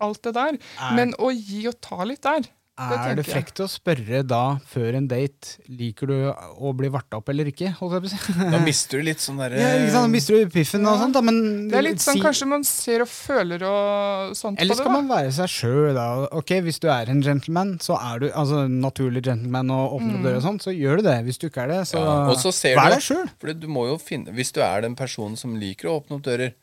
Alt 0.00 0.22
det 0.22 0.34
der. 0.34 0.58
Er- 0.78 0.94
Men 0.94 1.12
å 1.18 1.32
gi 1.34 1.66
og 1.66 1.80
ta 1.80 2.04
litt 2.04 2.20
der, 2.22 2.42
Er 2.78 3.16
det 3.18 3.24
frekt 3.26 3.58
å 3.58 3.66
spørre 3.70 4.20
da, 4.26 4.42
før 4.70 4.98
en 5.00 5.06
date, 5.10 5.56
liker 5.66 6.10
du 6.10 6.14
å 6.30 6.70
bli 6.78 6.90
varta 6.94 7.18
opp 7.18 7.30
eller 7.32 7.50
ikke? 7.50 7.72
Holdt 7.80 7.96
jeg 7.96 8.04
på 8.04 8.08
å 8.08 8.12
si. 8.12 8.46
Da 8.54 8.60
mister 8.62 9.00
du 9.00 9.06
litt 9.08 9.22
sånn 9.22 9.40
derre 9.40 9.58
Ja, 9.62 9.72
ikke 9.80 9.90
sant? 9.94 10.06
Da 10.06 10.12
mister 10.12 10.38
du 10.38 10.52
piffen 10.54 10.86
og 10.86 11.00
sånt, 11.00 11.16
da, 11.16 11.22
men 11.26 11.40
Det 11.72 11.78
er 11.80 11.86
litt 11.88 12.04
sånn 12.04 12.20
si- 12.20 12.24
kanskje 12.24 12.48
man 12.52 12.66
ser 12.68 13.02
og 13.02 13.10
føler 13.10 13.64
og 13.66 14.36
sånt 14.38 14.62
Eller 14.62 14.62
på 14.62 14.62
det. 14.62 14.66
Eller 14.68 14.80
skal 14.80 14.94
man 14.94 15.10
være 15.10 15.32
seg 15.40 15.52
sjøl, 15.54 15.88
da? 15.98 16.06
Ok, 16.38 16.54
Hvis 16.68 16.78
du 16.84 16.86
er 16.94 17.10
en 17.10 17.24
gentleman, 17.24 17.74
så 17.82 17.98
er 17.98 18.22
du 18.22 18.28
altså 18.30 18.64
naturlig 18.70 19.24
gentleman 19.26 19.74
og 19.74 19.98
åpner 19.98 20.20
mm. 20.20 20.22
dører 20.28 20.38
og 20.38 20.46
sånt, 20.46 20.66
så 20.68 20.74
gjør 20.74 21.02
du 21.02 21.08
det. 21.10 21.18
Hvis 21.26 21.42
du 21.42 21.48
ikke 21.50 21.66
er 21.66 21.74
det, 21.74 21.80
så, 21.90 22.04
Ja, 22.04 22.18
og 22.30 22.38
så 22.38 22.54
ser 22.54 22.78
vær 22.78 22.94
deg 22.94 23.02
sjøl. 23.04 23.26
For 23.42 23.58
du 23.58 23.66
må 23.72 23.88
jo 23.90 23.98
finne 24.02 24.34
Hvis 24.36 24.54
du 24.54 24.62
er 24.62 24.86
den 24.86 24.94
personen 24.98 25.34
som 25.40 25.58
liker 25.58 25.90
å 25.90 25.98
åpne 25.98 26.20
opp 26.20 26.26
dører, 26.28 26.54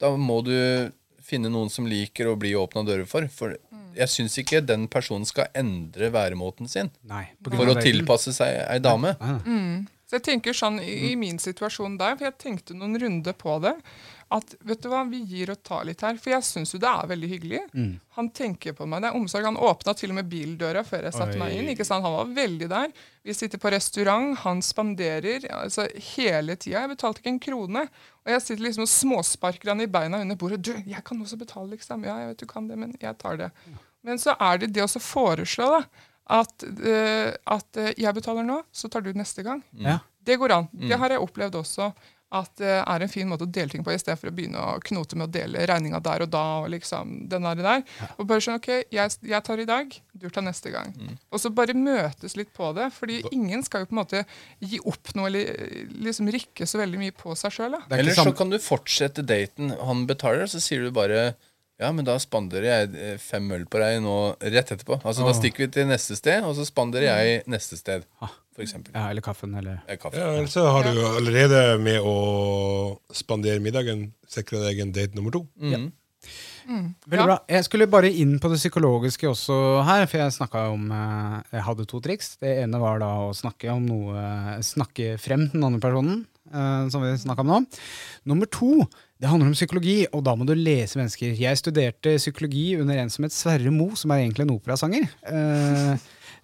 da 0.00 0.14
må 0.16 0.40
du 0.46 0.54
finne 1.28 1.50
noen 1.52 1.70
som 1.72 1.86
liker 1.88 2.30
å 2.30 2.38
bli 2.40 2.54
åpna 2.58 2.84
dører 2.88 3.08
for. 3.08 3.28
For 3.32 3.56
Jeg 3.98 4.12
syns 4.12 4.38
ikke 4.40 4.62
den 4.64 4.86
personen 4.88 5.26
skal 5.28 5.48
endre 5.58 6.10
væremåten 6.14 6.68
sin 6.70 6.90
Nei, 7.08 7.24
for 7.44 7.72
å 7.72 7.78
tilpasse 7.82 8.34
seg 8.36 8.60
ei 8.68 8.82
dame. 8.84 9.14
Nei, 9.20 9.38
nei. 9.44 9.86
Så 10.08 10.16
jeg 10.16 10.24
tenker 10.24 10.56
sånn 10.56 10.78
i, 10.80 11.10
i 11.10 11.16
min 11.20 11.36
situasjon 11.36 11.98
der, 12.00 12.14
for 12.16 12.30
jeg 12.30 12.38
tenkte 12.40 12.76
noen 12.76 12.96
runder 13.00 13.34
på 13.36 13.58
det, 13.60 13.74
at 14.28 14.54
vet 14.60 14.82
du 14.84 14.90
hva, 14.92 15.04
vi 15.08 15.22
gir 15.24 15.48
og 15.54 15.62
tar 15.64 15.86
litt 15.88 16.02
her. 16.04 16.18
For 16.20 16.34
jeg 16.34 16.44
syns 16.44 16.74
jo 16.74 16.80
det 16.82 16.88
er 16.90 17.08
veldig 17.08 17.28
hyggelig. 17.30 17.60
Han 18.18 18.28
tenker 18.36 18.74
på 18.76 18.84
meg. 18.84 19.00
Det 19.00 19.08
er 19.08 19.16
omsorg. 19.16 19.46
Han 19.48 19.56
åpna 19.56 19.94
til 19.96 20.12
og 20.12 20.18
med 20.18 20.28
bildøra 20.28 20.82
før 20.84 21.06
jeg 21.08 21.16
satte 21.16 21.38
meg 21.40 21.54
inn. 21.56 21.70
ikke 21.72 21.86
sant? 21.88 22.04
Han 22.04 22.16
var 22.18 22.34
veldig 22.36 22.68
der. 22.68 22.92
Vi 23.24 23.36
sitter 23.36 23.62
på 23.62 23.72
restaurant, 23.72 24.34
han 24.42 24.60
spanderer 24.64 25.46
altså 25.56 25.86
hele 26.14 26.58
tida. 26.60 26.84
Jeg 26.84 26.92
betalte 26.92 27.22
ikke 27.22 27.32
en 27.32 27.40
krone. 27.46 27.86
Og 28.26 28.34
jeg 28.34 28.44
sitter 28.44 28.66
liksom 28.66 28.84
og 28.84 28.92
småsparker 28.92 29.72
han 29.72 29.80
i 29.84 29.88
beina 29.96 30.20
under 30.24 30.36
bordet. 30.40 30.60
Du, 30.60 30.74
jeg 30.76 31.04
kan 31.08 31.24
også 31.24 31.40
betale, 31.40 31.70
liksom. 31.72 32.04
Ja, 32.04 32.18
jeg 32.20 32.34
vet 32.34 32.44
du 32.44 32.50
kan 32.52 32.68
det, 32.68 32.76
men 32.84 32.92
jeg 33.00 33.16
tar 33.22 33.40
det. 33.40 33.48
Men 34.04 34.20
så 34.20 34.36
er 34.36 34.60
det 34.60 34.74
det 34.76 34.84
å 34.84 35.02
foreslå, 35.02 35.70
da. 35.78 36.06
At, 36.28 36.60
uh, 36.60 37.32
at 37.48 37.80
uh, 37.80 37.90
jeg 37.96 38.12
betaler 38.12 38.44
nå, 38.44 38.60
så 38.68 38.92
tar 38.92 39.00
du 39.00 39.14
neste 39.16 39.40
gang. 39.46 39.62
Ja. 39.72 39.96
Det 40.20 40.36
går 40.36 40.52
an. 40.52 40.66
Det 40.76 40.96
har 41.00 41.14
jeg 41.14 41.24
opplevd 41.24 41.54
også. 41.62 41.88
At 42.28 42.50
det 42.60 42.74
er 42.82 43.02
en 43.04 43.08
fin 43.08 43.28
måte 43.28 43.46
å 43.46 43.48
dele 43.48 43.72
ting 43.72 43.84
på, 43.84 43.92
i 43.94 44.00
stedet 44.00 44.18
for 44.20 44.28
å 44.28 44.34
begynne 44.36 44.60
å 44.60 44.80
knote 44.84 45.16
med 45.16 45.30
å 45.30 45.32
dele 45.32 45.62
regninga 45.68 46.00
der 46.04 46.26
og 46.26 46.32
da. 46.34 46.44
og 46.60 46.68
liksom 46.74 47.14
den 47.32 47.46
der, 47.48 47.62
der. 47.64 47.84
Og 48.18 48.26
bare 48.28 48.44
sånn, 48.44 48.58
ok, 48.60 48.68
jeg, 48.92 49.14
jeg 49.30 49.44
tar 49.46 49.62
i 49.62 49.68
dag, 49.68 49.96
du 50.12 50.28
tar 50.28 50.44
neste 50.44 50.72
gang. 50.74 50.92
Og 51.32 51.40
så 51.40 51.48
bare 51.54 51.76
møtes 51.78 52.36
litt 52.36 52.52
på 52.52 52.72
det. 52.76 52.90
fordi 52.92 53.22
ingen 53.32 53.64
skal 53.64 53.84
jo 53.84 53.90
på 53.90 53.96
en 53.96 54.02
måte 54.02 54.24
gi 54.60 54.80
opp 54.84 55.14
noe 55.16 55.30
eller 55.30 55.54
eh, 55.54 55.86
liksom 56.04 56.28
rykke 56.34 56.68
så 56.68 56.82
veldig 56.82 57.00
mye 57.00 57.16
på 57.16 57.32
seg 57.38 57.54
sjøl. 57.54 57.78
Er 57.80 57.96
Eller 57.96 58.18
så 58.18 58.32
kan 58.36 58.52
du 58.52 58.58
fortsette 58.60 59.24
daten. 59.24 59.72
Han 59.80 60.04
betaler, 60.10 60.44
så 60.52 60.60
sier 60.60 60.84
du 60.84 60.92
bare 60.92 61.30
ja, 61.78 61.92
men 61.94 62.02
da 62.04 62.16
spanderer 62.18 62.66
jeg 62.66 62.88
eh, 62.98 63.16
fem 63.22 63.46
øl 63.54 63.64
på 63.70 63.78
deg 63.78 64.00
nå 64.02 64.18
rett 64.42 64.72
etterpå. 64.74 64.98
Altså 65.06 65.24
Da 65.24 65.34
stikker 65.36 65.64
vi 65.64 65.72
til 65.78 65.86
neste 65.86 66.16
sted, 66.18 66.42
og 66.42 66.56
så 66.58 66.66
spanderer 66.66 67.06
jeg 67.12 67.42
neste 67.46 67.78
sted. 67.78 68.04
For 68.18 68.34
eksempel. 68.64 68.92
Ja, 68.94 69.08
eller 69.10 69.22
kaffen, 69.24 69.54
eller 69.58 69.80
Det 69.86 69.98
er. 69.98 70.18
Ja, 70.18 70.30
eller 70.34 70.46
så 70.50 70.64
har 70.70 70.82
du 70.88 71.00
allerede 71.06 71.78
med 71.80 72.00
å 72.00 72.98
spandere 73.12 73.60
middagen 73.60 74.12
sikra 74.28 74.60
deg 74.66 74.80
en 74.80 74.92
date 74.92 75.14
nummer 75.14 75.30
to. 75.32 75.46
Mm. 75.60 75.90
Veldig 77.08 77.16
Ja. 77.16 77.24
bra. 77.24 77.38
Jeg 77.48 77.64
skulle 77.64 77.86
bare 77.88 78.10
inn 78.12 78.38
på 78.38 78.50
det 78.50 78.58
psykologiske 78.60 79.24
også 79.30 79.82
her, 79.86 80.04
for 80.06 80.18
jeg 80.18 80.32
snakka 80.36 80.66
om 80.74 80.90
eh, 80.92 81.42
Jeg 81.54 81.62
hadde 81.64 81.86
to 81.88 82.00
triks. 82.00 82.36
Det 82.36 82.58
ene 82.64 82.78
var 82.78 82.98
da 83.00 83.06
å 83.28 83.32
snakke 83.32 83.70
om 83.72 83.86
noe 83.86 84.58
Snakke 84.60 85.14
frem 85.18 85.48
den 85.50 85.64
andre 85.64 85.80
personen, 85.80 86.26
eh, 86.52 86.88
som 86.90 87.00
vi 87.00 87.14
snakka 87.16 87.40
om 87.40 87.46
nå. 87.54 87.60
Nummer 88.26 88.46
to 88.46 88.84
det 89.18 89.26
handler 89.28 89.48
om 89.48 89.54
psykologi, 89.56 90.06
og 90.12 90.22
da 90.22 90.34
må 90.36 90.44
du 90.46 90.52
lese 90.54 90.94
mennesker. 90.94 91.32
Jeg 91.34 91.56
studerte 91.58 92.18
psykologi 92.20 92.76
under 92.78 92.98
en 92.98 93.08
som 93.10 93.24
het 93.24 93.32
Sverre 93.32 93.72
Mo, 93.72 93.88
som 93.96 94.12
er 94.12 94.20
egentlig 94.28 94.44
en 94.46 94.54
operasanger. 94.54 95.08
Eh, 95.26 95.96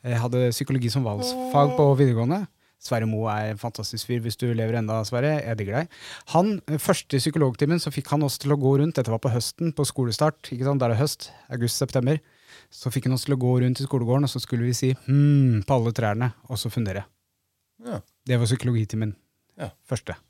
jeg 0.04 0.20
hadde 0.20 0.50
psykologi 0.52 0.90
som 0.92 1.06
valgsfag 1.06 1.74
på 1.78 1.86
videregående. 1.96 2.44
Sverre 2.84 3.06
Mo 3.08 3.22
er 3.32 3.54
en 3.54 3.60
fantastisk 3.60 4.10
fyr 4.10 4.20
hvis 4.20 4.36
du 4.36 4.50
lever 4.52 4.76
enda, 4.76 4.98
Sverre. 5.08 5.38
Jeg 5.40 5.56
digger 5.56 5.78
deg. 5.80 5.94
Han, 6.34 6.58
eh, 6.68 6.80
Første 6.82 7.16
psykologtimen 7.16 7.80
så 7.80 7.92
fikk 7.94 8.10
han 8.12 8.26
oss 8.26 8.36
til 8.42 8.52
å 8.52 8.60
gå 8.60 8.74
rundt, 8.82 8.98
dette 8.98 9.12
var 9.12 9.22
på 9.24 9.32
høsten, 9.32 9.72
på 9.72 9.86
skolestart. 9.88 10.42
ikke 10.52 10.68
sant, 10.68 10.80
Der 10.80 10.92
er 10.92 11.00
høst, 11.00 11.30
august-september. 11.48 12.20
Så 12.70 12.92
fikk 12.92 13.08
han 13.08 13.14
oss 13.16 13.24
til 13.24 13.34
å 13.34 13.40
gå 13.40 13.54
rundt 13.62 13.80
i 13.80 13.86
skolegården, 13.86 14.28
og 14.28 14.30
så 14.30 14.42
skulle 14.42 14.68
vi 14.68 14.74
si 14.76 14.92
hm 15.06 15.62
på 15.64 15.74
alle 15.74 15.92
trærne, 15.92 16.34
og 16.50 16.60
så 16.60 16.70
fundere. 16.70 17.06
Ja. 17.84 18.00
Det 18.26 18.38
var 18.38 18.46
psykologitimen. 18.46 19.16
Ja. 19.58 19.70
Første. 19.88 20.16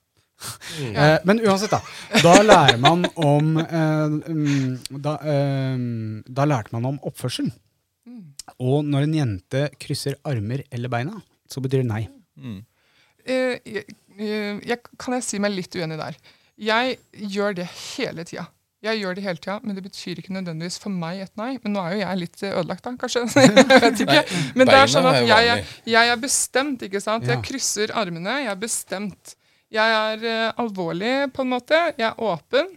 Eh, 0.94 1.18
men 1.24 1.38
uansett, 1.46 1.70
da. 1.70 1.78
Da 2.20 2.42
lærer 2.42 2.78
man 2.82 3.06
om 3.14 3.56
eh, 3.56 4.30
mm, 4.34 4.98
da, 5.00 5.14
eh, 5.22 5.78
da 6.26 6.44
lærte 6.44 6.74
man 6.74 6.88
om 6.90 6.98
oppførsel. 7.06 7.52
Og 8.60 8.84
når 8.86 9.06
en 9.06 9.18
jente 9.18 9.66
krysser 9.80 10.18
armer 10.28 10.64
eller 10.74 10.92
beina, 10.92 11.18
så 11.50 11.62
betyr 11.64 11.82
det 11.82 11.90
nei. 11.90 12.02
Mm. 12.36 12.58
Eh, 13.24 13.54
jeg, 13.64 13.84
eh, 14.18 14.58
jeg, 14.60 14.80
kan 15.00 15.16
jeg 15.16 15.24
si 15.26 15.40
meg 15.42 15.54
litt 15.54 15.76
uenig 15.78 15.98
der? 16.00 16.18
Jeg 16.60 16.98
gjør 17.34 17.56
det 17.60 17.68
hele 17.70 18.26
tida. 18.28 18.46
Jeg 18.84 19.00
gjør 19.00 19.16
det 19.16 19.22
hele 19.24 19.40
tida, 19.40 19.56
men 19.64 19.78
det 19.78 19.82
betyr 19.86 20.18
ikke 20.20 20.34
nødvendigvis 20.36 20.76
for 20.82 20.92
meg 20.92 21.22
et 21.24 21.32
nei. 21.40 21.54
Men 21.62 21.72
nå 21.74 21.84
er 21.84 21.94
jo 21.94 22.02
jeg 22.02 22.20
litt 22.20 22.42
eh, 22.44 22.52
ødelagt, 22.52 22.84
da, 22.84 22.92
kanskje. 23.00 23.24
jeg 23.46 23.80
vet 23.86 24.04
ikke. 24.04 24.20
Men 24.58 24.68
det 24.68 24.76
er 24.76 24.92
sånn 24.92 25.08
at 25.08 25.22
jeg 25.24 25.64
jeg 25.94 26.12
er 26.12 26.20
bestemt, 26.20 26.84
ikke 26.84 27.02
sant. 27.02 27.26
Jeg 27.30 27.40
krysser 27.46 27.94
armene. 27.96 28.42
Jeg 28.44 28.52
er 28.52 28.60
bestemt. 28.60 29.36
Jeg 29.74 29.94
er 29.98 30.20
uh, 30.22 30.62
alvorlig, 30.62 31.14
på 31.34 31.42
en 31.42 31.50
måte. 31.50 31.78
Jeg 31.96 32.06
er 32.12 32.20
åpen. 32.22 32.68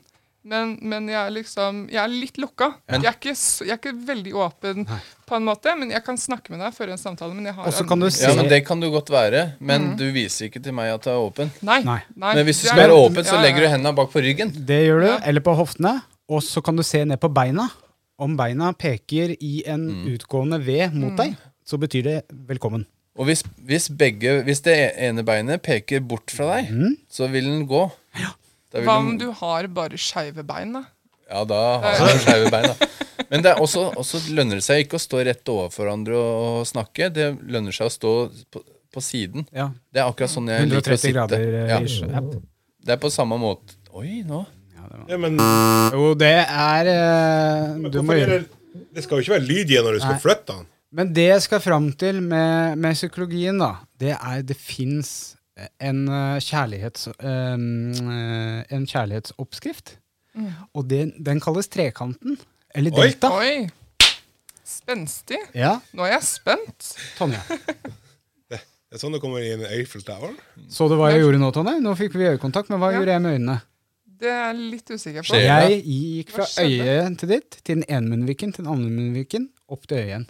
Men, 0.48 0.78
men 0.80 1.10
jeg 1.12 1.18
er 1.20 1.34
liksom 1.36 1.82
Jeg 1.92 2.00
er 2.00 2.12
litt 2.14 2.38
lukka. 2.40 2.72
Jeg 2.88 3.04
er, 3.04 3.18
ikke, 3.20 3.34
jeg 3.36 3.74
er 3.74 3.82
ikke 3.82 3.98
veldig 4.08 4.36
åpen 4.48 4.86
på 5.28 5.36
en 5.36 5.44
måte, 5.48 5.74
men 5.78 5.90
jeg 5.92 6.04
kan 6.06 6.18
snakke 6.20 6.54
med 6.54 6.62
deg 6.64 6.74
før 6.76 6.94
en 6.94 7.00
samtale. 7.02 7.36
Men 7.36 7.50
jeg 7.50 7.56
har 7.58 7.68
Også 7.68 7.84
kan 7.88 8.00
du 8.00 8.08
Ja, 8.08 8.34
men 8.38 8.48
Det 8.50 8.62
kan 8.66 8.80
du 8.80 8.88
godt 8.94 9.10
være, 9.12 9.42
men 9.60 9.90
du 10.00 10.06
viser 10.16 10.48
ikke 10.48 10.62
til 10.64 10.74
meg 10.78 10.94
at 10.94 11.04
det 11.04 11.12
er 11.14 11.20
åpen. 11.20 11.52
Nei. 11.62 11.82
Nei. 11.84 12.00
Men 12.16 12.46
hvis 12.48 12.62
du 12.64 12.68
skal 12.70 12.86
være 12.86 12.96
åpen, 12.96 13.24
så 13.28 13.36
ja, 13.36 13.42
ja. 13.42 13.46
legger 13.48 13.66
du 13.66 13.68
hendene 13.74 13.96
bak 13.96 14.12
på 14.14 14.24
ryggen. 14.24 14.54
Det 14.66 14.80
gjør 14.88 15.02
du, 15.04 15.08
Ja. 15.12 15.18
eller 15.28 15.42
på 15.44 15.54
hoftene. 15.60 16.02
Og 16.30 16.42
så 16.44 16.64
kan 16.64 16.76
du 16.76 16.84
se 16.84 17.04
ned 17.06 17.20
på 17.20 17.30
beina. 17.34 17.68
Om 18.20 18.36
beina 18.38 18.72
peker 18.74 19.36
i 19.40 19.64
en 19.68 19.88
Mm. 19.92 20.06
utgående 20.18 20.60
V 20.66 20.90
mot 20.94 21.16
deg, 21.18 21.36
så 21.66 21.78
betyr 21.78 22.04
det 22.04 22.24
velkommen. 22.32 22.86
Og 23.18 23.26
hvis, 23.26 23.44
hvis, 23.66 23.90
begge, 23.90 24.44
hvis 24.44 24.62
det 24.62 24.94
ene 24.98 25.24
beinet 25.26 25.62
peker 25.62 26.00
bort 26.02 26.30
fra 26.32 26.56
deg, 26.56 26.72
så 27.10 27.28
vil 27.30 27.44
den 27.46 27.68
gå. 27.68 27.92
Da 28.72 28.80
vil 28.80 28.88
Hva 28.88 28.98
den- 29.00 29.08
om 29.08 29.18
du 29.18 29.32
har 29.32 29.68
bare 29.68 29.98
skeive 29.98 30.44
bein, 30.46 30.74
da? 30.74 30.84
Ja, 31.30 31.44
da 31.44 31.80
har 31.82 32.08
du 32.14 32.20
skeive 32.20 32.50
bein, 32.52 32.64
da. 32.64 32.76
Men 33.30 33.44
det 33.44 33.52
er 33.52 33.62
også, 33.64 33.90
også 34.00 34.22
lønner 34.38 34.60
det 34.62 34.64
seg 34.66 34.86
ikke 34.86 34.96
å 35.00 35.04
stå 35.04 35.22
rett 35.28 35.50
overfor 35.52 35.84
hverandre 35.86 36.16
og, 36.20 36.62
snakke. 36.70 37.10
Det 37.14 37.26
lønner 37.44 37.76
seg 37.76 37.90
å 37.90 37.94
stå 37.94 38.12
på, 38.54 38.62
på 38.94 39.04
siden. 39.04 39.48
Ja. 39.56 39.70
Det 39.92 40.00
er 40.04 40.08
akkurat 40.08 40.32
sånn 40.32 40.48
jeg 40.52 40.70
liker 40.70 40.94
å 40.96 40.98
130 40.98 41.02
sitte. 41.02 41.16
grader. 41.18 41.48
eh, 41.64 41.74
Ja. 42.08 42.22
Det 42.88 42.96
er 42.96 43.02
på 43.04 43.12
samme 43.12 43.36
måte. 43.42 43.76
Oi, 43.98 44.22
nå. 44.28 44.46
Ja, 45.10 45.18
men 45.20 45.36
Jo, 45.92 46.14
det 46.16 46.32
er 46.48 46.88
eh, 46.88 47.90
Du 47.92 48.00
må 48.08 48.16
gjøre 48.16 48.46
det, 48.96 49.04
skal 49.04 49.20
jo 49.20 49.26
ikke 49.26 49.36
være 49.36 49.48
lyd 49.50 49.72
igjen 49.74 49.84
når 49.84 49.98
du 49.98 50.00
skal 50.06 50.16
Nei. 50.16 50.24
flytte 50.24 50.54
den. 50.56 50.68
Men 50.98 51.12
det 51.14 51.26
jeg 51.28 51.42
skal 51.44 51.60
fram 51.60 51.90
til 52.00 52.22
med, 52.24 52.78
med 52.80 52.96
psykologien, 52.96 53.60
da, 53.60 53.74
det 54.00 54.14
er 54.16 54.46
det 54.48 54.56
fins 54.56 55.12
en, 55.84 56.06
eh, 56.08 56.38
kjærlighets, 56.48 57.10
eh, 57.20 57.58
en 58.78 58.86
kjærlighetsoppskrift. 58.88 59.98
Og 60.78 60.86
det, 60.88 61.02
den 61.26 61.40
kalles 61.42 61.68
trekanten. 61.74 62.38
Eller 62.78 62.94
Oi. 62.94 63.08
delta. 63.08 63.32
Oi! 63.34 63.70
Spenstig. 64.68 65.40
Ja, 65.58 65.78
Nå 65.96 66.06
er 66.06 66.18
jeg 66.18 66.28
spent. 66.28 66.92
Tonje. 67.18 67.42
Det 68.88 68.96
er 68.96 69.02
sånn 69.02 69.12
det 69.18 69.20
kommer 69.20 69.44
i 69.44 69.50
en 69.52 69.66
Eiffel 69.68 70.00
Tower. 70.08 70.32
Så 70.72 70.86
du 70.88 70.94
hva 70.96 71.10
jeg 71.12 71.20
gjorde 71.20 71.42
nå, 71.42 71.50
Tonje? 71.52 71.74
Nå 71.84 71.92
fikk 72.00 72.14
vi 72.16 72.30
øyekontakt, 72.30 72.70
men 72.72 72.80
hva 72.80 72.94
Ja. 72.94 73.02
gjorde 73.02 73.18
jeg 73.18 73.24
med 73.26 73.34
øynene? 73.36 73.56
Det 74.22 74.30
er 74.32 74.46
jeg 74.46 74.62
litt 74.62 74.92
usikker 74.96 75.26
på. 75.28 75.40
Jeg 75.44 75.82
gikk 75.84 76.32
fra 76.32 76.46
øyet 76.64 77.18
til 77.20 77.30
ditt, 77.34 77.58
til 77.68 77.82
den 77.82 77.84
ene 77.92 78.14
munnviken, 78.14 78.54
til 78.56 78.64
den 78.64 78.72
andre 78.72 78.88
munnviken, 78.90 79.50
opp 79.68 79.84
til 79.92 80.00
øyet 80.00 80.08
igjen. 80.08 80.26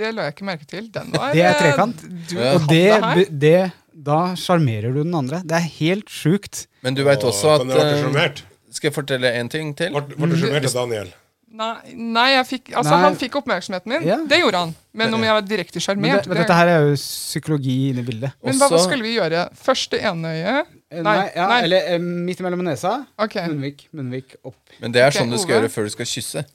Det 0.00 0.14
la 0.16 0.24
jeg 0.30 0.34
ikke 0.34 0.48
merke 0.48 0.66
til. 0.70 0.88
Den 0.94 1.12
var 1.12 1.36
Det 1.36 1.44
er 1.44 1.52
eh, 1.52 1.60
trekant. 1.60 2.02
Du 2.30 2.34
Ja. 2.40 2.54
Og 2.56 2.66
det, 2.72 3.28
det 3.44 3.72
da 3.92 4.18
sjarmerer 4.34 4.94
du 4.96 5.02
den 5.04 5.14
andre. 5.14 5.42
Det 5.44 5.58
er 5.60 5.68
helt 5.76 6.08
sjukt. 6.08 6.64
Men 6.80 6.96
du 6.96 7.04
veit 7.04 7.20
også 7.20 7.52
at 7.58 7.68
eh? 7.68 8.40
Skal 8.72 8.88
jeg 8.88 8.94
fortelle 8.96 9.34
en 9.36 9.52
ting 9.52 9.74
til? 9.76 9.92
Ble 9.92 10.16
ble 10.16 10.30
du 10.32 10.40
sjarmert 10.40 10.64
av 10.72 10.78
Daniel? 10.86 11.12
Nei, 11.60 11.92
nei, 11.92 12.26
jeg 12.32 12.44
fikk, 12.48 12.70
altså 12.72 12.94
Nei. 12.94 13.00
han 13.04 13.16
fikk 13.20 13.34
oppmerksomheten 13.40 13.92
min. 13.92 14.04
Ja. 14.08 14.16
Det 14.28 14.38
gjorde 14.40 14.62
han. 14.62 14.70
Men 14.96 15.12
om 15.16 15.24
jeg 15.26 15.34
var 15.36 15.42
direkte 15.44 15.82
sjarmert 15.82 16.22
det, 16.24 16.30
men 16.30 16.38
dette 16.40 16.56
her 16.56 16.70
er 16.72 16.86
jo 16.88 16.94
psykologi 16.96 17.74
inne 17.90 18.00
i 18.00 18.06
bildet. 18.06 18.32
Men 18.46 18.56
hva, 18.56 18.70
hva 18.72 18.78
skulle 18.80 19.04
vi 19.04 19.12
gjøre? 19.18 19.42
Første 19.60 20.00
ene 20.00 20.32
øye? 20.38 20.54
Eh, 20.90 21.02
Nei, 21.04 21.04
Nei, 21.04 21.26
ja, 21.36 21.48
nei. 21.50 21.58
Eller 21.66 21.90
eh, 21.92 22.00
midt 22.00 22.40
mellom 22.46 22.64
nesa. 22.64 22.94
Okay. 23.20 23.44
Munnvik, 23.52 23.84
munnvik, 23.92 24.38
opp. 24.40 24.56
Men 24.80 24.96
det 24.96 25.04
er 25.04 25.12
Ok, 25.12 25.18
sånn 25.20 25.34
du 25.34 25.36
skal 25.36 25.58
Ove. 25.58 25.58
gjøre 25.58 25.72
før 25.76 25.90
du 25.90 25.94
skal 25.98 26.10
kysse. 26.14 26.46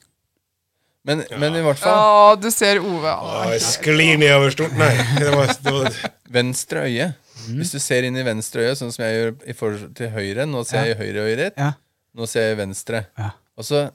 Men, 1.05 1.21
men 1.37 1.59
i 1.59 1.61
hvert 1.61 1.77
fall 1.77 1.93
Ja, 1.93 2.35
du 2.41 2.49
ser 2.49 2.81
Ove. 2.81 3.13
Ah, 3.13 3.45
jeg 3.53 3.61
sklir 3.61 4.17
nedover 4.17 4.55
stort 4.55 4.73
Nei. 4.79 4.89
Det 5.21 5.29
var, 5.35 5.53
det 5.61 5.73
var, 5.75 6.01
venstre 6.33 6.87
øye. 6.89 7.11
Hvis 7.45 7.75
du 7.75 7.79
ser 7.83 8.07
inn 8.09 8.17
i 8.17 8.25
venstre 8.25 8.65
øye, 8.65 8.73
sånn 8.79 8.89
som 8.95 9.05
jeg 9.05 9.19
gjør 9.19 9.33
i 9.45 9.53
forhold 9.53 9.91
til 9.99 10.09
høyre 10.15 10.47
Nå 10.49 10.65
ser 10.65 10.89
jeg 10.89 10.97
i 10.97 11.01
høyre 11.03 11.27
øyet 11.29 11.41
ditt. 11.43 11.61
Ja. 11.61 11.75
Nå 12.17 12.25
ser 12.31 12.49
jeg 12.49 12.57
i 12.57 12.61
venstre. 12.63 13.05
Ja. 13.21 13.29
Og 13.55 13.67
så, 13.67 13.85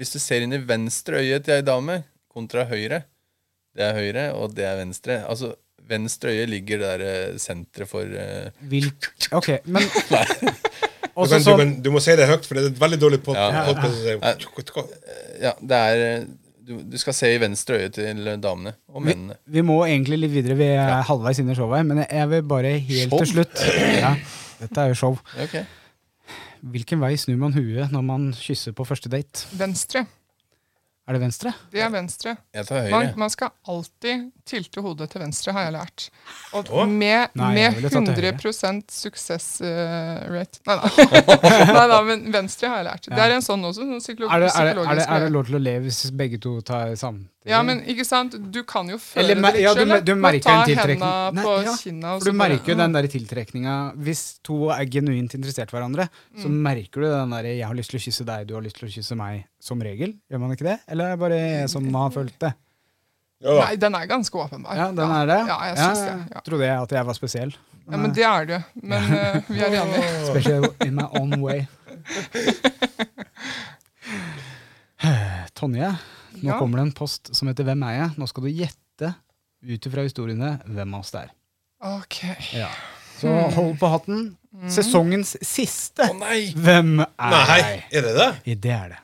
hvis 0.00 0.14
du 0.16 0.20
ser 0.22 0.46
inn 0.46 0.56
i 0.56 0.62
venstre 0.64 1.20
øye 1.20 1.38
til 1.44 1.58
ei 1.58 1.64
dame 1.66 2.00
kontra 2.32 2.64
høyre 2.70 3.02
Det 3.76 3.84
er 3.84 3.94
høyre, 3.94 4.22
og 4.34 4.54
det 4.56 4.64
er 4.66 4.78
venstre. 4.80 5.20
Altså, 5.30 5.52
venstre 5.90 6.32
øye 6.34 6.46
ligger 6.50 6.80
der 6.82 7.04
eh, 7.06 7.38
senteret 7.38 7.90
for 7.90 8.02
uh... 8.02 8.48
Vil 8.70 8.88
Ok, 9.36 9.60
men 9.70 9.84
du, 9.92 10.00
kan, 10.10 10.26
du, 11.14 11.36
sånn 11.44 11.60
kan, 11.60 11.74
du 11.84 11.90
må 11.94 12.02
si 12.02 12.16
det 12.18 12.26
høyt, 12.30 12.48
for 12.48 12.58
det 12.58 12.64
er 12.64 12.72
et 12.72 12.80
veldig 12.80 13.00
dårlig 13.04 13.20
pod 13.22 13.38
Ja. 13.38 13.68
Ja. 13.70 14.34
å. 14.34 14.86
Ja, 15.40 15.52
det 15.60 15.82
er 15.92 16.04
eh, 16.08 16.24
du, 16.70 16.74
du 16.86 16.96
skal 17.02 17.16
se 17.16 17.30
i 17.34 17.38
venstre 17.42 17.78
øye 17.82 17.92
til 17.94 18.26
damene 18.42 18.74
og 18.90 19.02
mennene. 19.02 19.36
vi 19.50 19.62
må 19.66 19.80
egentlig 19.86 20.20
litt 20.24 20.34
videre. 20.34 20.58
Vi 20.58 20.70
er 20.74 21.04
halvveis 21.08 21.40
inn 21.42 21.50
i 21.50 21.58
showet, 21.58 21.86
men 21.86 22.04
jeg 22.06 22.30
vil 22.34 22.46
bare 22.50 22.76
helt 22.78 23.10
Show? 23.10 23.22
til 23.22 23.32
slutt 23.34 23.62
ja, 24.04 24.14
Dette 24.60 24.82
er 24.84 24.92
jo 24.92 24.98
show. 25.04 25.20
Ok. 25.46 25.60
Hvilken 26.60 27.00
vei 27.00 27.14
snur 27.16 27.38
man 27.40 27.54
huet 27.56 27.92
når 27.92 28.04
man 28.04 28.30
kysser 28.36 28.74
på 28.76 28.84
første 28.88 29.08
date? 29.12 29.46
Venstre. 29.56 30.04
Er 31.10 31.16
det 31.16 31.20
venstre? 31.24 31.50
Det 31.74 31.80
er 31.82 31.88
venstre. 31.90 32.36
Jeg 32.54 32.66
tar 32.68 32.84
Man, 32.86 33.02
høyre. 33.08 33.16
man 33.18 33.30
skal 33.34 33.48
alltid 33.66 34.28
tilte 34.46 34.82
hodet 34.84 35.08
til 35.10 35.22
venstre, 35.24 35.52
har 35.56 35.64
jeg 35.66 35.72
lært. 35.74 36.04
Og 36.54 36.70
med, 36.86 37.32
Nei, 37.38 37.48
med 37.56 37.74
ville 37.80 37.90
tatt 37.90 38.12
til 38.14 38.28
100 38.30 38.84
suksessrate 38.94 40.60
Nei 40.68 40.76
da. 40.78 40.90
Nei 41.74 41.86
da, 41.90 41.98
men 42.06 42.22
venstre 42.34 42.70
har 42.70 42.80
jeg 42.82 42.86
lært. 42.92 43.10
Det 43.10 43.24
er 43.26 43.34
en 43.34 43.44
sånn 43.44 43.66
også, 43.66 43.88
Sånn 43.90 44.02
psykolo 44.04 44.30
Er 44.30 44.44
det, 44.44 44.52
er, 44.54 44.70
det, 44.70 44.86
er, 44.86 45.00
det, 45.00 45.08
er 45.16 45.26
det 45.26 45.32
lov 45.34 45.50
til 45.50 45.58
å 45.58 45.62
le 45.66 45.74
hvis 45.82 46.00
begge 46.14 46.40
to 46.46 46.54
tar 46.66 46.94
samtidig? 46.94 47.28
Ja, 47.50 47.62
men 47.64 47.80
ikke 47.88 48.04
sant? 48.06 48.34
Du 48.52 48.60
kan 48.68 48.90
jo 48.92 48.98
føle 49.00 49.24
Eller 49.24 49.38
det 49.40 49.52
litt 49.56 49.62
ja, 49.64 49.74
du 49.74 50.10
du 50.12 50.14
merker 50.20 50.44
ta 50.44 50.56
en 50.60 50.66
tiltrekning. 50.68 51.14
Nei, 51.34 51.44
på 51.46 51.54
ja, 51.64 51.76
kinna. 51.80 52.14
og 52.14 52.20
For 52.22 52.30
du 52.30 52.36
merker 52.36 52.74
jo 52.74 52.80
den 52.82 52.96
der 52.98 53.08
tiltrekninga. 53.10 53.76
Hvis 54.06 54.24
to 54.46 54.58
er 54.74 54.84
genuint 54.92 55.34
interessert 55.38 55.72
i 55.72 55.76
hverandre, 55.78 56.10
så 56.36 56.50
Mm. 56.50 56.60
merker 56.70 57.00
du 57.00 57.06
den 57.08 57.30
der 57.34 57.44
'jeg 57.50 57.66
har 57.66 57.74
lyst 57.74 57.90
til 57.90 57.98
å 57.98 58.04
kysse 58.04 58.24
deg, 58.28 58.46
du 58.46 58.54
har 58.54 58.62
lyst 58.62 58.76
til 58.78 58.88
å 58.88 58.92
kysse 58.92 59.16
meg', 59.16 59.44
som 59.60 59.80
regel. 59.84 60.14
Gjør 60.30 60.38
man 60.42 60.50
ikke 60.56 60.64
det? 60.70 60.78
Eller 60.88 61.04
er 61.04 61.10
det 61.16 61.20
bare 61.22 61.38
jeg 61.40 61.68
som 61.72 61.94
har 61.94 62.10
følt 62.14 62.36
det? 62.40 62.52
Ja. 63.40 63.54
Nei, 63.62 63.76
den 63.80 63.94
er 63.96 64.04
ganske 64.08 64.36
åpenbar. 64.36 64.76
Ja, 64.76 64.86
den 64.92 65.10
er 65.16 65.26
det? 65.30 65.38
Ja, 65.48 65.56
jeg 65.70 65.76
synes 65.80 65.98
det. 66.04 66.16
Ja. 66.34 66.40
Trodde 66.44 66.64
jeg 66.66 66.76
at 66.82 66.90
jeg 66.92 67.06
var 67.08 67.14
spesiell. 67.16 67.52
ja, 67.90 67.96
Men 67.96 68.12
det 68.16 68.24
er 68.28 68.44
du. 68.50 68.56
Men 68.82 69.02
uh, 69.08 69.14
vi 69.48 69.58
er 69.64 69.70
enige. 69.80 70.08
Special 70.30 70.64
in 70.84 70.94
my 70.98 71.06
own 71.20 71.30
way. 71.40 71.60
Tonje, 75.56 75.88
nå 76.40 76.50
Ja. 76.52 76.58
kommer 76.58 76.78
det 76.78 76.82
en 76.88 76.92
post 76.92 77.34
som 77.34 77.48
heter 77.48 77.64
'Hvem 77.64 77.82
er 77.88 77.92
jeg?' 78.00 78.14
Nå 78.18 78.26
skal 78.28 78.42
du 78.44 78.48
gjette 78.50 79.14
ut 79.62 79.86
ifra 79.86 80.02
historiene 80.02 80.60
hvem 80.66 80.94
av 80.94 81.00
oss 81.00 81.10
det 81.10 81.20
er. 81.20 81.30
Ok. 81.80 82.24
Ja. 82.52 82.68
Så 83.18 83.28
hold 83.54 83.78
på 83.78 83.86
hatten. 83.88 84.36
Sesongens 84.68 85.36
siste. 85.42 86.02
Å 86.02 86.12
nei! 86.18 86.52
Hvem 86.56 87.00
er 87.00 87.06
Nei, 87.30 87.58
jeg? 87.60 87.82
er 87.92 88.00
det 88.02 88.14
det? 88.16 88.60
Det 88.60 88.70
er 88.72 88.88
det. 88.88 88.98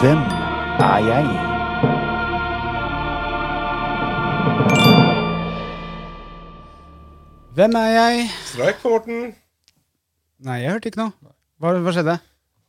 Hvem 0.00 0.18
er 0.78 0.98
jeg? 0.98 1.24
Hvem 7.54 7.72
er 7.74 7.86
jeg? 7.86 8.28
Streik 8.44 8.74
på 8.82 8.88
Morten. 8.88 9.34
Nei, 10.38 10.52
jeg 10.52 10.70
hørte 10.70 10.86
ikke 10.86 11.00
noe. 11.00 11.12
Hva, 11.58 11.72
hva 11.80 11.94
skjedde? 11.96 12.18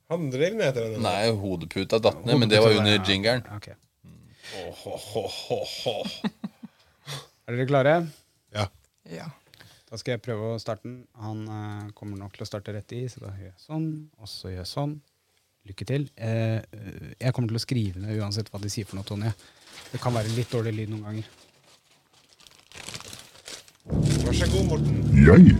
Han 0.08 0.30
heter 0.32 0.78
den. 0.78 1.02
Nei, 1.04 1.32
hodeputa 1.36 2.00
datt 2.00 2.24
ned, 2.26 2.40
men 2.40 2.50
det 2.50 2.62
var 2.64 2.78
under 2.78 3.04
jingeren. 3.04 3.44
Ok. 3.56 3.74
Oh, 4.56 4.88
oh, 5.20 5.82
oh. 5.88 6.08
Er 7.48 7.56
dere 7.56 7.68
klare? 7.68 7.98
Ja. 8.56 8.70
Ja. 9.12 9.28
Da 9.88 10.00
skal 10.00 10.18
jeg 10.18 10.24
prøve 10.24 10.54
å 10.54 10.60
starte 10.60 10.88
den. 10.88 11.02
Han 11.20 11.44
eh, 11.48 11.92
kommer 11.96 12.20
nok 12.20 12.36
til 12.36 12.44
å 12.44 12.48
starte 12.48 12.74
rett 12.76 12.92
i, 12.96 13.06
så 13.12 13.24
da 13.24 13.32
gjør 13.36 13.50
jeg 13.50 13.62
sånn, 13.64 13.88
og 14.20 14.32
så 14.32 14.52
gjør 14.52 14.62
jeg 14.64 14.72
sånn. 14.72 14.96
Lykke 15.68 15.88
til. 15.88 16.08
Eh, 16.16 16.60
eh, 16.60 17.10
jeg 17.20 17.36
kommer 17.36 17.52
til 17.52 17.60
å 17.60 17.64
skrive 17.64 18.04
ned 18.04 18.20
uansett 18.20 18.52
hva 18.52 18.60
de 18.64 18.72
sier 18.72 18.88
for 18.88 19.00
noe, 19.00 19.08
Tonje. 19.08 19.32
Det 19.92 20.02
kan 20.04 20.16
være 20.16 20.32
litt 20.36 20.52
dårlig 20.52 20.76
lyd 20.76 20.92
noen 20.92 21.08
ganger. 21.08 21.36
Vær 24.24 24.36
så 24.36 24.52
god, 24.52 24.64
Morten. 24.72 25.04
Jeg 25.16 25.56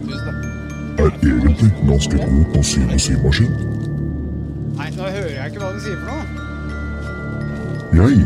er 1.00 1.12
egentlig 1.32 1.72
ganske 1.88 2.24
god 2.24 2.50
på 2.56 2.66
symaskin. 2.72 3.87
Nei, 4.78 4.92
nå 4.94 5.08
hører 5.10 5.32
jeg 5.34 5.50
ikke 5.50 5.62
hva 5.64 5.72
du 5.74 5.80
sier 5.82 5.98
for 5.98 6.10
noe. 6.12 6.26
Jeg 7.98 8.18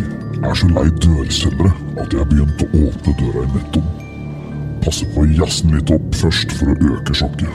er 0.44 0.58
så 0.60 0.68
lei 0.68 0.88
dørselgere 1.00 1.72
at 2.02 2.16
jeg 2.18 2.28
begynte 2.28 2.68
å 2.68 2.82
åpne 2.90 3.14
døra 3.22 3.44
i 3.46 3.52
netto. 3.54 3.84
Passe 4.84 5.08
på 5.14 5.24
å 5.24 5.30
jazze 5.38 5.68
den 5.68 5.78
litt 5.78 5.94
opp 5.96 6.18
først 6.20 6.56
for 6.58 6.74
å 6.74 6.76
øke 6.98 7.16
sjokket. 7.22 7.54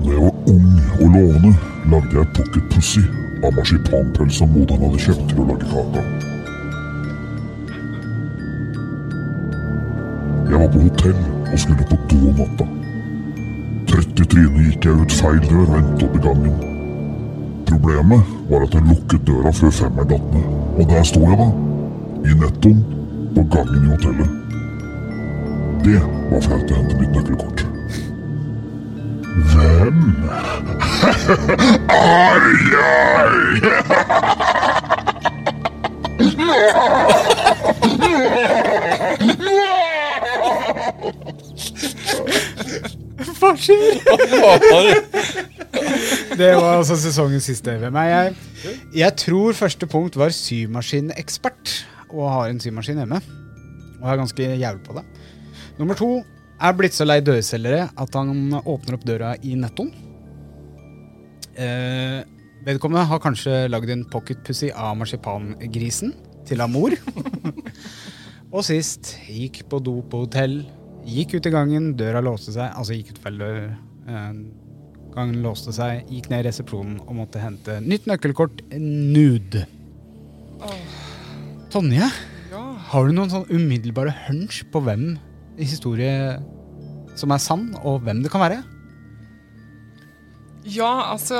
Da 0.00 0.14
jeg 0.14 0.24
var 0.24 0.50
ung 0.54 0.72
og 0.96 1.06
lovende, 1.18 1.52
lagde 1.92 2.20
jeg 2.22 2.32
pocket 2.40 2.72
pussy 2.72 3.04
av 3.44 3.52
marsipanpølsa 3.58 4.48
moderen 4.56 4.88
hadde 4.88 5.04
kjøpt 5.10 5.30
til 5.34 5.44
å 5.44 5.48
lage 5.52 5.72
kake. 5.76 6.08
Jeg 10.48 10.58
var 10.58 10.68
på 10.72 10.84
hotell 10.88 11.24
og 11.52 11.58
skulle 11.58 11.90
på 11.92 12.04
do 12.08 12.36
natta. 12.40 12.79
I 14.20 14.24
trynet 14.28 14.66
gikk 14.66 14.84
jeg 14.84 15.00
ut 15.00 15.12
feil 15.16 15.38
dør 15.48 15.62
og 15.64 15.76
endte 15.78 16.04
opp 16.04 16.16
i 16.18 16.20
gangen. 16.20 16.56
Problemet 17.70 18.22
var 18.50 18.60
at 18.66 18.74
jeg 18.76 18.84
lukket 18.90 19.22
døra 19.28 19.50
før 19.56 19.70
femmeren 19.78 20.10
datt 20.10 20.26
ned, 20.34 20.46
og 20.76 20.84
der 20.90 21.04
sto 21.08 21.20
jeg 21.24 21.36
da, 21.40 21.46
i 22.28 22.30
nettoen, 22.42 22.80
på 23.32 23.42
gangen 23.54 23.80
i 23.80 23.88
hotellet. 23.94 24.30
Det 25.86 26.00
var 26.32 26.40
flaut 26.44 26.68
å 26.68 26.74
hente 26.76 26.94
mitt 27.00 27.12
nøkkelkort. 27.16 27.60
Hvem 29.54 29.98
er 31.96 32.40
jeg? 32.76 32.86
Hva 43.40 43.54
skjer? 43.56 44.00
Det 46.36 46.50
var 46.56 46.78
altså 46.78 46.96
sesongens 47.00 47.46
siste. 47.48 47.76
Er 47.76 48.08
jeg? 48.10 48.34
Jeg 49.02 49.16
tror 49.22 49.56
første 49.56 49.88
punkt 49.90 50.18
var 50.20 50.34
symaskinekspert, 50.34 51.74
og 52.10 52.28
har 52.32 52.50
en 52.50 52.60
symaskin 52.60 53.00
hjemme. 53.00 53.20
Og 54.00 54.08
er 54.08 54.20
ganske 54.20 54.50
jævlig 54.60 54.84
på 54.86 54.96
det. 54.98 55.04
Nummer 55.78 55.96
to 55.96 56.10
er 56.60 56.76
blitt 56.76 56.96
så 56.96 57.06
lei 57.08 57.20
dørselgere 57.24 57.88
at 57.88 58.16
han 58.18 58.52
åpner 58.60 58.98
opp 58.98 59.06
døra 59.08 59.34
i 59.46 59.56
nettoen. 59.56 59.92
Eh, 61.60 62.20
vedkommende 62.66 63.06
har 63.08 63.22
kanskje 63.22 63.64
lagd 63.72 63.92
en 63.92 64.04
pocketpussy 64.12 64.70
av 64.72 64.98
marsipangrisen 65.00 66.12
til 66.48 66.60
Amor. 66.64 66.96
og 68.54 68.64
sist 68.66 69.14
gikk 69.28 69.64
på 69.70 69.80
do 69.84 70.00
på 70.10 70.24
hotell. 70.26 70.60
Gikk 71.10 71.36
ut 71.36 71.46
i 71.48 71.52
gangen, 71.52 71.92
døra 71.98 72.22
låste 72.22 72.54
seg. 72.54 72.70
Altså 72.78 72.94
gikk 72.94 73.14
ut 73.14 73.22
feller. 73.24 73.62
Eh, 74.06 74.32
gangen 75.14 75.42
låste 75.44 75.74
seg, 75.74 76.04
gikk 76.10 76.30
ned 76.30 76.44
i 76.44 76.48
resepsjonen 76.48 77.00
og 77.06 77.16
måtte 77.18 77.42
hente 77.42 77.80
nytt 77.82 78.06
nøkkelkort 78.06 78.62
nude. 78.78 79.64
Tonje, 81.70 82.06
ja. 82.50 82.62
har 82.92 83.06
du 83.06 83.14
noen 83.14 83.32
sånn 83.32 83.48
umiddelbare 83.50 84.12
hunch 84.26 84.62
på 84.72 84.82
hvem 84.84 85.14
i 85.60 85.66
historie 85.66 86.38
som 87.18 87.32
er 87.34 87.42
sann, 87.42 87.70
og 87.82 88.04
hvem 88.04 88.22
det 88.24 88.32
kan 88.32 88.42
være? 88.44 88.62
Ja, 90.68 91.12
altså 91.14 91.38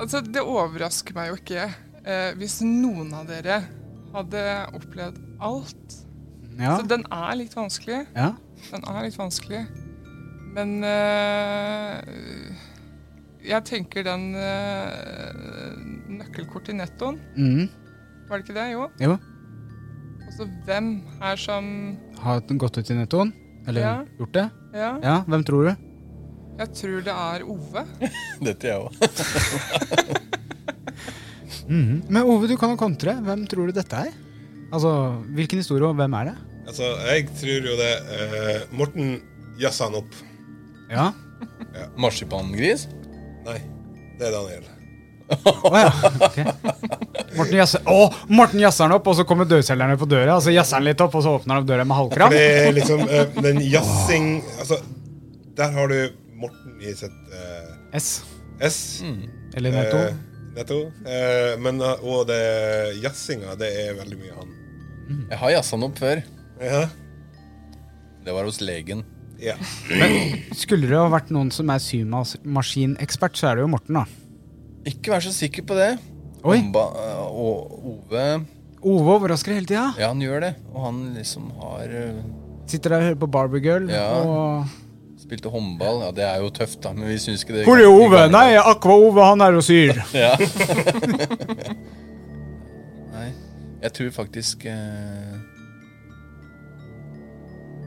Altså, 0.00 0.22
det 0.24 0.40
overrasker 0.40 1.12
meg 1.12 1.28
jo 1.28 1.36
ikke 1.36 1.64
eh, 1.66 2.30
hvis 2.40 2.60
noen 2.64 3.10
av 3.12 3.26
dere 3.28 3.58
hadde 4.14 4.44
opplevd 4.78 5.18
alt. 5.44 5.96
Ja. 6.58 6.76
Så 6.80 6.86
den 6.88 7.04
er 7.12 7.34
litt 7.36 7.54
vanskelig. 7.56 8.06
ja. 8.16 8.32
Den 8.70 8.82
er 8.84 9.02
litt 9.06 9.16
vanskelig. 9.18 9.66
Men 10.52 10.82
øh, 10.84 12.02
jeg 13.48 13.64
tenker 13.64 14.02
den 14.04 14.34
øh, 14.34 15.76
nøkkelkort 16.18 16.68
i 16.68 16.72
nettoen, 16.76 17.20
Mm. 17.36 17.68
var 18.28 18.36
det 18.38 18.48
ikke 18.48 18.58
det? 18.60 18.66
Jo. 18.72 18.88
Jo. 19.00 19.16
Altså, 20.26 20.48
hvem 20.66 20.90
er 21.22 21.36
som 21.36 21.96
Har 22.20 22.40
gått 22.58 22.78
ut 22.78 22.90
i 22.90 22.94
nettoen? 22.94 23.32
Eller 23.66 23.80
Ja. 23.80 23.94
gjort 24.18 24.32
det? 24.34 24.50
Ja, 24.74 24.90
Ja, 25.02 25.22
hvem 25.26 25.44
tror 25.44 25.62
du? 25.70 25.74
jeg 26.58 26.68
tror 26.74 27.00
det 27.00 27.14
er 27.14 27.42
Ove. 27.48 27.86
Dette 28.44 28.66
jeg 28.68 28.76
òg. 28.76 28.92
Mhm. 31.70 32.02
Men 32.10 32.22
Ove, 32.26 32.48
du 32.48 32.56
kan 32.58 32.70
jo 32.70 32.76
kontre. 32.76 33.14
Hvem 33.22 33.46
tror 33.46 33.66
du 33.70 33.72
dette 33.76 33.96
er? 33.96 34.10
Altså, 34.70 34.94
Hvilken 35.36 35.62
historie, 35.62 35.86
og 35.88 35.98
hvem 35.98 36.16
er 36.20 36.30
det? 36.30 36.36
Altså, 36.70 36.90
jeg 37.10 37.28
tror 37.40 37.70
jo 37.70 37.78
det 37.78 37.92
eh, 38.16 38.66
Morten 38.78 39.16
jazza 39.60 39.88
han 39.88 39.98
opp. 39.98 40.18
Ja. 40.90 41.10
Marsipangris? 41.98 42.86
Nei, 43.46 43.58
det 44.18 44.28
er 44.28 44.36
Daniel. 44.36 44.68
Å 45.30 45.72
ja. 45.78 45.90
ok. 46.26 46.38
Morten 47.38 47.54
jazzer 47.54 47.84
oh, 47.90 48.14
Morten 48.30 48.62
jazzer 48.62 48.88
den 48.88 48.96
opp, 48.96 49.10
og 49.10 49.18
så 49.18 49.26
kommer 49.28 49.48
dørselgerne 49.48 49.98
på 50.00 50.08
døra. 50.10 50.36
Og 50.38 50.44
så 50.44 50.54
jazzer 50.54 50.80
han 50.80 50.88
litt 50.88 51.02
opp, 51.04 51.14
og 51.18 51.24
så 51.26 51.36
åpner 51.38 51.56
han 51.56 51.62
opp 51.64 51.68
døra 51.68 51.86
med 51.86 51.98
halvkram. 51.98 52.34
det 52.34 52.46
er 52.64 52.72
liksom 52.76 53.04
eh, 53.06 53.36
den 53.44 53.62
jazzing 53.70 54.32
Altså, 54.58 54.80
der 55.58 55.76
har 55.76 55.92
du 55.92 56.00
Morten 56.40 56.78
i 56.80 56.94
sitt 56.96 57.36
eh, 57.36 57.70
S. 57.98 58.10
S. 58.64 58.80
Eller 59.56 59.74
netto. 59.74 60.00
Eh, 60.08 60.16
netto. 60.56 60.80
Eh, 61.04 61.52
men 61.62 61.82
eh, 61.84 62.06
og 62.06 62.26
det 62.30 62.40
jazzinga, 63.02 63.56
det 63.60 63.70
er 63.84 63.98
veldig 63.98 64.18
mye 64.20 64.38
han. 64.38 64.56
Jeg 65.10 65.38
har 65.40 65.54
jazza 65.56 65.76
den 65.76 65.86
opp 65.88 65.98
før. 66.00 66.22
Ja. 66.60 66.84
Det 68.24 68.34
var 68.36 68.46
hos 68.46 68.60
legen. 68.62 69.02
Ja. 69.40 69.56
Skulle 70.56 70.88
det 70.90 70.98
ha 70.98 71.06
vært 71.12 71.30
noen 71.32 71.50
som 71.54 71.70
er 71.72 71.80
symaskinekspert, 71.80 73.38
så 73.40 73.50
er 73.50 73.58
det 73.58 73.64
jo 73.64 73.70
Morten, 73.72 73.96
da. 73.96 74.04
Ikke 74.88 75.14
vær 75.14 75.24
så 75.24 75.32
sikker 75.32 75.64
på 75.68 75.76
det. 75.78 75.94
Oi. 76.40 76.58
Omba, 76.60 76.86
og 77.28 77.80
Ove 77.84 78.26
Ove 78.80 79.16
overrasker 79.18 79.52
hele 79.52 79.68
tida. 79.68 79.90
Ja, 80.00 80.08
han 80.08 80.22
gjør 80.24 80.40
det. 80.46 80.54
Og 80.72 80.84
han 80.86 81.00
liksom 81.12 81.50
har 81.60 81.90
øh, 81.92 82.20
Sitter 82.70 82.94
der 82.94 83.02
og 83.02 83.08
hører 83.10 83.18
på 83.20 83.28
Barbie 83.34 83.60
Girl. 83.60 83.90
Ja. 83.92 84.06
Og 84.24 85.20
spilte 85.20 85.52
håndball. 85.52 86.00
Ja, 86.06 86.10
det 86.16 86.24
er 86.24 86.40
jo 86.40 86.48
tøft, 86.54 86.80
da, 86.84 86.94
men 86.96 87.10
vi 87.10 87.18
syns 87.20 87.44
ikke 87.44 87.58
det 87.58 87.66
Hvor 87.68 87.80
er 87.80 87.90
Ove? 87.90 88.22
Nei, 88.32 88.54
Aqua-Ove, 88.56 89.24
han 89.26 89.44
er 89.44 89.58
og 89.58 89.66
syr. 89.66 90.00
Ja. 90.16 90.32
Jeg 93.80 93.94
tror 93.96 94.10
faktisk 94.12 94.66
eh, 94.68 95.36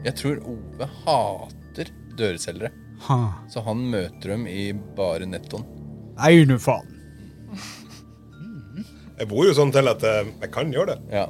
Jeg 0.04 0.16
tror 0.18 0.40
Ove 0.50 0.88
hater 1.04 1.92
dørselgere. 2.18 2.72
Ha. 3.06 3.20
Så 3.50 3.62
han 3.66 3.86
møter 3.90 4.34
dem 4.34 4.44
i 4.50 4.72
bare 4.96 5.26
nettoen. 5.28 5.64
Nei, 6.18 6.44
nu 6.46 6.58
faen. 6.62 6.90
Jeg 9.14 9.30
bor 9.30 9.46
jo 9.46 9.54
sånn 9.54 9.72
til 9.74 9.90
at 9.90 10.02
eh, 10.06 10.26
jeg 10.42 10.50
kan 10.54 10.72
gjøre 10.74 10.94
det. 10.94 11.14
Ja. 11.14 11.28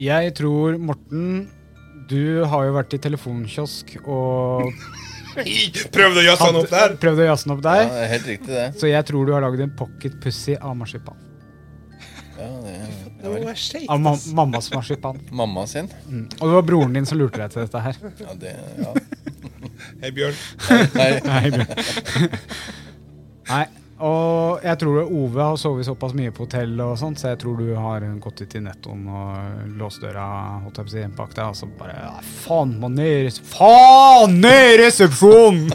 Jeg 0.00 0.34
tror, 0.36 0.76
Morten, 0.80 1.46
du 2.10 2.44
har 2.48 2.68
jo 2.68 2.74
vært 2.76 2.96
i 2.96 3.00
telefonkiosk 3.02 3.96
og 4.04 4.72
Prøvde 5.92 6.22
å 6.22 6.24
jazze 6.24 6.46
han 6.48 6.58
opp 6.62 6.70
der! 6.72 6.94
prøvd 7.00 7.20
å 7.20 7.26
jazze 7.26 7.48
den 7.48 7.54
opp 7.58 7.64
ja, 7.66 7.72
der. 7.74 7.88
det 7.92 8.02
er 8.02 8.12
helt 8.14 8.28
riktig, 8.30 8.52
det. 8.54 8.66
Så 8.80 8.88
jeg 8.88 9.04
tror 9.08 9.28
du 9.28 9.34
har 9.36 9.44
lagd 9.44 9.60
en 9.60 9.74
pocket 9.76 10.16
pussy 10.22 10.56
av 10.56 10.76
marsipan. 10.78 11.18
Ja, 12.36 12.48
det 13.22 13.30
vel. 13.32 13.46
Av 13.88 14.00
ma 14.00 14.12
skippa 14.16 14.46
marsipan. 14.76 15.20
Mamma 15.30 15.66
sin. 15.66 15.88
Mm. 16.08 16.26
Og 16.40 16.48
det 16.48 16.54
var 16.58 16.62
broren 16.68 16.92
din 16.92 17.06
som 17.08 17.18
lurte 17.18 17.40
deg 17.40 17.54
til 17.54 17.64
dette 17.64 17.80
her. 17.86 17.96
Ja, 18.20 18.34
det 18.40 18.54
ja. 18.82 18.92
Hei, 20.02 20.10
Bjørn. 20.12 20.36
Hei, 20.68 20.82
hei. 20.94 21.10
hei 21.40 21.50
Bjørn. 21.56 22.38
Nei. 23.50 23.64
Og 23.96 24.60
jeg 24.60 24.76
tror 24.82 25.06
Ove 25.08 25.40
har 25.40 25.54
sovet 25.56 25.86
såpass 25.88 26.12
mye 26.12 26.28
på 26.36 26.44
hotell, 26.44 26.74
og 26.84 26.98
sånt, 27.00 27.16
så 27.16 27.30
jeg 27.30 27.38
tror 27.40 27.56
du 27.56 27.70
har 27.80 28.04
gått 28.20 28.42
ut 28.44 28.56
i 28.58 28.60
nettoen 28.60 29.06
og 29.08 29.70
låst 29.80 30.02
døra 30.04 30.26
holdt 30.66 30.82
jeg 30.82 30.84
på 30.84 30.90
å 30.90 30.92
si, 30.92 31.04
bak 31.16 31.32
deg, 31.32 31.46
og 31.48 31.56
så 31.56 31.68
bare 31.78 31.94
ja, 31.96 32.10
Faen, 32.42 32.74
må 32.82 32.90
ned 32.92 33.08
i 33.08 33.22
res- 33.24 33.40
Faen, 33.40 34.36
ned 34.44 34.74
i 34.74 34.76
resepsjonen! 34.82 35.72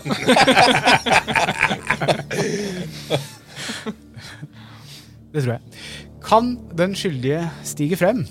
det 5.31 5.41
tror 5.41 5.53
jeg. 5.55 5.80
Kan 6.25 6.57
den 6.77 6.95
skyldige 6.95 7.49
stige 7.63 7.97
frem? 7.97 8.25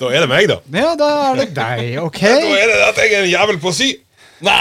Da 0.00 0.08
er 0.10 0.24
det 0.24 0.28
meg, 0.30 0.48
da. 0.50 0.56
Ja, 0.74 0.94
da 0.98 1.08
er 1.30 1.36
det 1.42 1.50
deg, 1.56 1.98
OK? 2.06 2.20
Da 2.22 2.56
er 2.58 2.72
det 2.72 2.78
at 2.88 2.96
jeg 3.02 3.12
er 3.12 3.26
en 3.26 3.30
jævel 3.30 3.60
på 3.62 3.72
sy. 3.76 3.92
Nei! 4.42 4.56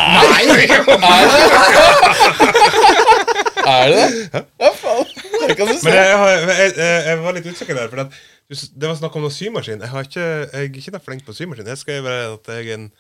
er 3.65 3.87
det 3.89 4.03
det? 4.33 4.43
Ja, 4.61 4.69
faen. 4.77 5.07
Det 5.47 5.55
kan 5.57 5.67
du 5.67 5.73
Men 5.83 5.93
jeg, 5.95 6.11
jeg, 6.11 6.73
jeg, 6.77 6.99
jeg 7.07 7.23
var 7.23 7.33
litt 7.33 7.47
usikker 7.49 7.79
der. 7.79 7.89
For 7.89 8.03
at 8.03 8.19
det 8.51 8.89
var 8.89 8.99
snakk 8.99 9.15
om 9.17 9.25
noe 9.25 9.33
symaskin. 9.33 9.81
Jeg, 9.81 9.89
har 9.89 10.05
ikke, 10.05 10.27
jeg 10.27 10.69
er 10.69 10.77
ikke 10.83 11.01
flink 11.05 11.25
på 11.25 11.33
symaskin. 11.33 11.71
Jeg 11.71 11.81
skrev 11.81 12.05
at 12.11 12.51
jeg 12.53 12.67
er 12.67 12.77
en, 12.77 12.91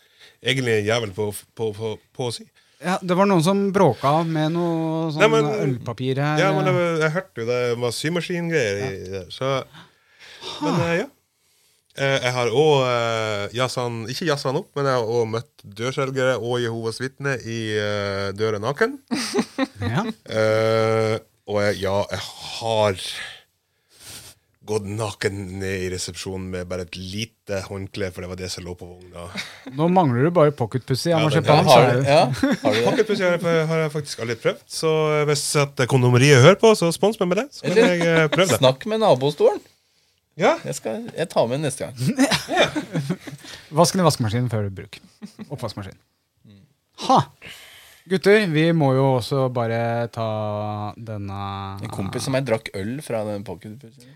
egentlig 0.41 0.79
en 0.79 0.89
jævel 0.89 1.13
på, 1.13 1.29
på, 1.57 1.69
på, 1.77 1.93
på 2.17 2.31
å 2.31 2.33
sy. 2.33 2.47
Ja, 2.81 2.97
det 3.01 3.13
var 3.17 3.27
noen 3.29 3.43
som 3.45 3.59
bråka 3.73 4.11
med 4.25 4.53
noe 4.55 5.11
sånn 5.13 5.21
Nei, 5.21 5.29
men- 5.35 5.49
ølpapir 5.67 6.17
her. 6.21 6.39
Ja, 6.41 6.51
men 6.55 6.65
jeg, 6.65 6.99
jeg 7.03 7.11
hørte 7.17 7.43
jo 7.43 7.47
det 7.49 7.59
var 7.83 7.91
symaskingreier 7.93 8.79
i 8.87 9.09
det. 9.15 9.25
Så 9.33 9.51
Men 10.63 10.79
eh, 10.87 10.93
ja. 11.03 11.07
Eh, 11.99 12.17
Jeg 12.23 12.31
har 12.33 12.47
òg 12.55 13.51
jazza 13.53 13.83
Ikke 14.09 14.25
jazza 14.29 14.47
han 14.49 14.61
opp, 14.61 14.69
men 14.79 14.87
jeg 14.87 14.95
har 14.97 15.11
òg 15.19 15.27
møtt 15.35 15.65
dørselgere 15.81 16.37
og 16.39 16.61
Jehovas 16.63 17.01
vitner 17.03 17.41
i 17.45 17.59
uh, 17.77 18.29
Døra 18.33 18.61
naken. 18.63 18.95
ja. 19.93 20.05
Eh, 20.31 21.17
og 21.51 21.59
jeg, 21.65 21.81
ja, 21.83 21.97
jeg 22.15 22.23
har 22.23 23.05
gått 24.71 24.87
naken 24.89 25.37
ned 25.61 25.83
i 25.85 25.89
resepsjonen 25.93 26.47
med 26.55 26.67
bare 26.71 26.85
et 26.87 26.95
lite 26.97 27.59
håndkle, 27.67 28.09
for 28.15 28.23
det 28.25 28.29
var 28.31 28.39
det 28.39 28.49
som 28.53 28.63
lå 28.65 28.73
på 28.79 28.87
vogna. 28.89 29.25
Nå 29.77 29.87
mangler 29.93 30.27
du 30.27 30.31
bare 30.35 30.53
pocketpussy 30.55 31.11
Ja, 31.11 31.19
Ja, 31.21 31.25
har 31.29 31.91
du, 31.91 32.01
ja, 32.07 32.21
har? 32.63 32.79
Pocketpussy 32.87 33.23
har, 33.27 33.37
jeg- 33.37 33.67
har 33.71 33.83
jeg 33.85 33.91
faktisk 33.97 34.23
aldri 34.25 34.37
prøvd, 34.43 34.63
så 34.71 34.93
hvis 35.29 35.43
at 35.61 35.83
kondomeriet 35.91 36.41
hører 36.45 36.57
på, 36.61 36.73
så 36.79 36.89
spons 36.95 37.19
meg 37.21 37.31
med 37.33 37.43
det. 37.43 37.47
Så 37.59 37.67
kan 37.67 37.75
Eller- 37.77 37.93
jeg 37.99 38.23
eh, 38.25 38.31
prøve 38.33 38.49
det. 38.53 38.59
Snakk 38.63 38.87
med 38.91 39.03
nabostolen. 39.03 39.61
Ja. 40.39 40.55
Jeg, 40.63 40.77
skal, 40.79 41.03
jeg 41.17 41.27
tar 41.29 41.47
med 41.51 41.59
den 41.59 41.67
neste 41.67 41.85
gang. 41.89 41.95
Vask 43.77 43.93
den 43.95 44.01
i 44.01 44.05
vaskemaskinen 44.07 44.47
før 44.51 44.69
bruk. 44.73 44.97
Oppvaskmaskin. 45.51 45.97
Ha! 47.07 47.17
Gutter, 48.09 48.47
vi 48.49 48.71
må 48.73 48.93
jo 48.97 49.03
også 49.19 49.45
bare 49.53 50.07
ta 50.13 50.27
denne 50.97 51.41
En 51.83 51.93
kompis 51.93 52.25
som 52.25 52.33
jeg 52.37 52.47
drakk 52.49 52.71
øl 52.73 52.97
fra 53.05 53.21
den 53.29 53.45
pocketpussen. 53.45 54.09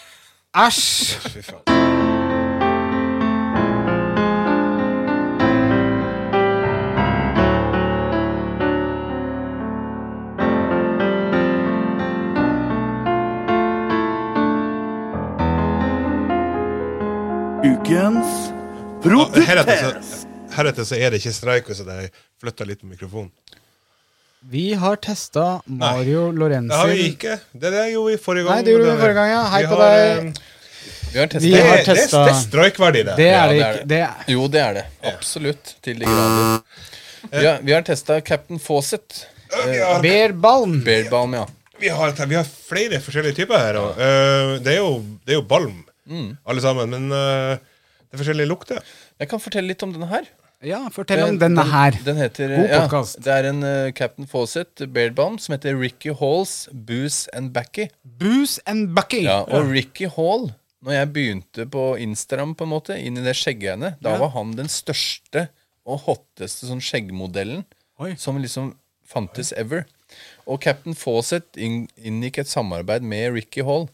Æsj! 0.66 1.20
Fy 1.34 1.44
faen. 1.44 1.66
Ukens 17.66 18.52
Ja, 19.06 20.35
Heretter 20.56 20.84
så, 20.88 20.96
er 20.98 21.10
det 21.14 21.20
ikke 21.22 21.32
streik 21.36 21.68
hvis 21.70 21.82
jeg 21.84 22.10
flytter 22.42 22.68
litt 22.70 22.80
på 22.82 22.88
mikrofonen. 22.90 23.30
Vi 24.46 24.66
har 24.78 24.96
testa 25.02 25.60
Mario 25.66 26.28
Lorenzi. 26.30 26.68
Det 26.70 26.76
har 26.78 26.90
vi 26.92 27.06
ikke. 27.10 27.38
Det 27.52 27.70
det 27.74 27.84
gjorde 27.92 28.12
vi 28.12 28.18
forrige 28.22 28.44
gang. 28.46 28.54
Nei, 28.60 28.66
det 28.66 28.74
gjorde 28.76 28.90
vi 28.92 29.00
forrige 29.00 29.16
gang, 29.18 29.30
ja. 29.32 29.40
Hei 29.54 29.62
Vi 29.64 29.70
på 29.72 29.78
har, 29.80 29.96
deg. 29.96 30.28
eh, 30.28 31.12
Vi 31.12 31.18
har 31.18 31.26
testa. 31.32 31.40
Det, 31.48 31.62
har 31.66 31.80
det, 31.80 31.96
det 32.12 32.20
er 32.34 32.38
streikverdig, 32.42 33.02
det. 33.08 33.16
Det 33.18 33.28
er 33.32 33.48
det 33.50 33.56
ikke. 33.62 33.86
Det 33.94 34.00
er, 34.06 34.20
Jo, 34.36 34.46
det 34.52 34.60
er 34.62 34.78
det. 34.78 34.84
Absolutt. 35.10 35.72
Til 35.82 35.98
de 36.04 36.06
grader. 36.06 36.84
Vi 37.32 37.42
har, 37.48 37.58
vi 37.66 37.74
har 37.74 37.82
testa 37.88 38.20
Captain 38.20 38.60
Fawcett. 38.62 39.24
Vi 39.50 39.78
har, 39.80 40.02
Beerbalm. 40.04 40.76
Beardbalm, 40.86 41.34
ja. 41.40 41.46
vi, 41.80 41.88
har, 41.90 42.14
vi 42.30 42.38
har 42.38 42.46
flere 42.46 43.00
forskjellige 43.02 43.40
typer 43.40 43.58
her. 43.58 43.80
Og, 43.82 43.98
uh, 43.98 44.54
det, 44.62 44.76
er 44.76 44.80
jo, 44.84 44.92
det 45.26 45.34
er 45.34 45.40
jo 45.40 45.46
balm, 45.56 45.82
Mm. 46.06 46.36
alle 46.46 46.62
sammen. 46.62 46.86
Men 46.92 47.08
uh, 47.10 47.56
det 47.58 48.14
er 48.14 48.20
forskjellige 48.20 48.46
lukter. 48.46 48.78
Jeg 49.18 49.26
kan 49.32 49.40
fortelle 49.42 49.72
litt 49.72 49.82
om 49.82 49.90
denne 49.90 50.06
her. 50.06 50.28
Ja, 50.64 50.78
fortell 50.92 51.20
om 51.20 51.36
denne 51.36 51.62
her. 51.68 51.96
Den 52.06 52.16
heter, 52.16 52.48
God 52.48 52.70
ja, 52.70 52.78
podcast. 52.84 53.18
Det 53.24 53.32
er 53.32 53.48
en 53.50 53.60
uh, 53.60 53.92
Captain 53.96 54.28
Fawcett 54.30 54.86
Bairdbomb 54.92 55.36
som 55.42 55.52
heter 55.52 55.76
Ricky 55.76 56.14
Halls 56.16 56.68
Booze 56.72 57.28
and 57.36 57.52
Backy. 57.52 57.90
Booze 58.02 58.62
and 58.64 58.94
Backy. 58.96 59.20
Ja, 59.26 59.42
og 59.44 59.68
Ricky 59.74 60.08
Hall, 60.16 60.48
når 60.80 60.96
jeg 60.96 61.10
begynte 61.12 61.66
på 61.68 61.84
Instagram, 62.00 62.54
på 62.56 62.64
en 62.64 62.72
måte, 62.72 62.96
inn 62.96 63.20
i 63.20 63.26
det 63.26 63.36
skjeggreiene, 63.36 63.94
da 64.00 64.16
var 64.22 64.32
han 64.38 64.56
den 64.56 64.70
største 64.72 65.48
og 65.86 66.06
hotteste 66.08 66.70
sånn 66.70 66.82
skjeggmodellen 66.82 67.66
Oi. 68.02 68.14
som 68.18 68.40
liksom 68.40 68.72
fantes 69.06 69.52
ever. 69.60 69.84
Og 70.48 70.62
Captain 70.64 70.96
Fawcett 70.96 71.60
inn, 71.60 71.84
inngikk 72.00 72.40
et 72.42 72.50
samarbeid 72.50 73.04
med 73.04 73.34
Ricky 73.36 73.66
Hall 73.66 73.90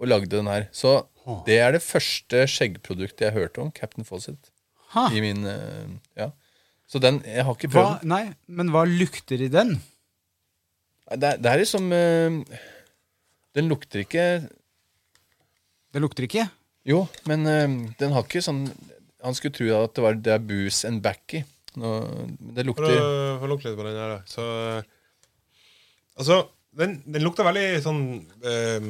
og 0.00 0.12
lagde 0.12 0.36
den 0.36 0.50
her. 0.50 0.68
Så 0.76 1.00
det 1.46 1.60
er 1.64 1.72
det 1.72 1.84
første 1.84 2.44
skjeggproduktet 2.50 3.30
jeg 3.30 3.36
hørte 3.36 3.64
om. 3.64 3.72
Captain 3.72 4.04
Fawcett. 4.04 4.49
Ha. 4.96 5.06
I 5.14 5.20
min 5.22 5.44
eh, 5.46 5.88
Ja. 6.18 6.30
Så 6.90 6.98
den 7.02 7.20
Jeg 7.22 7.44
har 7.46 7.54
ikke 7.54 7.68
prøvd 7.70 7.90
prøvd. 8.00 8.06
nei, 8.10 8.24
men 8.50 8.70
hva 8.74 8.82
lukter 8.88 9.40
i 9.44 9.48
den? 9.52 9.76
Det 11.10 11.36
det 11.42 11.50
er 11.52 11.58
liksom 11.62 11.86
Den 13.54 13.68
lukter 13.70 14.02
ikke 14.04 14.24
Det 15.92 16.02
lukter 16.02 16.26
ikke. 16.26 16.48
Jo, 16.86 17.04
men 17.26 17.46
eh, 17.46 17.68
den 18.00 18.12
har 18.14 18.22
ikke 18.26 18.42
sånn 18.42 18.64
Han 19.22 19.34
skulle 19.38 19.54
tro 19.54 19.68
at 19.84 19.94
det 19.94 20.02
var 20.04 20.14
det 20.18 20.32
er 20.34 20.42
booze 20.42 20.86
and 20.88 21.02
backy. 21.04 21.42
Det 21.74 22.64
lukter 22.66 22.96
få 23.40 23.46
lukte 23.50 23.68
litt 23.70 23.78
på 23.78 23.84
den 23.86 23.94
her, 23.98 24.16
da. 24.16 24.20
Så 24.26 24.46
Altså, 26.20 26.40
den, 26.76 26.98
den 27.06 27.22
lukter 27.24 27.46
veldig 27.46 27.66
sånn 27.84 28.00
eh, 28.44 28.88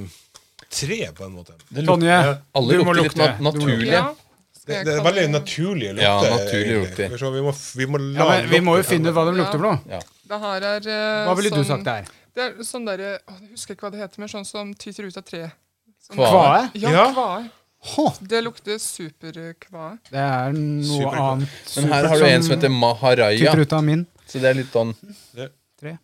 tre, 0.70 0.96
på 1.14 1.26
en 1.26 1.34
måte. 1.36 1.54
Tonje, 1.86 2.16
Alle 2.58 2.78
du 2.78 2.84
må 2.86 2.94
lukter 2.96 3.02
litt 3.04 3.18
lukte. 3.18 3.26
nat 3.26 3.38
Du 3.38 3.44
må 3.44 3.52
naturlig. 3.68 3.92
Ja. 3.92 4.06
Det, 4.66 4.84
det 4.84 4.92
er 4.98 5.04
veldig 5.04 5.26
naturlige 5.32 5.94
lukter. 5.96 6.04
Ja, 6.04 6.36
naturlige 6.36 6.80
lukter. 6.84 7.32
Vi 7.36 7.42
må, 7.46 7.52
vi 7.80 7.86
må 7.88 8.00
Ja, 8.14 8.26
men 8.28 8.50
Vi 8.50 8.60
må 8.60 8.76
jo 8.76 8.82
finne 8.86 9.08
ut 9.10 9.16
hva 9.16 9.24
de 9.30 9.36
lukter 9.38 9.56
for 9.56 9.66
noe. 9.66 9.78
Ja. 9.88 10.00
Er 10.30 10.66
eh, 10.86 11.24
Hva 11.26 11.34
ville 11.38 11.50
du 11.50 11.62
sånn- 11.62 11.70
sagt 11.72 11.84
det 11.88 11.94
er? 12.02 12.10
Det 12.36 12.44
er 12.44 12.66
sånn 12.68 12.84
der, 12.86 13.00
å, 13.02 13.14
Jeg 13.18 13.48
husker 13.54 13.74
ikke 13.74 13.88
hva 13.88 13.90
det 13.94 14.02
heter, 14.04 14.20
men 14.22 14.28
sånn 14.30 14.44
som 14.46 14.74
tyter 14.74 15.08
ut 15.08 15.16
av 15.16 15.24
tre. 15.26 15.50
Sånn, 16.06 16.16
Kvae. 16.20 16.70
Ja, 16.74 16.90
Ja. 16.92 17.06
kvae. 17.16 17.50
Hå, 17.80 18.04
Det 18.20 18.42
lukter 18.44 18.76
superkvae. 18.78 19.98
det 20.12 20.20
er 20.20 20.52
noe 20.52 20.84
super 20.84 21.16
annet 21.16 21.76
Men 21.76 21.92
her 21.92 22.08
har 22.12 22.18
du 22.18 22.24
en 22.28 22.42
som 22.42 22.52
heter 22.56 22.68
Maharaya. 22.68 23.38
tyter 23.40 23.60
ut 23.64 23.72
av 23.72 23.84
min. 23.84 24.06
Så 24.28 24.38
det 24.38 24.50
er 24.50 24.54
litt 24.60 24.70
sånn 24.72 24.94
Tre. 25.80 25.96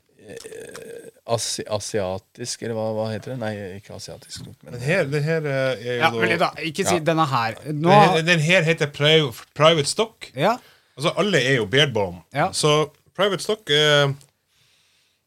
Asi 1.29 1.63
asiatisk, 1.67 2.63
eller 2.63 2.75
hva, 2.79 2.85
hva 2.95 3.07
heter 3.13 3.33
det? 3.33 3.39
Nei, 3.41 3.53
ikke 3.81 3.95
asiatisk. 3.97 4.45
Men 4.63 4.77
Den 4.77 4.81
her, 4.87 5.05
den 5.11 5.23
her 5.27 5.47
eh, 5.47 5.87
er 5.87 6.11
jo 6.13 6.23
Ja, 6.23 6.37
da- 6.37 6.37
da, 6.45 6.51
ikke 6.63 6.85
si 6.87 6.95
Ja. 6.95 7.01
denne 7.01 7.27
her. 7.27 7.55
Nå, 7.73 7.91
den, 7.91 7.91
her, 7.91 8.23
den 8.23 8.41
her 8.41 8.63
heter 8.63 8.87
pri 8.87 9.17
Private 9.55 9.87
Stock. 9.91 10.31
ja, 10.37 10.57
Altså, 10.97 11.13
alle 11.19 11.39
er 11.45 11.57
jo 11.57 11.67
Beard 11.67 11.93
Ja. 12.35 12.51
Så 12.53 12.89
Private 13.15 13.43
Stock 13.43 13.69
eh, 13.71 14.09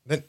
Den 0.09 0.23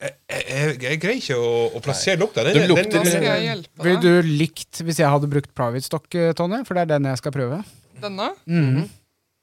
jeg, 0.00 0.12
jeg, 0.30 0.82
jeg 0.82 1.00
greier 1.02 1.16
ikke 1.18 1.34
å, 1.34 1.48
å 1.74 1.80
plassere 1.82 2.20
lukta. 2.20 2.44
Den, 2.44 2.54
Det 2.54 2.60
den- 2.62 2.70
lukter 2.70 3.02
den- 3.02 3.06
skal 3.10 3.64
Ville 3.82 4.00
du 4.00 4.22
likt 4.22 4.82
hvis 4.84 4.98
jeg 5.00 5.08
hadde 5.10 5.26
brukt 5.26 5.50
private 5.54 5.82
stock, 5.84 6.06
eh, 6.14 6.32
Tonje? 6.38 6.64
For 6.66 6.74
det 6.74 6.82
er 6.82 6.92
den 6.98 7.04
jeg 7.10 7.18
skal 7.18 7.32
prøve. 7.32 7.64
Denne? 8.00 8.28
Mhm. 8.46 8.88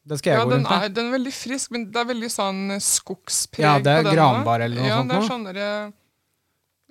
Den 0.06 0.18
skal 0.22 0.32
jeg 0.32 0.38
Ja, 0.40 0.46
gå 0.46 0.50
den 0.52 0.60
rundt 0.62 0.70
med. 0.70 0.84
er, 0.86 0.90
den 0.94 1.08
er 1.10 1.16
veldig 1.18 1.34
frisk, 1.34 1.72
men 1.74 1.86
det 1.92 1.98
er 2.04 2.06
veldig 2.12 2.30
sånn 2.30 2.60
skogspreg 2.80 3.64
Ja, 3.66 3.74
det 3.80 3.88
er 3.90 4.04
på 4.04 4.10
denne. 4.10 4.16
granbar 4.20 4.60
eller 4.62 4.82
noe 4.82 4.88
ja, 4.92 4.98
sånt 5.00 5.10
det 5.10 5.18
er 5.18 5.30
sånne, 5.32 5.54
sånn 5.56 5.94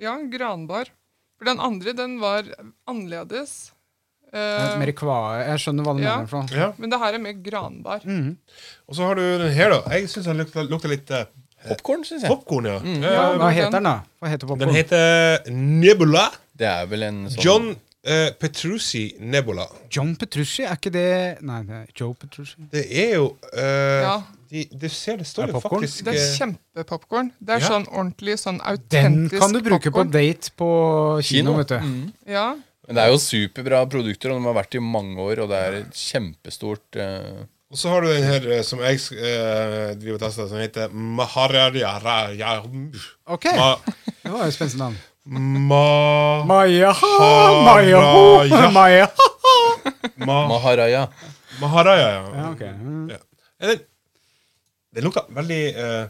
Ja, 0.02 0.14
granbar. 0.32 0.90
For 1.38 1.44
den 1.46 1.60
andre, 1.62 1.92
den 1.94 2.16
var 2.22 2.42
annerledes. 2.90 3.70
Uh, 4.34 4.74
Mer 4.80 4.90
kvae. 4.98 5.44
Jeg 5.46 5.60
skjønner 5.62 5.84
hva 5.86 5.92
du 5.94 6.02
Ja. 6.02 6.16
mener. 6.16 6.26
for. 6.26 6.46
Ja. 6.56 6.72
men 6.76 6.90
det 6.90 6.98
her 6.98 7.14
er 7.14 7.18
mer 7.22 7.32
granbar. 7.38 8.00
Mm. 8.02 8.36
Og 8.88 8.94
så 8.96 9.06
har 9.06 9.14
du 9.14 9.22
den 9.38 9.52
her, 9.54 9.70
da. 9.70 9.82
Jeg 9.94 10.08
syns 10.10 10.24
den 10.26 10.38
lukter, 10.42 10.66
lukter 10.68 10.88
litt 10.90 11.10
uh, 11.14 11.24
popkorn, 11.68 12.02
syns 12.04 12.22
jeg. 12.26 12.30
Popcorn, 12.30 12.64
ja. 12.66 12.80
Ja, 12.82 13.30
Eh, 13.30 13.38
Hva 13.38 13.50
heter 13.54 13.70
den, 13.78 13.84
da? 13.84 14.02
Hva 14.20 14.28
heter 14.32 14.56
den 14.58 14.74
heter 14.74 15.50
Nebula. 15.54 16.30
Det 16.56 16.66
er 16.66 16.86
vel 16.86 17.02
en 17.02 17.28
sånn 17.30 17.42
John 17.44 17.76
uh, 18.06 18.30
Petrucci 18.40 19.14
Nebula. 19.20 19.66
John 19.92 20.14
Petrucci? 20.16 20.64
Er 20.64 20.76
ikke 20.78 20.92
det 20.94 21.08
Nei, 21.44 21.62
det 21.68 21.80
er 21.80 21.86
Joe 22.00 22.14
Petrucci. 22.18 22.66
Det 22.72 22.84
er 22.90 23.14
jo 23.16 23.30
uh, 23.32 24.02
Ja. 24.04 24.16
de, 24.50 24.66
Du 24.72 24.88
ser 24.88 25.18
det 25.22 25.26
står 25.26 25.42
Er 25.42 25.46
det 25.52 25.54
jo 25.56 25.60
popcorn? 25.60 25.82
faktisk 25.86 26.04
Det 26.04 26.14
er 26.14 26.20
eh, 26.20 26.36
kjempepopkorn. 26.38 27.32
Det 27.40 27.56
er 27.56 27.64
Ja. 27.64 27.72
sånn 27.72 27.88
ordentlig 27.88 28.38
sånn 28.40 28.60
Den 28.90 29.28
kan 29.30 29.52
du 29.52 29.60
bruke 29.62 29.90
på 29.90 30.04
date 30.10 30.52
på 30.56 30.70
kino, 31.22 31.52
kino. 31.52 31.56
vet 31.58 31.68
du. 31.68 31.78
Mm. 31.78 32.12
Ja. 32.26 32.46
Men 32.86 32.96
det 32.96 33.02
er 33.04 33.10
jo 33.14 33.18
superbra 33.18 33.86
produkter, 33.88 34.30
og 34.30 34.40
de 34.42 34.44
har 34.50 34.56
vært 34.60 34.74
i 34.76 34.80
mange 34.84 35.16
år, 35.16 35.40
og 35.44 35.48
det 35.48 35.58
er 35.58 35.84
kjempestort 35.90 37.00
uh... 37.00 37.44
Og 37.72 37.78
så 37.80 37.88
har 37.90 38.04
du 38.04 38.06
den 38.12 38.22
her 38.22 38.44
eh, 38.54 38.62
som 38.62 38.78
jeg 38.84 39.00
uh, 39.16 39.94
driver 39.98 40.14
og 40.14 40.20
tester, 40.20 40.46
som 40.46 40.60
heter 40.60 40.92
Maharaja 40.92 41.96
Ok, 43.26 43.48
Ma, 43.56 43.74
det 44.22 44.30
var 44.30 44.44
jo 44.44 44.52
spennende 44.52 44.52
spenstig 44.52 44.78
navn. 44.78 44.98
Ma, 45.24 46.44
Maya, 46.44 46.92
Haraja. 46.92 48.00
Maya, 48.44 48.70
Maya. 48.70 49.08
ma, 50.16 50.46
Maharaja. 50.48 51.08
Maharaja, 51.60 52.08
ja. 52.10 52.22
Ja, 52.34 52.50
okay. 52.50 52.72
Mm. 52.72 53.10
Ja. 53.10 53.18
Eller, 53.60 53.78
Den, 54.94 55.04
lukta 55.04 55.24
veldig 55.28 55.62
uh, 55.74 56.06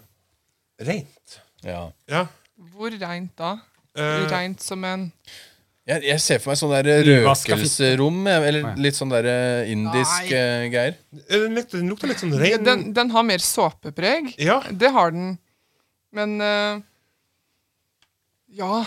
rent. 0.84 1.40
Ja. 1.64 1.86
Ja. 2.10 2.26
Hvor 2.74 2.90
rent 2.90 3.32
da? 3.38 3.56
Uh, 3.96 4.24
rent 4.28 4.62
som 4.62 4.82
en 4.84 5.10
Jeg, 5.86 6.00
jeg 6.08 6.20
ser 6.24 6.40
for 6.40 6.50
meg 6.50 6.58
sånn 6.58 6.72
der 6.72 6.88
røkelserom, 7.06 8.22
eller 8.26 8.70
litt 8.80 8.96
sånn 8.96 9.10
der 9.12 9.26
eh, 9.28 9.72
indisk 9.72 10.30
eh, 10.32 10.64
greier. 10.72 10.94
den, 11.12 11.52
lukter, 11.58 11.76
den 11.76 11.90
lukter 11.92 12.08
litt 12.08 12.22
sånn 12.22 12.32
ren 12.40 12.64
den, 12.64 12.84
den 12.96 13.12
har 13.12 13.26
mer 13.28 13.44
såpepreg. 13.44 14.30
Ja. 14.40 14.62
Det 14.72 14.88
har 14.96 15.12
den. 15.12 15.34
Men 16.16 16.38
uh, 16.40 16.80
ja, 18.56 18.80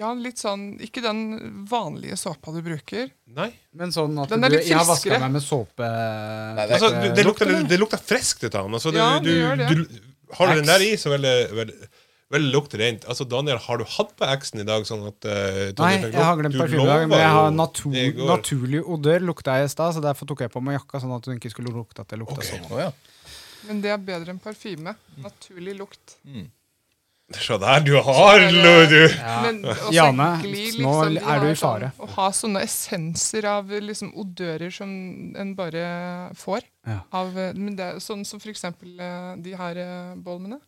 ja, 0.00 0.10
litt 0.16 0.40
sånn 0.40 0.62
Ikke 0.80 1.02
den 1.04 1.22
vanlige 1.68 2.16
såpa 2.16 2.54
du 2.54 2.60
bruker. 2.64 3.10
Nei. 3.36 3.50
Men 3.76 3.92
sånn 3.94 4.16
at 4.22 4.32
Den 4.32 4.46
er 4.46 4.54
du, 4.54 4.56
litt 4.56 4.70
jeg 4.70 4.78
har 4.78 4.86
vaska 4.88 5.10
friskere. 5.10 5.22
meg 5.26 5.34
med 5.36 5.44
såpe 5.44 5.88
Nei, 5.88 6.66
det 6.66 6.78
Altså, 6.78 6.92
du, 6.94 7.08
det, 7.18 7.24
lukter, 7.26 7.50
eller? 7.50 7.66
det 7.68 7.80
lukter 7.82 8.00
friskt 8.00 8.46
ut 8.46 8.54
av 8.54 8.68
den. 8.68 8.78
Altså, 8.80 8.94
du, 8.94 9.00
Ja, 9.00 9.10
du, 9.20 9.28
det 9.28 9.36
gjør 9.36 9.60
det. 9.60 9.68
Du, 9.74 9.98
har 10.38 10.50
du 10.50 10.60
den 10.62 10.70
der 10.70 10.86
i, 10.86 10.94
så 11.00 11.12
vil 11.12 11.26
det 11.26 11.34
veldig 12.30 12.52
lukte 12.54 12.78
rent. 12.78 13.04
Altså, 13.10 13.26
Daniel, 13.26 13.58
har 13.58 13.80
du 13.80 13.84
hatt 13.90 14.12
på 14.18 14.28
X-en 14.36 14.62
i 14.62 14.66
dag? 14.68 14.84
Sånn 14.86 15.02
at 15.08 15.26
uh, 15.26 15.58
Nei, 15.82 15.92
jeg 16.04 16.14
har 16.14 16.38
glemt 16.38 16.58
parfyme 16.60 16.84
i 16.84 16.90
dag, 16.90 17.06
men 17.10 17.18
jeg 17.18 17.32
har 17.36 17.50
natur, 17.54 17.96
går. 18.20 18.30
naturlig 18.30 18.82
odør 18.86 19.26
lukta 19.32 19.56
jeg 19.58 19.66
i 19.66 19.72
stad, 19.74 19.96
så 19.96 20.04
derfor 20.04 20.30
tok 20.30 20.44
jeg 20.46 20.54
på 20.54 20.62
meg 20.62 20.78
jakka, 20.78 21.02
sånn 21.02 21.16
at 21.16 21.26
hun 21.26 21.40
ikke 21.40 21.50
skulle 21.52 21.74
lukte 21.74 22.04
at 22.04 22.14
det 22.14 22.20
lukta 22.22 22.46
sånn. 22.46 22.62
Å, 22.70 22.86
ja. 22.86 22.92
Men 23.66 23.82
det 23.84 23.90
er 23.92 24.00
bedre 24.00 24.32
enn 24.32 24.40
parfyme. 24.42 24.94
Naturlig 25.26 25.74
lukt. 25.82 26.16
Se 27.38 27.56
der, 27.62 27.80
du 27.86 27.92
har 28.02 28.40
lo, 28.50 28.72
du! 28.90 29.02
Men 29.44 29.60
også 29.70 29.92
Jane, 29.94 30.26
glir, 30.42 30.80
nå 30.82 30.94
liksom, 31.12 31.30
er 31.30 31.44
du 31.44 31.46
i 31.46 31.54
fare. 31.60 31.90
Sånn, 31.94 32.08
å 32.08 32.08
ha 32.16 32.26
sånne 32.34 32.62
essenser 32.66 33.46
av 33.46 33.70
liksom, 33.70 34.10
odører 34.18 34.74
som 34.74 34.90
en 35.38 35.52
bare 35.58 35.84
får. 36.40 36.66
Ja. 36.90 36.98
Av, 37.20 37.30
eh, 37.38 37.54
men 37.54 37.76
det 37.78 37.92
sånn 38.02 38.24
som 38.26 38.42
for 38.42 38.50
eksempel 38.50 38.98
eh, 38.98 39.30
de 39.44 39.54
her 39.54 39.80
bolmene. 40.18 40.58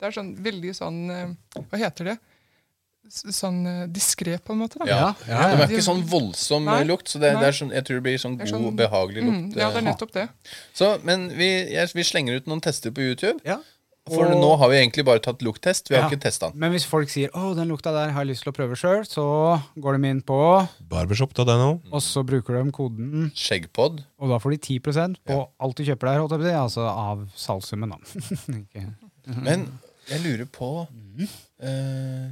Det 0.00 0.08
er 0.08 0.16
sånn 0.16 0.32
veldig 0.42 0.74
sånn 0.74 1.00
eh, 1.14 1.60
Hva 1.70 1.78
heter 1.78 2.10
det? 2.10 2.18
Sånn 3.12 3.60
diskré, 3.92 4.36
på 4.38 4.54
en 4.54 4.60
måte. 4.62 4.78
da. 4.80 4.86
Ja. 4.88 4.98
Ja, 5.26 5.38
ja, 5.50 5.56
De 5.56 5.64
er 5.64 5.72
ikke 5.74 5.84
sånn 5.84 6.02
voldsom 6.06 6.66
Nei, 6.66 6.80
eh, 6.82 6.88
lukt, 6.88 7.10
så 7.10 7.18
det, 7.22 7.32
det 7.38 7.48
er 7.50 7.56
sånn, 7.58 7.72
jeg 7.74 7.86
tror 7.86 7.98
det 7.98 8.04
blir 8.06 8.18
sånn 8.22 8.36
god, 8.38 8.50
sånn- 8.50 8.68
behagelig 8.78 9.24
lukt. 9.26 9.38
Mm, 9.38 9.48
ja, 9.54 9.68
det 9.70 9.78
er 9.78 9.82
eh. 9.82 9.86
nettopp 9.90 10.12
det. 10.14 10.26
Så, 10.74 10.90
men 11.06 11.28
vi, 11.34 11.48
jeg, 11.74 11.90
vi 11.94 12.06
slenger 12.06 12.38
ut 12.38 12.50
noen 12.50 12.62
tester 12.62 12.94
på 12.94 13.02
YouTube. 13.06 13.38
Ja. 13.46 13.58
For 14.10 14.24
Og- 14.26 14.34
nå 14.40 14.58
har 14.58 14.68
vi 14.68 14.76
egentlig 14.80 15.04
bare 15.06 15.20
tatt 15.22 15.38
lukttest. 15.46 15.88
Vi 15.88 15.94
har 15.94 16.02
Ja. 16.02 16.08
ikke 16.10 16.20
testa 16.24 16.50
den. 16.50 16.58
Men 16.58 16.72
hvis 16.72 16.84
folk 16.84 17.08
sier 17.08 17.28
'Å, 17.30 17.54
den 17.54 17.68
lukta 17.68 17.92
der 17.92 18.10
har 18.10 18.24
jeg 18.24 18.34
lyst 18.34 18.42
til 18.42 18.52
å 18.52 18.56
prøve 18.56 18.74
sjøl', 18.74 19.06
så 19.06 19.62
går 19.78 20.00
de 20.00 20.08
inn 20.08 20.22
på, 20.22 20.68
Barbershop.no. 20.88 21.80
og 21.92 22.00
så 22.02 22.24
bruker 22.26 22.64
de 22.64 22.70
koden, 22.72 23.30
Skjeggpod. 23.34 24.04
og 24.18 24.28
da 24.28 24.38
får 24.38 24.50
de 24.50 24.58
10% 24.80 25.16
på 25.24 25.48
alt 25.60 25.76
du 25.76 25.84
kjøper 25.84 26.00
der, 26.40 26.56
altså 26.58 26.78
av 26.88 27.28
salgssummen, 27.36 27.90
da. 27.90 27.96
Men 29.42 29.78
jeg 30.08 30.20
lurer 30.20 30.46
på 30.46 30.88
mm. 30.90 31.28
eh, 31.62 32.30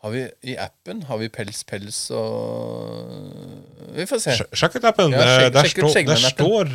Har 0.00 0.14
vi 0.14 0.22
i 0.48 0.54
appen 0.56 1.02
Har 1.10 1.18
vi 1.20 1.28
pels, 1.28 1.60
pels 1.68 1.98
og 2.16 3.90
Vi 3.96 4.06
får 4.08 4.22
se. 4.22 4.36
Sjekk 4.56 4.78
ut 4.78 4.86
appen. 4.88 5.12
Ja, 5.12 5.26
sjek, 5.26 5.42
Eh, 5.44 5.50
der 5.56 5.68
ut 5.68 5.74
stå, 5.74 6.04
der 6.08 6.22
står 6.24 6.72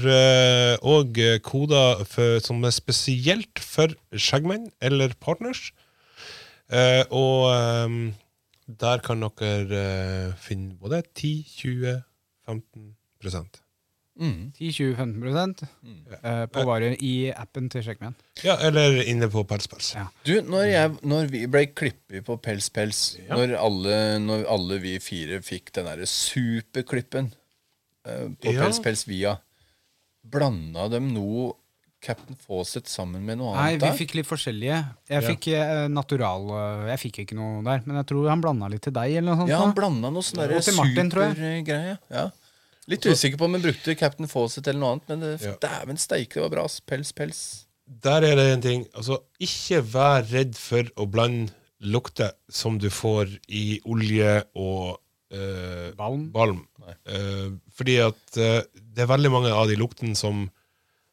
òg 0.93 1.21
koder 1.47 2.03
for, 2.09 2.37
som 2.43 2.61
er 2.67 2.75
spesielt 2.75 3.63
for 3.63 3.95
skjeggmenn 4.13 4.69
eller 4.83 5.15
partners. 5.17 5.71
Uh, 6.65 7.05
og 7.13 7.41
um, 7.85 8.13
der 8.65 9.01
kan 9.05 9.21
dere 9.21 10.29
uh, 10.29 10.33
finne 10.41 10.73
både 10.81 11.03
10, 11.13 11.45
20, 11.61 12.01
15 12.49 12.95
Mm. 14.15 14.53
10-20-15 14.55 15.65
eh, 16.23 16.45
på 16.47 16.61
varer 16.63 16.93
i 17.03 17.31
appen 17.35 17.65
til 17.73 17.83
Sjekkmenn. 17.83 18.13
Ja, 18.45 18.55
eller 18.63 19.01
inne 19.03 19.27
på 19.27 19.43
Pelspels. 19.49 19.89
Ja. 19.97 20.05
Du, 20.23 20.37
når, 20.47 20.63
jeg, 20.71 20.93
når 21.03 21.27
vi 21.33 21.41
ble 21.51 21.65
klippet 21.75 22.23
på 22.23 22.37
Pels 22.39 22.69
Pels, 22.71 23.01
Ja. 23.25 23.35
når, 23.35 23.57
alle, 23.59 23.97
når 24.23 24.45
alle 24.53 24.77
vi 24.79 24.93
fire 25.03 25.41
fikk 25.43 25.73
den 25.75 25.89
derre 25.89 26.07
superklippen 26.07 27.27
eh, 28.07 28.29
på 28.39 28.53
Ja. 28.55 28.63
Pels 28.63 28.79
Pels 28.85 29.03
via, 29.09 29.35
blanda 30.23 30.87
dem 30.95 31.11
noe 31.13 31.51
Captain 32.05 32.37
Fawcett 32.37 32.87
sammen 32.87 33.23
med 33.25 33.39
noe 33.41 33.51
annet? 33.55 33.81
Nei, 33.81 33.89
vi 33.91 33.97
fikk 34.05 34.15
litt 34.19 34.27
forskjellige. 34.29 34.79
Jeg 35.09 35.21
Ja. 35.21 35.27
fikk 35.27 35.47
eh, 35.57 35.87
natural 35.89 36.47
eh, 36.53 36.87
Jeg 36.93 36.99
fikk 37.03 37.19
ikke 37.25 37.35
noe 37.35 37.63
der, 37.65 37.81
men 37.85 37.97
jeg 37.99 38.05
tror 38.13 38.29
han 38.29 38.41
blanda 38.41 38.69
litt 38.71 38.83
til 38.85 38.93
deg, 38.93 39.11
eller 39.17 39.31
noe 39.33 39.41
sånt. 39.43 39.49
Ja, 39.49 39.59
han 39.65 39.73
blanda 39.75 40.11
noe 40.13 40.23
sånn 40.23 40.61
supergreie. 40.61 41.97
Ja. 42.13 42.29
Litt 42.87 43.05
usikker 43.09 43.39
på 43.41 43.47
om 43.47 43.55
hun 43.57 43.63
brukte 43.63 43.95
Captain 43.97 44.29
Fawcett 44.29 44.67
eller 44.67 44.79
noe 44.83 44.91
annet, 44.95 45.07
men 45.09 45.19
det, 45.23 45.31
Ja. 45.41 45.55
dæven 45.63 45.97
steike, 45.97 46.35
det 46.37 46.43
var 46.43 46.51
bra. 46.53 46.65
Pels, 46.85 47.11
pels. 47.17 47.39
Der 47.87 48.23
er 48.23 48.35
det 48.37 48.45
en 48.53 48.61
ting. 48.61 48.83
Altså, 48.93 49.19
ikke 49.41 49.79
vær 49.81 50.25
redd 50.31 50.55
for 50.57 50.83
å 50.97 51.07
blande 51.09 51.51
lukter 51.81 52.31
som 52.49 52.77
du 52.81 52.89
får 52.89 53.33
i 53.49 53.79
olje 53.85 54.43
og 54.55 54.99
øh, 55.33 55.91
Balm. 55.97 56.31
balm. 56.31 56.61
Nei. 56.81 56.93
Eh, 57.09 57.49
fordi 57.75 57.97
at 58.05 58.37
uh, 58.37 58.61
det 58.75 59.03
er 59.03 59.09
veldig 59.11 59.31
mange 59.33 59.51
av 59.53 59.67
de 59.67 59.75
luktene 59.75 60.15
som, 60.15 60.45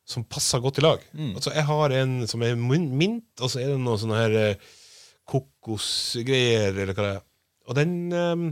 som 0.05 0.25
passer 0.25 0.61
godt 0.65 0.79
i 0.79 0.85
lag. 0.85 1.01
Mm. 1.13 1.35
Altså, 1.35 1.53
jeg 1.57 1.65
har 1.69 1.97
en 2.03 2.15
som 2.31 2.43
er 2.47 2.55
mint, 2.57 3.33
og 3.41 3.49
så 3.51 3.61
er 3.65 3.73
det 3.73 3.81
noe 3.81 3.99
sånne 4.01 4.21
her 4.21 4.37
eh, 4.45 4.71
kokosgreier, 5.29 6.73
eller 6.77 6.95
hva 6.97 7.03
det 7.09 7.15
er. 7.17 7.25
Og 7.69 7.77
den, 7.79 7.97
eh, 8.13 8.47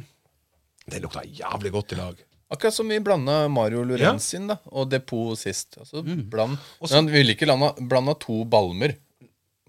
den 0.93 1.03
lukter 1.05 1.25
jævlig 1.29 1.73
godt 1.73 1.93
i 1.93 2.01
lag. 2.01 2.21
Akkurat 2.51 2.75
som 2.75 2.89
vi 2.91 2.99
blanda 3.01 3.45
Mario 3.49 3.85
Lorenzin 3.87 4.49
da, 4.51 4.57
og 4.75 4.89
Depot 4.91 5.39
sist. 5.39 5.77
Altså, 5.79 6.03
Mm. 6.03 6.25
bland, 6.31 6.57
men 6.81 6.91
han 6.91 7.07
ville 7.13 7.37
ikke 7.37 7.47
blanda, 7.47 8.15
to 8.19 8.45
balmer. 8.45 8.97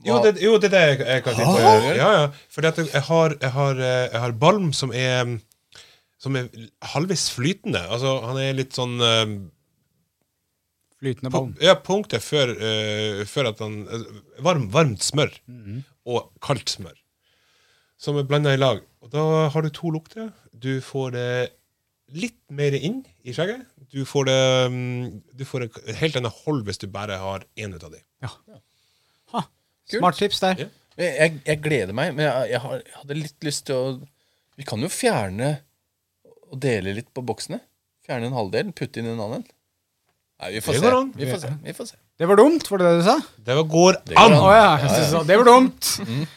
Jo, 0.03 0.18
det, 0.23 0.41
jo, 0.41 0.57
det 0.57 0.72
er 0.72 0.73
det 0.73 0.81
jeg, 0.81 0.99
jeg 1.07 1.23
kan 1.23 1.35
finne 1.38 1.51
på. 1.53 1.61
å 1.61 1.73
gjøre. 1.76 1.95
Ja, 1.99 2.11
ja. 2.18 2.27
Fordi 2.49 2.72
jeg 2.89 3.03
har, 3.05 3.35
jeg, 3.38 3.51
har, 3.51 3.81
eh, 3.85 4.07
jeg 4.10 4.22
har 4.23 4.31
balm 4.31 4.72
som 4.73 4.91
er 4.91 5.39
Som 6.22 6.35
er 6.38 6.49
halvvis 6.93 7.30
flytende. 7.34 7.80
Altså, 7.89 8.19
han 8.26 8.38
er 8.38 8.53
litt 8.53 8.73
sånn 8.77 8.99
uh, 9.01 9.31
Flytende 11.01 11.31
på, 11.31 11.38
balm. 11.39 11.55
Ja, 11.61 11.73
punktet 11.81 12.22
før, 12.22 12.51
uh, 12.57 13.23
før 13.26 13.49
at 13.49 13.61
han 13.64 13.80
uh, 13.89 14.03
varm, 14.45 14.68
Varmt 14.73 15.01
smør 15.05 15.34
og 16.05 16.30
kaldt 16.41 16.69
smør. 16.69 16.97
Som 18.01 18.18
er 18.18 18.26
blanda 18.30 18.53
i 18.53 18.60
lag. 18.61 18.81
Og 19.01 19.10
da 19.14 19.49
har 19.53 19.61
du 19.65 19.69
to 19.73 19.89
lukter. 19.93 20.31
Du 20.53 20.80
får 20.81 21.11
det 21.14 21.27
litt 22.13 22.38
mer 22.51 22.75
inn 22.77 23.01
i 23.23 23.33
skjegget. 23.35 23.63
Du 23.91 24.03
får 24.07 24.27
det 24.29 24.38
mm, 24.71 25.21
Du 25.38 25.43
får 25.47 25.65
en 25.67 25.97
helt 26.01 26.19
annen 26.19 26.33
hold 26.43 26.63
hvis 26.67 26.79
du 26.81 26.88
bare 26.91 27.17
har 27.21 27.45
én 27.59 27.73
ut 27.75 27.83
av 27.83 27.91
dem. 27.95 28.03
Ha. 29.33 29.43
Smart 29.91 30.19
tips 30.19 30.39
der. 30.43 30.65
Ja. 30.65 30.69
Jeg, 31.01 31.39
jeg, 31.47 31.57
gleder 31.63 31.95
meg, 31.97 32.11
men 32.15 32.27
jeg, 32.27 32.51
jeg, 32.51 32.59
har, 32.61 32.81
jeg 32.83 32.97
hadde 32.99 33.17
litt 33.17 33.45
lyst 33.47 33.65
til 33.69 33.77
å 33.79 33.85
Vi 34.59 34.65
kan 34.67 34.83
jo 34.83 34.89
fjerne 34.91 35.53
og 36.51 36.59
dele 36.61 36.93
litt 36.97 37.07
på 37.15 37.23
boksene. 37.23 37.61
Fjerne 38.05 38.27
en 38.27 38.35
halvdel, 38.35 38.73
putte 38.75 38.99
inn 38.99 39.07
en 39.13 39.23
annen. 39.23 39.45
Nei, 40.41 40.49
vi 40.57 40.61
får 40.65 40.75
Det 40.75 40.81
se. 40.81 41.01
Vi 41.15 41.29
får 41.29 41.41
se. 41.45 41.51
Vi 41.63 41.75
får 41.77 41.89
se. 41.93 41.99
Det 42.21 42.27
var 42.29 42.38
dumt, 42.38 42.67
var 42.69 42.81
det 42.81 42.89
det 42.89 42.97
du 42.99 43.05
sa? 43.07 43.15
Det 43.38 43.55
var- 43.55 43.69
går 43.71 43.93
Det 44.05 44.15
går 44.15 44.21
an! 44.25 44.33
Oh, 44.33 44.51
ja, 44.53 44.77
jeg 44.77 44.89
synes 44.89 45.07
det 45.07 45.17
var- 45.17 45.25
det 45.31 45.38
var 45.38 45.45
dumt. 45.45 45.91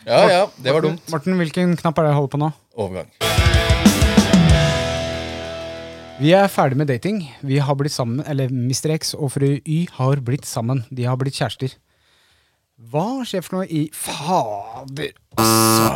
Ja, 0.06 0.22
ja, 0.30 0.46
det 0.62 0.72
var 0.72 0.80
dumt. 0.80 1.10
Morten, 1.10 1.36
hvilken 1.36 1.76
knapp 1.76 1.98
er 1.98 2.02
det 2.02 2.10
jeg 2.14 2.20
holder 2.20 2.32
på 2.36 2.42
nå? 2.44 2.52
Overgang. 2.76 3.64
Vi 6.20 6.31
er 6.31 6.47
ferdig 6.47 6.77
med 6.78 6.86
dating. 6.86 7.23
Vi 7.43 7.59
har 7.59 7.74
blitt 7.78 7.93
sammen, 7.93 8.23
eller 8.31 8.51
Mr. 8.53 8.93
X 8.95 9.15
og 9.19 9.32
fru 9.35 9.49
Y 9.66 9.81
har 9.97 10.20
blitt 10.23 10.47
sammen. 10.47 10.85
De 10.95 11.09
har 11.09 11.19
blitt 11.19 11.35
kjærester. 11.35 11.74
Hva 12.91 13.24
skjer 13.27 13.43
for 13.43 13.59
noe 13.59 13.66
i 13.70 13.85
Fader, 13.95 15.11
altså. 15.39 15.89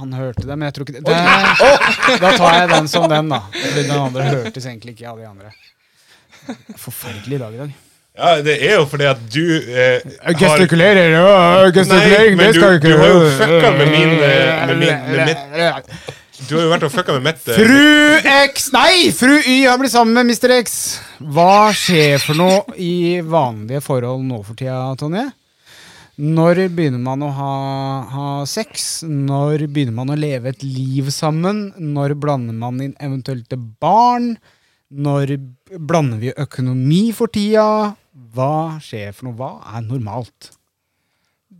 Han 0.00 0.12
hørte 0.16 0.44
det, 0.44 0.56
men 0.56 0.66
jeg 0.66 0.74
tror 0.76 0.88
ikke 0.88 1.00
det, 1.00 1.04
det 1.06 2.20
Da 2.20 2.30
tar 2.36 2.56
jeg 2.58 2.70
den 2.74 2.88
som 2.92 3.06
den, 3.08 3.30
da. 3.32 3.40
Fordi 3.54 3.84
den 3.86 3.96
andre 3.96 4.26
hørtes 4.28 4.66
egentlig 4.68 4.96
ikke 4.96 5.08
av 5.12 5.20
de 5.22 5.28
andre. 5.30 5.52
Forferdelig 6.80 7.40
dag 7.40 7.54
i 7.56 7.60
dag. 7.62 7.76
Ja, 8.14 8.32
det 8.46 8.56
er 8.62 8.76
jo 8.78 8.84
fordi 8.86 9.06
at 9.10 9.22
du 9.34 9.40
eh, 9.74 10.04
Gestikulerer, 10.38 11.16
ja, 11.16 11.70
gestikulering, 11.74 12.36
men 12.38 12.46
det 12.46 12.52
du, 12.54 12.60
skal 12.60 12.76
du 12.84 12.92
har 13.00 13.08
jo 13.10 13.22
fucka 13.40 13.72
med 13.74 13.88
min, 13.90 14.12
eh, 14.22 14.66
med 14.68 14.76
min 14.84 14.92
med 15.08 15.32
mitt, 15.32 16.12
Du 16.48 16.56
har 16.58 16.66
jo 16.66 16.70
vært 16.72 16.84
og 16.84 16.92
fucka 16.92 17.14
med 17.16 17.24
mitt 17.24 17.46
eh, 17.48 17.56
Fru 17.56 18.32
X 18.50 18.66
Nei, 18.74 19.10
fru 19.16 19.36
Y 19.38 19.64
har 19.64 19.78
blitt 19.80 19.94
sammen 19.94 20.16
med 20.18 20.28
Mr. 20.28 20.52
X. 20.58 20.74
Hva 21.34 21.70
skjer 21.76 22.20
for 22.20 22.36
noe 22.36 22.74
i 22.76 23.20
vanlige 23.24 23.80
forhold 23.84 24.26
nå 24.26 24.42
for 24.44 24.58
tida, 24.58 24.90
Tonje? 25.00 25.24
Når 26.20 26.60
begynner 26.76 27.00
man 27.02 27.24
å 27.26 27.30
ha, 27.34 27.54
ha 28.12 28.26
sex? 28.46 29.02
Når 29.08 29.64
begynner 29.66 29.96
man 29.96 30.12
å 30.14 30.18
leve 30.18 30.52
et 30.52 30.62
liv 30.62 31.08
sammen? 31.14 31.72
Når 31.80 32.14
blander 32.22 32.54
man 32.54 32.82
inn 32.84 32.94
eventuelt 33.02 33.56
barn? 33.82 34.34
Når 34.94 35.34
blander 35.80 36.20
vi 36.22 36.34
økonomi 36.38 37.08
for 37.16 37.32
tida? 37.34 37.94
Hva 38.34 38.78
skjer 38.84 39.10
for 39.16 39.30
noe? 39.30 39.38
Hva 39.40 39.50
er 39.74 39.88
normalt? 39.88 40.53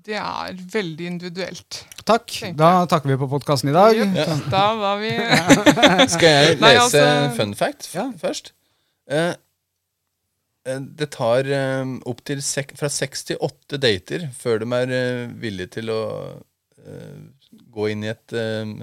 Det 0.04 0.16
er 0.20 0.56
veldig 0.74 1.06
individuelt. 1.08 1.78
Takk. 2.04 2.34
Da 2.58 2.72
takker 2.90 3.08
vi 3.14 3.16
på 3.22 3.28
podkasten 3.32 3.70
i 3.70 3.74
dag. 3.76 3.96
Ja. 3.96 4.26
Da 4.52 4.64
var 4.76 4.98
vi 5.00 5.12
Skal 6.14 6.28
jeg 6.28 6.58
Nei, 6.60 6.74
lese 6.76 7.00
altså- 7.00 7.36
fun 7.38 7.54
fact 7.56 7.86
f- 7.88 7.94
Ja. 7.96 8.04
først? 8.20 8.50
Eh, 9.08 9.32
eh, 10.68 10.80
det 11.00 11.08
tar 11.16 11.48
eh, 11.48 11.94
opp 12.04 12.20
til 12.28 12.42
sek 12.44 12.74
fra 12.76 12.90
seks 12.92 13.24
til 13.30 13.40
åtte 13.44 13.80
dater 13.80 14.28
før 14.36 14.60
de 14.64 14.68
er 14.82 14.92
eh, 14.98 15.24
villige 15.40 15.72
til 15.78 15.88
å 15.94 16.00
eh, 16.84 17.18
gå 17.72 17.88
inn 17.94 18.04
i 18.04 18.12
et 18.12 18.36
eh, 18.36 18.74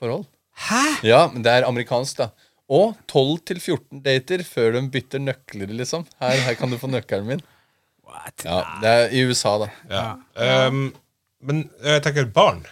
forhold. 0.00 0.24
Hæ? 0.70 0.82
Ja, 1.08 1.26
men 1.32 1.44
det 1.44 1.52
er 1.58 1.68
amerikansk, 1.68 2.24
da. 2.24 2.30
Og 2.72 2.94
12 3.10 3.38
til 3.50 3.60
14 3.60 4.00
dater 4.04 4.44
før 4.48 4.76
de 4.78 4.86
bytter 4.96 5.20
nøkler, 5.28 5.72
liksom. 5.76 6.04
Her, 6.22 6.36
her 6.46 6.56
kan 6.56 6.70
du 6.72 6.78
få 6.80 6.88
nøkkelen 6.88 7.26
min. 7.34 7.40
Ja, 8.44 8.58
Det 8.82 8.90
er 8.90 9.14
i 9.16 9.24
USA, 9.28 9.56
da. 9.62 9.68
Ja. 9.90 10.66
Um, 10.68 10.90
men 11.44 11.64
jeg 11.84 12.02
tenker 12.04 12.28
barn. 12.34 12.62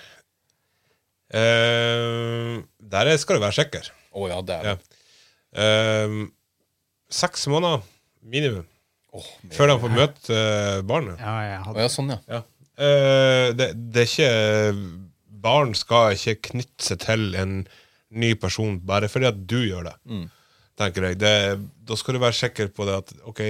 Uh, 1.28 2.62
der 2.80 3.06
er- 3.12 3.16
skal 3.20 3.36
du 3.36 3.42
være 3.44 3.52
sikker. 3.58 3.90
Å 4.14 4.28
ja, 4.30 4.40
det 4.42 4.54
er 4.58 4.64
Ja. 4.72 6.04
Um, 6.04 6.32
seks 7.10 7.46
måneder 7.48 7.82
minimum 8.22 8.66
oh, 9.16 9.24
før 9.50 9.70
de 9.72 9.76
får 9.80 9.92
møte 9.94 10.32
uh, 10.32 10.82
barnet. 10.84 11.18
Ja, 11.20 11.34
jeg 11.46 11.60
hadde... 11.64 11.76
oh, 11.76 11.82
ja, 11.82 11.88
sånn, 11.92 12.10
ja. 12.12 12.18
Ja. 12.28 12.40
Uh, 12.78 13.52
det, 13.56 13.70
det 13.92 14.04
er 14.04 14.10
ikke 14.12 15.08
Barn 15.38 15.72
skal 15.78 16.16
ikke 16.16 16.50
knytte 16.50 16.82
seg 16.84 16.98
til 17.04 17.34
en 17.38 17.60
ny 18.10 18.32
person 18.40 18.78
bare 18.84 19.08
fordi 19.08 19.28
at 19.30 19.38
du 19.48 19.58
gjør 19.62 19.86
det. 19.86 19.94
Mm. 20.10 20.24
Tenker 20.78 21.04
jeg. 21.08 21.18
Det, 21.20 21.32
da 21.88 21.96
skal 21.98 22.16
du 22.16 22.20
være 22.22 22.36
sikker 22.38 22.68
på 22.74 22.86
det 22.88 22.96
at 22.98 23.12
ok, 23.30 23.42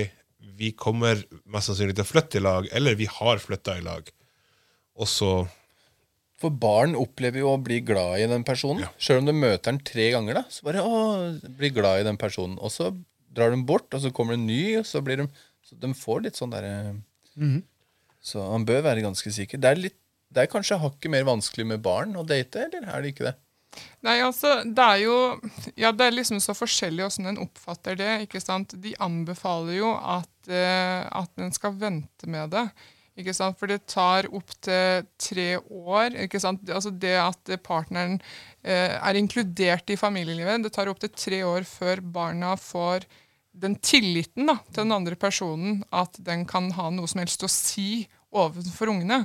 vi 0.58 0.72
kommer 0.74 1.20
mest 1.46 1.70
sannsynlig 1.70 1.96
til 1.98 2.04
å 2.06 2.08
flytte 2.08 2.40
i 2.40 2.42
lag, 2.44 2.68
eller 2.74 2.98
vi 2.98 3.06
har 3.10 3.40
flytta 3.42 3.78
i 3.78 3.84
lag. 3.84 4.10
Og 4.98 5.08
så 5.10 5.32
For 6.38 6.54
barn 6.54 6.94
opplever 6.98 7.42
jo 7.42 7.50
å 7.50 7.58
bli 7.62 7.80
glad 7.82 8.20
i 8.22 8.28
den 8.30 8.44
personen. 8.46 8.84
Ja. 8.84 8.92
Sjøl 9.02 9.24
om 9.24 9.26
du 9.26 9.34
møter 9.34 9.72
den 9.72 9.80
tre 9.82 10.04
ganger, 10.14 10.38
da. 10.38 10.44
Så 10.54 10.66
bare 10.66 10.84
å, 10.86 10.98
bli 11.58 11.70
glad 11.74 12.02
i 12.02 12.06
den 12.06 12.18
personen. 12.20 12.54
Og 12.62 12.70
så 12.70 12.92
drar 13.34 13.50
de 13.50 13.58
bort, 13.66 13.90
og 13.94 14.04
så 14.04 14.12
kommer 14.14 14.36
det 14.36 14.42
en 14.42 14.46
ny, 14.46 14.62
og 14.78 14.86
så 14.86 15.02
blir 15.04 15.24
de 15.24 15.28
Så 15.68 15.76
de 15.76 15.90
får 15.92 16.22
litt 16.24 16.38
sånn 16.38 16.54
derre 16.54 16.96
Mhm. 17.38 17.62
Så 18.24 18.42
han 18.42 18.64
bør 18.66 18.82
være 18.82 19.04
ganske 19.04 19.30
sikker. 19.30 19.60
Det 19.62 19.68
er, 19.68 19.76
litt, 19.78 19.98
det 20.34 20.42
er 20.42 20.50
kanskje 20.50 20.78
hakket 20.82 21.10
mer 21.12 21.26
vanskelig 21.28 21.66
med 21.66 21.82
barn 21.84 22.16
å 22.18 22.24
date, 22.26 22.64
eller 22.66 22.88
er 22.88 23.02
det 23.02 23.12
ikke 23.14 23.28
det? 23.28 23.34
Nei, 24.06 24.18
altså, 24.24 24.60
det 24.64 24.84
er 24.84 25.00
jo 25.02 25.16
Ja, 25.78 25.92
det 25.92 26.06
er 26.06 26.16
liksom 26.16 26.40
så 26.42 26.54
forskjellig 26.56 27.04
åssen 27.06 27.28
en 27.30 27.40
oppfatter 27.42 27.98
det. 27.98 28.12
ikke 28.26 28.42
sant? 28.42 28.74
De 28.82 28.94
anbefaler 29.02 29.80
jo 29.80 29.92
at, 29.96 30.50
eh, 30.50 31.02
at 31.04 31.42
en 31.42 31.52
skal 31.54 31.76
vente 31.78 32.30
med 32.30 32.50
det. 32.54 32.66
ikke 33.18 33.34
sant? 33.34 33.58
For 33.58 33.70
det 33.70 33.86
tar 33.90 34.30
opptil 34.32 35.06
tre 35.18 35.48
år. 35.58 36.14
ikke 36.24 36.40
sant? 36.40 36.62
Altså 36.70 36.90
Det 36.90 37.16
at 37.18 37.54
partneren 37.62 38.20
eh, 38.64 38.94
er 38.96 39.18
inkludert 39.18 39.90
i 39.90 39.96
familielivet, 39.96 40.62
det 40.62 40.72
tar 40.72 40.88
opptil 40.88 41.10
tre 41.10 41.42
år 41.44 41.66
før 41.66 42.00
barna 42.00 42.56
får 42.56 43.06
den 43.58 43.74
tilliten 43.82 44.46
da, 44.46 44.58
til 44.70 44.84
den 44.84 44.94
andre 44.94 45.16
personen 45.18 45.82
at 45.90 46.14
den 46.22 46.44
kan 46.46 46.70
ha 46.76 46.90
noe 46.94 47.08
som 47.10 47.18
helst 47.18 47.42
å 47.42 47.50
si 47.50 48.06
overfor 48.30 48.92
ungene. 48.92 49.24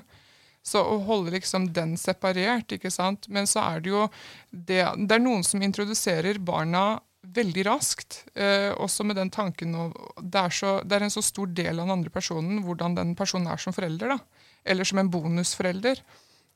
Så 0.63 0.79
å 0.79 0.99
holde 1.03 1.33
liksom 1.35 1.67
den 1.75 1.97
separert, 1.99 2.71
ikke 2.71 2.91
sant. 2.93 3.27
Men 3.27 3.49
så 3.49 3.65
er 3.65 3.83
det 3.83 3.91
jo 3.91 4.05
det, 4.49 4.83
det 4.95 5.17
er 5.17 5.23
noen 5.23 5.43
som 5.43 5.63
introduserer 5.65 6.39
barna 6.39 7.01
veldig 7.23 7.65
raskt. 7.67 8.23
Eh, 8.35 8.71
også 8.71 9.05
med 9.07 9.17
den 9.19 9.31
tanken 9.33 9.75
av 9.79 9.93
det 10.19 10.39
er, 10.39 10.83
det 10.83 10.97
er 10.97 11.05
en 11.05 11.13
så 11.13 11.23
stor 11.23 11.51
del 11.55 11.77
av 11.77 11.87
den 11.87 11.97
andre 11.97 12.13
personen, 12.13 12.61
hvordan 12.65 12.97
den 12.97 13.15
personen 13.19 13.51
er 13.51 13.61
som 13.61 13.75
forelder. 13.75 14.15
da. 14.15 14.45
Eller 14.63 14.87
som 14.87 14.99
en 14.99 15.11
bonusforelder. 15.11 15.99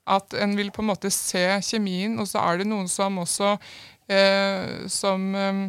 At 0.08 0.36
en 0.40 0.56
vil 0.56 0.72
på 0.72 0.84
en 0.84 0.92
måte 0.94 1.12
se 1.12 1.44
kjemien, 1.68 2.16
og 2.20 2.30
så 2.32 2.44
er 2.46 2.62
det 2.62 2.70
noen 2.70 2.88
som 2.92 3.20
også 3.24 3.58
eh, 4.08 4.88
som 4.92 5.28
eh, 5.36 5.66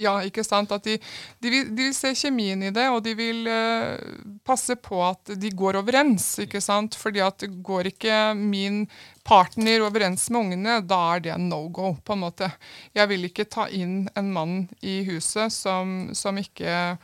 ja, 0.00 0.14
ikke 0.24 0.44
sant? 0.44 0.72
At 0.72 0.84
de, 0.86 0.96
de, 1.42 1.50
vil, 1.52 1.70
de 1.74 1.88
vil 1.88 1.94
se 1.96 2.12
kjemien 2.16 2.62
i 2.64 2.72
det, 2.74 2.88
og 2.92 3.02
de 3.04 3.14
vil 3.18 3.48
uh, 3.48 3.98
passe 4.46 4.76
på 4.80 5.00
at 5.04 5.34
de 5.38 5.52
går 5.56 5.78
overens. 5.82 6.26
ikke 6.42 6.62
sant? 6.64 6.96
Fordi 6.98 7.22
at 7.24 7.44
går 7.64 7.92
ikke 7.92 8.18
min 8.38 8.86
partner 9.26 9.84
overens 9.86 10.28
med 10.30 10.40
ungene, 10.46 10.80
da 10.86 11.00
er 11.14 11.24
det 11.28 11.38
no 11.42 11.66
go. 11.68 11.94
på 12.04 12.16
en 12.16 12.24
måte. 12.24 12.50
Jeg 12.96 13.10
vil 13.12 13.28
ikke 13.28 13.48
ta 13.50 13.68
inn 13.68 14.08
en 14.16 14.32
mann 14.34 14.56
i 14.80 15.02
huset 15.08 15.52
som, 15.52 16.10
som 16.16 16.38
ikke 16.40 16.96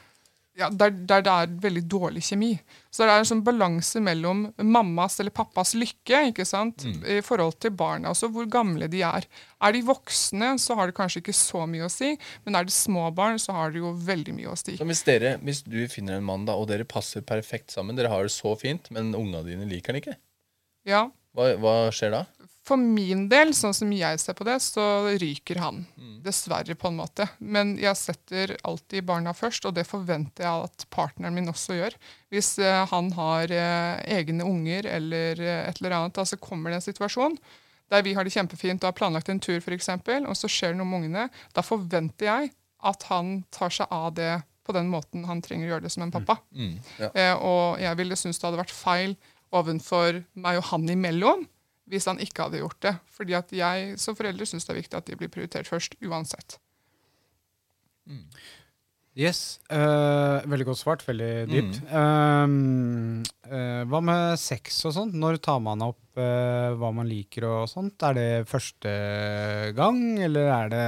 ja, 0.58 0.68
der, 0.74 0.90
der 0.90 1.22
det 1.22 1.32
er 1.32 1.52
veldig 1.62 1.82
dårlig 1.90 2.22
kjemi. 2.26 2.50
Så 2.90 3.06
det 3.06 3.12
er 3.14 3.22
en 3.22 3.28
sånn 3.28 3.42
balanse 3.46 4.00
mellom 4.02 4.46
mammas 4.58 5.18
eller 5.22 5.34
pappas 5.34 5.74
lykke 5.78 6.24
ikke 6.32 6.46
sant? 6.48 6.82
i 7.06 7.20
forhold 7.24 7.58
til 7.62 7.70
barna, 7.78 8.10
altså 8.10 8.30
hvor 8.32 8.48
gamle 8.50 8.88
de 8.90 9.02
er. 9.06 9.26
Er 9.62 9.74
de 9.74 9.82
voksne, 9.86 10.54
så 10.58 10.74
har 10.78 10.90
det 10.90 10.96
kanskje 10.98 11.22
ikke 11.22 11.36
så 11.36 11.62
mye 11.70 11.86
å 11.86 11.92
si, 11.92 12.14
men 12.46 12.58
er 12.58 12.66
det 12.66 12.74
små 12.74 13.06
barn, 13.14 13.38
så 13.38 13.54
har 13.54 13.74
det 13.74 13.82
jo 13.82 13.92
veldig 13.92 14.34
mye 14.34 14.50
å 14.50 14.58
si. 14.58 14.76
Så 14.78 14.88
hvis, 14.88 15.04
dere, 15.06 15.36
hvis 15.44 15.62
du 15.66 15.78
finner 15.92 16.18
en 16.18 16.26
mann, 16.26 16.46
da, 16.48 16.56
og 16.58 16.68
dere 16.72 16.88
passer 16.88 17.22
perfekt 17.26 17.74
sammen, 17.74 17.98
dere 17.98 18.10
har 18.12 18.26
det 18.26 18.34
så 18.34 18.56
fint, 18.58 18.90
men 18.94 19.14
unga 19.18 19.44
dine 19.46 19.68
liker 19.68 19.94
den 19.94 20.02
ikke, 20.02 20.18
Ja, 20.88 21.06
hva, 21.36 21.52
hva 21.60 21.74
skjer 21.94 22.14
da? 22.14 22.24
For 22.68 22.76
min 22.76 23.28
del, 23.30 23.54
sånn 23.56 23.72
som 23.76 23.92
jeg 23.96 24.20
ser 24.20 24.36
på 24.36 24.44
det, 24.44 24.58
så 24.60 24.82
ryker 25.16 25.60
han. 25.62 25.84
Dessverre, 26.24 26.74
på 26.76 26.90
en 26.90 26.98
måte. 26.98 27.24
Men 27.38 27.76
jeg 27.80 27.96
setter 27.96 28.52
alltid 28.68 29.06
barna 29.08 29.32
først, 29.36 29.64
og 29.64 29.76
det 29.78 29.86
forventer 29.88 30.44
jeg 30.44 30.66
at 30.66 30.84
partneren 30.92 31.36
min 31.38 31.48
også 31.48 31.78
gjør. 31.78 31.96
Hvis 32.34 32.58
eh, 32.60 32.82
han 32.90 33.08
har 33.16 33.54
eh, 33.54 34.02
egne 34.18 34.44
unger 34.44 34.90
eller 34.98 35.40
eh, 35.40 35.62
et 35.70 35.80
eller 35.80 35.96
annet, 35.96 36.20
altså 36.20 36.36
kommer 36.42 36.74
det 36.74 36.82
en 36.82 36.86
situasjon 36.90 37.40
der 37.88 38.04
vi 38.04 38.12
har 38.12 38.26
det 38.26 38.34
kjempefint 38.34 38.82
og 38.82 38.90
har 38.90 38.98
planlagt 38.98 39.30
en 39.32 39.40
tur, 39.40 39.62
f.eks., 39.62 39.88
og 39.88 40.34
så 40.36 40.50
skjer 40.52 40.74
det 40.74 40.80
noe 40.80 40.90
med 40.90 41.06
ungene, 41.06 41.28
da 41.56 41.64
forventer 41.64 42.28
jeg 42.28 42.50
at 42.84 43.06
han 43.08 43.38
tar 43.54 43.72
seg 43.74 43.88
av 43.94 44.10
det 44.18 44.34
på 44.68 44.74
den 44.76 44.90
måten 44.92 45.24
han 45.24 45.40
trenger 45.44 45.64
å 45.64 45.72
gjøre 45.72 45.86
det 45.86 45.92
som 45.94 46.04
en 46.04 46.12
pappa. 46.12 46.36
Mm, 46.52 46.74
ja. 47.00 47.08
Eh, 47.08 47.34
og 47.40 47.80
jeg 47.80 47.96
ville 48.02 48.18
synes 48.20 48.36
det 48.36 48.44
hadde 48.44 48.60
vært 48.60 48.76
feil 48.76 49.16
ovenfor 49.56 50.20
meg 50.36 50.60
og 50.60 50.68
han 50.68 50.84
imellom 50.92 51.46
hvis 51.88 52.08
han 52.10 52.20
ikke 52.22 52.46
hadde 52.46 52.62
gjort 52.62 52.80
det. 52.84 52.94
Fordi 53.16 53.36
at 53.38 53.52
jeg 53.54 53.98
som 54.00 54.16
forelder 54.18 54.48
syns 54.48 54.68
det 54.68 54.74
er 54.74 54.80
viktig 54.82 55.00
at 55.00 55.10
de 55.10 55.18
blir 55.18 55.32
prioritert 55.32 55.68
først, 55.70 55.98
uansett. 56.04 56.58
Yes. 59.18 59.58
Uh, 59.66 60.44
veldig 60.46 60.68
godt 60.68 60.80
svart. 60.80 61.02
Veldig 61.08 61.32
dypt. 61.50 61.80
Mm. 61.90 63.24
Uh, 63.26 63.50
uh, 63.50 63.82
hva 63.90 64.00
med 64.04 64.38
sex 64.40 64.78
og 64.86 64.94
sånt? 64.94 65.16
Når 65.18 65.40
tar 65.42 65.58
man 65.64 65.82
opp 65.88 66.04
hva 66.18 66.88
man 66.90 67.06
liker 67.06 67.44
og 67.46 67.68
sånt? 67.70 68.02
Er 68.02 68.16
det 68.16 68.30
første 68.50 68.90
gang, 69.76 70.00
eller 70.26 70.48
er 70.50 70.72
det 70.72 70.86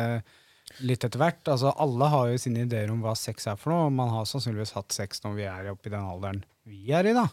litt 0.82 1.04
etter 1.06 1.22
hvert? 1.22 1.44
Altså, 1.46 1.70
alle 1.78 2.08
har 2.10 2.32
jo 2.32 2.40
sine 2.42 2.64
ideer 2.66 2.90
om 2.90 3.04
hva 3.04 3.12
sex 3.14 3.46
er 3.46 3.60
for 3.60 3.70
noe. 3.70 3.92
Man 3.94 4.10
har 4.10 4.26
sannsynligvis 4.26 4.74
hatt 4.74 4.90
sex 4.96 5.22
når 5.22 5.36
vi 5.38 5.46
er 5.46 5.70
oppe 5.70 5.86
i 5.86 5.94
den 5.94 6.02
alderen 6.02 6.42
vi 6.66 6.90
er 6.90 7.06
i, 7.06 7.14
da. 7.14 7.28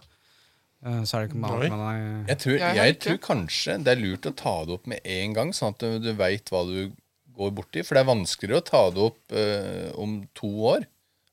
Eh, 0.85 1.03
Så 1.03 1.17
er 1.17 1.25
det 1.25 1.31
ikke 1.31 1.41
med 1.41 1.49
alt 1.55 1.71
man 1.73 1.83
er 1.87 2.01
Jeg, 2.29 2.37
tror, 2.43 2.57
Jeg 2.61 2.75
jeg 2.77 2.97
tror 3.03 3.17
kanskje 3.23 3.77
det 3.83 3.93
er 3.95 4.01
lurt 4.01 4.27
å 4.29 4.33
ta 4.37 4.53
det 4.67 4.75
opp 4.77 4.87
med 4.87 5.01
en 5.03 5.33
gang, 5.37 5.53
sånn 5.55 5.73
at 5.73 5.81
du, 5.81 5.97
du 6.03 6.11
veit 6.17 6.51
hva 6.53 6.61
du 6.69 6.91
går 7.37 7.53
borti. 7.57 7.83
For 7.85 7.97
det 7.97 8.03
er 8.03 8.09
vanskeligere 8.11 8.61
å 8.61 8.67
ta 8.67 8.83
det 8.93 9.03
opp 9.07 9.33
uh, 9.33 9.89
om 10.01 10.19
to 10.37 10.49
år. 10.73 10.85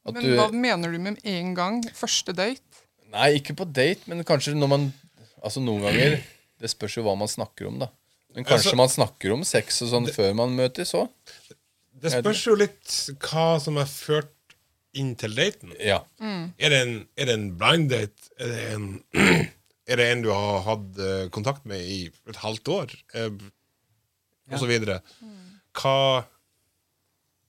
At 0.04 0.16
Men 0.16 0.24
du, 0.24 0.34
hva 0.36 0.48
mener 0.52 0.92
du 0.92 0.98
med 1.00 1.20
en 1.24 1.54
gang? 1.56 1.82
Første 1.96 2.34
date? 2.36 2.84
Nei, 3.14 3.34
ikke 3.38 3.54
på 3.56 3.66
date, 3.70 4.04
men 4.10 4.24
kanskje 4.26 4.56
når 4.58 4.70
man 4.72 4.92
Altså 5.44 5.60
noen 5.60 5.84
ganger 5.84 6.16
Det 6.64 6.70
spørs 6.72 6.96
jo 6.96 7.04
hva 7.04 7.12
man 7.20 7.28
snakker 7.28 7.68
om, 7.68 7.76
da. 7.82 7.90
Men 8.34 8.46
kanskje 8.48 8.72
Altså- 8.72 8.80
man 8.80 8.88
snakker 8.92 9.34
om 9.34 9.44
sex 9.44 9.82
og 9.84 9.90
sånn 9.92 10.08
før 10.12 10.32
man 10.38 10.54
møtes 10.56 10.94
òg? 10.96 11.10
Det 12.04 12.10
spørs 12.12 12.40
jo 12.48 12.54
litt 12.58 12.94
hva 13.22 13.60
som 13.62 13.76
er 13.80 13.88
ført 13.88 14.32
inn 15.00 15.14
til 15.20 15.34
daten. 15.36 15.72
Ja. 15.82 16.00
Er 16.22 16.72
det 16.74 16.80
en, 16.84 16.94
er 17.18 17.28
det 17.30 17.34
en 17.38 17.48
blind 17.60 17.90
date? 17.92 18.30
Er 18.38 18.52
det 18.52 18.64
en, 18.74 18.88
er 19.90 20.00
det 20.00 20.08
en 20.12 20.24
du 20.24 20.30
har 20.32 20.62
hatt 20.68 21.00
eh, 21.02 21.26
kontakt 21.34 21.66
med 21.68 21.82
i 21.82 22.00
et 22.30 22.40
halvt 22.44 22.70
år? 22.76 22.94
Eh, 23.14 23.30
og 24.52 24.60
så 24.60 24.68
videre. 24.68 25.00
Hva 25.74 25.96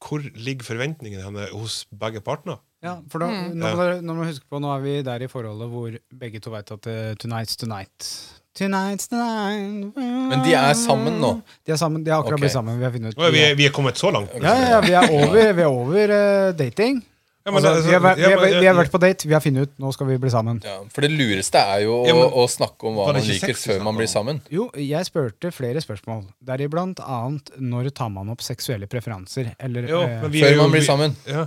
Hvor 0.05 0.21
ligger 0.21 0.67
forventningene 0.67 1.23
henne 1.25 1.45
hos 1.55 1.85
begge 1.97 2.21
partner? 2.21 2.59
Ja, 2.85 2.99
for 3.09 3.23
da, 3.23 3.27
Mm. 3.31 3.55
nå, 3.57 3.69
må 3.75 3.85
nå 4.05 4.13
må 4.13 4.25
huske 4.27 4.45
på, 4.45 4.59
nå 4.61 4.69
er 4.75 4.81
vi 4.83 4.91
der 5.01 5.23
i 5.25 5.27
forholdet 5.31 5.69
hvor 5.71 5.95
begge 6.19 6.39
to 6.43 6.51
vet 6.53 6.69
at 6.75 6.87
eh, 6.91 7.15
tonight's 7.17 7.55
tonight. 7.57 8.09
Tonight's 8.55 9.09
tonight. 9.09 9.95
Men 9.97 10.43
de 10.45 10.53
er 10.53 10.73
sammen 10.77 11.17
nå? 11.19 11.31
De 11.65 11.73
er 11.73 11.79
sammen, 11.81 12.03
de 12.05 12.11
har 12.13 12.21
akkurat 12.21 12.37
okay. 12.37 12.45
blitt 12.45 12.53
sammen. 12.53 12.77
Vi 12.77 12.85
har 12.85 12.93
funnet 12.93 13.15
ut. 13.17 13.23
Vi 13.33 13.41
er, 13.41 13.55
vi 13.57 13.65
er 13.65 13.73
kommet 13.73 13.97
så 13.97 14.11
langt. 14.13 14.31
Ja, 14.37 14.53
ja, 14.53 14.69
ja, 14.75 14.81
vi 14.85 14.93
er 14.93 15.09
over, 15.17 15.53
vi 15.57 15.65
er 15.65 15.71
over 15.71 16.13
uh, 16.13 16.53
dating. 16.59 17.01
Ja, 17.45 17.51
men 17.53 17.61
Altså, 17.61 17.85
vi, 17.85 17.93
har, 17.93 18.01
vært- 18.01 18.17
vi, 18.17 18.23
har, 18.23 18.59
vi 18.61 18.65
har 18.65 18.73
vært 18.75 18.89
på 18.91 18.99
date, 18.99 19.27
vi 19.29 19.33
har 19.35 19.41
funnet 19.43 19.67
ut 19.67 19.73
nå 19.79 19.91
skal 19.93 20.07
vi 20.07 20.15
bli 20.17 20.29
sammen. 20.33 20.61
ja. 20.65 20.79
For 20.89 21.01
det 21.05 21.11
lureste 21.13 21.59
er 21.61 21.83
jo 21.83 21.91
å, 22.01 22.07
Ja, 22.07 22.13
men- 22.17 22.31
å 22.41 22.45
snakke 22.49 22.87
om 22.89 22.95
hva 22.97 23.05
man 23.13 23.21
liker 23.21 23.53
sex 23.53 23.67
før 23.67 23.83
man 23.85 23.95
blir 23.95 24.07
sammen. 24.09 24.41
Jo, 24.49 24.71
jeg 24.73 25.05
spurte 25.05 25.51
flere 25.53 25.77
spørsmål. 25.83 26.23
Deriblant 26.43 26.99
annet 27.05 27.51
når 27.61 27.91
tar 27.93 28.09
man 28.09 28.29
opp 28.33 28.41
seksuelle 28.41 28.87
preferanser? 28.89 29.53
Eller, 29.59 29.85
Jo, 29.87 30.01
eh, 30.01 30.21
men 30.23 30.31
vi 30.31 30.41
Før 30.41 30.55
jo- 30.55 30.61
man 30.63 30.71
blir 30.71 30.81
vi- 30.81 30.87
sammen. 30.87 31.15
Ja. 31.27 31.45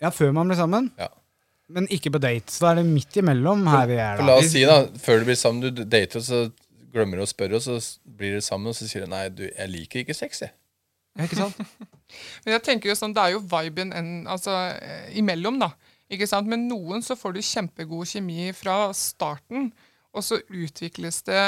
ja, 0.00 0.10
før 0.10 0.32
man 0.32 0.46
blir 0.48 0.56
sammen, 0.56 0.90
Ja. 0.96 1.08
men 1.68 1.88
ikke 1.88 2.12
på 2.12 2.20
date. 2.20 2.46
Så 2.54 2.60
da 2.60 2.70
er 2.70 2.74
det 2.76 2.86
midt 2.86 3.10
imellom 3.18 3.66
her 3.66 3.86
vi 3.88 3.94
er. 3.98 4.16
For 4.18 4.24
la 4.26 4.36
oss 4.38 4.50
si, 4.52 4.64
da, 4.64 4.86
før 4.86 5.18
du 5.18 5.24
blir 5.24 5.34
sammen, 5.36 5.74
du 5.74 5.84
dater, 5.84 6.16
og 6.18 6.22
så 6.22 6.52
glemmer 6.94 7.16
du 7.16 7.22
å 7.22 7.26
spørre, 7.26 7.54
og 7.56 7.60
så 7.62 7.98
blir 8.06 8.30
dere 8.38 8.40
sammen, 8.40 8.68
og 8.68 8.74
så 8.74 8.86
sier 8.86 9.00
du 9.02 9.08
nei, 9.10 9.28
du, 9.30 9.50
jeg 9.50 9.68
liker 9.68 10.04
ikke 10.06 10.14
sex, 10.14 10.38
jeg. 10.42 10.52
Ikke 11.22 11.38
sant? 11.38 11.58
Men 12.44 12.56
jeg 12.56 12.64
tenker 12.66 12.90
jo 12.90 12.96
sånn, 12.98 13.14
Det 13.14 13.22
er 13.22 13.34
jo 13.36 13.42
viben 13.42 13.92
en, 13.94 14.12
altså, 14.30 14.54
eh, 14.74 15.10
imellom, 15.20 15.60
da. 15.62 15.72
Ikke 16.12 16.28
sant? 16.30 16.48
Men 16.50 16.66
noen 16.68 17.04
så 17.04 17.16
får 17.18 17.36
du 17.36 17.42
kjempegod 17.44 18.10
kjemi 18.10 18.50
fra 18.56 18.88
starten, 18.96 19.70
og 20.14 20.24
så 20.24 20.38
utvikles 20.48 21.22
det 21.26 21.42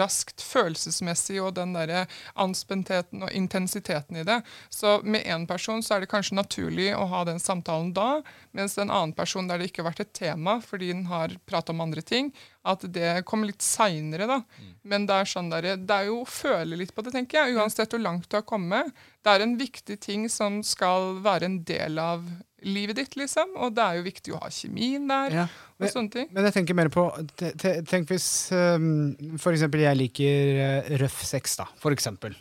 raskt 0.00 0.42
følelsesmessig, 0.42 1.38
og 1.42 1.54
den 1.58 1.74
derre 1.76 2.06
anspentheten 2.34 3.26
og 3.26 3.32
intensiteten 3.36 4.20
i 4.20 4.24
det. 4.26 4.40
Så 4.72 4.98
med 5.04 5.26
én 5.28 5.46
person 5.48 5.82
så 5.84 5.96
er 5.96 6.04
det 6.04 6.10
kanskje 6.10 6.38
naturlig 6.38 6.90
å 6.96 7.04
ha 7.12 7.24
den 7.28 7.40
samtalen 7.42 7.92
da, 7.96 8.22
mens 8.56 8.78
en 8.78 8.90
annen 8.90 9.14
person 9.16 9.48
der 9.48 9.60
det 9.60 9.70
ikke 9.70 9.84
har 9.84 9.90
vært 9.92 10.06
et 10.06 10.14
tema 10.16 10.58
fordi 10.64 10.92
den 10.94 11.06
har 11.10 11.36
pratet 11.46 11.74
om 11.74 11.84
andre 11.84 12.02
ting, 12.02 12.32
at 12.66 12.82
det 12.90 13.22
kommer 13.28 13.50
litt 13.50 13.62
seinere, 13.62 14.26
da. 14.26 14.40
Men 14.82 15.06
det 15.06 15.20
er 15.20 15.30
sånn 15.30 15.52
der, 15.52 15.74
det 15.76 16.00
er 16.00 16.08
jo 16.08 16.22
å 16.22 16.30
føle 16.30 16.78
litt 16.80 16.94
på 16.96 17.04
det, 17.04 17.14
tenker 17.14 17.44
jeg, 17.44 17.58
uansett 17.60 17.92
hvor 17.94 18.02
langt 18.02 18.28
du 18.30 18.38
har 18.38 18.46
kommet. 18.48 18.90
Det 19.22 19.34
er 19.34 19.44
en 19.44 19.56
viktig 19.58 19.98
ting 20.02 20.26
som 20.32 20.62
skal 20.66 21.20
være 21.22 21.50
en 21.50 21.60
del 21.66 22.00
av 22.02 22.26
livet 22.66 22.96
ditt, 22.98 23.16
liksom. 23.18 23.52
Og 23.62 23.74
det 23.76 23.84
er 23.84 23.98
jo 24.00 24.04
viktig 24.06 24.34
å 24.34 24.40
ha 24.42 24.48
kjemien 24.52 25.06
der, 25.08 25.30
Ja. 25.42 25.46
og 25.80 25.88
sånne 25.92 26.10
ting. 26.12 26.28
Men 26.34 26.44
jeg 26.48 26.54
tenker 26.58 26.74
mer 26.78 26.88
på 26.92 27.04
te- 27.36 27.52
te- 27.56 27.82
Tenk 27.86 28.08
hvis 28.10 28.26
um, 28.52 29.14
for 29.38 29.52
eksempel 29.56 29.80
jeg 29.86 29.96
liker 30.00 30.60
uh, 30.60 30.90
røff 31.02 31.22
sex, 31.24 31.56
da. 31.60 31.66
For 31.82 31.94
eksempel. 31.94 32.34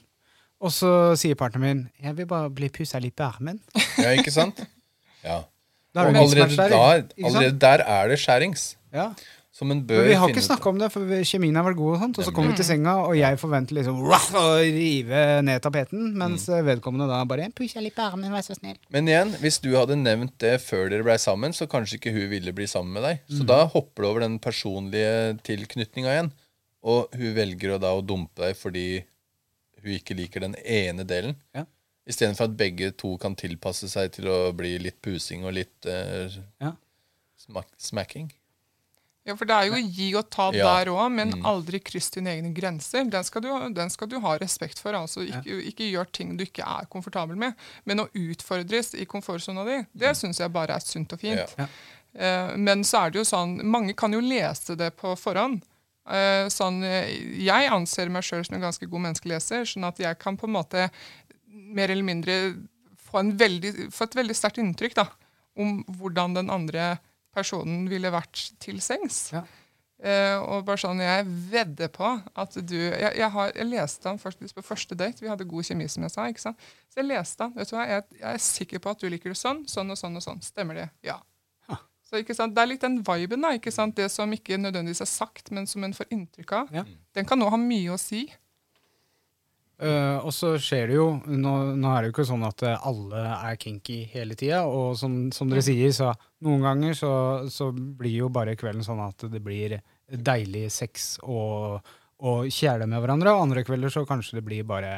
Og 0.66 0.72
så 0.72 0.90
sier 1.20 1.36
partneren 1.36 1.62
min 1.62 1.90
'Jeg 2.02 2.16
vil 2.18 2.26
bare 2.26 2.50
bli 2.50 2.70
pussa 2.70 3.00
litt 3.00 3.16
på 3.16 3.24
armen'. 3.28 3.60
Ja, 4.04 4.10
ikke 4.18 4.32
sant? 4.32 4.60
Ja. 5.24 5.44
Da 5.96 6.02
er 6.02 6.08
Og 6.10 6.16
allerede 6.16 6.56
der, 6.58 7.08
allerede 7.24 7.60
der 7.60 7.84
er 7.88 8.08
det 8.08 8.18
skjærings. 8.20 8.76
Ja. 8.94 9.14
Som 9.56 9.72
en 9.72 9.80
bør 9.88 10.02
Men 10.02 10.10
vi 10.10 10.16
har 10.20 10.32
ikke 10.34 10.42
snakka 10.44 10.68
om 10.68 10.80
det, 10.82 10.90
for 10.92 11.12
kjemien 11.24 11.56
har 11.56 11.64
vært 11.64 11.78
god, 11.80 11.94
og 11.94 12.02
sånt, 12.02 12.18
og 12.20 12.28
så 12.28 12.32
kommer 12.36 12.52
vi 12.52 12.60
til 12.60 12.68
senga, 12.68 12.98
og 13.06 13.14
jeg 13.16 13.38
forventer 13.40 13.78
liksom 13.78 14.02
å 14.04 14.42
rive 14.60 15.22
ned 15.48 15.64
tapeten, 15.64 16.10
mens 16.20 16.50
mm. 16.52 16.58
vedkommende 16.68 17.08
da 17.08 17.22
bare 17.30 17.48
'Pussa 17.56 17.80
litt 17.84 17.96
på 17.96 18.04
armen, 18.04 18.34
vær 18.36 18.44
så 18.44 18.58
snill'. 18.58 18.82
Men 18.92 19.08
igjen, 19.08 19.32
hvis 19.40 19.62
du 19.64 19.70
hadde 19.78 19.96
nevnt 19.96 20.36
det 20.44 20.58
før 20.66 20.92
dere 20.92 21.08
blei 21.08 21.16
sammen, 21.24 21.56
så 21.56 21.70
kanskje 21.72 22.02
ikke 22.02 22.16
hun 22.18 22.28
ville 22.36 22.56
bli 22.58 22.68
sammen 22.68 23.00
med 23.00 23.08
deg. 23.08 23.24
Så 23.32 23.48
da 23.48 23.64
hopper 23.64 24.04
du 24.04 24.10
over 24.10 24.28
den 24.28 24.38
personlige 24.44 25.38
tilknytninga 25.48 26.18
igjen. 26.18 26.34
Og 26.86 27.16
hun 27.16 27.36
velger 27.40 27.78
å 27.78 27.82
da 27.82 27.96
å 27.96 28.04
dumpe 28.04 28.44
deg 28.44 28.60
fordi 28.60 28.88
hun 29.86 29.96
ikke 29.96 30.20
liker 30.20 30.44
den 30.44 30.60
ene 30.62 31.08
delen. 31.08 31.40
Ja. 31.56 31.64
Istedenfor 32.06 32.52
at 32.52 32.58
begge 32.60 32.92
to 32.92 33.16
kan 33.22 33.40
tilpasse 33.40 33.88
seg 33.90 34.12
til 34.20 34.28
å 34.30 34.40
bli 34.58 34.76
litt 34.84 35.00
pusing 35.02 35.48
og 35.48 35.56
litt 35.58 35.88
uh, 35.88 36.28
Ja. 36.62 36.76
smacking. 37.80 38.30
Ja, 39.26 39.34
for 39.34 39.50
det 39.50 39.56
er 39.58 39.72
jo 39.72 39.80
gi 39.90 40.08
og 40.20 40.28
ta 40.30 40.52
Ja. 40.54 40.68
der 40.70 40.92
òg, 40.94 41.10
men 41.12 41.32
aldri 41.44 41.80
kryss 41.82 42.12
dine 42.14 42.30
egne 42.30 42.54
grenser. 42.54 43.08
Den 43.10 43.24
skal 43.26 43.42
du, 43.42 43.50
den 43.74 43.90
skal 43.90 44.08
du 44.08 44.20
ha 44.22 44.36
respekt 44.38 44.78
for. 44.80 44.94
altså 44.94 45.26
Ikke, 45.26 45.62
ikke 45.66 45.90
gjør 45.90 46.12
ting 46.12 46.36
du 46.38 46.44
ikke 46.46 46.62
er 46.62 46.86
komfortabel 46.86 47.36
med. 47.36 47.56
Men 47.86 48.04
å 48.04 48.10
utfordres 48.14 48.94
i 48.94 49.06
komfortsona 49.06 49.66
di, 49.66 49.80
det 49.94 50.14
syns 50.16 50.40
jeg 50.40 50.54
bare 50.54 50.76
er 50.78 50.80
sunt 50.86 51.12
og 51.14 51.20
fint. 51.20 51.56
Ja. 51.58 51.68
Uh, 52.16 52.56
men 52.56 52.84
så 52.84 53.06
er 53.06 53.12
det 53.12 53.20
jo 53.20 53.26
sånn 53.28 53.58
Mange 53.68 53.92
kan 53.94 54.14
jo 54.14 54.22
lese 54.24 54.78
det 54.80 54.94
på 54.96 55.16
forhånd. 55.18 55.66
Uh, 56.06 56.46
sånn, 56.54 56.84
jeg 56.86 57.72
anser 57.74 58.14
meg 58.14 58.24
sjøl 58.24 58.46
som 58.46 58.56
en 58.56 58.68
ganske 58.68 58.86
god 58.86 59.08
menneskeleser, 59.08 59.66
sånn 59.66 59.90
at 59.90 59.98
jeg 60.00 60.20
kan 60.22 60.38
på 60.38 60.46
en 60.46 60.54
måte 60.54 60.86
mer 61.50 61.90
eller 61.90 62.06
mindre 62.06 62.38
få, 63.10 63.24
en 63.24 63.34
veldig, 63.38 63.90
få 63.92 64.06
et 64.06 64.16
veldig 64.22 64.38
sterkt 64.38 64.62
inntrykk 64.62 64.96
da, 65.02 65.10
om 65.58 65.80
hvordan 65.98 66.38
den 66.38 66.54
andre 66.54 67.00
personen 67.36 67.86
ville 67.92 68.12
vært 68.14 68.48
til 68.64 68.82
sengs. 68.84 69.28
Ja. 69.36 69.44
Eh, 70.06 70.38
og 70.44 70.66
bare 70.68 70.82
sånn, 70.82 71.00
Jeg 71.00 71.24
vedder 71.50 71.88
på 71.88 72.04
at 72.36 72.58
du 72.68 72.76
Jeg, 72.76 73.14
jeg, 73.16 73.30
har, 73.32 73.54
jeg 73.56 73.68
leste 73.70 74.10
han 74.10 74.20
faktisk 74.20 74.58
på 74.58 74.66
første 74.66 74.96
date. 74.96 75.24
Vi 75.24 75.32
hadde 75.32 75.48
god 75.48 75.64
kjemi, 75.64 75.88
som 75.92 76.04
jeg 76.04 76.16
sa. 76.16 76.28
ikke 76.28 76.44
sant? 76.44 76.68
Så 76.92 77.00
jeg 77.00 77.12
leste 77.14 77.48
han. 77.48 77.56
vet 77.56 77.72
du 77.72 77.78
hva, 77.78 77.88
jeg, 77.90 78.04
jeg 78.20 78.28
er 78.34 78.44
sikker 78.44 78.84
på 78.84 78.92
at 78.92 79.02
du 79.02 79.08
liker 79.10 79.32
det 79.32 79.40
sånn, 79.40 79.64
sånn 79.72 79.96
og 79.96 80.00
sånn 80.00 80.20
og 80.20 80.26
sånn. 80.26 80.44
Stemmer 80.44 80.84
det? 80.84 80.90
Ja. 81.08 81.22
Så 82.06 82.22
ikke 82.22 82.36
sant? 82.38 82.54
Det 82.54 82.62
er 82.62 82.70
litt 82.70 82.84
den 82.86 83.00
viben, 83.02 83.42
da. 83.42 83.56
ikke 83.58 83.74
sant? 83.74 83.98
Det 83.98 84.12
som 84.14 84.32
ikke 84.34 84.60
nødvendigvis 84.62 85.02
er 85.02 85.10
sagt, 85.10 85.50
men 85.56 85.66
som 85.70 85.84
en 85.84 85.96
får 85.96 86.12
inntrykk 86.14 86.52
av. 86.60 86.74
Ja. 86.76 86.84
Den 87.18 87.26
kan 87.26 87.42
nå 87.42 87.50
ha 87.50 87.58
mye 87.60 87.96
å 87.96 88.02
si. 88.02 88.28
Uh, 89.76 90.22
og 90.24 90.32
så 90.32 90.54
skjer 90.62 90.88
det 90.88 90.96
jo 90.96 91.08
nå, 91.28 91.54
nå 91.76 91.90
er 91.92 92.06
det 92.06 92.08
jo 92.08 92.14
ikke 92.14 92.28
sånn 92.30 92.46
at 92.48 92.62
eh, 92.64 92.86
alle 92.88 93.24
er 93.26 93.58
kinky 93.60 93.98
hele 94.14 94.38
tida. 94.40 94.62
Og 94.70 94.94
som, 95.00 95.18
som 95.36 95.50
dere 95.52 95.66
sier, 95.66 95.92
så 95.98 96.14
noen 96.46 96.64
ganger 96.66 96.96
så, 96.98 97.12
så 97.52 97.72
blir 97.74 98.20
jo 98.24 98.32
bare 98.34 98.56
kvelden 98.60 98.86
sånn 98.86 99.02
at 99.04 99.26
det 99.32 99.42
blir 99.44 99.80
deilig 100.06 100.68
sex 100.74 101.16
og, 101.26 101.82
og 102.22 102.50
kjæle 102.54 102.88
med 102.90 103.02
hverandre. 103.04 103.34
Og 103.36 103.48
andre 103.48 103.66
kvelder 103.68 103.94
så 103.94 104.06
kanskje 104.08 104.40
det 104.40 104.46
blir 104.48 104.68
bare 104.68 104.92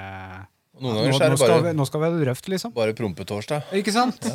nå, 0.77 0.91
så 0.91 1.05
nå, 1.07 1.13
skal 1.17 1.33
vi, 1.33 1.39
bare, 1.41 1.73
nå 1.77 1.85
skal 1.89 2.03
vi 2.03 2.09
ha 2.09 2.17
det 2.19 2.27
røft, 2.29 2.49
liksom. 2.53 2.73
bare 2.75 2.93
prompetorsdag. 2.97 3.71
Ikke 3.79 3.95
sant? 3.95 4.27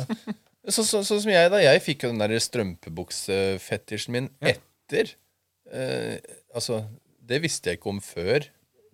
Så, 0.63 0.83
så, 0.87 1.01
sånn 1.03 1.19
som 1.19 1.31
jeg, 1.31 1.49
da. 1.51 1.59
Jeg 1.59 1.81
fikk 1.83 2.05
jo 2.05 2.09
den 2.13 2.21
der 2.23 2.33
strømpebuksefetisjen 2.39 4.13
min 4.15 4.29
Ja. 4.39 4.53
etter. 4.55 5.09
Eh, 5.71 6.17
altså, 6.55 6.85
det 7.23 7.41
visste 7.43 7.71
jeg 7.71 7.79
ikke 7.79 7.91
om 7.91 7.99
før. 8.03 8.45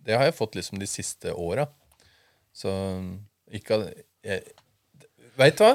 Det 0.02 0.18
har 0.18 0.26
jeg 0.30 0.38
fått 0.38 0.58
liksom 0.58 0.80
de 0.82 0.88
siste 0.90 1.34
åra. 1.34 1.68
Så 2.56 2.72
ikke 3.54 3.84
jeg, 4.26 4.44
Veit 5.40 5.56
du 5.60 5.64
hva? 5.64 5.74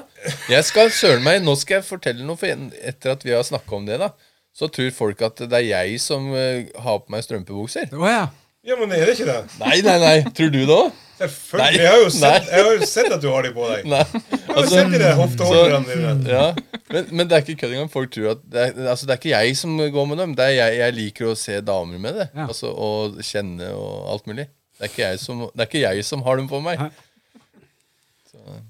Jeg 0.53 0.66
skal 0.69 0.91
søren 0.93 1.24
meg 1.24 1.41
Nå 1.45 1.55
skal 1.57 1.78
jeg 1.81 1.86
fortelle 1.89 2.24
noe, 2.27 2.36
for 2.36 2.49
etter 2.51 3.15
at 3.15 3.24
vi 3.24 3.32
har 3.32 3.45
snakka 3.47 3.78
om 3.78 3.86
det, 3.89 3.97
da, 4.03 4.11
så 4.55 4.69
tror 4.70 4.91
folk 4.95 5.23
at 5.24 5.41
det 5.49 5.61
er 5.62 5.70
jeg 5.70 6.01
som 6.05 6.28
eh, 6.36 6.69
har 6.85 7.01
på 7.03 7.15
meg 7.15 7.24
strømpebukser. 7.27 7.89
Å 7.97 8.11
ja. 8.11 8.27
ja, 8.69 8.77
men 8.78 8.93
er 8.95 9.09
det 9.09 9.16
ikke 9.16 9.31
det? 9.31 9.41
Nei, 9.62 9.78
nei, 9.86 9.97
nei. 10.03 10.19
Tror 10.36 10.53
du 10.53 10.61
det 10.61 10.77
òg? 10.77 11.01
Selvfølgelig. 11.15 11.78
Nei. 11.78 11.81
Jeg 11.81 11.91
har, 11.91 12.01
jo 12.03 12.07
Nei. 12.11 12.19
sett, 12.19 12.49
jeg 12.51 12.66
har 12.66 12.73
jo 12.77 12.86
sett 12.91 13.12
at 13.15 13.23
du 13.23 13.28
har 13.31 13.47
de 13.47 13.53
på 13.55 13.66
deg. 13.70 13.85
Nei. 13.91 14.03
Jeg 14.35 14.41
har 14.49 14.61
jo 14.61 14.70
sett 14.73 14.93
de 14.93 15.01
der 15.03 15.16
hofteholderne 15.19 15.89
dine. 15.91 16.15
Ja, 16.31 16.47
men, 16.91 17.09
men 17.11 17.31
det 17.31 17.36
er 17.36 17.45
ikke 17.45 17.57
kødd 17.62 17.74
engang. 17.77 17.91
Folk 17.93 18.12
tror 18.15 18.32
at 18.35 18.43
det 18.51 18.65
er, 18.66 18.77
altså, 18.91 19.07
det 19.09 19.15
er 19.15 19.20
ikke 19.23 19.32
jeg 19.35 19.57
som 19.62 19.78
går 19.78 20.09
med 20.11 20.23
dem. 20.23 20.36
Det 20.39 20.49
er 20.51 20.55
jeg, 20.59 20.78
jeg 20.82 20.97
liker 20.99 21.31
å 21.31 21.36
se 21.39 21.59
damer 21.65 22.03
med 22.03 22.19
det. 22.20 22.28
Ja. 22.35 22.49
Altså, 22.51 22.70
og 22.74 23.19
kjenne 23.27 23.70
og 23.78 24.12
alt 24.15 24.31
mulig. 24.31 24.49
Det 24.74 24.89
er 24.89 24.91
ikke 24.91 25.05
jeg 25.07 25.23
som, 25.23 25.45
det 25.55 25.62
er 25.65 25.70
ikke 25.70 25.85
jeg 25.86 26.07
som 26.11 26.24
har 26.27 26.41
dem 26.43 26.51
på 26.51 26.59
meg. 26.65 26.82
Nei. 26.82 26.91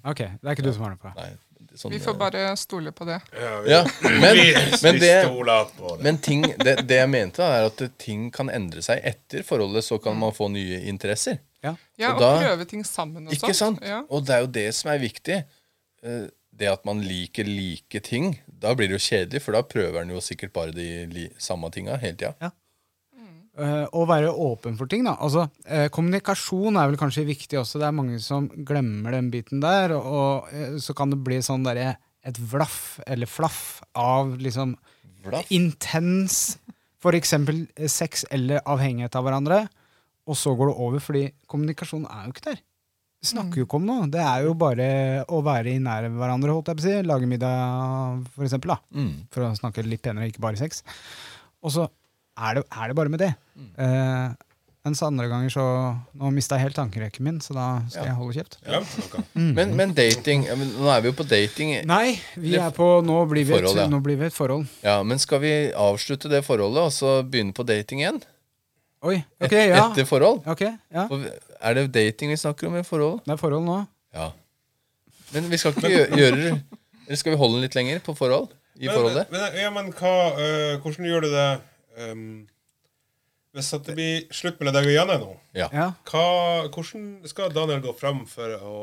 Ok, 0.04 0.18
det 0.18 0.44
er 0.46 0.54
ikke 0.56 0.64
du 0.66 0.72
som 0.72 0.84
har 0.86 0.94
det 0.94 1.00
på 1.02 1.10
deg. 1.10 1.16
Nei, 1.18 1.74
sånn, 1.80 1.92
Vi 1.94 1.98
får 2.04 2.14
bare 2.20 2.44
stole 2.60 2.92
på 2.94 3.06
det. 3.08 3.16
Ja, 3.66 3.80
vi, 3.90 4.10
men, 4.22 4.38
men, 4.82 5.00
det, 5.02 5.10
stoler 5.26 5.72
på 5.78 5.96
det. 5.96 6.04
men 6.06 6.20
ting, 6.22 6.44
det, 6.62 6.76
det 6.88 7.00
jeg 7.00 7.10
mente, 7.10 7.42
da, 7.42 7.58
er 7.58 7.66
at 7.72 7.82
ting 7.98 8.28
kan 8.34 8.52
endre 8.52 8.84
seg 8.86 9.02
etter 9.02 9.42
forholdet. 9.46 9.84
Så 9.86 9.98
kan 10.02 10.16
man 10.20 10.34
få 10.36 10.48
nye 10.54 10.84
interesser. 10.90 11.40
Ja. 11.64 11.74
Ja, 11.96 12.12
Og 12.14 12.22
Og, 12.22 12.40
prøve 12.42 12.64
ting 12.68 12.84
sammen 12.86 13.26
og 13.26 13.32
Ikke 13.32 13.54
sant? 13.56 13.80
Ja. 13.82 14.02
Og 14.12 14.26
det 14.28 14.34
er 14.36 14.40
jo 14.44 14.50
det 14.52 14.68
som 14.76 14.90
er 14.94 14.98
viktig. 15.02 15.44
Eh, 16.04 16.24
Det 16.54 16.68
at 16.70 16.84
man 16.86 17.00
liker 17.02 17.42
like 17.48 17.98
ting. 18.06 18.36
Da 18.46 18.74
blir 18.78 18.86
det 18.86 18.94
jo 18.94 19.02
kjedelig, 19.02 19.40
for 19.42 19.56
da 19.56 19.62
prøver 19.66 20.04
en 20.04 20.12
jo 20.14 20.20
sikkert 20.22 20.52
bare 20.54 20.70
de 20.70 20.84
li 21.10 21.24
samme 21.42 21.66
tinga 21.74 21.96
hele 21.98 22.14
tida. 22.14 22.30
Ja. 22.40 22.50
Eh, 23.54 23.84
å 23.94 24.02
være 24.10 24.32
åpen 24.34 24.74
for 24.74 24.90
ting, 24.90 25.04
da. 25.06 25.12
Altså, 25.22 25.44
uh, 25.68 25.86
kommunikasjon 25.94 26.74
er 26.74 26.88
vel 26.90 26.98
kanskje 26.98 27.22
viktig 27.28 27.60
også. 27.60 27.78
Det 27.78 27.86
er 27.86 27.94
mange 27.94 28.18
som 28.22 28.48
glemmer 28.66 29.14
den 29.14 29.28
biten 29.30 29.62
der. 29.62 29.94
Og, 29.94 30.08
og 30.10 30.50
eh, 30.50 30.74
så 30.82 30.96
kan 30.98 31.12
det 31.12 31.20
bli 31.22 31.38
sånn 31.44 31.66
der, 31.66 31.94
et 32.24 32.40
vlaff 32.50 32.98
eller 33.06 33.30
flaff 33.30 33.78
av 34.00 34.34
liksom 34.42 34.74
Vlaff? 35.24 35.50
intens 35.54 36.58
eh, 37.04 37.86
sex 37.86 38.26
eller 38.34 38.64
avhengighet 38.66 39.14
av 39.14 39.26
hverandre, 39.28 39.62
og 40.26 40.38
så 40.40 40.56
går 40.56 40.72
det 40.72 40.78
over, 40.88 41.04
fordi 41.04 41.24
kommunikasjon 41.46 42.08
er 42.10 42.26
jo 42.26 42.34
ikke 42.34 42.48
der. 42.50 42.62
Vi 43.22 43.30
snakker 43.30 43.60
jo 43.60 43.68
ikke 43.68 43.78
om 43.78 43.86
noe. 43.86 44.08
Det 44.10 44.20
er 44.20 44.48
jo 44.48 44.56
bare 44.58 44.86
å 45.32 45.44
være 45.46 45.76
i 45.76 45.80
nær 45.80 46.10
hverandre, 46.10 46.56
holdt 46.56 46.72
jeg 46.72 46.80
på 46.80 46.82
å 46.82 46.88
si. 46.90 46.96
Lage 47.06 47.28
middag, 47.30 48.24
for 48.34 48.48
eksempel, 48.48 48.74
da. 48.74 48.82
Mm. 48.98 49.12
For 49.32 49.46
å 49.46 49.54
snakke 49.56 49.86
litt 49.86 50.02
penere, 50.04 50.26
ikke 50.32 50.42
bare 50.44 50.60
sex. 50.60 50.82
Og 51.64 51.72
så 51.72 51.86
er 52.36 52.54
det, 52.58 52.64
er 52.72 52.88
det 52.90 52.96
bare 52.98 53.08
med 53.12 53.18
det. 53.22 53.32
Mm. 53.54 53.70
Uh, 53.78 54.34
mens 54.84 55.00
andre 55.06 55.28
ganger 55.30 55.48
så 55.54 55.62
Nå 56.20 56.28
mista 56.34 56.58
jeg 56.58 56.66
helt 56.66 56.76
tankerekken 56.76 57.24
min, 57.24 57.38
så 57.40 57.54
da 57.56 57.66
skal 57.88 58.02
Ja. 58.02 58.08
jeg 58.10 58.16
holde 58.18 58.34
kjeft. 58.36 58.58
Glemt 58.66 59.24
mm. 59.34 59.52
Men, 59.56 59.76
men 59.78 59.94
dating 59.96 60.44
ja, 60.44 60.54
men 60.60 60.68
Nå 60.76 60.90
er 60.92 61.00
vi 61.00 61.08
jo 61.08 61.14
på 61.16 61.24
dating. 61.28 61.72
Nei, 61.88 62.18
vi 62.36 62.50
Det- 62.52 62.60
er 62.60 62.70
på 62.76 62.88
Nå 63.06 63.24
blir 63.30 63.44
vi, 63.46 63.52
Forhold, 63.54 63.76
ja. 63.78 63.86
et, 63.86 64.02
blir 64.02 64.16
vi 64.20 64.26
et 64.26 64.32
forhold. 64.36 64.66
Ja, 64.82 65.02
Men 65.02 65.18
skal 65.18 65.40
vi 65.40 65.52
avslutte 65.72 66.28
det 66.28 66.44
forholdet 66.44 66.82
og 66.82 66.92
så 66.92 67.22
begynne 67.24 67.54
på 67.56 67.64
dating 67.64 68.00
igjen? 68.02 68.22
Oi, 69.04 69.22
ok, 69.40 69.52
ja. 69.52 69.90
Etter 69.90 70.04
forhold? 70.08 70.42
Ok, 70.46 70.60
ja. 70.92 71.06
For, 71.08 71.24
Er 71.64 71.74
det 71.74 71.92
dating 71.92 72.30
vi 72.30 72.36
snakker 72.36 72.66
om 72.68 72.76
i 72.76 72.82
forhold? 72.82 73.20
Det 73.24 73.32
er 73.32 73.36
forhold 73.40 73.64
nå. 73.64 73.86
Ja. 74.14 74.30
Men 75.32 75.48
vi 75.50 75.56
skal 75.56 75.72
ikke 75.72 75.88
gjø- 75.88 76.10
gjøre 76.20 76.60
Eller 77.06 77.16
skal 77.16 77.32
vi 77.32 77.38
holde 77.38 77.54
den 77.56 77.62
litt 77.62 77.74
lenger 77.74 77.98
på 78.04 78.14
forhold? 78.16 78.48
I 78.76 78.88
forholdet? 78.88 79.30
Men, 79.30 79.40
men, 79.40 79.56
ja, 79.62 79.70
men 79.70 79.92
hva, 79.92 80.12
øh, 80.34 80.80
hvordan 80.82 81.06
gjør 81.06 81.20
du 81.22 81.28
det 81.30 81.60
um, 81.98 82.46
Hvis 83.54 83.70
at 83.76 83.86
det 83.86 83.94
blir 83.94 84.24
slutt 84.34 84.58
mellom 84.60 84.74
deg 84.74 84.88
og 84.90 84.94
Janne 84.96 85.18
nå, 85.22 85.32
Ja. 85.54 85.68
Ja. 85.72 85.88
hva, 86.10 86.24
hvordan 86.74 87.04
skal 87.30 87.52
Daniel 87.54 87.82
gå 87.84 87.92
fram 87.98 88.24
for 88.26 88.56
å 88.58 88.74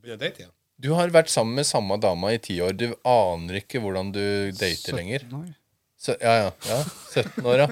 begynne 0.00 0.16
å 0.16 0.22
date 0.22 0.44
igjen? 0.44 0.54
Du 0.80 0.90
har 0.92 1.08
vært 1.12 1.30
sammen 1.32 1.56
med 1.56 1.64
samme 1.68 1.96
dama 2.00 2.34
i 2.34 2.38
ti 2.42 2.58
år. 2.60 2.74
Du 2.76 2.90
aner 3.08 3.62
ikke 3.62 3.80
hvordan 3.80 4.10
du 4.12 4.52
dater 4.52 4.96
lenger. 4.96 5.24
17 5.24 5.38
år. 5.38 5.54
Så, 5.96 6.16
ja, 6.20 6.34
ja, 6.42 6.50
ja. 6.68 6.80
17 7.14 7.46
år, 7.48 7.62
ja. 7.64 7.68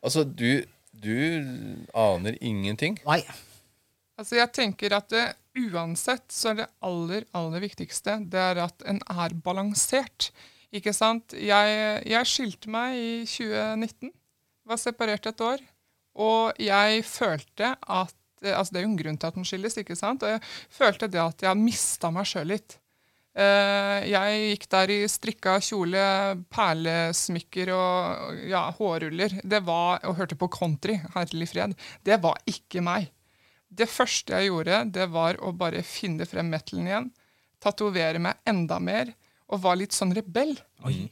Altså, 0.00 0.24
du, 0.24 0.64
du 0.96 1.16
aner 1.92 2.38
ingenting. 2.40 2.96
Nei. 3.04 3.20
Altså 4.16 4.38
jeg 4.38 4.48
tenker 4.56 4.94
at 4.96 5.10
det, 5.12 5.24
uansett 5.56 6.24
så 6.32 6.54
er 6.54 6.62
det 6.62 6.66
aller, 6.84 7.26
aller 7.36 7.60
viktigste 7.64 8.14
det 8.32 8.40
er 8.40 8.62
at 8.64 8.84
en 8.88 9.02
er 9.12 9.34
balansert. 9.44 10.30
Ikke 10.76 10.92
sant? 10.96 11.34
Jeg, 11.36 11.80
jeg 12.06 12.28
skilte 12.28 12.70
meg 12.72 12.98
i 12.98 13.10
2019. 13.28 14.12
Var 14.66 14.80
separert 14.82 15.28
et 15.30 15.44
år. 15.44 15.64
Og 16.16 16.56
jeg 16.62 17.04
følte 17.08 17.74
at 17.80 18.14
altså 18.46 18.74
Det 18.74 18.78
er 18.78 18.84
jo 18.84 18.90
en 18.90 18.98
grunn 18.98 19.16
til 19.16 19.30
at 19.30 19.36
den 19.38 19.46
skilles, 19.48 19.78
ikke 19.80 19.96
sant? 19.96 20.22
Og 20.22 20.34
jeg 20.34 20.42
følte 20.70 21.08
det 21.10 21.22
at 21.22 21.42
jeg 21.42 21.58
mista 21.58 22.10
meg 22.12 22.28
sjøl 22.28 22.50
litt. 22.52 22.76
Eh, 23.36 24.04
jeg 24.08 24.36
gikk 24.52 24.66
der 24.72 24.92
i 24.92 24.98
strikka 25.10 25.56
kjole, 25.64 26.04
perlesmykker 26.52 27.72
og 27.74 28.38
ja, 28.48 28.62
hårruller. 28.78 29.38
Det 29.42 29.60
var, 29.66 30.04
og 30.04 30.16
hørte 30.20 30.38
på 30.38 30.50
country. 30.52 30.98
Herlig 31.16 31.50
fred. 31.50 31.76
Det 32.04 32.20
var 32.22 32.38
ikke 32.48 32.84
meg. 32.84 33.10
Det 33.68 33.88
første 33.90 34.36
jeg 34.36 34.52
gjorde, 34.52 34.84
det 34.94 35.08
var 35.12 35.40
å 35.44 35.52
bare 35.56 35.82
finne 35.84 36.28
frem 36.28 36.48
metalen 36.52 36.88
igjen. 36.88 37.10
Tatovere 37.60 38.22
meg 38.22 38.40
enda 38.48 38.78
mer. 38.80 39.12
Og 39.48 39.60
var 39.62 39.76
litt 39.78 39.94
sånn 39.94 40.10
rebell. 40.16 40.56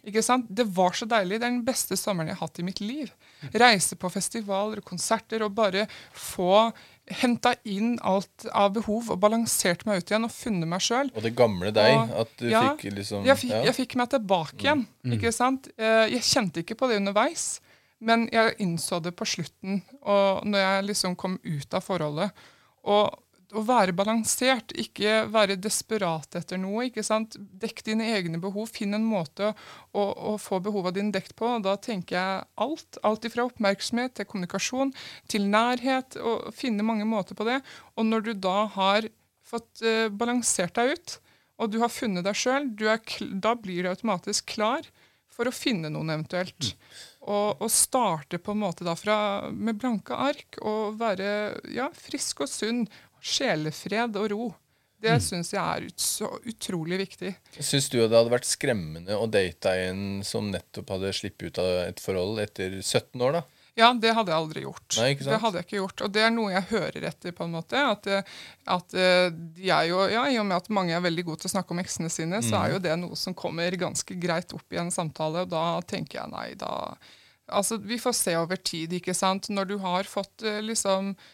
Ikke 0.03 0.23
sant? 0.23 0.49
Det 0.51 0.65
var 0.75 0.91
så 0.99 1.07
deilig. 1.07 1.37
Det 1.39 1.47
er 1.47 1.53
den 1.53 1.65
beste 1.67 1.95
sommeren 1.99 2.29
jeg 2.33 2.37
har 2.37 2.49
hatt 2.49 2.59
i 2.59 2.65
mitt 2.67 2.81
liv. 2.83 3.13
Reise 3.55 3.95
på 4.01 4.11
festivaler 4.11 4.81
og 4.83 4.85
konserter 4.89 5.43
og 5.47 5.55
bare 5.55 5.85
få 6.19 6.73
henta 7.21 7.53
inn 7.69 7.99
alt 8.03 8.47
av 8.53 8.73
behov 8.75 9.11
og 9.15 9.21
balansert 9.23 9.85
meg 9.87 10.03
ut 10.03 10.11
igjen 10.11 10.27
og 10.27 10.33
funnet 10.35 10.67
meg 10.71 10.83
sjøl. 10.83 11.13
Og 11.15 11.23
det 11.23 11.35
gamle 11.39 11.71
deg. 11.75 11.95
Og- 11.95 12.11
At 12.25 12.37
du 12.39 12.49
ja, 12.51 12.63
fikk 12.75 12.93
liksom 12.97 13.25
Jeg 13.25 13.37
fikk, 13.37 13.51
ja. 13.51 13.63
jeg 13.71 13.75
fikk 13.75 13.97
meg 13.97 14.11
tilbake 14.11 14.59
igjen. 14.59 14.87
ikke 15.07 15.33
sant? 15.33 15.69
Eh, 15.79 16.09
Jeg 16.11 16.23
kjente 16.23 16.63
ikke 16.65 16.75
på 16.77 16.89
det 16.89 16.97
underveis, 17.03 17.61
men 18.01 18.29
jeg 18.33 18.57
innså 18.59 19.01
det 19.03 19.15
på 19.17 19.25
slutten, 19.25 19.83
og 20.03 20.45
når 20.45 20.59
jeg 20.59 20.85
liksom 20.91 21.15
kom 21.17 21.39
ut 21.45 21.75
av 21.75 21.83
forholdet. 21.85 22.33
Og 22.85 23.15
å 23.55 23.63
være 23.65 23.95
balansert, 23.97 24.75
ikke 24.79 25.25
være 25.33 25.57
desperat 25.61 26.37
etter 26.39 26.61
noe. 26.61 26.89
ikke 26.89 27.05
sant? 27.07 27.37
Dekk 27.39 27.85
dine 27.87 28.09
egne 28.17 28.41
behov. 28.43 28.71
Finn 28.75 28.97
en 28.97 29.07
måte 29.07 29.53
å, 29.93 30.05
å 30.05 30.35
få 30.41 30.61
behovene 30.65 30.97
dine 30.99 31.15
dekt 31.15 31.37
på. 31.39 31.49
og 31.57 31.67
Da 31.67 31.77
tenker 31.81 32.19
jeg 32.19 32.47
alt. 32.67 33.01
Alt 33.07 33.29
fra 33.33 33.47
oppmerksomhet 33.49 34.17
til 34.19 34.29
kommunikasjon 34.31 34.95
til 35.31 35.49
nærhet. 35.53 36.19
og 36.21 36.51
Finne 36.57 36.87
mange 36.87 37.07
måter 37.09 37.39
på 37.39 37.47
det. 37.49 37.61
Og 37.99 38.09
når 38.11 38.29
du 38.29 38.33
da 38.49 38.65
har 38.75 39.09
fått 39.45 39.85
uh, 39.85 40.09
balansert 40.11 40.75
deg 40.79 40.97
ut, 40.97 41.19
og 41.63 41.71
du 41.71 41.79
har 41.85 41.93
funnet 41.93 42.27
deg 42.27 42.37
sjøl, 42.39 42.71
da 42.75 43.55
blir 43.55 43.85
du 43.85 43.93
automatisk 43.93 44.49
klar 44.57 44.87
for 45.35 45.51
å 45.51 45.55
finne 45.55 45.91
noen 45.93 46.13
eventuelt. 46.15 46.75
Og, 47.25 47.63
og 47.63 47.71
starte 47.73 48.39
på 48.43 48.53
en 48.53 48.63
måte 48.63 48.87
da 48.87 48.95
fra, 48.99 49.17
med 49.51 49.79
blanke 49.81 50.17
ark 50.19 50.59
og 50.63 50.99
være 51.01 51.29
ja, 51.75 51.89
frisk 51.97 52.45
og 52.45 52.51
sunn. 52.51 52.85
Sjelefred 53.25 54.17
og 54.21 54.31
ro. 54.35 54.45
Det 55.05 55.19
syns 55.21 55.51
jeg 55.53 55.61
er 55.61 55.85
ut, 55.91 56.01
så 56.01 56.29
utrolig 56.49 56.97
viktig. 57.03 57.35
Syns 57.61 57.91
du 57.93 57.99
det 57.99 58.09
hadde 58.15 58.33
vært 58.33 58.47
skremmende 58.49 59.17
å 59.21 59.27
date 59.29 59.73
en 59.91 60.23
som 60.25 60.47
nettopp 60.53 60.95
hadde 60.95 61.11
sluppet 61.17 61.51
ut 61.51 61.61
av 61.61 61.73
et 61.91 62.01
forhold 62.01 62.41
etter 62.41 62.79
17 62.81 63.21
år, 63.21 63.37
da? 63.41 63.43
Ja, 63.77 63.89
det 63.99 64.13
hadde 64.15 64.31
jeg 64.31 64.39
aldri 64.39 64.63
gjort. 64.63 64.97
Nei? 65.01 65.09
Det 65.19 65.41
hadde 65.43 65.59
jeg 65.59 65.67
ikke 65.67 65.81
gjort. 65.81 66.03
Og 66.07 66.13
det 66.15 66.23
er 66.23 66.31
noe 66.31 66.53
jeg 66.55 66.69
hører 66.71 67.09
etter, 67.11 67.35
på 67.35 67.43
en 67.45 67.57
måte. 67.57 67.75
At, 67.91 68.07
eh, 68.07 68.23
at 68.71 68.95
jeg 68.95 69.73
er 69.75 69.89
jo, 69.91 69.99
ja, 70.15 70.23
I 70.31 70.39
og 70.39 70.47
med 70.47 70.61
at 70.61 70.71
mange 70.73 70.95
er 70.95 71.03
veldig 71.05 71.25
gode 71.27 71.43
til 71.43 71.51
å 71.51 71.55
snakke 71.57 71.75
om 71.75 71.83
eksene 71.83 72.09
sine, 72.15 72.39
så 72.39 72.55
Mm. 72.55 72.61
er 72.63 72.73
jo 72.77 72.79
det 72.87 72.97
noe 73.03 73.17
som 73.19 73.35
kommer 73.35 73.75
ganske 73.77 74.15
greit 74.23 74.55
opp 74.55 74.73
i 74.73 74.79
en 74.79 74.93
samtale. 74.95 75.43
Og 75.43 75.51
da 75.51 75.81
tenker 75.83 76.21
jeg 76.23 76.31
nei, 76.31 76.55
da 76.55 76.95
Altså, 77.51 77.77
vi 77.77 77.99
får 78.01 78.15
se 78.17 78.33
over 78.41 78.57
tid, 78.57 78.89
ikke 78.97 79.13
sant. 79.15 79.51
Når 79.51 79.67
du 79.69 79.75
har 79.79 80.05
fått 80.09 80.43
eh, 80.49 80.63
liksom 80.65 81.11
eh, 81.11 81.34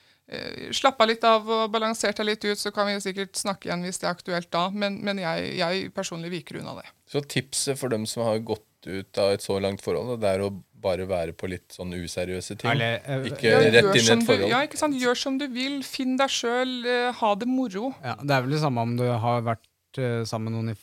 Slappa 0.77 1.07
litt 1.11 1.25
av 1.27 1.49
og 1.51 1.71
balansert 1.75 2.17
deg 2.21 2.27
litt 2.29 2.45
ut, 2.47 2.59
så 2.61 2.71
kan 2.75 2.87
vi 2.87 2.99
sikkert 3.03 3.35
snakke 3.41 3.67
igjen 3.69 3.83
hvis 3.87 3.99
det 3.99 4.07
er 4.09 4.15
aktuelt 4.15 4.51
da. 4.55 4.69
Men, 4.71 5.01
men 5.05 5.19
jeg, 5.19 5.55
jeg 5.59 5.89
personlig 5.97 6.31
viker 6.31 6.61
unna 6.61 6.77
det. 6.81 6.87
Så 7.11 7.23
tipset 7.27 7.79
for 7.81 7.91
dem 7.91 8.07
som 8.07 8.23
har 8.29 8.39
gått 8.39 8.67
ut 8.87 9.19
av 9.21 9.35
et 9.35 9.43
så 9.45 9.59
langt 9.61 9.83
forhold, 9.85 10.21
det 10.23 10.29
er 10.31 10.45
å 10.47 10.53
bare 10.81 11.05
være 11.05 11.35
på 11.37 11.51
litt 11.53 11.75
sånn 11.77 11.91
useriøse 11.93 12.55
ting. 12.63 12.71
Eller, 12.71 13.03
eh, 13.05 13.27
Ikke 13.29 13.51
Ja, 13.51 13.59
rett 13.67 13.91
inn 13.91 13.99
i 13.99 13.99
et 14.07 14.13
et 14.15 14.21
du- 14.23 14.27
forhold. 14.31 14.49
Ja, 14.49 14.61
ikke 14.65 14.79
sant? 14.81 14.97
Gjør 14.97 15.19
som 15.19 15.37
du 15.37 15.47
vil. 15.53 15.83
Finn 15.85 16.15
deg 16.17 16.31
sjøl. 16.33 16.87
Eh, 16.89 17.13
ha 17.19 17.35
det 17.35 17.49
moro. 17.51 17.91
Ja, 18.03 18.15
det 18.23 18.31
er 18.39 18.47
vel 18.47 18.55
det 18.57 18.63
samme 18.63 18.81
om 18.87 18.95
du 18.97 19.05
har 19.05 19.43
vært 19.43 19.67
eh, 20.01 20.23
sammen 20.25 20.53
med 20.53 20.57
noen 20.57 20.71
i 20.73 20.79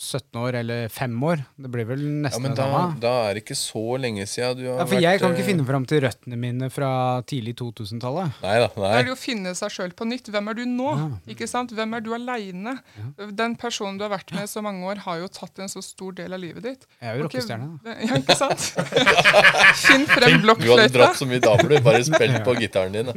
17 0.00 0.38
år 0.40 0.56
eller 0.62 0.86
5 0.88 1.16
år. 1.28 1.42
Det 1.60 1.68
blir 1.70 1.84
vel 1.84 2.00
Ja, 2.00 2.12
nesten 2.24 2.42
men 2.46 2.54
det 2.54 2.62
da, 2.62 2.68
samme. 2.72 3.00
da 3.02 3.10
er 3.28 3.34
det 3.36 3.42
ikke 3.44 3.56
så 3.60 3.82
lenge 4.00 4.24
siden 4.26 4.56
du 4.56 4.62
har 4.70 4.78
Ja, 4.80 4.86
for 4.86 4.94
vært 4.96 5.04
jeg 5.04 5.20
kan 5.20 5.34
ikke 5.34 5.42
eh, 5.44 5.48
finne 5.50 5.66
fram 5.68 5.84
til 5.90 6.00
røttene 6.06 6.38
mine 6.40 6.70
fra 6.72 6.88
tidlig 7.28 7.52
2000-tallet. 7.60 8.38
Nei 8.40 8.54
da. 8.62 8.70
Da 8.72 8.86
er 8.94 9.02
det 9.04 9.10
Nei. 9.10 9.12
å 9.12 9.18
finne 9.20 9.52
seg 9.58 9.74
sjøl 9.74 9.92
på 9.98 10.08
nytt. 10.08 10.30
Hvem 10.32 10.48
er 10.48 10.56
du 10.56 10.62
nå? 10.70 10.94
Ikke 11.28 11.44
sant? 11.50 11.74
Hvem 11.76 11.98
er 11.98 12.00
du 12.06 12.14
aleine? 12.16 12.78
Den 13.36 13.56
personen 13.60 14.00
du 14.00 14.06
har 14.08 14.14
vært 14.14 14.32
med 14.32 14.48
i 14.48 14.50
så 14.50 14.62
mange 14.64 14.88
år, 14.88 15.02
har 15.04 15.20
jo 15.20 15.28
tatt 15.28 15.60
en 15.60 15.68
så 15.68 15.82
stor 15.84 16.16
del 16.16 16.32
av 16.32 16.40
livet 16.40 16.64
ditt. 16.64 16.88
Jeg 17.02 17.10
er 17.12 17.20
jo 17.20 17.28
okay, 17.28 17.44
rockestjerne. 17.44 17.68
da. 17.84 17.98
Ja, 18.10 18.16
ikke 18.16 18.38
sant? 18.40 18.70
Finn 19.84 20.06
frem 20.08 20.40
blokkfløyta. 20.46 20.64
Du 20.64 20.80
hadde 20.80 20.96
dratt 20.96 21.20
så 21.20 21.28
mye 21.28 21.42
damer, 21.44 21.68
du. 21.74 21.76
Bare 21.84 22.00
spilt 22.08 22.40
på 22.48 22.56
gitaren 22.62 22.96
din. 22.96 23.12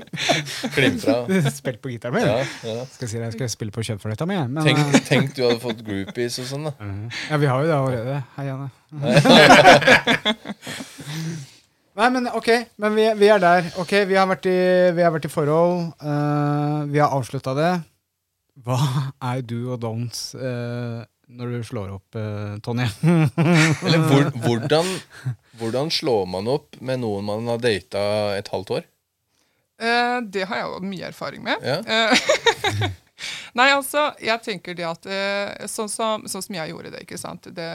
Klimpra. 0.76 1.16
Spilt 1.62 1.80
på 1.84 1.94
gitaren 1.94 2.16
min. 2.20 2.28
Ja, 2.28 2.44
ja. 2.68 2.86
Skal 2.92 3.08
si 3.12 3.18
deg, 3.20 3.30
jeg 3.30 3.38
skal 3.38 3.52
spille 3.56 3.74
på 3.76 3.84
kjøttfløyta 3.88 4.28
mi. 4.30 4.38
Men 4.52 4.68
Tenk, 4.68 4.82
eh, 4.84 5.04
tenk 5.08 5.34
du 5.38 5.44
hadde 5.48 5.60
fått 5.64 5.84
groupies 5.86 6.40
og 6.44 6.50
sånn, 6.50 6.68
da. 6.68 6.73
Ja, 7.30 7.38
vi 7.38 7.46
har 7.50 7.62
jo 7.64 7.68
det 7.68 7.78
allerede. 7.78 8.24
Hei, 8.36 8.46
Janne. 8.48 8.70
Nei, 11.94 12.10
men 12.10 12.28
ok, 12.34 12.50
men 12.82 12.96
vi, 12.98 13.04
vi 13.20 13.28
er 13.30 13.40
der. 13.42 13.62
Ok, 13.82 13.92
Vi 14.10 14.16
har 14.18 14.28
vært 14.30 14.46
i, 14.50 14.58
vi 14.98 15.04
har 15.06 15.12
vært 15.14 15.28
i 15.30 15.34
forhold. 15.34 15.92
Uh, 16.02 16.80
vi 16.90 17.00
har 17.02 17.14
avslutta 17.14 17.54
det. 17.58 17.74
Hva 18.66 18.80
er 19.34 19.40
du 19.46 19.60
og 19.74 19.80
don'ts 19.82 20.34
uh, 20.38 21.04
når 21.34 21.48
du 21.54 21.58
slår 21.66 21.90
opp, 21.98 22.10
uh, 22.18 22.58
Tonje? 22.66 22.88
Eller 23.86 24.02
hvor, 24.10 24.24
hvordan, 24.46 24.88
hvordan 25.62 25.88
slår 25.94 26.26
man 26.30 26.46
opp 26.50 26.70
med 26.82 26.98
noen 27.06 27.24
man 27.30 27.48
har 27.54 27.60
data 27.62 28.02
et 28.38 28.50
halvt 28.54 28.70
år? 28.80 28.84
Eh, 29.84 30.18
det 30.34 30.46
har 30.48 30.56
jeg 30.62 30.68
jo 30.70 30.78
mye 30.86 31.08
erfaring 31.10 31.42
med. 31.46 31.58
Ja. 31.66 31.78
Nei, 33.60 33.70
altså, 33.76 34.10
jeg 34.22 34.44
tenker 34.46 34.78
det 34.78 34.88
at 34.90 35.10
eh, 35.10 35.68
sånn, 35.72 35.92
som, 35.92 36.28
sånn 36.30 36.46
som 36.46 36.60
jeg 36.60 36.74
gjorde 36.74 36.94
det, 36.96 37.04
ikke 37.08 37.22
sant. 37.22 37.50
Det, 37.56 37.72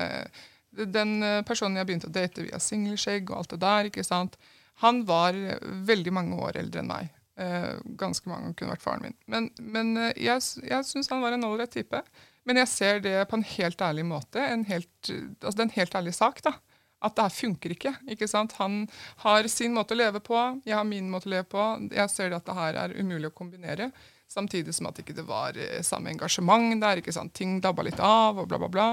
den 0.70 1.19
personen 1.49 1.81
jeg 1.81 1.89
begynte 1.89 2.11
å 2.11 2.15
date 2.15 2.47
via 2.47 2.61
singelskjegg 2.62 3.31
og 3.31 3.43
alt 3.43 3.55
det 3.55 3.62
der, 3.65 3.91
ikke 3.91 4.07
sant. 4.07 4.39
Han 4.85 5.03
var 5.09 5.35
veldig 5.89 6.12
mange 6.15 6.39
år 6.39 6.61
eldre 6.61 6.85
enn 6.85 6.91
meg. 6.91 7.15
Eh, 7.39 7.75
ganske 7.99 8.27
mange 8.27 8.51
kunne 8.59 8.73
vært 8.75 8.83
faren 8.83 9.05
min. 9.07 9.16
Men, 9.31 9.45
men 9.62 9.93
eh, 10.01 10.16
jeg, 10.27 10.43
jeg 10.66 10.87
syns 10.89 11.11
han 11.12 11.23
var 11.23 11.37
en 11.37 11.47
ålreit 11.47 11.70
type. 11.70 12.01
Men 12.49 12.59
jeg 12.65 12.70
ser 12.73 13.03
det 13.05 13.15
på 13.31 13.39
en 13.39 13.47
helt 13.47 13.83
ærlig 13.85 14.07
måte. 14.09 14.43
En 14.43 14.65
helt, 14.66 14.91
altså 15.07 15.55
det 15.55 15.62
er 15.62 15.69
en 15.69 15.77
helt 15.77 15.99
ærlig 16.01 16.15
sak, 16.16 16.43
da. 16.43 16.57
at 17.05 17.15
det 17.15 17.27
her 17.29 17.37
funker 17.37 17.75
ikke. 17.77 17.93
ikke 18.11 18.27
sant? 18.31 18.57
Han 18.59 18.81
har 19.23 19.47
sin 19.53 19.77
måte 19.77 19.95
å 19.95 20.01
leve 20.01 20.23
på, 20.25 20.39
jeg 20.66 20.75
har 20.75 20.89
min 20.89 21.11
måte 21.12 21.31
å 21.31 21.35
leve 21.37 21.47
på. 21.53 21.66
Jeg 21.95 22.11
ser 22.11 22.33
det 22.33 22.41
at 22.41 22.49
det 22.49 22.59
her 22.59 22.81
er 22.87 22.97
umulig 22.99 23.31
å 23.31 23.37
kombinere. 23.39 23.93
Samtidig 24.28 24.74
som 24.76 24.86
at 24.90 24.98
ikke 25.00 25.14
det 25.16 25.24
var 25.24 25.56
eh, 25.56 25.80
samme 25.86 26.10
engasjement 26.12 26.74
der. 26.82 27.00
ikke 27.00 27.14
sant? 27.16 27.32
Ting 27.32 27.59
dabba 27.64 27.82
litt 27.86 28.00
av, 28.05 28.36
og 28.42 28.48
bla, 28.50 28.59
bla, 28.60 28.68
bla. 28.68 28.88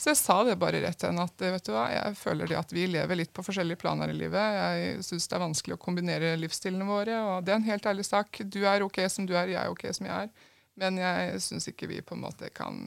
Så 0.00 0.14
jeg 0.14 0.16
sa 0.20 0.38
det 0.48 0.54
bare 0.60 0.80
rett 0.80 0.96
til 0.96 1.10
henne 1.10 1.26
at 1.28 1.44
eh, 1.44 1.52
vet 1.52 1.66
du 1.66 1.72
hva, 1.74 1.82
jeg 1.92 2.16
føler 2.16 2.48
det 2.48 2.56
at 2.56 2.72
vi 2.72 2.86
lever 2.88 3.20
litt 3.20 3.32
på 3.36 3.44
forskjellige 3.44 3.82
planer 3.82 4.08
i 4.08 4.16
livet. 4.16 4.56
Jeg 4.58 5.02
syns 5.04 5.28
det 5.28 5.36
er 5.36 5.44
vanskelig 5.44 5.76
å 5.76 5.82
kombinere 5.82 6.30
livsstilene 6.40 6.88
våre, 6.88 7.18
og 7.20 7.44
det 7.44 7.52
er 7.52 7.60
en 7.60 7.68
helt 7.68 7.90
ærlig 7.92 8.06
sak. 8.08 8.40
Du 8.48 8.62
er 8.64 8.86
ok 8.86 9.02
som 9.12 9.28
du 9.28 9.34
er, 9.36 9.52
jeg 9.52 9.60
er 9.60 9.74
ok 9.74 9.84
som 9.92 10.08
jeg 10.08 10.28
er. 10.28 10.48
Men 10.78 10.96
jeg 11.02 11.42
syns 11.42 11.68
ikke 11.68 11.90
vi 11.90 12.00
på 12.06 12.16
en 12.16 12.24
måte 12.24 12.48
kan 12.54 12.86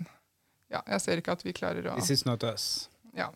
Ja, 0.72 0.80
jeg 0.88 1.02
ser 1.04 1.20
ikke 1.22 1.34
at 1.36 1.42
vi 1.46 1.54
klarer 1.54 1.92
å 1.92 1.98
This 2.00 2.10
is 2.18 2.26
not 2.26 2.42
us. 2.48 2.88
ja, 3.14 3.30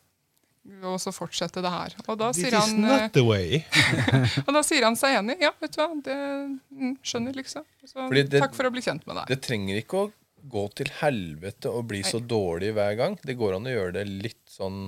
og 0.85 0.97
så 1.01 1.11
fortsette 1.13 1.61
det 1.61 1.71
her. 1.71 1.95
Og 2.07 2.17
da, 2.19 2.31
This 2.33 2.47
sier 2.47 2.57
han, 2.57 2.69
is 2.69 2.81
not 2.81 3.13
the 3.13 3.23
way. 3.25 3.61
og 4.45 4.51
da 4.57 4.61
sier 4.65 4.85
han 4.87 4.97
seg 4.99 5.19
enig. 5.19 5.37
Ja, 5.43 5.51
vet 5.61 5.75
du 5.75 5.81
hva, 5.81 5.87
det 6.05 6.17
mm, 6.17 6.93
skjønner, 7.05 7.37
liksom. 7.37 7.65
Så, 7.85 8.07
det- 8.13 8.41
takk 8.41 8.55
for 8.57 8.67
å 8.69 8.73
bli 8.73 8.81
kjent 8.85 9.05
med 9.05 9.19
deg. 9.21 9.27
Det 9.35 9.41
trenger 9.45 9.81
ikke 9.81 10.05
å 10.05 10.11
gå 10.45 10.63
til 10.77 10.89
helvete 10.99 11.71
og 11.73 11.87
bli 11.89 12.03
så 12.05 12.19
dårlig 12.21 12.73
hver 12.77 12.97
gang. 12.99 13.19
Det 13.25 13.37
går 13.37 13.57
an 13.57 13.69
å 13.69 13.75
gjøre 13.75 13.95
det 13.99 14.07
litt 14.09 14.41
sånn 14.51 14.83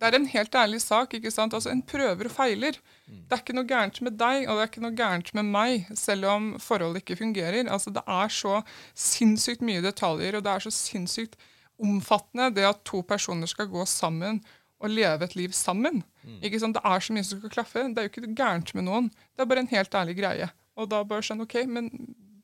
Det 0.00 0.08
er 0.08 0.16
en 0.16 0.26
helt 0.32 0.54
ærlig 0.56 0.80
sak. 0.80 1.12
ikke 1.14 1.30
sant? 1.30 1.52
Altså, 1.54 1.70
En 1.70 1.82
prøver 1.82 2.26
og 2.30 2.32
feiler. 2.32 2.78
Det 3.06 3.36
er 3.36 3.42
ikke 3.42 3.54
noe 3.54 3.68
gærent 3.68 4.00
med 4.02 4.16
deg, 4.18 4.48
og 4.48 4.56
det 4.56 4.62
er 4.64 4.70
ikke 4.70 4.82
noe 4.86 4.96
gærent 4.96 5.34
med 5.36 5.44
meg, 5.44 5.86
selv 5.98 6.26
om 6.30 6.50
forholdet 6.58 7.02
ikke 7.04 7.18
fungerer. 7.20 7.68
Altså, 7.68 7.92
Det 7.92 8.02
er 8.06 8.28
så 8.32 8.62
sinnssykt 8.94 9.60
mye 9.62 9.82
detaljer, 9.84 10.38
og 10.38 10.46
det 10.46 10.54
er 10.54 10.64
så 10.66 10.72
sinnssykt 10.74 11.36
omfattende 11.80 12.50
det 12.54 12.64
at 12.68 12.82
to 12.84 13.02
personer 13.02 13.48
skal 13.48 13.68
gå 13.72 13.84
sammen 13.88 14.40
og 14.80 14.92
leve 14.92 15.26
et 15.26 15.36
liv 15.36 15.52
sammen. 15.56 16.02
Ikke 16.40 16.60
sant? 16.62 16.78
Det 16.78 16.82
er 16.88 17.04
så 17.04 17.14
mye 17.16 17.26
som 17.26 17.40
skal 17.42 17.52
klaffe. 17.52 17.84
Det 17.92 18.00
er 18.00 18.08
jo 18.08 18.12
ikke 18.14 18.34
gærent 18.38 18.72
med 18.76 18.86
noen. 18.88 19.10
Det 19.36 19.44
er 19.44 19.50
bare 19.50 19.64
en 19.64 19.72
helt 19.72 19.96
ærlig 20.00 20.16
greie. 20.20 20.48
Og 20.80 20.88
da 20.88 21.02
bare 21.04 21.26
sånn, 21.26 21.42
ok, 21.44 21.56
men 21.68 21.90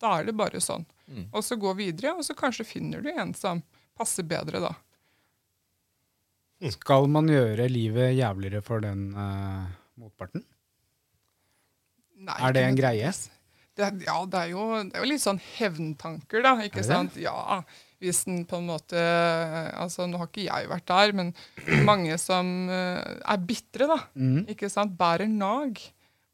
da 0.00 0.18
er 0.18 0.28
det 0.28 0.36
bare 0.36 0.60
sånn. 0.60 0.84
Og 1.32 1.44
så 1.46 1.56
gå 1.56 1.72
videre, 1.78 2.16
og 2.18 2.26
så 2.26 2.36
kanskje 2.36 2.66
finner 2.68 3.00
du 3.04 3.08
en 3.12 3.32
som 3.36 3.62
passer 3.96 4.26
bedre 4.28 4.60
da. 4.60 4.74
Skal 6.72 7.08
man 7.12 7.28
gjøre 7.28 7.68
livet 7.68 8.14
jævligere 8.16 8.62
for 8.64 8.84
den 8.84 9.10
uh, 9.16 9.64
motparten? 10.00 10.44
Nei, 12.16 12.36
Er 12.40 12.54
det 12.56 12.62
en 12.64 12.78
greie? 12.78 13.10
Det, 13.76 13.88
ja, 14.06 14.16
det 14.24 14.38
er, 14.40 14.52
jo, 14.54 14.62
det 14.88 14.96
er 14.96 15.04
jo 15.04 15.08
litt 15.10 15.20
sånn 15.20 15.40
hevntanker, 15.58 16.40
da. 16.44 16.54
ikke 16.64 16.84
sant? 16.84 17.18
Ja, 17.20 17.60
hvis 18.02 18.24
den 18.28 18.44
på 18.48 18.58
en 18.60 18.68
måte 18.68 19.00
altså 19.76 20.06
Nå 20.08 20.20
har 20.20 20.28
ikke 20.30 20.46
jeg 20.46 20.70
vært 20.70 20.88
der, 20.90 21.12
men 21.16 21.32
mange 21.86 22.16
som 22.20 22.70
eh, 22.72 23.16
er 23.24 23.44
bitre, 23.48 23.88
da. 23.90 23.98
mm. 24.14 24.46
ikke 24.52 24.70
sant? 24.72 24.96
Bærer 24.98 25.30
nag 25.30 25.80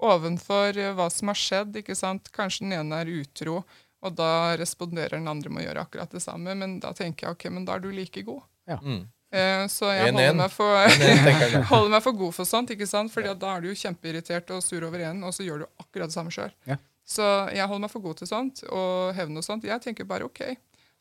ovenfor 0.02 0.78
eh, 0.78 0.92
hva 0.96 1.08
som 1.12 1.32
har 1.32 1.38
skjedd. 1.38 1.80
ikke 1.82 1.96
sant? 1.98 2.30
Kanskje 2.34 2.66
den 2.66 2.76
ene 2.80 3.02
er 3.02 3.14
utro, 3.22 3.62
og 4.02 4.14
da 4.18 4.54
responderer 4.58 5.18
den 5.18 5.30
andre 5.30 5.52
med 5.52 5.64
å 5.64 5.66
gjøre 5.68 5.86
akkurat 5.86 6.14
det 6.14 6.22
samme. 6.24 6.54
Men 6.58 6.78
da 6.82 6.92
tenker 6.96 7.28
jeg 7.28 7.38
ok, 7.38 7.50
men 7.54 7.66
da 7.68 7.76
er 7.76 7.84
du 7.84 7.90
like 7.94 8.24
god. 8.26 8.46
mm. 8.68 9.02
Eh, 9.32 9.62
så 9.72 9.88
jeg 9.88 10.12
holder 10.12 10.34
meg, 10.36 10.50
for, 10.52 10.76
holder 11.70 11.92
meg 11.94 12.02
for 12.04 12.16
god 12.20 12.34
for 12.36 12.48
sånt, 12.48 12.72
ikke 12.74 12.88
sant? 12.88 13.08
Fordi 13.14 13.32
da 13.40 13.54
er 13.54 13.62
du 13.64 13.70
jo 13.70 13.78
kjempeirritert 13.80 14.50
og 14.52 14.60
sur 14.60 14.84
over 14.84 15.06
en, 15.08 15.22
og 15.24 15.32
så 15.32 15.46
gjør 15.46 15.62
du 15.62 15.68
akkurat 15.80 16.12
det 16.12 16.16
samme 16.18 16.34
sjøl. 16.34 16.52
Ja. 16.68 16.76
Så 17.08 17.24
jeg 17.52 17.64
holder 17.64 17.86
meg 17.86 17.92
for 17.94 18.04
god 18.04 18.20
til 18.20 18.28
sånt, 18.28 18.60
og 18.68 19.14
hevn 19.16 19.40
og 19.40 19.46
sånt. 19.46 19.64
Jeg 19.66 19.80
tenker 19.84 20.08
bare 20.08 20.28
OK, 20.28 20.42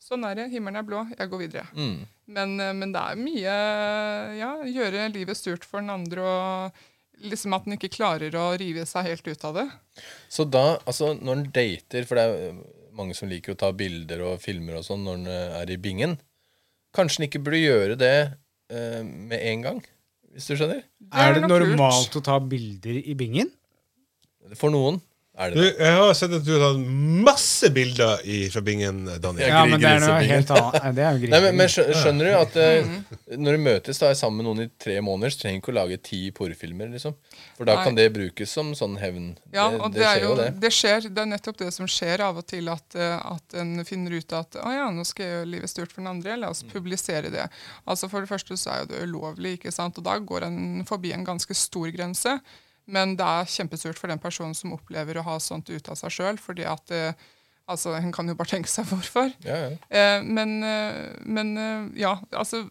sånn 0.02 0.26
er 0.28 0.38
det. 0.38 0.48
Himmelen 0.52 0.80
er 0.82 0.86
blå, 0.86 1.04
jeg 1.14 1.30
går 1.30 1.42
videre. 1.44 1.66
Mm. 1.76 2.06
Men, 2.36 2.54
eh, 2.60 2.72
men 2.78 2.94
det 2.94 3.02
er 3.02 3.20
mye 3.20 3.58
Ja, 4.38 4.54
gjøre 4.66 5.10
livet 5.14 5.38
surt 5.38 5.66
for 5.68 5.82
den 5.82 5.92
andre, 5.92 6.22
og 6.22 6.82
liksom 7.22 7.54
at 7.56 7.66
den 7.66 7.76
ikke 7.76 7.92
klarer 7.92 8.34
å 8.38 8.50
rive 8.58 8.84
seg 8.88 9.10
helt 9.10 9.28
ut 9.28 9.46
av 9.48 9.58
det. 9.60 9.66
Så 10.32 10.46
da, 10.48 10.64
altså 10.88 11.12
når 11.18 11.38
en 11.38 11.48
dater 11.54 12.06
For 12.08 12.18
det 12.18 12.24
er 12.24 12.46
øh, 12.50 12.60
mange 12.96 13.16
som 13.16 13.30
liker 13.30 13.54
å 13.54 13.60
ta 13.60 13.72
bilder 13.76 14.24
og 14.26 14.42
filmer 14.42 14.80
og 14.80 14.86
sånn 14.86 15.04
når 15.06 15.20
en 15.20 15.32
øh, 15.32 15.56
er 15.62 15.72
i 15.72 15.80
bingen. 15.80 16.18
Kanskje 16.96 17.22
en 17.22 17.28
ikke 17.28 17.42
burde 17.44 17.62
gjøre 17.62 17.96
det 18.00 18.16
øh, 18.72 19.00
med 19.04 19.38
en 19.38 19.64
gang, 19.68 19.80
hvis 20.32 20.50
du 20.50 20.56
skjønner? 20.58 20.82
Er 21.12 21.38
det 21.38 21.46
normalt 21.46 22.10
lurt. 22.10 22.18
å 22.20 22.24
ta 22.26 22.36
bilder 22.40 22.98
i 23.00 23.16
bingen? 23.16 23.48
For 24.58 24.74
noen 24.74 24.98
er 25.38 25.50
Du, 25.54 25.60
det 25.62 25.68
det. 25.78 25.84
jeg 25.86 25.96
har 25.96 26.12
sett 26.14 26.32
at 26.36 26.44
du 26.44 26.50
har 26.52 26.60
tatt 26.74 26.80
masse 27.24 27.70
bilder 27.72 28.20
i, 28.28 28.38
fra 28.52 28.60
bingen, 28.60 29.04
Daniel. 29.22 29.46
Ja, 29.48 29.62
Ja, 29.62 29.64
men 29.64 29.80
det 29.80 29.88
er 29.88 30.00
noe 30.02 30.18
helt 30.28 30.50
annet. 30.52 30.88
Det 30.98 31.04
er 31.06 31.18
jo 31.22 31.30
Nei, 31.32 31.40
men, 31.40 31.56
men 31.56 31.68
skjønner 31.72 32.24
du 32.28 32.32
at 32.36 32.58
Mhm. 32.82 32.98
når 33.40 33.56
du 33.56 33.62
møtes 33.64 33.98
da 33.98 34.10
er 34.10 34.14
sammen 34.18 34.42
med 34.42 34.46
noen 34.50 34.60
i 34.66 34.70
tre 34.78 34.98
måneder, 35.00 35.30
så 35.32 35.40
trenger 35.40 35.56
du 35.56 35.62
ikke 35.62 35.72
å 35.72 35.76
lage 35.78 35.96
ti 36.04 36.20
porrfilmer, 36.36 36.90
liksom. 36.92 37.14
For 37.56 37.64
da 37.64 37.76
Nei. 37.78 37.84
kan 37.84 37.94
det 37.96 38.12
brukes 38.12 38.50
som 38.52 38.74
sånn 38.76 38.98
hevn. 39.00 39.30
Ja, 39.54 39.70
det, 39.70 39.80
og 39.80 39.92
det 39.94 40.00
det, 40.00 40.06
er 40.06 40.18
skjer 40.18 40.26
jo, 40.28 40.34
det. 40.36 40.48
det 40.60 40.72
skjer. 40.76 41.08
Det 41.08 41.22
er 41.24 41.30
nettopp 41.32 41.56
det 41.64 41.70
som 41.72 41.86
skjer 41.88 42.20
av 42.28 42.36
og 42.42 42.46
til, 42.46 42.68
at, 42.68 42.94
eh, 42.94 43.16
at 43.32 43.54
en 43.62 43.84
finner 43.88 44.12
ut 44.18 44.32
at 44.36 44.60
å 44.60 44.68
ja, 44.76 44.90
nå 44.92 45.06
skal 45.08 45.24
jeg 45.24 45.32
gjøre 45.38 45.50
livet 45.54 45.70
sturt 45.72 45.92
for 45.92 46.02
den 46.04 46.10
andre, 46.12 46.36
la 46.36 46.46
Mm. 46.46 46.50
oss 46.50 46.62
publisere 46.68 47.30
det. 47.32 47.48
Altså 47.88 48.10
For 48.10 48.20
det 48.20 48.28
første 48.28 48.52
så 48.60 48.68
er 48.74 48.78
jo 48.84 48.90
det 48.92 49.02
ulovlig, 49.08 49.56
ikke 49.58 49.72
sant, 49.72 49.96
og 49.96 50.04
da 50.04 50.18
går 50.18 50.42
en 50.44 50.84
forbi 50.84 51.14
en 51.14 51.24
ganske 51.24 51.54
stor 51.56 51.88
grense. 51.90 52.40
Men 52.90 53.14
det 53.18 53.26
er 53.26 53.50
kjempesurt 53.52 54.00
for 54.00 54.10
den 54.10 54.22
personen 54.22 54.56
som 54.58 54.74
opplever 54.74 55.20
å 55.20 55.26
ha 55.26 55.36
sånt 55.40 55.70
ut 55.70 55.88
av 55.92 55.98
seg 56.00 56.16
sjøl, 56.16 56.40
fordi 56.42 56.66
at 56.68 56.92
eh, 56.94 57.30
Altså, 57.70 57.92
En 57.94 58.10
kan 58.12 58.26
jo 58.26 58.34
bare 58.34 58.50
tenke 58.50 58.70
seg 58.70 58.88
hvorfor. 58.90 59.30
Ja, 59.46 59.54
ja. 59.62 59.70
Eh, 59.86 60.24
men, 60.26 60.56
eh, 60.66 61.14
men 61.22 61.54
eh, 61.56 62.02
ja, 62.02 62.16
altså 62.34 62.64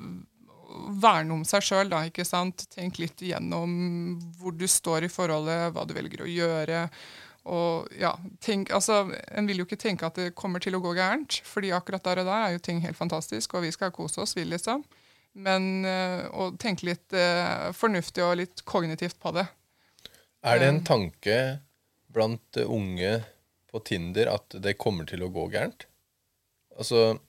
Verne 1.01 1.35
om 1.35 1.41
seg 1.47 1.63
sjøl, 1.67 1.89
da. 1.91 2.03
ikke 2.07 2.23
sant? 2.27 2.65
Tenk 2.71 2.99
litt 3.01 3.23
igjennom 3.23 3.71
hvor 4.39 4.55
du 4.55 4.63
står 4.71 5.07
i 5.07 5.11
forholdet, 5.11 5.73
hva 5.75 5.83
du 5.87 5.91
velger 5.95 6.23
å 6.23 6.29
gjøre. 6.31 6.85
Og 7.51 7.91
ja, 7.99 8.13
tenk, 8.39 8.71
altså, 8.71 9.01
En 9.35 9.49
vil 9.49 9.59
jo 9.59 9.65
ikke 9.67 9.79
tenke 9.81 10.07
at 10.07 10.19
det 10.19 10.35
kommer 10.37 10.63
til 10.63 10.77
å 10.77 10.83
gå 10.83 10.93
gærent, 10.95 11.41
fordi 11.47 11.73
akkurat 11.75 12.05
der 12.07 12.21
og 12.23 12.29
da 12.29 12.37
er 12.45 12.55
jo 12.55 12.63
ting 12.63 12.79
helt 12.85 12.99
fantastisk, 12.99 13.55
og 13.55 13.65
vi 13.65 13.73
skal 13.75 13.91
kose 13.95 14.23
oss, 14.23 14.35
vi, 14.37 14.45
liksom. 14.47 14.85
Men 15.43 15.85
eh, 15.87 16.23
å 16.31 16.51
tenke 16.59 16.87
litt 16.87 17.15
eh, 17.15 17.71
fornuftig 17.75 18.23
og 18.23 18.37
litt 18.39 18.63
kognitivt 18.67 19.19
på 19.19 19.31
det. 19.35 19.47
Er 20.41 20.57
det 20.57 20.67
en 20.71 20.81
tanke 20.81 21.35
blant 22.09 22.57
eh, 22.57 22.65
unge 22.65 23.23
på 23.69 23.79
Tinder 23.85 24.27
at 24.33 24.55
det 24.63 24.79
kommer 24.81 25.05
til 25.09 25.21
å 25.23 25.29
gå 25.33 25.43
gærent? 25.53 25.85
Altså, 26.73 27.19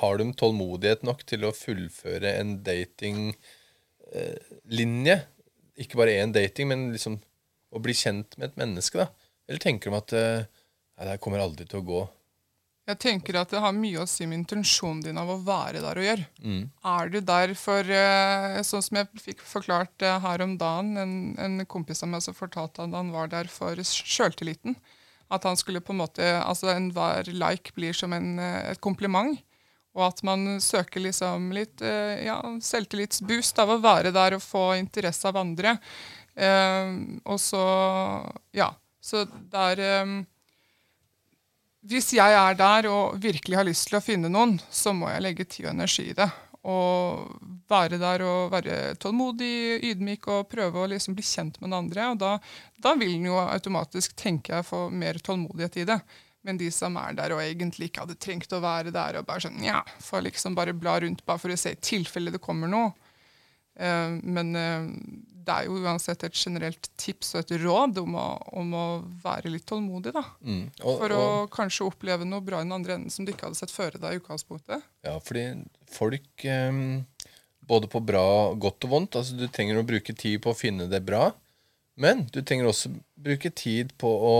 har 0.00 0.18
de 0.18 0.32
tålmodighet 0.38 1.02
nok 1.04 1.20
til 1.28 1.44
å 1.44 1.52
fullføre 1.56 2.30
en 2.40 2.64
datinglinje? 2.64 3.36
Ikke 5.80 5.98
bare 6.00 6.16
én 6.22 6.32
dating, 6.32 6.66
men 6.72 6.80
liksom 6.94 7.20
å 7.70 7.78
bli 7.82 7.94
kjent 7.94 8.38
med 8.38 8.46
et 8.50 8.58
menneske, 8.60 8.96
da? 9.04 9.06
Eller 9.50 9.60
tenker 9.60 9.90
de 9.90 9.96
at 9.98 10.10
eh, 10.16 10.48
det 11.00 11.12
her 11.12 11.22
kommer 11.22 11.44
aldri 11.44 11.64
til 11.68 11.80
å 11.82 11.88
gå? 11.92 12.00
Jeg 12.90 12.98
tenker 13.02 13.38
at 13.40 13.52
det 13.52 13.62
har 13.62 13.74
mye 13.76 14.02
å 14.02 14.08
si 14.08 14.26
med 14.28 14.42
intensjonen 14.42 15.02
din 15.04 15.18
av 15.20 15.30
å 15.30 15.38
være 15.46 15.82
der 15.84 16.00
og 16.00 16.06
gjøre. 16.06 16.26
Mm. 16.42 16.62
Er 16.92 17.12
du 17.12 17.18
der 17.24 17.54
for 17.58 17.92
eh, 17.96 18.60
Sånn 18.66 18.84
som 18.84 19.00
jeg 19.00 19.22
fikk 19.22 19.44
forklart 19.46 20.06
eh, 20.06 20.18
her 20.24 20.44
om 20.44 20.56
dagen, 20.60 20.96
en, 21.00 21.14
en 21.38 21.66
kompis 21.70 22.02
av 22.04 22.10
meg 22.12 22.24
som 22.24 22.36
fortalte 22.36 22.82
at 22.84 22.96
han 22.96 23.12
var 23.14 23.30
der 23.32 23.50
for 23.52 23.78
sjøltilliten. 23.78 24.76
At 25.30 25.46
han 25.46 25.58
skulle 25.58 25.82
på 25.84 25.94
en 25.94 26.00
måte 26.02 26.26
Altså 26.40 26.72
enhver 26.72 27.30
like 27.30 27.74
blir 27.76 27.94
som 27.94 28.12
en, 28.16 28.34
eh, 28.42 28.72
et 28.72 28.82
kompliment. 28.82 29.38
Og 29.94 30.04
at 30.06 30.20
man 30.26 30.60
søker 30.62 31.02
liksom 31.02 31.48
litt 31.50 31.82
ja, 31.82 32.36
selvtillitsboost 32.62 33.58
av 33.58 33.72
å 33.74 33.80
være 33.82 34.12
der 34.14 34.36
og 34.36 34.44
få 34.44 34.68
interesse 34.78 35.26
av 35.26 35.40
andre. 35.40 35.72
Um, 36.38 37.18
og 37.26 37.40
så 37.42 37.64
Ja. 38.54 38.70
Så 39.00 39.24
der 39.50 39.80
eh, 39.80 40.10
hvis 41.88 42.12
jeg 42.12 42.36
er 42.36 42.56
der 42.58 42.88
og 42.90 43.16
virkelig 43.22 43.56
har 43.56 43.64
lyst 43.64 43.88
til 43.88 43.96
å 43.96 44.04
finne 44.04 44.28
noen, 44.28 44.58
så 44.68 44.92
må 44.92 45.08
jeg 45.08 45.24
legge 45.24 45.46
tid 45.48 45.68
og 45.68 45.72
energi 45.72 46.10
i 46.10 46.16
det. 46.16 46.28
Og 46.68 47.30
være 47.70 47.96
der 48.02 48.20
og 48.26 48.50
være 48.52 48.96
tålmodig, 49.00 49.80
ydmyk 49.88 50.28
og 50.28 50.50
prøve 50.50 50.82
å 50.82 50.90
liksom 50.92 51.16
bli 51.16 51.24
kjent 51.24 51.56
med 51.60 51.70
den 51.70 51.78
andre. 51.78 52.10
Og 52.12 52.18
da, 52.20 52.34
da 52.84 52.92
vil 53.00 53.14
en 53.16 53.30
jo 53.30 53.38
automatisk, 53.40 54.12
tenker 54.18 54.58
jeg, 54.58 54.68
få 54.68 54.88
mer 54.92 55.22
tålmodighet 55.24 55.80
i 55.80 55.86
det. 55.88 56.00
Men 56.44 56.60
de 56.60 56.68
som 56.72 56.96
er 57.00 57.16
der 57.16 57.32
og 57.36 57.42
egentlig 57.44 57.90
ikke 57.90 58.04
hadde 58.04 58.20
trengt 58.20 58.52
å 58.56 58.62
være 58.64 58.92
der, 58.92 59.18
og 59.20 59.28
bare 59.28 59.44
sånn, 59.44 59.60
ja, 59.64 59.80
får 60.04 60.26
liksom 60.28 60.56
bare 60.56 60.76
bla 60.76 60.98
rundt 61.00 61.24
bare 61.28 61.40
for 61.40 61.52
å 61.52 61.58
se 61.60 61.74
i 61.76 61.80
tilfelle 61.80 62.32
det 62.32 62.42
kommer 62.44 62.68
noe. 62.68 62.92
Uh, 63.80 64.18
men 64.20 64.52
eh, 64.58 64.88
det 65.46 65.54
er 65.54 65.66
jo 65.68 65.78
uansett 65.80 66.24
et 66.26 66.36
generelt 66.36 66.88
tips 67.00 67.34
og 67.34 67.42
et 67.42 67.52
råd 67.62 67.98
om 68.02 68.16
å, 68.18 68.26
om 68.60 68.74
å 68.76 68.84
være 69.22 69.52
litt 69.52 69.66
tålmodig, 69.68 70.12
da. 70.16 70.24
Mm. 70.44 70.64
Og, 70.82 70.94
For 71.02 71.14
å 71.16 71.20
og, 71.24 71.50
kanskje 71.54 71.88
oppleve 71.88 72.28
noe 72.28 72.44
bra 72.44 72.60
i 72.60 72.66
den 72.66 72.76
andre 72.76 72.98
enden 72.98 73.14
som 73.14 73.26
du 73.26 73.32
ikke 73.32 73.48
hadde 73.48 73.60
sett 73.60 73.74
føre 73.74 74.00
deg 74.00 74.16
i 74.16 74.20
utgangspunktet. 74.20 74.84
ja, 75.06 75.16
fordi 75.24 75.46
folk 75.90 76.46
eh, 76.48 76.82
Både 77.70 77.86
på 77.86 78.00
bra, 78.02 78.50
godt 78.58 78.82
og 78.88 78.90
vondt. 78.90 79.16
altså 79.20 79.36
Du 79.38 79.44
trenger 79.46 79.78
å 79.78 79.86
bruke 79.86 80.10
tid 80.18 80.40
på 80.42 80.50
å 80.50 80.58
finne 80.58 80.88
det 80.90 81.04
bra. 81.06 81.28
Men 82.00 82.24
du 82.32 82.40
trenger 82.42 82.66
også 82.66 82.90
bruke 83.14 83.52
tid 83.54 83.92
på 84.00 84.10
å 84.10 84.38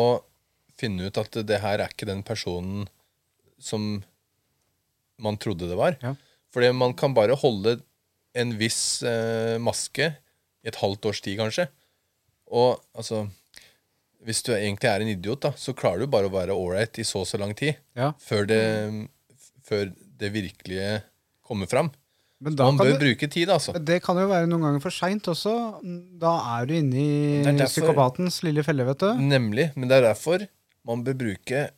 finne 0.81 1.07
ut 1.07 1.21
at 1.21 1.39
det 1.47 1.61
her 1.63 1.79
er 1.79 1.93
ikke 1.93 2.09
den 2.09 2.25
personen 2.27 2.89
som 3.61 4.01
man 5.21 5.39
trodde 5.39 5.69
det 5.71 5.79
var. 5.79 5.95
Ja. 6.03 6.17
Fordi 6.51 6.73
man 6.75 6.97
kan 6.99 7.15
bare 7.15 7.37
holde 7.39 7.77
en 8.35 8.57
viss 8.59 9.03
eh, 9.07 9.61
maske 9.63 10.11
i 10.65 10.69
et 10.69 10.77
halvt 10.83 11.07
års 11.11 11.21
tid, 11.25 11.39
kanskje. 11.41 11.69
Og 12.51 12.81
altså 12.95 13.29
Hvis 14.21 14.43
du 14.45 14.51
egentlig 14.53 14.85
er 14.91 15.01
en 15.01 15.09
idiot, 15.09 15.41
da, 15.41 15.51
så 15.57 15.73
klarer 15.73 16.01
du 16.05 16.07
bare 16.13 16.29
å 16.29 16.33
være 16.35 16.53
ålreit 16.53 16.99
i 17.01 17.05
så 17.09 17.23
og 17.23 17.27
så 17.31 17.39
lang 17.41 17.55
tid 17.57 17.79
Ja. 17.97 18.11
før 18.21 18.45
det, 18.47 18.59
før 19.65 19.87
det 20.21 20.29
virkelige 20.35 21.03
kommer 21.47 21.67
fram. 21.71 21.89
Men 22.43 22.55
Man 22.57 22.77
bør 22.77 22.93
det, 22.93 22.99
bruke 23.01 23.29
tid, 23.33 23.49
altså. 23.49 23.73
det 23.83 24.03
kan 24.03 24.17
jo 24.21 24.27
være 24.29 24.47
noen 24.49 24.61
ganger 24.67 24.81
for 24.85 24.91
seint 24.91 25.25
også. 25.29 25.55
Da 26.21 26.35
er 26.59 26.67
du 26.67 26.75
inne 26.75 26.97
i 27.01 27.41
er 27.41 27.53
derfor- 27.53 27.81
psykopatens 27.81 28.43
lille 28.45 28.63
felle, 28.63 28.85
vet 28.85 28.99
du. 28.99 29.09
Nemlig. 29.17 29.73
Men 29.77 29.89
det 29.89 29.97
er 30.03 30.09
derfor 30.13 30.47
man 30.85 31.03
bør 31.05 31.17
bruke 31.17 31.71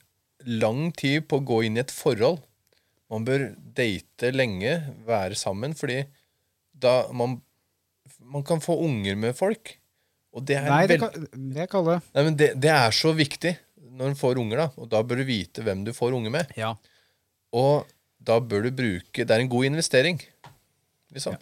lang 0.46 0.92
tid 0.96 1.28
på 1.28 1.38
å 1.40 1.44
gå 1.46 1.64
inn 1.66 1.76
i 1.76 1.80
et 1.80 1.90
forhold. 1.94 2.40
Man 3.10 3.24
bør 3.24 3.54
date 3.74 4.32
lenge, 4.34 4.94
være 5.06 5.34
sammen, 5.38 5.74
fordi 5.78 6.06
da 6.78 7.06
man, 7.12 7.40
man 8.32 8.44
kan 8.46 8.62
få 8.64 8.78
unger 8.86 9.18
med 9.20 9.36
folk. 9.38 9.74
Og 10.32 10.44
det 10.48 10.56
er, 10.56 10.68
Nei, 10.70 10.86
det, 10.88 10.96
kan, 11.02 11.12
det. 11.84 11.98
Nei, 12.16 12.22
men 12.24 12.36
det, 12.40 12.52
det 12.60 12.70
er 12.72 12.94
så 12.96 13.12
viktig 13.16 13.52
når 13.92 14.12
en 14.14 14.16
får 14.16 14.38
unger, 14.40 14.62
da. 14.62 14.68
Og 14.80 14.88
da 14.92 15.02
bør 15.04 15.20
du 15.20 15.26
vite 15.28 15.64
hvem 15.64 15.82
du 15.84 15.92
får 15.92 16.14
unge 16.16 16.32
med. 16.32 16.54
Ja. 16.56 16.70
Og 17.52 17.84
da 18.22 18.38
bør 18.40 18.64
du 18.64 18.70
bruke 18.72 19.26
Det 19.26 19.34
er 19.34 19.42
en 19.42 19.50
god 19.52 19.66
investering. 19.68 20.20
Liksom. 21.12 21.36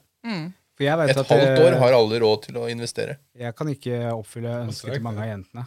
For 0.75 0.87
jeg 0.87 1.11
Et 1.13 1.19
at 1.21 1.29
halvt 1.31 1.63
år 1.63 1.77
har 1.79 1.95
alle 1.95 2.19
råd 2.25 2.47
til 2.49 2.57
å 2.59 2.67
investere. 2.73 3.19
jeg 3.39 3.55
kan 3.55 3.69
ikke 3.71 4.01
oppfylle 4.17 4.57
ønsket 4.65 4.97
til 4.97 5.05
mange 5.05 5.23
av 5.23 5.29
jentene. 5.29 5.67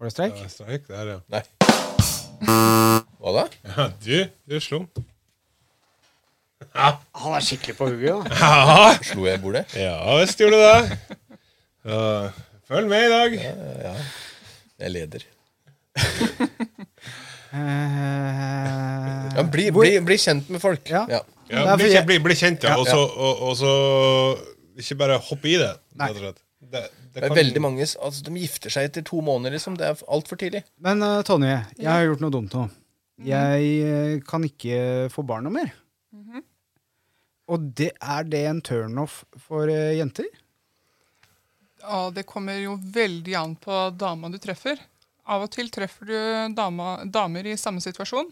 Var 0.00 0.08
det 0.08 0.12
streik? 0.14 0.38
Ja, 0.40 0.48
streik 0.50 0.86
der, 0.88 1.12
ja. 1.12 1.18
Nei. 1.30 1.42
Hva 3.20 3.34
da? 3.36 3.44
ja. 3.68 3.86
Du, 4.02 4.16
du 4.48 4.56
slo. 4.64 4.82
Han 6.76 7.34
er 7.36 7.44
skikkelig 7.44 7.76
på 7.78 7.88
hugget, 7.88 8.26
da. 8.28 8.92
Slo 9.10 9.24
jeg 9.26 9.40
bordet? 9.42 9.64
Ja 9.78 9.96
visst 10.20 10.40
gjorde 10.40 10.58
du 10.58 10.64
det. 10.66 11.16
Ja, 11.86 12.00
følg 12.68 12.88
med 12.90 13.06
i 13.06 13.12
dag. 13.12 13.36
Jeg 14.82 14.92
leder. 14.92 15.24
Eh, 17.56 19.34
Ja, 19.36 19.42
bli, 19.52 19.66
bli, 19.72 19.90
bli 20.04 20.16
kjent 20.20 20.48
med 20.52 20.60
folk. 20.62 20.88
Ja. 20.90 21.04
Ja. 21.10 21.20
Ja, 21.46 21.62
Nei, 21.62 21.72
for 21.76 21.82
bli, 21.84 21.90
jeg- 21.94 22.06
bli, 22.08 22.16
bli 22.24 22.34
kjent, 22.34 22.64
ja. 22.66 22.70
Ja. 22.74 22.76
Og 22.80 22.86
så, 22.88 22.98
og, 22.98 23.42
og 23.46 23.56
så 23.60 23.72
ikke 24.82 24.96
bare 24.98 25.18
hoppe 25.22 25.48
i 25.52 25.56
det. 25.60 25.70
Nei. 25.94 26.08
rett 26.08 26.16
og 26.16 26.22
slett. 26.24 26.40
Det, 26.66 26.70
det 26.72 26.90
Det 27.14 27.22
er 27.22 27.28
kan- 27.28 27.36
veldig 27.38 27.60
mange 27.62 27.82
altså, 27.86 28.22
De 28.26 28.32
gifter 28.40 28.70
seg 28.72 28.88
etter 28.90 29.04
to 29.06 29.20
måneder, 29.22 29.54
liksom. 29.54 29.76
Det 29.78 29.86
er 29.86 30.02
altfor 30.10 30.36
tidlig. 30.40 30.64
Men 30.82 31.02
eh, 31.06 31.22
Tonje, 31.22 31.54
jeg 31.78 31.86
har 31.92 32.04
gjort 32.08 32.20
noe 32.24 32.34
dumt 32.34 32.52
nå. 32.58 32.66
Jeg 33.24 33.70
eh, 33.86 34.16
kan 34.28 34.42
ikke 34.44 35.08
få 35.14 35.22
barn 35.24 35.44
noe 35.46 35.52
mer. 35.54 35.70
Og 37.52 37.70
det, 37.78 37.92
er 38.02 38.26
det 38.26 38.42
en 38.48 38.62
turnoff 38.64 39.20
for 39.46 39.70
uh, 39.70 39.94
jenter? 39.94 40.26
Ja, 41.82 42.08
det 42.10 42.26
kommer 42.26 42.58
jo 42.58 42.74
veldig 42.80 43.36
an 43.38 43.54
på 43.60 43.78
dama 43.94 44.30
du 44.32 44.40
treffer. 44.42 44.80
Av 45.26 45.44
og 45.44 45.52
til 45.54 45.70
treffer 45.74 46.08
du 46.10 46.18
dama, 46.54 47.04
damer 47.04 47.46
i 47.46 47.58
samme 47.58 47.82
situasjon. 47.82 48.28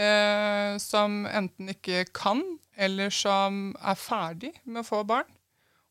Eh, 0.00 0.76
som 0.78 1.24
enten 1.26 1.72
ikke 1.72 2.04
kan, 2.14 2.42
eller 2.78 3.10
som 3.12 3.70
er 3.82 3.98
ferdig 3.98 4.52
med 4.62 4.84
å 4.84 4.86
få 4.86 5.02
barn. 5.08 5.28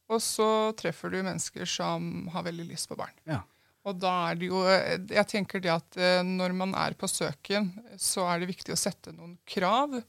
Og 0.09 0.21
så 0.23 0.71
treffer 0.79 1.11
du 1.13 1.19
mennesker 1.19 1.67
som 1.69 2.29
har 2.33 2.45
veldig 2.47 2.69
lyst 2.71 2.89
på 2.89 2.97
barn. 2.97 3.13
Ja. 3.29 3.43
Og 3.87 3.99
da 4.01 4.11
er 4.29 4.35
det 4.35 4.49
jo 4.49 4.59
Jeg 4.67 5.25
tenker 5.29 5.61
det 5.63 5.71
at 5.71 5.97
eh, 5.97 6.23
når 6.25 6.55
man 6.57 6.73
er 6.77 6.95
på 6.99 7.09
søken, 7.09 7.71
så 7.97 8.25
er 8.29 8.41
det 8.41 8.49
viktig 8.49 8.73
å 8.73 8.79
sette 8.79 9.13
noen 9.13 9.37
krav 9.49 9.99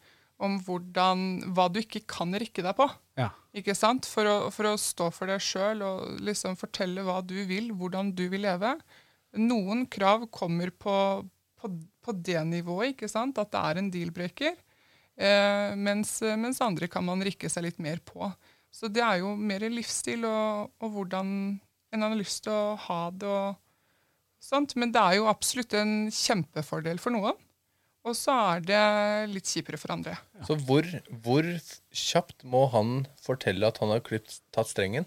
om 0.40 0.56
hvordan, 0.64 1.26
hva 1.54 1.68
du 1.72 1.80
ikke 1.82 2.02
kan 2.08 2.32
rikke 2.38 2.64
deg 2.64 2.76
på. 2.78 2.86
Ja. 3.20 3.30
Ikke 3.56 3.74
sant? 3.76 4.08
For 4.08 4.28
å, 4.28 4.36
for 4.54 4.70
å 4.70 4.78
stå 4.80 5.10
for 5.14 5.30
deg 5.30 5.42
sjøl 5.44 5.84
og 5.86 6.20
liksom 6.24 6.56
fortelle 6.60 7.04
hva 7.06 7.20
du 7.24 7.36
vil, 7.48 7.70
hvordan 7.76 8.14
du 8.16 8.26
vil 8.32 8.46
leve. 8.46 8.74
Noen 9.38 9.84
krav 9.90 10.26
kommer 10.34 10.72
på, 10.72 10.94
på, 11.60 11.72
på 12.02 12.16
det 12.16 12.40
nivået, 12.48 12.94
ikke 12.94 13.10
sant? 13.10 13.38
at 13.42 13.52
det 13.52 13.62
er 13.62 13.80
en 13.80 13.90
deal-breaker. 13.92 14.58
Eh, 15.20 15.72
mens, 15.76 16.18
mens 16.40 16.62
andre 16.64 16.88
kan 16.90 17.04
man 17.06 17.22
rikke 17.26 17.50
seg 17.52 17.68
litt 17.68 17.82
mer 17.82 18.00
på. 18.04 18.30
Så 18.72 18.88
det 18.88 19.02
er 19.02 19.20
jo 19.20 19.34
mer 19.36 19.66
livsstil 19.68 20.24
og, 20.28 20.70
og 20.80 20.94
hvordan 20.94 21.34
en 21.90 22.06
har 22.06 22.14
lyst 22.14 22.46
til 22.46 22.54
å 22.54 22.78
ha 22.86 23.02
det. 23.10 23.28
og 23.28 24.44
sånt. 24.44 24.76
Men 24.78 24.94
det 24.94 25.02
er 25.02 25.18
jo 25.18 25.30
absolutt 25.30 25.74
en 25.78 25.94
kjempefordel 26.14 27.00
for 27.02 27.14
noen. 27.14 27.38
Og 28.08 28.14
så 28.16 28.32
er 28.54 28.62
det 28.64 28.82
litt 29.34 29.48
kjipere 29.50 29.76
for 29.80 29.92
andre. 29.92 30.14
Så 30.48 30.56
hvor, 30.64 30.86
hvor 31.24 31.46
kjapt 31.92 32.44
må 32.48 32.64
han 32.72 33.02
fortelle 33.20 33.68
at 33.68 33.80
han 33.82 33.92
har 33.92 34.00
klipt, 34.06 34.38
tatt 34.56 34.70
strengen? 34.70 35.04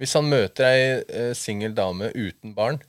Hvis 0.00 0.16
han 0.16 0.26
møter 0.32 0.66
ei 0.66 0.80
eh, 1.04 1.34
singel 1.38 1.74
dame 1.76 2.08
uten 2.16 2.54
barn, 2.56 2.80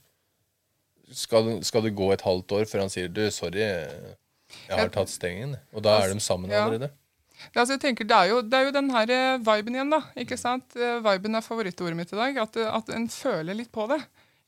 skal, 1.12 1.58
skal 1.66 1.84
det 1.86 1.94
gå 1.98 2.08
et 2.14 2.24
halvt 2.24 2.54
år 2.56 2.66
før 2.70 2.86
han 2.86 2.90
sier 2.92 3.10
du, 3.12 3.26
'sorry, 3.30 3.60
jeg 3.60 4.72
har 4.72 4.90
tatt 4.94 5.12
strengen'? 5.12 5.58
Og 5.76 5.84
da 5.84 5.98
er 6.00 6.14
de 6.14 6.20
sammen 6.24 6.50
Ja. 6.50 6.64
allerede? 6.64 6.90
Ja, 7.52 7.60
altså 7.62 7.74
jeg 7.74 7.80
tenker, 7.82 8.06
det, 8.06 8.16
er 8.16 8.28
jo, 8.30 8.40
det 8.42 8.54
er 8.54 8.64
jo 8.68 8.74
den 8.74 8.90
her 8.94 9.10
eh, 9.10 9.38
viben 9.42 9.74
igjen, 9.74 9.90
da. 9.90 9.98
ikke 10.16 10.36
sant? 10.38 10.76
Eh, 10.76 11.00
Viben 11.02 11.34
er 11.34 11.42
favorittordet 11.42 11.96
mitt 11.98 12.12
i 12.12 12.16
dag. 12.16 12.36
At, 12.38 12.56
at 12.56 12.92
en 12.94 13.08
føler 13.10 13.56
litt 13.58 13.72
på 13.74 13.86
det. 13.90 13.98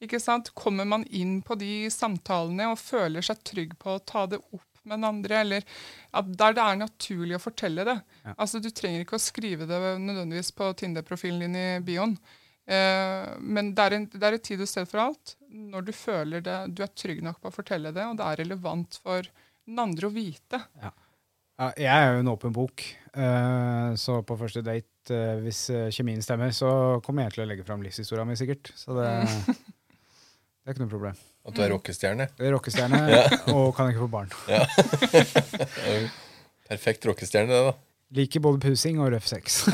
Ikke 0.03 0.21
sant? 0.23 0.51
Kommer 0.59 0.89
man 0.89 1.05
inn 1.07 1.41
på 1.45 1.57
de 1.61 1.91
samtalene 1.93 2.71
og 2.73 2.81
føler 2.81 3.25
seg 3.25 3.43
trygg 3.47 3.77
på 3.81 3.97
å 3.97 4.03
ta 4.03 4.27
det 4.31 4.41
opp 4.43 4.67
med 4.85 4.99
den 4.99 5.09
andre, 5.09 5.41
eller 5.41 5.67
at 6.13 6.33
der 6.39 6.57
det 6.57 6.65
er 6.65 6.81
naturlig 6.83 7.37
å 7.39 7.43
fortelle 7.43 7.87
det. 7.89 7.99
Altså, 8.37 8.61
Du 8.61 8.69
trenger 8.69 9.05
ikke 9.05 9.17
å 9.17 9.23
skrive 9.23 9.69
det 9.69 9.79
nødvendigvis 9.81 10.53
på 10.57 10.73
Tinder-profilen 10.77 11.47
din 11.47 11.57
i 11.57 11.69
bioen. 11.85 12.19
Eh, 12.67 13.31
men 13.41 13.73
det 13.77 13.87
er, 13.87 13.97
en, 13.97 14.05
det 14.13 14.29
er 14.29 14.37
et 14.37 14.45
tid 14.45 14.61
og 14.61 14.69
sted 14.69 14.89
for 14.91 15.07
alt. 15.07 15.37
Når 15.49 15.89
du 15.89 15.93
føler 15.97 16.45
det, 16.45 16.59
du 16.77 16.85
er 16.85 16.93
trygg 16.93 17.25
nok 17.25 17.41
på 17.41 17.49
å 17.49 17.57
fortelle 17.57 17.95
det, 17.97 18.05
og 18.05 18.21
det 18.21 18.29
er 18.29 18.43
relevant 18.45 19.01
for 19.01 19.25
den 19.65 19.81
andre 19.81 20.11
å 20.11 20.13
vite. 20.13 20.61
Ja, 21.55 21.69
jeg 21.79 21.87
er 21.87 22.17
jo 22.17 22.23
en 22.25 22.33
åpen 22.33 22.55
bok, 22.55 22.83
eh, 23.15 23.95
så 24.01 24.19
på 24.27 24.37
første 24.41 24.63
date, 24.67 24.91
eh, 25.15 25.37
hvis 25.45 25.69
eh, 25.71 25.91
kjemien 25.95 26.23
stemmer, 26.25 26.51
så 26.57 27.01
kommer 27.05 27.25
jeg 27.29 27.37
til 27.37 27.45
å 27.45 27.49
legge 27.53 27.67
fram 27.67 27.85
livshistoria 27.85 28.25
mi, 28.27 28.35
sikkert. 28.37 28.73
Så 28.75 28.97
det, 28.99 29.09
det 30.65 30.71
er 30.71 30.75
ikke 30.75 30.85
noe 30.85 30.93
problem. 30.95 31.17
At 31.45 31.53
du 31.57 31.61
er 31.61 31.69
rockestjerne? 31.75 32.25
Er 32.41 32.55
rockestjerne 32.57 32.99
og 33.55 33.75
kan 33.77 33.91
ikke 33.93 34.07
få 34.07 34.13
barn. 34.15 34.31
Perfekt 36.71 37.05
rockestjerne, 37.05 37.53
det, 37.53 37.61
da. 37.69 37.75
Liker 38.15 38.41
både 38.45 38.61
pusing 38.63 38.97
og 39.03 39.11
røff 39.13 39.27
sex. 39.29 39.65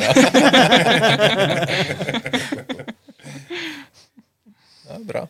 Ja, 4.89 4.99
bra. 5.11 5.25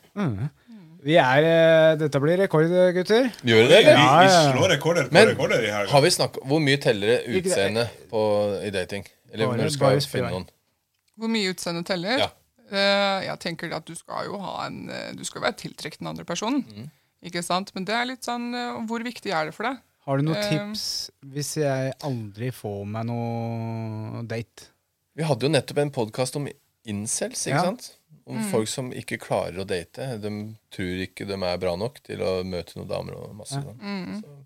Vi 1.00 1.14
er 1.16 1.46
eh, 1.48 1.94
Dette 2.00 2.20
blir 2.20 2.36
rekord, 2.42 2.68
gutter. 2.96 3.30
Gjør 3.46 3.68
det 3.70 3.72
Vi, 3.72 3.76
eller? 3.80 3.96
Ja, 3.96 4.08
vi 4.20 4.28
ja, 4.28 4.28
ja. 4.28 4.40
slår 4.52 4.68
rekorder 4.74 5.06
på 5.08 5.16
Men 5.16 5.30
rekorder 5.32 5.62
i 5.64 5.70
helga. 5.72 5.88
har 5.94 6.02
vi 6.04 6.10
snakket, 6.12 6.42
Hvor 6.50 6.60
mye 6.64 6.80
teller 6.82 7.22
utseende 7.40 7.86
på, 8.10 8.20
i 8.64 8.70
dating? 8.74 9.06
Eller 9.32 9.48
Bare- 9.48 9.60
når 9.62 9.70
du 9.70 9.74
skal 9.78 10.02
finne 10.12 10.32
noen? 10.34 10.46
Hvor 11.20 11.28
mye 11.32 11.52
utseendet 11.54 11.88
teller? 11.88 12.20
Ja. 12.24 12.28
Eh, 12.70 13.20
jeg 13.26 13.38
tenker 13.42 13.72
at 13.74 13.84
du 13.88 13.94
skal 13.98 14.26
jo 14.28 14.38
ha 14.38 14.66
en 14.68 14.88
eh, 14.90 15.12
Du 15.18 15.24
skal 15.26 15.42
være 15.42 15.56
tiltrukket 15.58 15.98
den 15.98 16.06
andre 16.12 16.24
personen. 16.24 16.62
Mm. 16.70 16.90
Ikke 17.26 17.42
sant? 17.44 17.72
Men 17.74 17.84
det 17.84 17.94
er 17.98 18.06
litt 18.08 18.24
sånn 18.24 18.54
eh, 18.54 18.78
Hvor 18.88 19.02
viktig 19.04 19.32
er 19.34 19.50
det 19.50 19.54
for 19.56 19.66
deg? 19.68 19.80
Har 20.06 20.16
du 20.16 20.24
noen 20.24 20.40
tips 20.48 20.84
hvis 21.34 21.56
jeg 21.60 21.92
aldri 22.06 22.48
får 22.56 22.86
meg 22.88 23.04
noe 23.10 24.22
date? 24.30 24.70
Vi 25.18 25.26
hadde 25.28 25.44
jo 25.46 25.50
nettopp 25.52 25.78
en 25.82 25.90
podkast 25.92 26.38
om 26.40 26.46
incels, 26.88 27.42
ikke 27.46 27.58
Ja. 27.58 27.64
sant? 27.68 27.90
Om 28.30 28.40
folk 28.52 28.68
som 28.70 28.88
ikke 28.94 29.18
klarer 29.20 29.58
å 29.60 29.66
date. 29.66 30.06
De 30.22 30.30
tror 30.72 31.02
ikke 31.04 31.26
de 31.28 31.34
er 31.34 31.58
bra 31.58 31.74
nok 31.76 31.98
til 32.06 32.22
å 32.22 32.40
møte 32.46 32.76
noen 32.78 32.88
damer 32.88 33.16
og 33.18 33.34
masse 33.36 33.58
Ja. 33.58 33.62
sånn. 33.66 34.39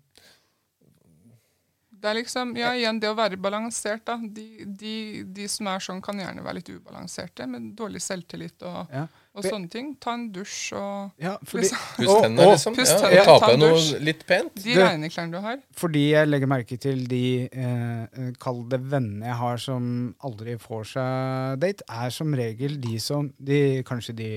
Det 2.05 2.11
er 2.11 2.17
liksom, 2.19 2.51
ja, 2.59 2.69
igjen 2.77 2.99
det 3.01 3.09
å 3.09 3.15
være 3.17 3.37
balansert. 3.41 4.03
da. 4.05 4.19
De, 4.21 4.43
de, 4.77 5.23
de 5.33 5.47
som 5.49 5.65
er 5.71 5.79
sånn, 5.81 6.01
kan 6.05 6.19
gjerne 6.21 6.43
være 6.45 6.59
litt 6.59 6.69
ubalanserte, 6.69 7.47
med 7.49 7.71
dårlig 7.79 8.01
selvtillit 8.05 8.61
og, 8.61 8.91
Ja. 8.93 9.07
og 9.33 9.41
For- 9.41 9.49
sånne 9.55 9.69
ting. 9.73 9.87
Ta 9.99 10.13
en 10.13 10.27
dusj 10.35 10.75
og 10.77 11.11
Ja, 11.25 11.33
fordi, 11.41 11.65
Liksom. 11.71 11.97
Puss 11.97 12.21
tennene, 12.21 12.45
liksom. 12.51 12.75
Pust 12.77 12.93
Ja, 12.93 12.99
tennene, 13.07 13.25
ta 13.25 13.39
ta 13.39 13.47
på 13.47 13.51
deg 13.55 13.59
noe 13.63 13.99
litt 14.05 14.21
pent. 14.29 14.53
de 14.61 14.75
regneklærne 14.77 15.31
du 15.33 15.39
har. 15.47 15.57
fordi 15.81 16.03
jeg 16.11 16.29
legger 16.29 16.47
merke 16.53 16.77
til 16.85 17.01
de 17.09 17.23
eh, 17.51 18.31
Kall 18.39 18.61
det 18.69 18.81
vennene 18.85 19.25
jeg 19.25 19.39
har 19.41 19.57
som 19.65 19.89
aldri 20.21 20.59
får 20.61 20.85
seg 20.93 21.59
date, 21.65 21.83
er 21.89 22.09
som 22.13 22.33
regel 22.37 22.77
de 22.85 22.99
som 22.99 23.33
de, 23.39 23.81
Kanskje 23.83 24.15
de 24.21 24.29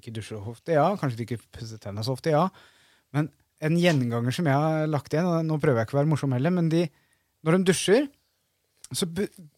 ikke 0.00 0.10
dusjer 0.18 0.42
så 0.42 0.50
ofte, 0.56 0.72
ja. 0.74 0.90
Kanskje 0.98 1.22
de 1.22 1.26
ikke 1.30 1.42
pusser 1.54 1.78
tennene 1.78 2.02
så 2.04 2.18
ofte, 2.18 2.34
ja. 2.34 2.48
Men 3.14 3.30
en 3.64 3.76
gjenganger 3.80 4.34
som 4.36 4.46
jeg 4.50 4.54
har 4.66 4.86
lagt 4.90 5.14
igjen, 5.14 5.26
og 5.30 5.44
nå 5.48 5.56
prøver 5.62 5.80
jeg 5.80 5.88
ikke 5.88 5.96
å 5.96 6.00
være 6.02 6.10
morsom 6.12 6.34
heller, 6.36 6.52
men 6.52 6.68
de, 6.72 6.82
når 7.46 7.56
de 7.58 7.68
dusjer, 7.70 8.08
så 8.94 9.08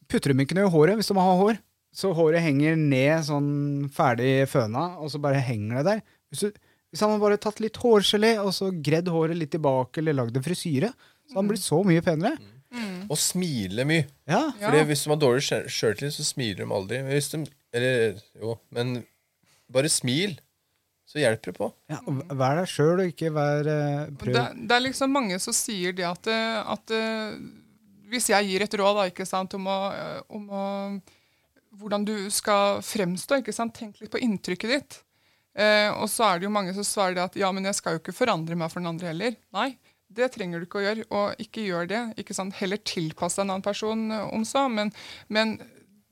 putter 0.08 0.32
de 0.32 0.44
ikke 0.44 0.56
noe 0.56 0.68
i 0.70 0.72
håret 0.72 0.96
hvis 1.00 1.10
de 1.10 1.16
har 1.18 1.40
hår. 1.42 1.58
Så 1.98 2.12
håret 2.14 2.44
henger 2.44 2.76
ned 2.78 3.24
sånn 3.26 3.48
ferdig 3.92 4.44
føna, 4.52 4.90
og 5.02 5.10
så 5.10 5.18
bare 5.24 5.40
henger 5.42 5.80
det 5.80 5.86
der. 5.88 6.02
Hvis, 6.30 6.44
du, 6.44 6.60
hvis 6.92 7.00
han 7.02 7.10
hadde 7.14 7.24
bare 7.24 7.40
tatt 7.42 7.60
litt 7.64 7.80
hårgelé 7.80 8.34
og 8.42 8.52
så 8.54 8.68
gredd 8.84 9.08
håret 9.10 9.36
litt 9.40 9.50
tilbake 9.56 10.02
eller 10.02 10.16
lagd 10.20 10.36
en 10.38 10.44
frisyre, 10.44 10.92
så 10.92 11.32
hadde 11.34 11.42
han 11.42 11.50
blitt 11.50 11.64
så 11.64 11.80
mye 11.88 12.04
penere. 12.04 12.38
Og 13.08 13.16
smile 13.16 13.84
mye. 13.88 14.04
Ja. 14.28 14.42
Fordi 14.60 14.82
Hvis 14.90 15.06
de 15.06 15.10
har 15.14 15.20
dårlig 15.22 15.44
sjø- 15.46 15.64
sjøltillit, 15.72 16.12
så 16.18 16.26
smiler 16.28 16.60
de 16.60 16.72
aldri. 16.76 16.98
Hvis 17.08 17.30
de 17.32 17.42
Eller 17.72 18.20
jo, 18.40 18.54
men 18.72 18.98
bare 19.72 19.88
smil, 19.92 20.36
så 21.08 21.22
hjelper 21.22 21.52
det 21.52 21.56
på. 21.56 21.70
Ja, 21.88 22.02
og 22.04 22.20
vær 22.36 22.58
deg 22.60 22.68
sjøl, 22.68 23.00
og 23.00 23.08
ikke 23.08 23.32
vær 23.32 23.70
eh, 23.72 24.10
prøv. 24.20 24.34
Det, 24.36 24.44
det 24.68 24.76
er 24.76 24.84
liksom 24.84 25.14
mange 25.16 25.38
som 25.40 25.56
sier 25.56 25.96
det 25.96 26.04
at, 26.04 26.28
eh, 26.28 26.58
at 26.74 26.92
eh, 26.94 27.38
Hvis 28.12 28.28
jeg 28.32 28.48
gir 28.48 28.64
et 28.64 28.76
råd 28.80 28.98
da, 28.98 29.06
ikke 29.08 29.26
sant, 29.28 29.56
om, 29.56 29.68
å, 29.68 29.78
om 30.36 30.44
å, 30.52 30.64
hvordan 31.80 32.04
du 32.08 32.14
skal 32.32 32.82
fremstå, 32.84 33.40
ikke 33.40 33.56
sant? 33.56 33.76
tenk 33.76 34.00
litt 34.02 34.12
på 34.12 34.20
inntrykket 34.24 34.74
ditt. 34.74 35.00
Eh, 35.58 35.88
og 35.90 36.06
så 36.12 36.28
er 36.28 36.38
det 36.38 36.48
jo 36.48 36.54
mange 36.54 36.76
som 36.76 36.86
svarer 36.86 37.16
det 37.16 37.24
at 37.24 37.40
ja, 37.40 37.50
men 37.52 37.68
jeg 37.68 37.80
skal 37.80 37.96
jo 37.96 38.02
ikke 38.02 38.16
forandre 38.16 38.56
meg 38.56 38.72
for 38.72 38.80
den 38.80 38.92
andre 38.92 39.10
heller. 39.10 39.40
Nei, 39.56 39.72
det 40.12 40.30
trenger 40.36 40.60
du 40.60 40.68
ikke 40.68 40.82
å 40.82 40.86
gjøre, 40.86 41.08
og 41.08 41.44
ikke 41.44 41.64
gjør 41.66 41.88
det. 41.88 42.04
ikke 42.20 42.36
sant? 42.36 42.56
Heller 42.60 42.80
tilpass 42.84 43.36
deg 43.36 43.46
en 43.46 43.56
annen 43.56 43.64
person 43.64 44.08
om 44.28 44.44
så, 44.48 44.68
men, 44.72 44.92
men 45.32 45.56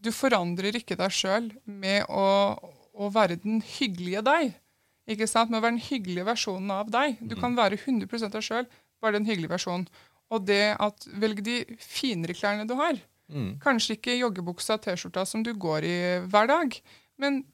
du 0.00 0.12
forandrer 0.12 0.76
ikke 0.80 0.96
deg 0.98 1.12
sjøl 1.12 1.50
med 1.68 2.08
å, 2.08 2.28
å 2.96 3.10
være 3.12 3.38
den 3.44 3.60
hyggelige 3.64 4.24
deg. 4.24 4.56
Ikke 5.06 5.28
sant? 5.30 5.50
Med 5.50 5.60
å 5.60 5.62
være 5.64 5.76
den 5.76 5.86
hyggelige 5.86 6.26
versjonen 6.26 6.70
av 6.74 6.90
deg. 6.90 7.18
Du 7.20 7.36
kan 7.38 7.54
være 7.56 7.78
100% 7.78 8.32
deg 8.34 8.42
sjøl, 8.42 8.66
bare 9.00 9.18
den 9.18 9.26
hyggelige 9.28 9.54
versjonen. 9.54 9.86
Og 10.34 10.46
det 10.46 10.74
at 10.82 11.06
velg 11.22 11.42
de 11.46 11.60
finere 11.78 12.34
klærne 12.34 12.66
du 12.66 12.74
har. 12.74 12.98
Kanskje 13.62 13.96
ikke 13.96 14.18
joggebuksa 14.18 14.74
og 14.78 14.82
T-skjorta 14.84 15.24
som 15.26 15.42
du 15.42 15.52
går 15.54 15.84
i 15.86 15.96
hver 16.30 16.46
dag, 16.50 16.74
men 17.18 17.44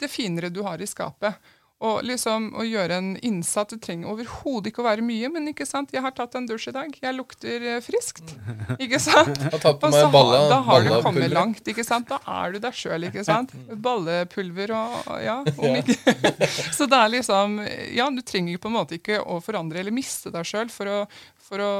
det 0.00 0.08
finere 0.10 0.50
du 0.50 0.62
har 0.66 0.80
i 0.82 0.86
skapet. 0.86 1.34
Og 1.80 2.02
liksom 2.04 2.50
å 2.60 2.64
gjøre 2.66 2.98
en 3.00 3.10
innsats. 3.24 3.72
Det 3.72 3.78
trenger 3.86 4.10
overhodet 4.12 4.68
ikke 4.68 4.82
å 4.82 4.84
være 4.84 5.04
mye, 5.04 5.30
men 5.32 5.48
ikke 5.48 5.64
sant? 5.68 5.94
jeg 5.94 6.02
har 6.04 6.12
tatt 6.16 6.34
en 6.36 6.44
dusj 6.48 6.68
i 6.68 6.74
dag. 6.76 6.96
Jeg 7.00 7.16
lukter 7.16 7.64
eh, 7.74 7.78
friskt. 7.84 8.34
Ikke 8.84 9.00
sant? 9.00 9.38
Har 9.40 9.62
tatt 9.62 9.78
på 9.80 9.88
Og 9.88 9.94
så 9.94 10.10
balla, 10.12 10.42
har, 10.42 10.50
da 10.52 10.58
har 10.66 10.84
du 10.84 10.90
kommet 11.04 11.32
langt. 11.32 11.62
ikke 11.68 11.84
sant? 11.86 12.08
Da 12.10 12.18
er 12.42 12.52
du 12.52 12.60
deg 12.62 12.76
sjøl, 12.76 13.08
ikke 13.08 13.24
sant? 13.26 13.54
Ballepulver 13.86 14.74
og 14.76 15.10
ja, 15.24 15.38
om 15.40 15.78
ikke 15.80 15.96
Så 16.76 16.86
det 16.90 16.98
er 16.98 17.12
liksom 17.16 17.58
Ja, 17.96 18.08
du 18.12 18.20
trenger 18.26 18.60
på 18.60 18.70
en 18.70 18.76
måte 18.76 18.98
ikke 19.00 19.20
å 19.22 19.40
forandre 19.44 19.80
eller 19.80 19.94
miste 19.94 20.32
deg 20.34 20.48
sjøl 20.48 20.72
for, 20.72 21.06
for 21.40 21.64
å 21.64 21.72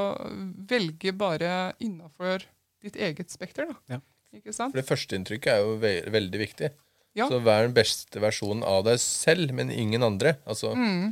velge 0.69 1.13
bare 1.17 1.73
innafor 1.83 2.45
ditt 2.81 2.97
eget 2.97 3.29
spekter, 3.33 3.69
da. 3.69 3.97
Ja. 3.97 4.01
Ikke 4.33 4.53
sant? 4.55 4.71
For 4.73 4.79
det 4.79 4.87
første 4.87 5.17
inntrykket 5.19 5.53
er 5.53 5.65
jo 5.65 5.75
ve 5.81 5.97
veldig 6.09 6.39
viktig. 6.41 6.71
Ja. 7.15 7.27
Så 7.27 7.41
vær 7.43 7.65
den 7.67 7.73
beste 7.75 8.21
versjonen 8.23 8.63
av 8.63 8.85
deg 8.87 8.99
selv, 9.03 9.51
men 9.53 9.69
ingen 9.71 10.03
andre. 10.03 10.37
Altså, 10.47 10.73
Mm. 10.75 11.11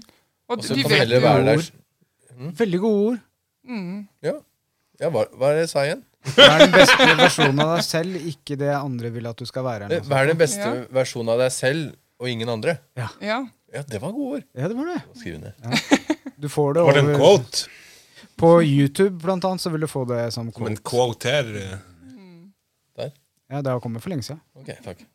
Og 0.49 0.63
så 0.63 0.73
kan 0.73 0.84
du 0.84 0.89
vet 0.89 0.99
heller 1.03 1.19
være 1.21 1.43
der. 1.45 1.65
Veldig 2.57 2.80
gode 2.80 3.01
ord. 3.09 3.19
Ja, 4.23 4.34
ja 4.99 5.09
hva, 5.13 5.26
hva 5.38 5.49
er 5.51 5.59
det 5.59 5.65
jeg 5.67 5.69
sa 5.73 5.84
igjen? 5.85 6.03
Vær 6.35 6.59
den 6.63 6.71
beste 6.73 7.05
versjonen 7.19 7.59
av 7.63 7.76
deg 7.77 7.84
selv, 7.85 8.15
ikke 8.31 8.57
det 8.59 8.71
andre 8.76 9.09
vil 9.13 9.27
at 9.30 9.38
du 9.38 9.45
skal 9.45 9.63
være. 9.67 9.85
eller 9.85 9.99
noe. 10.01 10.09
Vær 10.09 10.27
den 10.31 10.38
beste 10.39 10.59
Ja. 10.65 10.85
versjonen 10.91 11.30
av 11.35 11.39
deg 11.43 11.51
selv, 11.51 11.93
og 12.19 12.27
ingen 12.31 12.49
andre. 12.49 12.77
Ja. 12.97 13.09
Ja, 13.21 13.84
det 13.84 14.01
var 14.01 14.11
gode 14.11 14.39
ord. 14.39 14.43
Ja, 14.55 14.67
det 14.67 14.76
var 14.80 14.85
det. 14.95 15.03
Skriv 15.19 15.38
ned. 15.39 15.53
Du 16.39 16.47
får 16.49 16.73
det 16.73 16.84
Var 16.88 16.93
det 16.93 17.03
en 17.03 17.09
over 17.09 17.19
quote? 17.19 17.67
På 18.39 18.49
YouTube, 18.63 19.19
blant 19.21 19.43
annet, 19.45 19.61
så 19.61 19.69
vil 19.71 19.81
du 19.81 19.88
få 19.88 20.05
det 20.07 20.31
som 20.34 20.49
Som 20.51 20.65
en 20.65 20.77
quote. 20.77 20.84
quote 20.89 21.23
her. 21.30 21.45
eh, 21.55 21.77
Der. 22.97 23.11
Ja, 23.51 23.61
det 23.61 23.67
har 23.71 23.80
kommet 23.80 24.01
for 24.01 24.09
lenge 24.09 24.23
siden. 24.23 24.39
Ok, 24.55 24.71
takk. 24.84 25.05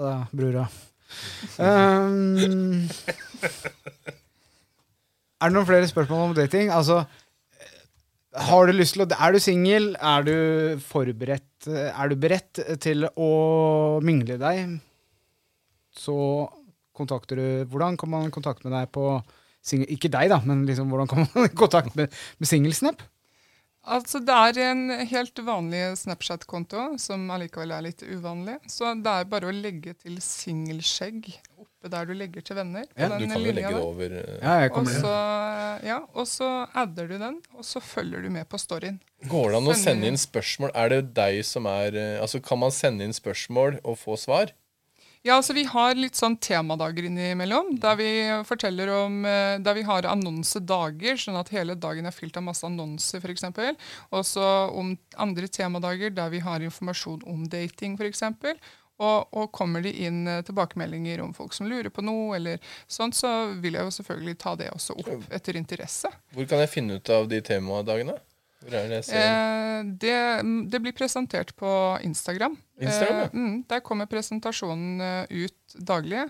Så 0.00 0.06
da, 0.08 0.20
brura. 0.32 0.68
Um, 1.58 2.86
er 5.42 5.50
det 5.50 5.56
noen 5.56 5.66
flere 5.66 5.88
spørsmål 5.90 6.20
om 6.28 6.34
dating? 6.38 6.70
Altså, 6.70 7.00
har 8.46 8.70
du 8.70 8.72
lyst 8.76 8.94
til 8.94 9.02
å 9.02 9.08
Er 9.10 9.34
du 9.34 9.40
singel? 9.42 9.88
Er 9.98 10.22
du 10.22 10.36
forberedt 10.86 11.66
Er 11.66 12.12
du 12.12 12.14
beredt 12.14 12.62
til 12.80 13.08
å 13.10 13.30
mingle 14.06 14.38
deg? 14.38 14.78
Så 15.98 16.14
kontakter 16.94 17.42
du 17.42 17.48
Hvordan 17.74 17.98
kan 17.98 18.14
man 18.14 18.30
kontakte 18.30 18.70
med 18.70 18.78
deg 18.78 18.94
på 18.94 19.18
single, 19.66 19.90
Ikke 19.90 20.14
deg, 20.14 20.30
da, 20.30 20.38
men 20.46 20.62
liksom, 20.70 20.94
hvordan 20.94 21.10
kan 21.10 21.26
man 21.26 21.48
i 21.50 21.56
kontakt 21.58 21.98
med, 21.98 22.14
med 22.38 22.54
Singelsnap? 22.54 23.02
Altså, 23.80 24.20
det 24.20 24.34
er 24.36 24.58
en 24.70 24.82
helt 25.08 25.38
vanlig 25.46 25.80
Snapchat-konto, 26.02 26.98
som 27.00 27.22
allikevel 27.32 27.72
er 27.72 27.86
litt 27.88 28.02
uvanlig. 28.04 28.58
Så 28.68 28.92
det 29.00 29.08
er 29.22 29.24
bare 29.30 29.48
å 29.48 29.54
legge 29.56 29.94
til 29.96 30.18
singelskjegg 30.20 31.30
oppe 31.56 31.88
der 31.88 32.04
du 32.10 32.12
legger 32.12 32.44
til 32.44 32.58
venner. 32.58 32.84
Ja, 32.92 33.08
Du 33.08 33.24
kan 33.24 33.32
jo 33.32 33.40
legge 33.40 33.54
det 33.56 33.72
der. 33.72 33.80
over 33.80 34.12
eh, 34.20 34.34
Ja, 34.42 34.58
jeg 34.66 34.72
kommer 34.74 34.98
også, 34.98 35.14
ja, 35.88 35.98
og 36.12 36.28
så 36.28 36.48
adder 36.76 37.08
du 37.08 37.16
den, 37.22 37.38
og 37.56 37.64
så 37.64 37.80
følger 37.80 38.20
du 38.22 38.28
med 38.30 38.48
på 38.52 38.60
storyen. 38.60 39.00
Går 39.32 39.48
det 39.54 39.60
an 39.62 39.72
å 39.72 39.76
sende 39.80 40.10
inn 40.12 40.20
spørsmål? 40.20 40.74
Er 40.76 40.92
det 40.92 41.00
deg 41.16 41.40
som 41.48 41.64
er 41.70 41.96
eh, 41.96 42.20
Altså, 42.20 42.42
kan 42.44 42.60
man 42.60 42.70
sende 42.74 43.08
inn 43.08 43.16
spørsmål 43.16 43.80
og 43.80 43.96
få 44.00 44.18
svar? 44.20 44.52
Ja, 45.22 45.34
altså 45.36 45.52
Vi 45.52 45.66
har 45.68 45.98
litt 46.00 46.16
sånn 46.16 46.38
temadager 46.40 47.04
innimellom, 47.04 47.74
der 47.80 47.96
vi 48.00 48.08
forteller 48.48 48.88
om, 48.94 49.18
eh, 49.28 49.58
der 49.60 49.76
vi 49.76 49.82
har 49.84 50.08
annonsedager, 50.08 51.18
sånn 51.20 51.36
at 51.36 51.52
hele 51.52 51.76
dagen 51.76 52.08
er 52.08 52.14
fylt 52.16 52.38
av 52.40 52.46
masse 52.46 52.64
annonser 52.64 53.20
f.eks. 53.20 53.44
Og 54.16 54.24
så 54.24 54.46
om 54.72 54.94
andre 55.20 55.48
temadager 55.48 56.14
der 56.16 56.32
vi 56.32 56.40
har 56.40 56.64
informasjon 56.64 57.26
om 57.28 57.44
dating 57.52 57.98
f.eks. 58.00 58.22
Og, 59.00 59.28
og 59.32 59.52
kommer 59.52 59.84
det 59.84 59.92
inn 60.00 60.26
eh, 60.28 60.40
tilbakemeldinger 60.44 61.20
om 61.20 61.36
folk 61.36 61.52
som 61.56 61.68
lurer 61.68 61.92
på 61.92 62.04
noe, 62.04 62.36
eller 62.36 62.72
sånt, 62.88 63.16
så 63.16 63.52
vil 63.60 63.76
jeg 63.76 63.88
jo 63.88 63.94
selvfølgelig 64.00 64.36
ta 64.40 64.56
det 64.56 64.72
også 64.72 64.96
opp 65.04 65.32
etter 65.36 65.60
interesse. 65.60 66.08
Hvor 66.32 66.48
kan 66.48 66.64
jeg 66.64 66.72
finne 66.72 66.96
ut 66.96 67.12
av 67.12 67.28
de 67.28 67.44
temadagene? 67.44 68.16
Det? 68.60 68.80
Eh, 69.16 69.82
det, 70.02 70.16
det 70.70 70.80
blir 70.84 70.92
presentert 70.92 71.54
på 71.56 71.70
Instagram. 72.04 72.58
Instagram, 72.80 73.18
ja. 73.18 73.24
Eh, 73.24 73.34
mm, 73.34 73.54
der 73.70 73.80
kommer 73.80 74.06
presentasjonen 74.10 75.00
eh, 75.00 75.44
ut 75.46 75.76
daglig. 75.80 76.26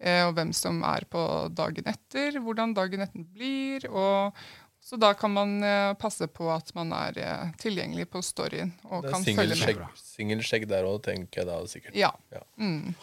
Eh, 0.00 0.22
og 0.26 0.34
hvem 0.36 0.52
som 0.56 0.82
er 0.88 1.04
på 1.12 1.20
dagen 1.56 1.88
etter, 1.92 2.38
hvordan 2.40 2.72
dagen 2.76 3.04
etter 3.04 3.26
blir. 3.36 3.84
Og, 3.92 4.32
så 4.80 4.96
da 5.00 5.12
kan 5.18 5.32
man 5.34 5.56
passe 5.98 6.28
på 6.30 6.48
at 6.54 6.68
man 6.76 6.92
er 6.94 7.16
tilgjengelig 7.58 8.06
på 8.12 8.20
storyen 8.22 8.70
og 8.86 9.02
Det 9.02 9.08
er 9.08 9.14
kan 9.16 9.24
følge 9.24 9.56
singelskjegg, 9.56 9.80
med. 9.82 10.02
singelskjegg 10.14 10.66
der 10.70 10.86
òg, 10.86 11.00
tenker 11.08 11.42
jeg 11.42 11.48
da 11.48 11.56
sikkert. 11.68 11.96
Ja. 11.98 12.12
Ja. 12.30 12.44
Mm, 12.60 12.94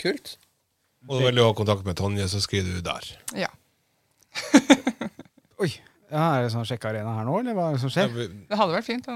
Kult. 0.00 0.38
Og 1.06 1.20
du 1.20 1.26
vil 1.28 1.42
ha 1.44 1.50
kontakt 1.54 1.84
med 1.86 1.98
Tonje, 2.00 2.24
så 2.32 2.40
skriver 2.42 2.78
du 2.78 2.86
der. 2.86 3.10
ja. 3.44 3.50
Oi. 5.58 5.70
Ja, 6.08 6.38
er 6.38 6.46
det 6.46 6.52
sånn 6.54 6.64
sjekkearena 6.64 7.10
her 7.18 7.26
nå, 7.28 7.34
eller 7.42 7.56
hva 7.56 7.66
er 7.68 7.74
det 7.76 7.82
som 7.82 7.90
skjer? 7.92 8.14
Det 8.48 8.56
hadde 8.56 8.72
vært 8.72 8.86
fint. 8.86 9.08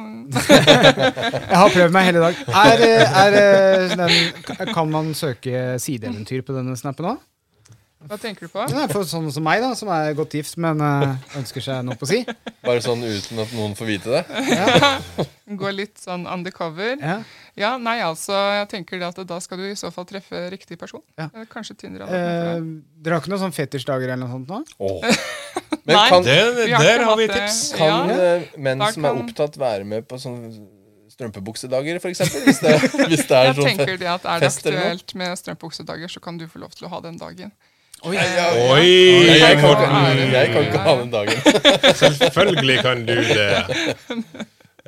Jeg 1.52 1.60
har 1.62 1.70
prøvd 1.73 1.94
meg 1.94 2.09
hele 2.10 2.24
dag. 2.27 2.43
Er, 2.62 2.82
eh, 2.85 3.20
er 3.23 3.36
eh, 3.40 3.94
den, 3.97 4.66
kan 4.74 4.93
man 4.93 5.14
søke 5.16 5.78
sideeventyr 5.81 6.44
på 6.44 6.56
denne 6.56 6.77
snappen 6.77 7.14
òg? 7.14 7.23
Hva 8.09 8.19
tenker 8.19 8.47
du 8.47 8.53
på? 8.53 8.62
Er 8.66 8.89
for 8.93 9.05
sånne 9.09 9.31
som 9.33 9.45
meg, 9.47 9.61
da, 9.62 9.73
som 9.79 9.89
er 9.95 10.12
godt 10.19 10.35
gift, 10.35 10.57
men 10.61 10.81
eh, 10.81 11.15
ønsker 11.39 11.62
seg 11.65 11.85
noe 11.87 11.95
på 12.01 12.09
si. 12.11 12.23
Bare 12.65 12.83
sånn 12.85 13.03
uten 13.05 13.39
at 13.45 13.53
noen 13.57 13.77
får 13.79 13.87
vite 13.87 14.11
det? 14.11 14.23
Gå 15.62 15.70
litt 15.74 15.99
sånn 16.01 16.27
undercover. 16.31 16.97
Ja. 17.01 17.16
Ja, 17.59 17.70
nei, 17.77 17.99
altså, 18.01 18.33
jeg 18.57 18.69
tenker 18.73 18.99
det 19.03 19.09
at 19.11 19.19
da 19.29 19.39
skal 19.45 19.61
du 19.61 19.66
i 19.69 19.74
så 19.77 19.91
fall 19.93 20.07
treffe 20.09 20.47
riktig 20.53 20.79
person. 20.81 21.03
Ja. 21.20 21.29
Eh, 21.37 21.45
Kanskje 21.53 21.77
Tinder. 21.83 22.07
Eh, 22.09 22.61
dere 23.05 23.19
har 23.19 23.20
ikke 23.24 23.33
noen 23.35 23.43
sånn 23.45 23.57
fetisjdager 23.57 24.09
eller 24.15 24.23
noe 24.24 24.33
sånt 24.39 24.49
nå? 24.49 24.62
Åh. 24.81 25.09
Men 25.87 25.97
Nei. 25.99 26.05
kan, 26.12 26.23
Det, 26.24 26.37
Vi 26.62 26.70
der 26.70 27.03
har 27.05 27.16
vi 27.19 27.27
tips. 27.29 27.59
kan 27.77 28.12
Ja. 28.12 28.20
eh, 28.37 28.47
menn 28.57 28.85
som 28.95 29.05
er 29.09 29.19
opptatt, 29.24 29.59
være 29.61 29.85
med 29.85 30.07
på 30.09 30.16
sånne 30.23 30.53
strømpebuksedager, 31.12 31.99
f.eks.? 32.01 32.23
Hvis, 32.47 32.61
det- 32.62 33.09
hvis 33.11 33.27
det 33.29 33.37
er 33.37 33.51
Jeg 33.51 33.57
sånn 33.59 33.66
tenker 33.69 33.99
det 34.01 34.09
at 34.09 34.24
Er 34.24 34.41
det 34.41 34.49
aktuelt 34.49 35.15
med 35.19 35.37
strømpebuksedager, 35.39 36.09
så 36.09 36.23
kan 36.24 36.39
du 36.41 36.47
få 36.49 36.62
lov 36.62 36.70
til 36.73 36.87
å 36.89 36.93
ha 36.95 37.01
den 37.05 37.19
dagen. 37.20 37.53
Oi. 38.03 38.16
Oi! 38.19 38.87
Nei, 39.23 39.37
jeg, 39.39 39.59
kan 39.62 39.69
ikke, 39.70 39.87
jeg 40.35 40.49
kan 40.51 40.65
ikke 40.66 40.79
ha 40.83 40.93
den 40.99 41.11
dagen. 41.12 41.39
Selvfølgelig 42.03 42.79
kan 42.83 43.05
du 43.07 43.15
det. 43.15 43.53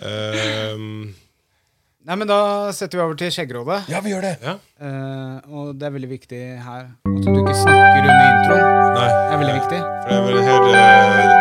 Um, 0.02 1.14
Nei, 2.08 2.16
men 2.20 2.26
Da 2.28 2.38
setter 2.76 2.98
vi 2.98 3.04
over 3.04 3.14
til 3.16 3.30
skjeggerådet. 3.32 3.86
Ja, 3.88 4.00
vi 4.04 4.10
gjør 4.10 4.24
det. 4.26 4.34
ja. 4.42 4.54
Uh, 4.82 5.38
og 5.56 5.64
det 5.78 5.86
er 5.86 5.92
veldig 5.94 6.10
viktig 6.10 6.40
her 6.66 6.82
at 6.90 7.22
du 7.24 7.38
ikke 7.38 7.54
snakker 7.62 8.02
under 8.02 8.26
introen. 8.32 8.66
Nei. 8.98 9.06
Det 9.06 9.32
er 9.32 9.38
veldig 9.44 9.56
viktig. 9.60 9.78
For 9.78 10.08
det 10.10 10.16
er 10.18 10.24
veldig 10.26 10.44
her 10.50 10.60
eh, 10.66 10.74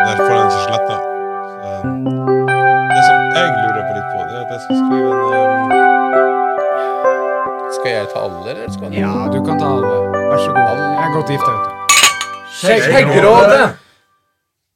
Der 0.06 0.16
får 0.22 0.34
han 0.38 0.46
ikke 0.46 0.62
sletta. 0.64 0.96
Det 2.94 3.02
som 3.08 3.18
jeg 3.34 3.46
lurer 3.58 3.82
på 3.82 3.92
litt 3.98 4.08
på, 4.14 4.18
det 4.22 4.34
er 4.38 4.42
at 4.44 4.50
jeg 4.54 4.60
skal 4.64 4.76
skrive 4.80 5.08
en 5.10 5.18
um, 5.34 5.74
Skal 7.76 7.90
jeg 7.98 8.06
ta 8.14 8.18
alle, 8.28 8.46
eller 8.54 8.68
skal 8.78 8.86
du? 8.88 8.94
Ja, 9.02 9.14
du 9.34 9.38
kan 9.44 9.56
ta 9.58 9.66
alle. 9.74 10.23
Vær 10.34 10.40
så 10.42 10.50
god. 10.50 10.78
Jeg 10.82 11.02
er 11.06 11.12
godt 11.14 11.28
gift, 11.30 11.44
vet 11.46 11.66
du. 11.66 11.98
Skjeggrådet! 12.58 13.66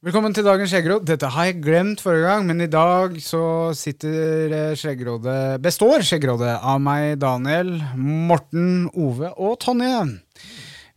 Velkommen 0.07 0.31
til 0.31 0.45
dagens 0.47 0.71
Skjeggråd. 0.71 1.01
Dette 1.09 1.27
har 1.33 1.49
jeg 1.49 1.57
glemt 1.65 1.99
forrige 1.99 2.29
gang, 2.29 2.45
men 2.47 2.63
i 2.63 2.67
dag 2.71 3.17
så 3.19 3.41
sitter 3.75 4.53
eh, 4.55 4.69
Skjeggrådet 4.79 5.57
Består 5.59 5.99
Skjeggrådet 6.07 6.53
av 6.63 6.79
meg, 6.79 7.17
Daniel, 7.19 7.73
Morten, 7.99 8.85
Ove 8.95 9.33
og 9.35 9.57
Tonje. 9.65 9.97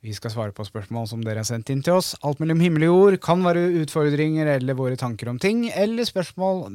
Vi 0.07 0.15
skal 0.15 0.31
svare 0.31 0.55
på 0.55 0.63
spørsmål 0.69 1.09
som 1.11 1.25
dere 1.27 1.43
har 1.43 1.49
sendt 1.51 1.73
inn 1.75 1.83
til 1.83 1.97
oss. 1.99 2.13
Alt 2.23 2.39
mellom 2.39 2.63
himmel 2.63 2.87
og 2.87 2.93
jord 2.95 3.19
kan 3.27 3.43
være 3.43 3.65
utfordringer 3.83 4.53
eller 4.61 4.79
våre 4.79 4.95
tanker 5.01 5.33
om 5.33 5.43
ting, 5.43 5.65
eller 5.75 6.07
spørsmål 6.07 6.69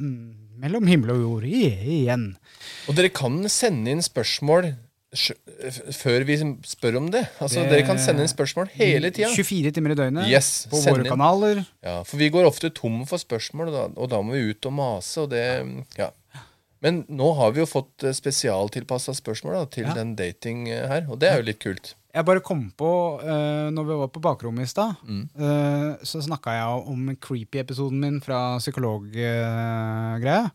mellom 0.60 0.92
himmel 0.92 1.14
og 1.16 1.24
jord 1.24 1.48
i- 1.48 1.72
igjen. 2.02 2.34
Og 2.92 3.00
dere 3.00 3.08
kan 3.16 3.40
sende 3.48 3.96
inn 3.96 4.04
spørsmål 4.04 4.74
før 5.12 6.24
vi 6.28 6.36
spør 6.68 6.96
om 7.00 7.06
det. 7.10 7.24
Altså, 7.40 7.62
Det- 7.62 7.70
Dere 7.70 7.86
kan 7.86 7.98
sende 7.98 8.20
inn 8.20 8.28
spørsmål 8.28 8.68
hele 8.76 9.10
tida. 9.10 9.28
24 9.34 9.72
timer 9.72 9.90
i 9.92 9.94
døgnet 9.94 10.28
Yes, 10.28 10.66
på 10.70 10.76
våre 10.84 11.00
inn. 11.04 11.10
kanaler. 11.10 11.66
Ja, 11.82 12.02
for 12.02 12.16
vi 12.18 12.28
går 12.30 12.44
ofte 12.46 12.70
tom 12.74 13.04
for 13.06 13.16
spørsmål, 13.18 13.68
og 13.68 13.72
da, 13.94 14.00
og 14.02 14.08
da 14.10 14.16
må 14.22 14.32
vi 14.32 14.50
ut 14.50 14.66
og 14.66 14.72
mase. 14.72 15.18
Og 15.22 15.30
det, 15.30 15.84
ja. 15.96 16.10
Men 16.80 17.04
nå 17.08 17.34
har 17.36 17.50
vi 17.52 17.60
jo 17.60 17.66
fått 17.66 18.04
eh, 18.04 18.12
spesialtilpassa 18.12 19.12
spørsmål 19.16 19.52
da, 19.54 19.64
til 19.64 19.84
Ja. 19.84 19.94
den 19.94 20.14
dating 20.14 20.68
eh, 20.68 20.86
her, 20.86 21.06
og 21.10 21.18
det 21.18 21.28
er 21.32 21.36
jo 21.38 21.42
litt 21.42 21.58
kult. 21.58 21.94
Jeg 22.14 22.24
bare 22.24 22.40
kom 22.40 22.72
på, 22.76 23.20
uh, 23.22 23.70
når 23.70 23.84
vi 23.86 23.94
var 23.98 24.08
på 24.08 24.20
bakrommet 24.20 24.62
i 24.62 24.66
stad, 24.66 24.96
Mm. 25.06 25.28
uh, 25.38 25.96
så 26.02 26.22
snakka 26.22 26.50
jeg 26.56 26.86
om 26.88 27.16
creepy-episoden 27.16 27.92
min 28.00 28.20
fra 28.20 28.58
psykologgreia. 28.58 30.44
Uh, 30.44 30.50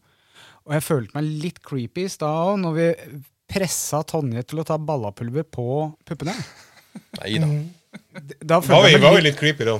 og 0.65 0.73
jeg 0.73 0.81
følte 0.83 1.13
meg 1.15 1.23
litt 1.43 1.61
creepy 1.61 2.05
i 2.05 2.07
stad 2.07 2.27
òg, 2.27 2.59
når 2.59 2.73
vi 2.73 3.23
pressa 3.53 4.01
Tonje 4.09 4.41
til 4.49 4.61
å 4.63 4.65
ta 4.67 4.77
ballapulver 4.81 5.45
på 5.45 5.65
puppene. 6.07 6.33
Nei 7.21 7.37
da. 7.41 7.47
Da 8.41 8.59
Var 8.61 8.87
vi, 8.87 8.91
jeg 8.95 9.01
var 9.01 9.11
meg 9.13 9.19
vi 9.19 9.25
litt 9.27 9.33
litt 9.33 9.39
creepy 9.39 9.65
da? 9.69 9.75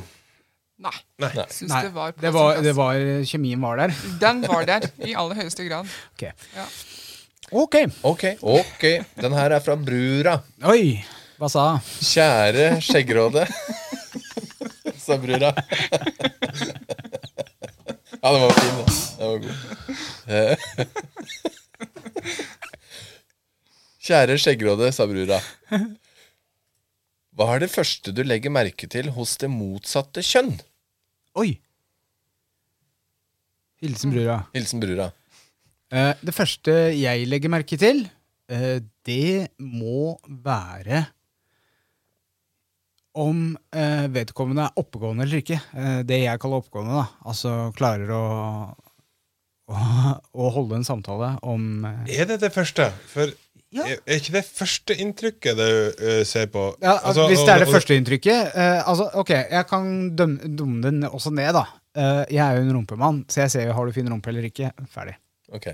Nei. 0.84 0.94
Nei. 1.22 1.32
Syns 1.54 1.72
Nei, 1.72 1.82
det 1.86 1.94
var 1.95 2.12
på 2.14 2.22
det 2.22 2.30
sin 2.30 2.36
var, 2.38 2.50
plass. 2.54 2.66
det 2.66 2.74
var 2.78 2.94
Kjemien 3.30 3.62
var 3.64 3.80
der. 3.82 3.94
Den 4.22 4.41
var 4.50 4.66
der 4.68 4.88
i 5.08 5.14
aller 5.18 5.40
høyeste 5.41 5.66
grad. 5.70 5.86
Ok. 6.14 6.24
Ja. 6.58 6.66
Ok. 7.54 7.76
Ok, 8.10 8.24
ok. 8.41 8.84
Den 9.22 9.34
her 9.38 9.54
er 9.58 9.62
fra 9.62 9.76
Brura. 9.78 10.40
Oi, 10.72 11.04
hva 11.38 11.50
sa 11.52 11.66
hun? 11.76 11.82
Kjære 12.02 12.80
skjeggråde, 12.82 13.44
sa 15.06 15.18
Brura. 15.22 15.52
Ja, 18.24 18.32
den 18.32 18.41
var 18.41 18.54
fin, 18.58 18.74
da. 18.80 18.86
Den 19.20 19.28
var 19.30 19.38
god. 19.44 19.56
Eh. 20.34 20.56
Kjære 24.04 24.36
skjeggråde, 24.42 24.90
sa 24.92 25.06
Brura. 25.08 25.38
Hva 27.34 27.46
er 27.56 27.64
det 27.64 27.72
første 27.72 28.12
du 28.14 28.22
legger 28.26 28.52
merke 28.54 28.88
til 28.92 29.10
hos 29.16 29.38
det 29.42 29.48
motsatte 29.50 30.22
kjønn? 30.26 30.52
Oi. 31.40 31.54
Hilsen 33.84 34.14
brura. 34.14 34.38
Hilsen 34.54 34.80
Brura. 34.84 35.10
Eh, 35.92 36.14
det 36.24 36.34
første 36.36 36.76
jeg 36.96 37.26
legger 37.28 37.52
merke 37.52 37.80
til, 37.80 38.06
eh, 38.52 38.80
det 39.08 39.50
må 39.60 40.14
være 40.28 41.06
om 43.20 43.42
eh, 43.76 44.06
vedkommende 44.14 44.68
er 44.70 44.80
oppegående 44.84 45.26
eller 45.26 45.42
ikke. 45.44 45.60
Eh, 45.74 46.00
det 46.08 46.22
jeg 46.24 46.42
kaller 46.44 46.64
oppegående. 46.64 47.02
da. 47.02 47.08
Altså 47.30 47.56
klarer 47.78 48.14
å, 48.16 48.24
å, 49.70 49.82
å 50.34 50.52
holde 50.56 50.80
en 50.80 50.88
samtale 50.88 51.36
om 51.44 51.86
Er 51.88 52.30
det 52.30 52.40
det 52.46 52.54
første? 52.56 52.90
For 53.12 53.34
Ja. 53.74 53.86
er, 53.90 54.02
ikke 54.20 54.36
det 54.36 54.44
første 54.45 54.95
inntrykket 55.02 55.58
du 55.58 55.64
uh, 55.98 56.24
ser 56.30 56.45
på? 56.54 56.66
ja, 56.82 56.98
Altså, 57.02 57.28
Hvis 57.32 57.41
det 57.41 57.54
er 57.56 57.64
det 57.64 57.70
førsteinntrykket 57.74 58.52
uh, 58.54 58.90
altså, 58.90 59.08
Ok, 59.22 59.30
jeg 59.34 59.66
kan 59.70 59.88
dømme, 60.16 60.52
dumme 60.60 60.84
den 60.86 61.04
også 61.10 61.32
ned, 61.34 61.50
da. 61.58 61.64
Uh, 61.98 62.22
jeg 62.30 62.41
er 62.44 62.58
jo 62.60 62.68
en 62.68 62.76
rumpemann, 62.78 63.24
så 63.30 63.41
jeg 63.45 63.52
ser 63.56 63.66
jo 63.68 63.74
har 63.78 63.86
du 63.90 63.95
fin 63.95 64.10
rumpe 64.14 64.30
eller 64.30 64.45
ikke. 64.50 64.70
Ferdig. 64.94 65.16
Ok. 65.54 65.72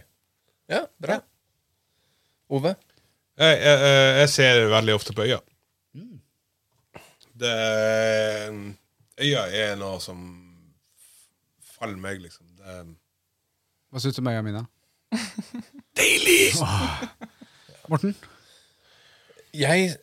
Ja, 0.70 0.86
bra. 1.02 1.20
Ove? 2.50 2.76
Jeg, 3.40 3.60
jeg, 3.64 3.80
jeg- 4.20 4.30
ser 4.30 4.66
veldig 4.72 4.94
ofte 4.96 5.14
på 5.16 5.24
øya. 5.28 5.38
Mm. 5.96 6.20
Det, 7.40 7.54
øya 9.24 9.44
er 9.62 9.76
noe 9.80 10.00
som 10.04 10.24
faller 11.78 12.00
meg, 12.04 12.20
liksom. 12.24 12.48
Det, 12.60 12.80
Hva 13.92 14.02
syns 14.04 14.16
du 14.18 14.24
om 14.24 14.32
øya 14.32 14.44
mine? 14.46 14.66
deilig! 16.00 16.52
Morten? 17.90 18.16
Jeg 19.56 19.96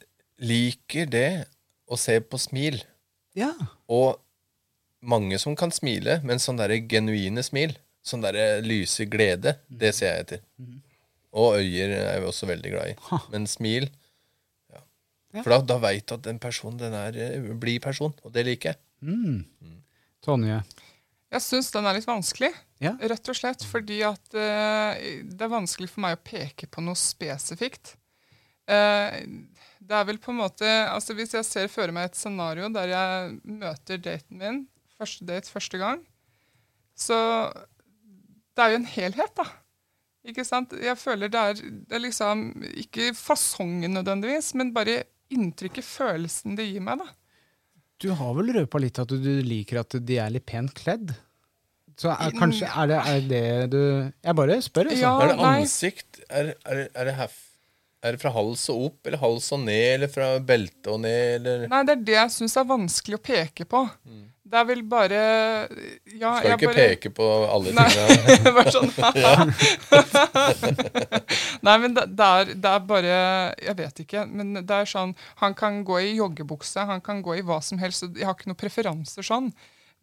liker 0.42 1.10
det 1.10 1.30
å 1.86 1.98
se 2.00 2.18
på 2.20 2.38
smil. 2.40 2.80
Ja. 3.38 3.52
Og 3.92 4.18
mange 5.06 5.38
som 5.38 5.54
kan 5.58 5.72
smile, 5.74 6.18
men 6.26 6.42
sånn 6.42 6.58
derre 6.58 6.80
genuine 6.90 7.44
smil, 7.46 7.76
sånn 8.06 8.24
derre 8.24 8.60
lyse 8.64 9.06
glede, 9.10 9.56
det 9.68 9.92
ser 9.96 10.12
jeg 10.12 10.26
etter. 10.26 10.42
Og 11.36 11.58
øyer 11.60 11.94
er 11.98 12.20
vi 12.22 12.28
også 12.30 12.48
veldig 12.48 12.72
glad 12.72 12.94
i. 12.94 13.20
Men 13.32 13.46
smil 13.50 13.88
ja. 14.72 14.80
Ja. 15.36 15.42
For 15.42 15.52
da, 15.52 15.60
da 15.74 15.78
veit 15.82 16.06
du 16.08 16.16
at 16.16 16.24
den 16.24 16.40
personen 16.42 16.80
den 16.80 16.96
er 16.96 17.18
blir 17.60 17.82
person, 17.84 18.14
og 18.24 18.32
det 18.34 18.46
liker 18.48 18.72
jeg. 18.72 18.82
Mm. 19.04 19.76
Tonje. 20.24 20.62
Jeg 21.32 21.43
syns 21.43 21.73
den 21.74 21.86
er 21.89 21.97
litt 21.98 22.07
vanskelig, 22.07 22.53
Ja. 22.78 22.93
rett 23.01 23.28
og 23.32 23.35
slett 23.39 23.65
fordi 23.66 24.03
at 24.07 24.35
uh, 24.36 24.94
det 25.27 25.43
er 25.43 25.51
vanskelig 25.51 25.89
for 25.90 26.05
meg 26.05 26.19
å 26.19 26.23
peke 26.23 26.69
på 26.70 26.85
noe 26.85 26.98
spesifikt. 26.98 27.97
Uh, 28.69 29.11
det 29.86 29.94
er 29.94 30.07
vel 30.09 30.19
på 30.19 30.32
en 30.32 30.40
måte 30.40 30.66
altså 30.66 31.15
Hvis 31.15 31.36
jeg 31.36 31.47
ser 31.47 31.69
for 31.70 31.93
meg 31.94 32.09
et 32.09 32.16
scenario 32.19 32.66
der 32.74 32.90
jeg 32.90 33.36
møter 33.47 34.01
daten 34.03 34.40
min, 34.40 34.57
første 34.98 35.27
date 35.28 35.51
første 35.53 35.78
gang, 35.78 36.01
så 36.97 37.15
Det 38.57 38.65
er 38.65 38.73
jo 38.73 38.81
en 38.81 38.89
helhet, 38.89 39.35
da. 39.36 39.44
Ikke 40.27 40.43
sant? 40.48 40.73
Jeg 40.73 40.97
føler 40.98 41.28
det 41.31 41.39
er, 41.39 41.61
det 41.86 41.94
er 41.94 42.03
liksom 42.03 42.48
ikke 42.82 43.12
fasongen 43.15 43.93
nødvendigvis, 43.94 44.55
men 44.59 44.73
bare 44.74 45.05
inntrykket, 45.31 45.85
følelsen 45.85 46.57
det 46.59 46.66
gir 46.70 46.82
meg, 46.82 47.03
da. 47.05 47.12
Du 48.02 48.10
har 48.12 48.35
vel 48.36 48.52
røpa 48.59 48.81
litt 48.82 48.98
at 49.01 49.09
du, 49.09 49.16
du 49.23 49.40
liker 49.47 49.81
at 49.81 49.97
de 50.05 50.18
er 50.20 50.35
litt 50.35 50.47
pent 50.48 50.74
kledd? 50.77 51.14
Så 51.97 52.10
er, 52.12 52.35
kanskje 52.36 52.68
er 52.68 52.90
det, 52.90 52.97
er 53.09 53.23
det 53.31 53.44
du 53.73 53.81
Jeg 53.81 54.36
bare 54.36 54.59
spør, 54.64 54.90
altså. 54.93 55.01
Ja, 55.01 55.12
er 55.23 55.31
det 55.31 55.47
ansikt? 55.48 56.18
Er, 56.28 56.51
er, 56.68 56.82
er, 56.93 57.09
det 57.09 57.14
herf, 57.16 57.39
er 58.05 58.12
det 58.16 58.20
fra 58.23 58.31
hals 58.35 58.68
og 58.70 58.82
opp, 58.90 59.01
eller 59.09 59.18
hals 59.18 59.48
og 59.56 59.60
ned, 59.64 59.86
eller 59.97 60.10
fra 60.12 60.27
belte 60.44 60.93
og 60.93 61.01
ned, 61.02 61.40
eller 61.40 61.64
Nei, 61.73 61.81
det 61.89 61.94
er 61.97 62.02
det 62.06 62.16
jeg 62.20 62.31
syns 62.36 62.55
er 62.60 62.66
vanskelig 62.68 63.16
å 63.18 63.23
peke 63.24 63.64
på. 63.66 63.81
Det 64.47 64.59
er 64.60 64.66
vel 64.68 64.82
bare 64.86 65.20
Ja, 66.14 66.36
Skal 66.39 66.52
ikke 66.55 66.68
bare 66.68 66.85
peke 66.93 67.10
på 67.16 67.24
alle 67.51 67.73
tingene. 67.74 68.05
Nei. 68.44 68.52
Bare 68.55 68.70
sånn 68.70 68.93
Nei, 71.66 71.77
men 71.82 71.94
det, 71.97 72.05
det, 72.14 72.27
er, 72.27 72.52
det 72.55 72.70
er 72.77 72.85
bare 72.86 73.14
Jeg 73.59 73.77
vet 73.81 74.02
ikke. 74.05 74.23
Men 74.31 74.55
det 74.60 74.77
er 74.82 74.86
sånn 74.90 75.14
Han 75.43 75.56
kan 75.59 75.81
gå 75.86 75.98
i 76.05 76.12
joggebukse, 76.20 76.85
han 76.89 77.02
kan 77.05 77.23
gå 77.27 77.39
i 77.40 77.44
hva 77.47 77.59
som 77.64 77.81
helst. 77.82 78.06
Jeg 78.14 78.27
har 78.28 78.36
ikke 78.39 78.51
noen 78.52 78.60
preferanser 78.60 79.27
sånn. 79.27 79.51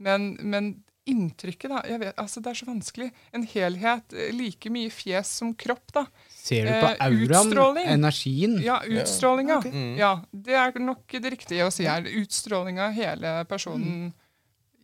Men, 0.04 0.34
men 0.42 0.74
inntrykket, 1.08 1.70
da 1.72 1.98
vet, 2.02 2.16
altså 2.20 2.42
Det 2.44 2.52
er 2.54 2.60
så 2.62 2.68
vanskelig. 2.70 3.10
En 3.36 3.48
helhet. 3.48 4.14
eh, 4.16 4.32
Like 4.36 4.72
mye 4.74 4.92
fjes 4.94 5.28
som 5.40 5.54
kropp, 5.56 5.88
da. 5.96 6.04
Ser 6.44 6.66
du 6.68 6.72
på 6.74 6.90
Eh, 6.92 6.98
auraen, 7.06 7.48
utstråling. 7.48 7.86
energien? 7.94 8.58
Ja, 8.64 8.82
utstrålinga. 8.84 9.58
ok. 9.62 9.68
Ja, 10.00 10.10
det 10.36 10.58
er 10.60 10.80
nok 10.84 11.08
det 11.08 11.32
riktige 11.38 11.64
å 11.68 11.72
si 11.72 11.86
her. 11.88 12.04
Utstrålinga 12.20 12.90
hele 12.96 13.46
personen 13.48 14.10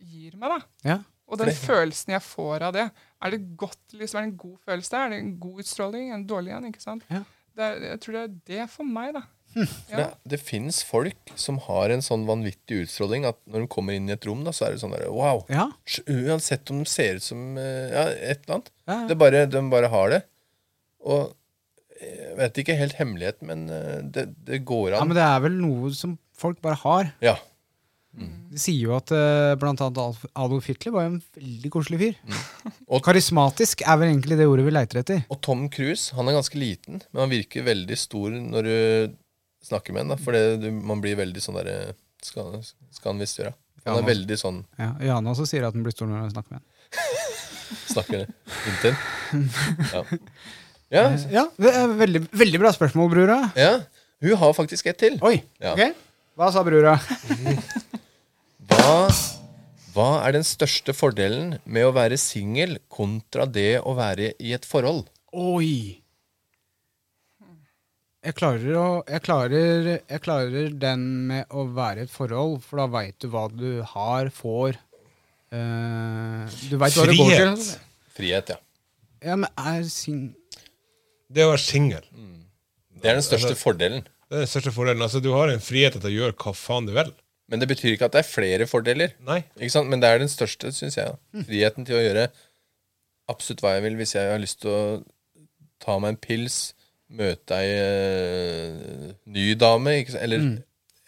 gir 0.00 0.36
meg, 0.40 0.54
da. 0.56 0.60
Ja. 0.88 0.98
Og 1.30 1.38
den 1.38 1.52
følelsen 1.54 2.14
jeg 2.16 2.24
får 2.26 2.64
av 2.70 2.72
det. 2.74 2.86
Er 3.22 3.30
det 3.34 3.42
godt, 3.60 3.76
liksom, 3.92 4.18
er 4.18 4.24
det 4.24 4.30
en 4.32 4.38
god 4.40 4.56
følelse? 4.66 4.94
Er 5.04 5.12
det 5.12 5.18
en 5.20 5.34
god 5.42 5.60
utstråling? 5.62 6.08
En 6.16 6.24
dårlig 6.26 6.54
en? 6.56 6.64
ikke 6.72 6.82
sant? 6.82 7.04
Ja. 7.12 7.20
Det 7.54 7.66
er, 7.66 7.84
jeg 7.90 8.00
tror 8.00 8.16
det 8.16 8.22
er 8.24 8.32
det 8.50 8.64
for 8.72 8.88
meg, 8.88 9.12
da. 9.18 9.22
For 9.52 9.96
Det, 9.98 10.06
det 10.30 10.38
fins 10.40 10.76
folk 10.86 11.32
som 11.38 11.56
har 11.66 11.90
en 11.90 12.02
sånn 12.06 12.22
vanvittig 12.26 12.84
utstråling 12.86 13.24
at 13.26 13.36
når 13.50 13.64
de 13.64 13.70
kommer 13.72 13.96
inn 13.98 14.08
i 14.08 14.14
et 14.14 14.24
rom, 14.26 14.44
da, 14.46 14.52
så 14.54 14.68
er 14.68 14.76
det 14.76 14.80
sånn 14.82 14.94
der, 14.94 15.08
wow. 15.10 15.42
Ja. 15.50 15.68
Uansett 16.06 16.70
om 16.70 16.80
de 16.84 16.88
ser 16.90 17.18
ut 17.18 17.26
som 17.26 17.58
eh, 17.58 17.90
ja, 17.92 18.04
et 18.30 18.44
eller 18.46 18.56
annet. 18.60 18.70
Ja, 18.86 18.94
ja. 19.02 19.06
Det 19.10 19.18
bare, 19.20 19.44
de 19.50 19.62
bare 19.70 19.90
har 19.92 20.14
det. 20.16 20.20
Og 21.04 21.34
jeg 22.00 22.34
vet 22.38 22.58
ikke 22.62 22.76
helt 22.80 22.96
hemmeligheten, 22.98 23.46
men 23.50 23.64
eh, 23.74 24.00
det, 24.02 24.26
det 24.48 24.62
går 24.68 24.94
ja, 24.96 25.04
men 25.04 25.16
det 25.18 25.24
er 25.26 25.40
vel 25.44 25.56
noe 25.60 25.92
som 25.96 26.16
folk 26.40 26.60
bare 26.64 26.78
har. 26.82 27.10
Ja. 27.24 27.36
De 28.50 28.58
sier 28.58 28.88
jo 28.88 28.94
at 28.96 29.12
eh, 29.14 29.52
blant 29.60 29.78
annet 29.84 30.00
Adolf- 30.34 30.66
Hitler 30.66 30.90
var 30.96 31.04
jo 31.06 31.10
en 31.12 31.20
veldig 31.36 31.70
koselig 31.70 32.00
fyr. 32.00 32.16
Mm. 32.26 32.40
Og- 32.96 33.02
Karismatisk 33.06 33.84
er 33.86 34.00
vel 34.00 34.10
egentlig 34.10 34.38
det 34.40 34.48
ordet 34.50 34.64
vi 34.66 34.72
leiter 34.74 34.98
etter. 35.04 35.20
Og 35.30 35.38
Tom 35.46 35.68
Cruise 35.70 36.16
han 36.18 36.26
er 36.26 36.34
ganske 36.40 36.58
liten, 36.58 36.98
men 37.12 37.22
han 37.26 37.30
virker 37.30 37.66
veldig 37.68 37.98
stor 38.00 38.34
når 38.34 38.66
du 38.66 38.74
snakker 39.68 39.94
med 39.94 40.08
ham. 40.10 40.18
For 40.24 40.34
det, 40.34 40.72
man 40.74 41.04
blir 41.04 41.20
veldig 41.20 41.44
sånn 41.44 41.60
derre 41.60 41.92
skal, 42.24 42.58
skal 42.96 43.12
han 43.14 43.22
visst 43.22 43.38
gjøre. 43.38 43.54
Han 43.86 44.02
er 44.02 44.08
veldig 44.10 44.36
sånn 44.36 44.58
Ja, 44.76 44.90
Jana 45.00 45.30
også 45.32 45.46
sier 45.48 45.64
at 45.64 45.72
han 45.76 45.84
blir 45.86 45.94
stor 45.94 46.10
når 46.10 46.24
han 46.26 46.32
snakker 46.34 46.56
med 46.56 46.60
ham. 46.60 46.66
Snakker 47.94 48.26
inntil. 48.72 48.98
Ja. 49.94 50.02
Ja, 50.90 51.04
Ja, 51.30 51.44
det 51.60 51.70
er 51.76 51.92
veldig, 52.00 52.24
veldig 52.34 52.60
bra 52.62 52.72
spørsmål, 52.74 53.10
brura. 53.12 53.40
ja. 53.56 53.80
Hun 54.20 54.34
har 54.36 54.52
faktisk 54.52 54.86
et 54.90 54.98
til. 55.00 55.14
Oi, 55.24 55.38
Ja. 55.62 55.72
ok. 55.72 55.94
Hva 56.36 56.50
sa 56.52 56.62
brura? 56.64 56.96
Hva, 58.70 59.08
hva 59.94 60.08
er 60.26 60.32
den 60.36 60.44
største 60.46 60.92
fordelen 60.94 61.56
med 61.64 61.86
å 61.88 61.92
være 61.96 62.18
singel 62.20 62.76
kontra 62.92 63.46
det 63.50 63.80
å 63.80 63.94
være 63.98 64.32
i 64.38 64.52
et 64.56 64.66
forhold? 64.68 65.08
Oi. 65.32 65.96
Jeg 68.20 68.34
klarer, 68.36 68.74
å, 68.76 68.86
jeg, 69.08 69.22
klarer, 69.24 69.86
jeg 69.96 70.20
klarer 70.20 70.68
den 70.76 71.04
med 71.30 71.48
å 71.56 71.64
være 71.72 72.02
i 72.02 72.08
et 72.08 72.12
forhold, 72.12 72.58
for 72.66 72.82
da 72.82 72.86
veit 72.92 73.16
du 73.24 73.30
hva 73.32 73.46
du 73.48 73.80
har, 73.94 74.28
får. 74.36 74.76
Eh, 75.50 76.58
du 76.68 76.76
veit 76.76 76.98
hva 76.98 77.06
det 77.08 77.16
går 77.16 77.32
til. 77.40 77.64
Frihet, 78.18 78.52
ja. 78.52 78.60
Ja, 79.24 79.38
men 79.40 79.48
er 79.56 79.88
sing... 79.88 80.34
Det 81.30 81.44
å 81.46 81.52
være 81.52 81.62
singel, 81.62 82.06
Det 83.00 83.08
er 83.08 83.16
den 83.16 83.24
største 83.24 83.54
fordelen. 83.56 84.02
Det 84.30 84.36
er 84.36 84.44
den 84.44 84.50
største 84.50 84.72
fordelen. 84.74 85.02
Altså, 85.02 85.20
du 85.22 85.30
har 85.32 85.48
en 85.52 85.62
frihet 85.62 85.94
til 85.96 86.08
å 86.10 86.12
gjøre 86.12 86.34
hva 86.38 86.52
faen 86.54 86.86
du 86.88 86.92
vil. 86.96 87.12
Men 87.50 87.62
det 87.62 87.66
betyr 87.70 87.94
ikke 87.96 88.06
at 88.10 88.14
det 88.14 88.20
er 88.22 88.28
flere 88.28 88.66
fordeler. 88.70 89.14
Nei. 89.26 89.40
Ikke 89.58 89.72
sant? 89.74 89.88
Men 89.90 90.02
det 90.02 90.10
er 90.10 90.20
den 90.22 90.30
største, 90.30 90.70
syns 90.74 90.98
jeg. 90.98 91.10
da. 91.14 91.44
Friheten 91.48 91.86
til 91.88 91.96
å 91.98 92.02
gjøre 92.04 92.28
absolutt 93.32 93.62
hva 93.64 93.72
jeg 93.76 93.86
vil. 93.88 93.96
Hvis 93.98 94.14
jeg 94.14 94.30
har 94.30 94.38
lyst 94.42 94.60
til 94.62 94.70
å 94.70 94.82
ta 95.82 95.96
meg 96.02 96.14
en 96.14 96.20
pils, 96.22 96.58
møte 97.10 97.56
ei 97.58 97.72
eh, 97.74 99.14
ny 99.26 99.48
dame, 99.58 99.96
ikke 100.02 100.14
sant? 100.14 100.22
eller 100.28 100.44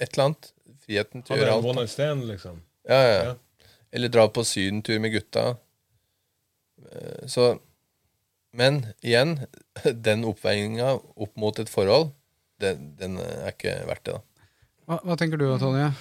et 0.03 0.09
eller 0.17 0.25
annet. 0.31 0.51
Friheten 0.83 1.23
til 1.23 1.37
å 1.37 1.39
gjøre 1.39 1.55
alt. 1.59 1.69
one 1.71 1.85
night 1.85 1.93
stand, 1.95 2.27
liksom. 2.31 2.59
Ja, 2.91 2.99
ja. 2.99 3.13
Ja. 3.13 3.23
ja. 3.31 3.69
Eller 3.93 4.11
dra 4.11 4.25
på 4.33 4.43
sydentur 4.49 4.99
med 5.05 5.13
gutta. 5.15 5.53
Eh, 6.91 7.27
Så 7.31 7.53
Men 8.57 8.83
igjen, 9.01 9.39
den 10.07 10.27
oppveiinga 10.29 10.95
opp 10.97 11.37
mot 11.41 11.59
et 11.59 11.73
forhold, 11.73 12.13
den, 12.63 12.93
den 12.99 13.17
er 13.23 13.55
ikke 13.55 13.79
verdt 13.89 14.05
det, 14.07 14.19
da. 14.19 14.49
Hva, 14.87 14.99
hva 15.07 15.17
tenker 15.19 15.41
du 15.41 15.47
Tonje? 15.63 15.93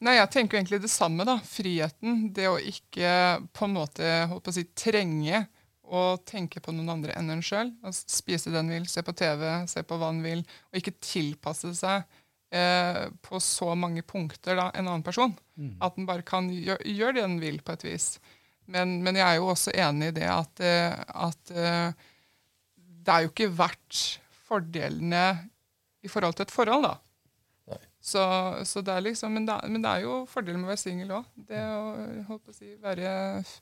Nei, 0.00 0.14
jeg 0.16 0.30
tenker 0.32 0.56
egentlig 0.56 0.80
det 0.80 0.90
samme, 0.90 1.26
da. 1.28 1.36
Friheten. 1.44 2.30
Det 2.34 2.48
å 2.48 2.56
ikke 2.56 3.40
på 3.56 3.66
en 3.66 3.74
måte 3.76 4.12
holdt 4.30 4.46
på 4.46 4.52
å 4.52 4.56
si, 4.56 4.64
trenge 4.72 5.44
å 5.90 6.14
tenke 6.24 6.62
på 6.62 6.72
noen 6.72 6.94
andre 6.94 7.16
enn 7.18 7.32
en 7.34 7.44
sjøl. 7.44 7.72
Spise 7.92 8.52
det 8.52 8.62
en 8.62 8.72
vil, 8.72 8.86
se 8.88 9.04
på 9.04 9.14
TV, 9.16 9.44
se 9.68 9.84
på 9.84 9.98
hva 10.00 10.08
en 10.14 10.22
vil. 10.24 10.42
Og 10.70 10.80
ikke 10.80 10.96
tilpasse 11.04 11.74
seg 11.76 12.06
eh, 12.54 13.06
på 13.26 13.40
så 13.44 13.74
mange 13.76 14.04
punkter 14.06 14.56
da, 14.56 14.70
en 14.72 14.88
annen 14.88 15.04
person. 15.04 15.34
At 15.84 15.98
en 16.00 16.08
bare 16.08 16.24
kan 16.26 16.48
gjøre, 16.48 16.80
gjør 16.88 17.18
det 17.18 17.26
en 17.26 17.40
vil, 17.42 17.60
på 17.60 17.76
et 17.76 17.86
vis. 17.90 18.14
Men, 18.70 18.96
men 19.02 19.16
jeg 19.18 19.26
er 19.26 19.40
jo 19.40 19.50
også 19.50 19.72
enig 19.74 20.12
i 20.12 20.16
det 20.20 20.26
at, 20.30 20.60
eh, 20.62 20.96
at 21.26 21.52
eh, 21.56 22.08
det 23.00 23.14
er 23.16 23.24
jo 23.26 23.32
ikke 23.32 23.50
verdt 23.58 24.00
fordelene 24.46 25.24
i 26.06 26.08
forhold 26.10 26.36
til 26.38 26.46
et 26.48 26.54
forhold, 26.54 26.86
da. 26.88 26.96
Så, 28.00 28.22
så 28.64 28.80
det 28.80 28.94
er 28.96 29.02
liksom, 29.04 29.34
men 29.36 29.44
det, 29.44 29.52
er- 29.60 29.68
men 29.68 29.82
det 29.84 29.90
er 29.90 30.04
jo 30.06 30.14
fordelen 30.30 30.62
med 30.62 30.70
å 30.70 30.72
være 30.72 30.80
singel 30.80 31.10
òg. 31.18 31.26
Det 31.50 31.58
å 31.60 31.82
holdt 32.30 32.46
på 32.46 32.54
å 32.54 32.56
si, 32.56 32.70
være 32.80 33.10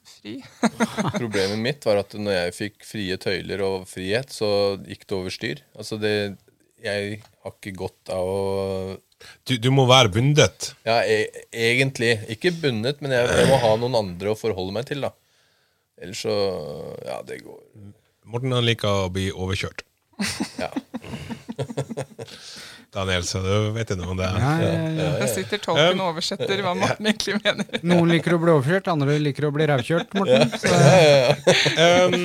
fri. 0.06 0.36
Problemet 1.18 1.58
mitt 1.58 1.82
var 1.88 1.98
at 2.04 2.14
når 2.14 2.36
jeg 2.36 2.54
fikk 2.54 2.86
frie 2.86 3.16
tøyler 3.18 3.64
og 3.66 3.88
frihet, 3.90 4.30
så 4.30 4.50
gikk 4.86 5.02
det 5.10 5.16
over 5.18 5.34
styr. 5.34 5.64
Altså 5.74 5.98
det 5.98 6.12
Jeg 6.84 7.20
har 7.42 7.54
ikke 7.54 7.74
godt 7.76 8.12
av 8.14 8.28
å 8.30 8.42
Du, 9.48 9.56
du 9.58 9.70
må 9.74 9.86
være 9.90 10.12
bundet. 10.14 10.72
Ja, 10.86 11.00
e 11.02 11.42
egentlig. 11.50 12.12
Ikke 12.30 12.52
bundet, 12.54 13.00
men 13.02 13.14
jeg, 13.16 13.26
jeg 13.40 13.48
må 13.50 13.58
ha 13.64 13.72
noen 13.80 13.98
andre 13.98 14.32
å 14.32 14.38
forholde 14.38 14.76
meg 14.76 14.86
til, 14.90 15.02
da. 15.06 15.10
Ellers 15.98 16.22
så 16.22 16.34
Ja, 17.02 17.18
det 17.26 17.40
går 17.42 17.58
Morten 18.28 18.52
han 18.54 18.66
liker 18.66 19.06
å 19.06 19.10
bli 19.10 19.30
overkjørt. 19.32 19.82
Ja. 20.60 20.68
Daniel, 22.94 23.24
så 23.28 23.42
du 23.44 23.50
vet 23.74 23.90
ikke 23.90 23.98
noe 24.00 24.14
om 24.14 24.18
det. 24.20 24.28
Ja, 24.32 24.52
ja, 24.64 24.72
ja. 24.96 25.08
Der 25.20 25.28
sitter 25.28 25.60
tolken 25.60 26.00
og 26.00 26.14
oversetter 26.14 26.62
hva 26.64 26.72
Morten 26.78 27.10
egentlig 27.10 27.36
mener. 27.42 27.80
Noen 27.84 28.14
liker 28.14 28.36
å 28.36 28.40
bli 28.40 28.54
overkjørt, 28.54 28.88
andre 28.94 29.18
liker 29.20 29.48
å 29.48 29.52
bli 29.52 29.68
rævkjørt, 29.68 30.16
Morten. 30.16 30.54
Så. 30.56 30.72
Um, 31.76 32.16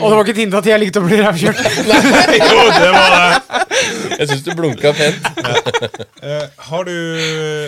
Og 0.00 0.08
det 0.08 0.16
var 0.16 0.22
ikke 0.24 0.34
et 0.38 0.42
hint 0.46 0.56
at 0.56 0.70
jeg 0.72 0.82
likte 0.82 1.04
å 1.04 1.06
bli 1.06 1.20
rævkjørt! 1.20 1.62
jo, 2.40 2.66
det 2.72 2.90
var 2.96 3.16
det! 3.16 3.62
Jeg 4.16 4.30
syns 4.32 4.44
du 4.48 4.52
blunka 4.56 4.94
pent. 4.96 5.32
Uh, 6.24 6.44
har 6.70 6.88
du 6.88 6.96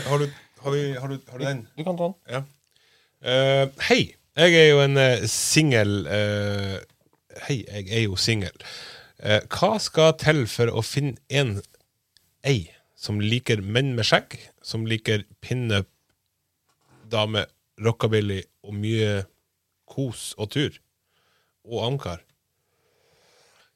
Har 0.08 0.24
du 0.24 0.30
har 0.62 0.70
vi, 0.70 0.96
har, 0.96 1.08
du, 1.08 1.18
har 1.30 1.38
du 1.38 1.44
den? 1.44 1.66
Du 1.76 1.84
kan 1.84 1.96
ta 1.96 2.08
den. 2.08 2.14
Ja. 2.32 2.42
Eh, 3.24 3.68
hei, 3.88 4.02
jeg 4.38 4.54
er 4.54 4.68
jo 4.70 4.82
en 4.84 4.98
uh, 4.98 5.26
singel 5.30 6.06
eh, 6.06 6.76
Hei, 7.46 7.60
jeg 7.62 7.88
er 7.94 8.04
jo 8.04 8.18
singel. 8.18 8.54
Eh, 9.22 9.44
hva 9.50 9.76
skal 9.82 10.16
til 10.18 10.44
for 10.50 10.70
å 10.74 10.82
finne 10.82 11.14
en 11.30 11.60
ei 12.47 12.69
som 12.98 13.20
liker 13.23 13.62
menn 13.62 13.94
med 13.97 14.06
skjegg, 14.06 14.36
som 14.62 14.86
liker 14.89 15.24
pinup, 15.44 15.89
dame, 17.09 17.47
rockabilly 17.78 18.40
og 18.66 18.74
mye 18.74 19.24
kos 19.89 20.32
og 20.39 20.51
tur? 20.55 20.78
Og 21.69 21.85
amcar? 21.86 22.24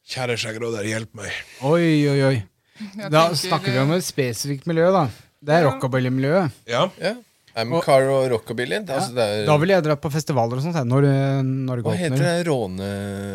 Kjære 0.09 0.37
skjeggråder, 0.41 0.87
hjelp 0.89 1.13
meg. 1.15 1.35
Oi, 1.63 2.09
oi, 2.11 2.23
oi. 2.27 2.39
Da 3.15 3.29
snakker 3.39 3.71
vi 3.71 3.79
om 3.83 3.93
et 3.95 4.05
spesifikt 4.05 4.67
miljø, 4.67 4.89
da. 4.95 5.05
Det 5.43 5.55
er 5.55 5.69
rockabilly-miljøet. 5.69 6.57
Ja. 6.71 6.89
Ja. 7.03 7.15
Amcar 7.55 8.07
og 8.09 8.31
rockabilly. 8.33 8.79
Altså, 8.87 9.13
det 9.17 9.25
er, 9.29 9.45
Da 9.47 9.57
ville 9.61 9.75
jeg 9.77 9.85
dratt 9.85 10.01
på 10.01 10.11
festivaler 10.15 10.57
og 10.57 10.65
sånt, 10.65 10.77
jeg, 10.79 10.89
når, 10.89 11.07
når 11.45 11.77
det 11.83 11.85
hva 11.87 11.95
heter 11.99 12.17
åpner. 12.17 12.39
det? 12.39 12.47
Råne... 12.49 12.89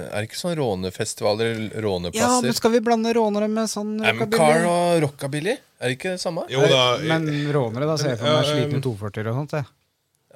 Er 0.07 0.17
det 0.23 0.29
ikke 0.31 0.39
sånn 0.41 0.55
rånefestivaler? 0.57 2.11
Ja, 2.17 2.29
men 2.41 2.53
skal 2.57 2.71
vi 2.73 2.81
blande 2.81 3.13
rånere 3.17 3.47
med 3.51 3.69
sånn 3.69 3.97
Amcar 4.01 4.25
rockabilly? 4.25 4.67
og 4.73 5.01
rockabilly? 5.05 5.57
Er 5.77 5.91
det 5.91 5.97
ikke 5.99 6.15
det 6.15 6.21
samme? 6.23 6.47
Jo 6.49 6.63
da. 6.65 6.83
Men 7.05 7.27
rånere, 7.53 7.85
da 7.91 7.97
ser 8.01 8.15
jeg 8.15 8.21
for 8.23 8.31
Ja, 8.31 8.39
meg 8.41 8.49
slitne 8.49 8.79
um, 8.81 8.85
240 8.87 9.29
og 9.33 9.37
sånt. 9.43 9.57
Jeg. 9.59 9.69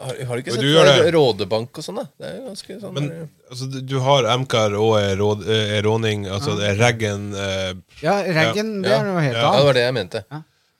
Har, 0.01 0.17
har 0.25 0.37
du 0.37 0.41
ikke 0.41 0.53
sett 0.55 0.63
du. 0.65 1.09
Rådebank 1.17 1.77
og 1.81 1.85
sånn, 1.85 1.97
da? 2.01 2.05
Det 2.17 2.29
er 2.29 2.35
jo 2.37 2.43
ganske 2.47 2.77
sånn 2.81 2.93
Men 2.95 3.09
der- 3.11 3.27
altså, 3.51 3.67
du- 3.85 3.99
har 4.01 4.27
Amcar 4.33 4.73
og 4.79 4.93
er, 4.97 5.11
råd, 5.19 5.43
er 5.51 5.81
råning, 5.85 6.23
altså 6.31 6.55
det 6.57 6.69
er 6.71 6.79
Reggen 6.79 7.27
eh, 7.37 7.73
Ja, 8.01 8.15
raggen, 8.25 8.71
det 8.85 8.93
er 8.95 9.03
noe 9.09 9.21
helt 9.21 9.37
Ja, 9.37 9.43
Ja, 9.51 9.57
det 9.59 9.65
var 9.67 9.77
det 9.77 9.83
jeg 9.85 9.93
mente. 9.97 10.23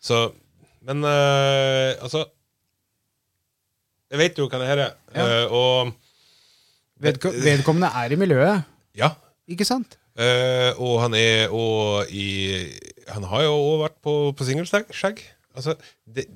Så 0.01 0.21
Men 0.87 1.03
eh, 1.05 1.97
altså 2.01 2.23
Jeg 4.11 4.19
vet 4.19 4.39
jo 4.41 4.47
hva 4.51 4.59
det 4.59 4.67
her 4.69 4.81
er. 4.89 4.93
Ja. 5.15 5.25
eh, 5.25 5.55
og 5.55 5.93
Vedko 7.01 7.31
vedkommende 7.33 7.89
er 7.97 8.13
i 8.13 8.19
miljøet, 8.19 8.67
ja. 8.99 9.13
ikke 9.49 9.65
sant? 9.65 9.95
eh, 10.19 10.75
og 10.77 10.99
han 11.01 11.15
er 11.17 11.49
og 11.55 12.11
i 12.11 12.67
Han 13.09 13.23
har 13.31 13.45
jo 13.47 13.53
også 13.55 13.81
vært 13.85 13.97
på, 14.03 14.13
på 14.37 14.45
singelskjegg. 14.47 15.23
Altså, 15.55 15.75
det, 16.05 16.27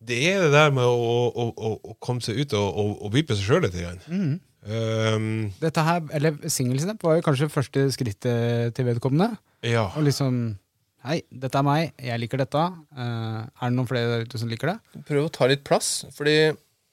det 0.00 0.18
er 0.30 0.44
det 0.44 0.52
der 0.54 0.70
med 0.72 0.86
å, 0.86 0.94
å, 1.28 1.48
å, 1.52 1.72
å 1.92 1.96
komme 2.00 2.22
seg 2.24 2.38
ut 2.40 2.54
og, 2.56 2.68
og, 2.80 2.94
og 3.04 3.12
by 3.12 3.24
på 3.28 3.36
seg 3.36 3.48
sjøl 3.48 3.64
litt. 3.66 3.76
Igjen. 3.76 4.00
Mm. 4.08 4.32
Um, 4.62 5.28
Dette 5.60 5.82
her, 5.82 6.02
eller 6.14 6.36
Singelsnap 6.46 7.02
var 7.02 7.18
jo 7.18 7.24
kanskje 7.26 7.50
første 7.50 7.88
skrittet 7.92 8.76
til 8.76 8.86
vedkommende. 8.88 9.32
ja. 9.66 9.88
Og 9.96 10.04
liksom 10.06 10.58
Hei, 11.02 11.16
dette 11.34 11.58
er 11.58 11.64
meg, 11.66 11.88
jeg 11.98 12.20
liker 12.22 12.38
dette. 12.38 12.60
Uh, 12.94 13.40
er 13.58 13.64
det 13.66 13.74
noen 13.74 13.88
flere 13.90 14.06
der 14.12 14.20
ute 14.22 14.38
som 14.38 14.46
liker 14.46 14.70
det? 14.70 15.02
Prøv 15.08 15.24
å 15.26 15.32
ta 15.34 15.48
litt 15.50 15.64
plass, 15.66 16.04
fordi 16.14 16.52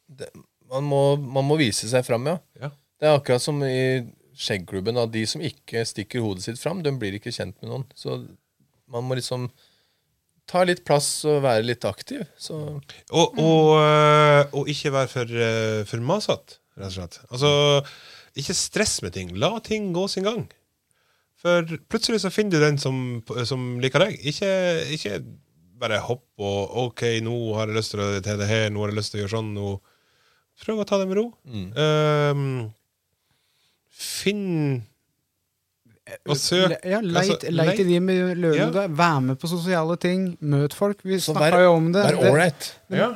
det, 0.09 0.29
man, 0.69 0.85
må, 0.89 1.01
man 1.21 1.47
må 1.47 1.57
vise 1.59 1.89
seg 1.91 2.05
fram, 2.07 2.27
ja. 2.29 2.37
Ja. 2.61 2.71
Det 2.99 3.07
er 3.07 3.15
akkurat 3.15 3.43
som 3.43 3.61
i 3.63 4.05
skjeggklubben. 4.39 4.99
At 4.99 5.13
de 5.13 5.23
som 5.29 5.43
ikke 5.43 5.85
stikker 5.87 6.23
hodet 6.23 6.45
sitt 6.45 6.61
fram, 6.61 6.83
de 6.85 6.93
blir 6.99 7.17
ikke 7.17 7.33
kjent 7.35 7.57
med 7.61 7.71
noen. 7.71 7.87
Så 7.97 8.21
man 8.89 9.05
må 9.07 9.17
liksom 9.19 9.49
ta 10.49 10.63
litt 10.65 10.81
plass 10.87 11.07
og 11.29 11.43
være 11.45 11.65
litt 11.67 11.85
aktiv. 11.85 12.23
Så 12.41 12.57
Og, 12.57 13.37
og, 13.37 13.75
øh, 13.79 14.43
og 14.57 14.71
ikke 14.71 14.93
være 14.95 15.11
for, 15.11 15.35
øh, 15.49 15.81
for 15.89 16.05
masete, 16.05 16.57
rett 16.79 16.89
og 16.89 16.95
slett. 16.97 17.19
Altså, 17.29 17.51
ikke 18.39 18.57
stress 18.57 19.01
med 19.05 19.13
ting. 19.13 19.35
La 19.37 19.51
ting 19.63 19.91
gå 19.93 20.07
sin 20.09 20.25
gang. 20.25 20.47
For 21.39 21.63
plutselig 21.87 22.23
så 22.25 22.33
finner 22.33 22.57
du 22.57 22.65
den 22.65 22.81
som, 22.81 23.21
som 23.47 23.77
liker 23.79 24.03
deg. 24.03 24.17
Ikke, 24.27 24.49
ikke 24.91 25.21
bare 25.79 26.01
hopp 26.03 26.25
og 26.43 26.73
OK, 26.83 27.05
nå 27.23 27.35
har 27.55 27.69
jeg 27.69 27.77
lyst 27.77 27.93
til, 27.93 28.03
å, 28.03 28.09
til 28.23 28.41
det 28.41 28.49
her, 28.49 28.67
nå 28.73 28.83
har 28.83 28.91
jeg 28.91 28.99
lyst 28.99 29.13
til 29.13 29.21
å 29.21 29.23
gjøre 29.23 29.35
sånn. 29.37 29.53
Nå. 29.55 29.69
Prøv 30.65 30.81
å 30.83 30.85
ta 30.87 30.97
det 31.01 31.07
med 31.09 31.17
ro. 31.19 31.25
Ehm, 31.49 32.71
finn 33.89 34.83
og 36.25 36.35
søk 36.41 36.73
Ja, 36.87 36.99
leit, 37.05 37.29
altså, 37.35 37.51
leit 37.53 37.79
i 37.83 37.85
de 37.85 37.99
miljøene 38.01 38.55
Ja. 38.57 38.69
der. 38.73 38.87
Vær 38.89 39.19
med 39.21 39.39
på 39.39 39.47
sosiale 39.51 39.97
ting. 40.01 40.37
Møt 40.41 40.73
folk. 40.73 41.01
Vi 41.03 41.19
snakka 41.21 41.63
jo 41.63 41.73
om 41.77 41.91
det. 41.93 42.03
vær 42.05 42.17
ålreit. 42.31 42.71
Ja. 42.89 43.11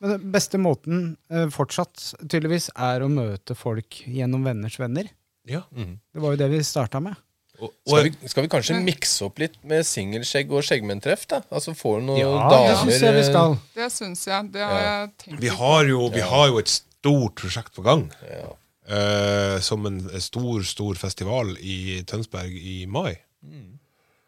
Men 0.00 0.10
den 0.14 0.32
beste 0.32 0.58
måten 0.58 1.16
eh, 1.30 1.46
fortsatt 1.50 2.14
tydeligvis 2.28 2.70
er 2.76 3.00
å 3.02 3.08
møte 3.10 3.56
folk 3.58 4.02
gjennom 4.06 4.44
venners 4.44 4.78
venner. 4.78 5.08
ja. 5.46 5.62
Det 5.74 6.22
var 6.22 6.30
jo 6.34 6.36
det 6.36 6.50
vi 6.50 6.58
starta 6.62 7.00
med. 7.02 7.16
Og, 7.60 7.72
Skal 7.88 8.04
vi, 8.06 8.28
skal 8.30 8.42
vi 8.44 8.48
kanskje 8.48 8.76
mikse 8.84 9.24
opp 9.26 9.38
litt 9.42 9.56
med 9.66 9.82
singelskjegg 9.84 10.52
og 10.54 10.62
skjeggmenntreff? 10.62 11.26
da? 11.26 11.40
Altså 11.50 11.74
Får 11.74 11.98
du 11.98 12.06
noen 12.06 12.20
Ja, 12.20 12.48
damer 12.48 12.68
det 12.68 12.76
syns 12.84 13.00
jeg 13.02 13.14
vi 13.16 13.24
skal. 13.26 13.56
Det 13.74 13.88
syns 13.92 14.22
jeg. 14.28 14.52
Det 14.52 14.62
har 14.62 14.78
jeg 14.84 15.10
tenkt 15.18 15.40
vi 15.42 15.48
har 15.48 15.84
jo, 15.90 16.08
vi 16.14 16.20
har 16.20 16.46
jo 16.52 16.58
et 16.62 16.70
stort 17.08 17.40
prosjekt 17.40 17.74
på 17.74 17.84
gang. 17.86 18.06
Ja. 18.28 18.52
eh, 18.88 19.58
som 19.64 19.84
en 19.88 20.00
stor, 20.20 20.62
stor 20.64 20.94
festival 21.00 21.56
i 21.60 22.02
Tønsberg 22.08 22.52
i 22.56 22.84
mai. 22.86 23.16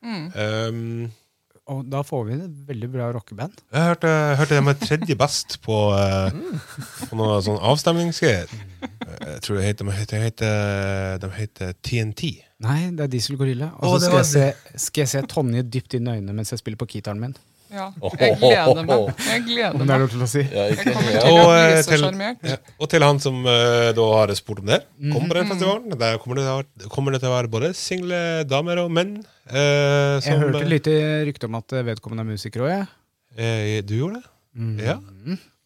Um, 0.00 1.10
Og 1.70 1.84
da 1.86 2.00
får 2.02 2.22
vi 2.26 2.34
et 2.34 2.54
veldig 2.66 2.88
bra 2.90 3.10
rockeband. 3.14 3.52
jeg 3.70 3.82
hørte, 3.92 4.08
hørte 4.40 4.56
de 4.56 4.70
er 4.72 4.78
tredje 4.80 5.16
best 5.16 5.58
på, 5.62 5.76
eh, 5.94 6.32
på 7.06 7.18
noe 7.20 7.36
sånn 7.46 7.60
avstemningsgreier. 7.62 8.50
Jeg 9.20 9.42
tror 9.44 9.60
det 9.60 9.66
heter, 9.68 9.84
de 9.86 9.94
heter, 9.94 10.24
heter, 10.24 11.18
de 11.22 11.30
heter 11.36 11.76
TNT. 11.84 12.32
Nei, 12.64 12.90
det 12.96 13.06
er 13.06 13.12
Diesel 13.12 13.38
Gorilla. 13.38 13.70
Og 13.78 14.00
så 14.00 14.24
skal, 14.24 14.56
skal 14.74 15.04
jeg 15.04 15.12
se 15.12 15.22
Tonje 15.30 15.62
dypt 15.62 15.94
inn 15.94 16.08
i 16.08 16.16
øynene 16.16 16.34
mens 16.40 16.50
jeg 16.50 16.58
spiller 16.62 16.80
på 16.80 16.90
kitaren 16.96 17.22
min. 17.22 17.36
Ja, 17.70 17.86
jeg 18.18 18.36
gleder 18.40 18.82
meg. 18.86 19.02
Jeg 19.30 19.42
gleder 19.46 19.74
Om 19.76 19.82
det 19.86 19.94
er 19.94 20.02
meg. 20.02 20.10
til 20.10 20.22
å 20.24 20.28
si. 20.30 20.42
Ja, 20.42 20.64
ikke, 20.74 20.90
ja. 20.90 21.20
til 21.22 21.36
Og, 21.38 21.50
eh, 21.54 21.82
til- 21.86 22.56
Og 22.80 22.88
til 22.90 23.02
han 23.06 23.20
som 23.22 23.38
eh, 23.46 23.92
da 23.94 24.06
har 24.16 24.32
spurt 24.34 24.58
om 24.64 24.66
det. 24.72 24.80
Kommer 25.12 25.28
på 25.30 25.34
den 25.38 25.46
festivalen? 25.52 25.98
Der 26.00 26.18
kommer 26.18 26.40
det, 26.40 26.44
være- 26.50 26.88
kommer 26.90 27.12
det 27.14 27.20
til 27.22 27.30
å 27.30 27.36
være 27.36 27.48
både 27.52 27.70
single 27.78 28.44
damer 28.50 28.82
og 28.84 28.90
menn. 28.90 29.16
eh, 29.50 30.18
Jeg 30.20 30.38
hørte 30.38 30.58
hørte 30.58 30.68
litt 30.68 30.90
rykte 31.30 31.44
om 31.46 31.54
at 31.60 31.68
vedkommende 31.68 32.26
er 32.26 32.30
musiker 32.32 32.60
òg, 32.66 32.70
jeg. 32.74 32.86
eh, 33.38 33.80
Du 33.82 33.94
gjorde 33.94 34.14
det? 34.20 34.24
Ja. 34.80 34.96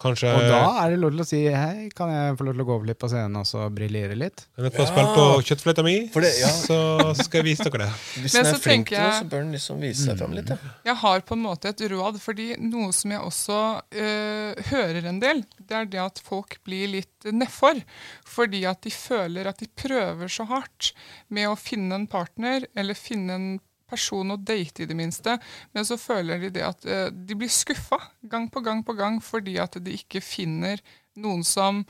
Kanskje 0.04 0.28
Og 0.36 0.42
da 0.50 0.58
er 0.82 0.90
det 0.92 0.98
lov 1.00 1.12
til 1.14 1.22
å 1.22 1.24
si 1.24 1.38
hei, 1.48 1.86
kan 1.96 2.10
jeg 2.12 2.34
få 2.36 2.44
lov 2.44 2.56
til 2.58 2.64
å 2.64 2.66
gå 2.68 2.72
over 2.74 2.88
litt 2.90 2.98
på 3.00 3.08
scenen 3.08 3.38
og 3.40 3.46
så 3.48 3.62
briljere 3.72 4.16
litt? 4.18 4.42
Kan 4.58 4.66
jeg 4.66 4.74
få 4.76 4.84
spille 4.90 5.14
på 5.14 5.24
kjøttfløyta 5.48 5.84
mi, 5.86 5.94
For 6.12 6.20
det- 6.20 6.34
ja. 6.42 6.50
så 6.52 7.14
skal 7.16 7.40
jeg 7.40 7.46
vise 7.46 7.64
dere 7.70 7.86
det. 7.86 7.88
Hvis 8.20 8.34
Men 8.36 8.44
den 8.44 8.50
så 8.52 8.58
er 8.58 8.64
flink 8.66 8.90
tenker 8.90 8.96
til 8.98 9.06
jeg- 9.06 9.22
så 9.22 9.30
bør 9.30 9.40
den 9.46 9.52
liksom 9.56 9.80
vise 9.80 10.04
seg 10.04 10.18
fram 10.20 10.32
litt. 10.36 10.52
Ja. 10.52 10.58
Jeg 10.90 10.96
har 11.04 11.20
på 11.30 11.38
en 11.38 11.44
måte 11.46 11.72
et 11.72 11.80
råd, 11.94 12.20
fordi 12.20 12.48
noe 12.60 12.92
som 12.92 13.10
jeg 13.16 13.20
også 13.24 13.60
eh, 14.04 14.62
hører 14.74 15.08
en 15.08 15.20
del, 15.24 15.44
det 15.64 15.78
er 15.80 15.84
det 15.96 16.02
at 16.04 16.20
folk 16.26 16.58
blir 16.66 16.90
litt 16.98 17.30
nedfor. 17.32 17.80
Fordi 18.28 18.64
at 18.68 18.82
de 18.84 18.90
føler 18.90 19.46
at 19.48 19.58
de 19.64 19.70
prøver 19.80 20.28
så 20.28 20.44
hardt 20.50 20.92
med 21.30 21.48
å 21.48 21.56
finne 21.56 21.94
en 22.02 22.06
partner, 22.10 22.66
eller 22.76 22.92
finne 22.98 23.32
en 23.40 23.48
person 23.90 24.34
å 24.34 24.38
date 24.40 24.84
i 24.84 24.88
det 24.90 24.96
minste, 24.98 25.36
men 25.72 25.86
så 25.86 25.98
føler 26.00 26.42
de 26.42 26.52
det 26.56 26.64
at 26.66 26.86
uh, 26.88 27.08
de 27.10 27.38
blir 27.38 27.52
skuffa 27.52 28.00
gang 28.22 28.48
på 28.52 28.62
gang 28.64 28.84
på 28.86 28.96
gang 28.98 29.20
fordi 29.22 29.58
at 29.62 29.78
de 29.82 29.98
ikke 29.98 30.22
finner 30.24 30.82
noen 31.20 31.44
som, 31.46 31.84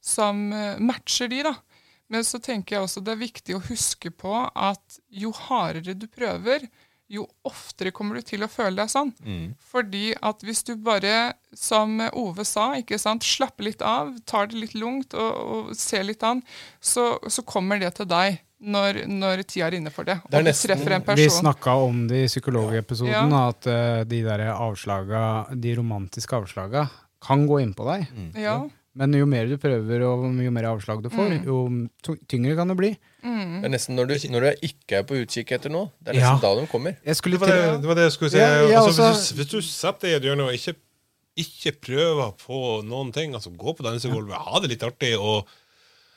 som 0.00 0.46
eh, 0.56 0.78
matcher 0.80 1.28
de, 1.28 1.42
da. 1.44 1.52
Men 2.10 2.24
så 2.24 2.40
tenker 2.42 2.76
jeg 2.76 2.86
også 2.86 3.02
det 3.04 3.12
er 3.12 3.20
viktig 3.20 3.56
å 3.56 3.64
huske 3.68 4.10
på 4.10 4.32
at 4.48 4.96
jo 5.12 5.30
hardere 5.36 5.94
du 5.94 6.08
prøver, 6.10 6.64
jo 7.10 7.26
oftere 7.46 7.92
kommer 7.94 8.18
du 8.18 8.26
til 8.26 8.46
å 8.46 8.50
føle 8.50 8.78
deg 8.78 8.90
sånn. 8.90 9.12
Fordi 9.70 10.12
at 10.26 10.42
hvis 10.46 10.62
du 10.66 10.76
bare, 10.78 11.34
som 11.54 11.98
Ove 12.14 12.46
sa, 12.46 12.70
ikke 12.78 12.98
sant, 13.02 13.26
slapper 13.26 13.66
litt 13.66 13.82
av, 13.82 14.14
tar 14.30 14.50
det 14.50 14.62
litt 14.62 14.76
lungt 14.78 15.14
og, 15.18 15.40
og 15.54 15.72
ser 15.78 16.06
litt 16.06 16.22
an, 16.26 16.42
så, 16.80 17.12
så 17.26 17.44
kommer 17.46 17.82
det 17.82 17.92
til 17.98 18.08
deg 18.10 18.40
når, 18.60 19.06
når 19.08 19.42
tida 19.48 19.66
er 19.70 19.76
inne 19.78 19.90
for 19.90 20.04
det. 20.04 20.18
Det 20.28 20.34
er 20.34 20.38
og 20.40 20.44
du 20.44 20.50
nesten- 20.50 20.68
treffer 20.74 20.92
en 20.92 21.16
Vi 21.16 21.28
snakka 21.32 21.76
om 21.86 22.06
det 22.08 22.24
i 22.24 22.28
psykologepisoden, 22.28 23.30
Ja. 23.32 23.48
at 23.48 23.66
uh, 23.66 24.04
de 24.04 24.22
der 24.22 24.50
avslaga, 24.52 25.46
de 25.58 25.74
romantiske 25.76 26.36
avslaga 26.36 26.90
kan 27.22 27.46
gå 27.48 27.60
innpå 27.64 27.84
deg. 27.88 28.06
Ja, 28.36 28.66
Men 28.92 29.12
jo 29.14 29.24
mer 29.24 29.46
du 29.46 29.56
prøver, 29.56 30.02
og 30.02 30.24
jo 30.42 30.50
mer 30.50 30.64
avslag 30.64 31.00
du 31.02 31.08
får, 31.08 31.28
Mm. 31.30 31.44
jo 31.46 32.16
tyngre 32.26 32.56
kan 32.56 32.66
det 32.68 32.76
bli. 32.76 32.90
Det 33.22 33.64
er 33.64 33.68
nesten 33.70 33.94
når 33.94 34.08
du, 34.08 34.14
når 34.28 34.40
du 34.40 34.66
ikke 34.66 34.98
er 34.98 35.02
på 35.04 35.14
utkikk 35.22 35.52
etter 35.52 35.70
noe. 35.70 35.92
Det 36.02 36.10
er 36.16 36.18
nesten 36.20 36.40
Ja. 36.42 36.54
da 36.54 36.60
de 36.60 36.66
kommer. 36.66 36.96
Jeg 37.06 37.14
skulle 37.16 37.38
Det 37.38 37.40
var 37.40 37.48
det, 37.48 37.80
det, 37.82 37.86
var 37.88 37.94
det 37.94 38.02
jeg 38.02 38.12
skulle 38.12 38.30
si. 38.30 38.38
Altså, 38.40 38.88
også- 38.90 39.12
hvis, 39.12 39.28
du, 39.30 39.34
hvis 39.36 39.50
du 39.50 39.60
setter 39.62 40.00
deg 40.08 40.24
i 40.24 40.32
et 40.32 40.40
og 40.40 40.52
ikke, 40.52 40.74
ikke 41.38 41.72
prøver 41.80 42.32
på 42.36 42.82
noen 42.84 43.12
ting, 43.12 43.32
altså 43.32 43.50
gå 43.56 43.76
på 43.76 43.84
dansegulvet, 43.86 44.34
ha 44.34 44.58
det 44.60 44.70
litt 44.70 44.82
artig 44.82 45.14
og 45.18 45.46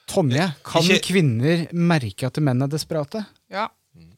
Tonje, 0.08 0.50
kan 0.64 0.84
Ikke- 0.84 1.14
kvinner 1.14 1.68
merke 1.74 2.28
at 2.28 2.38
menn 2.44 2.62
er 2.62 2.68
desperate? 2.68 3.26
ja. 3.50 3.70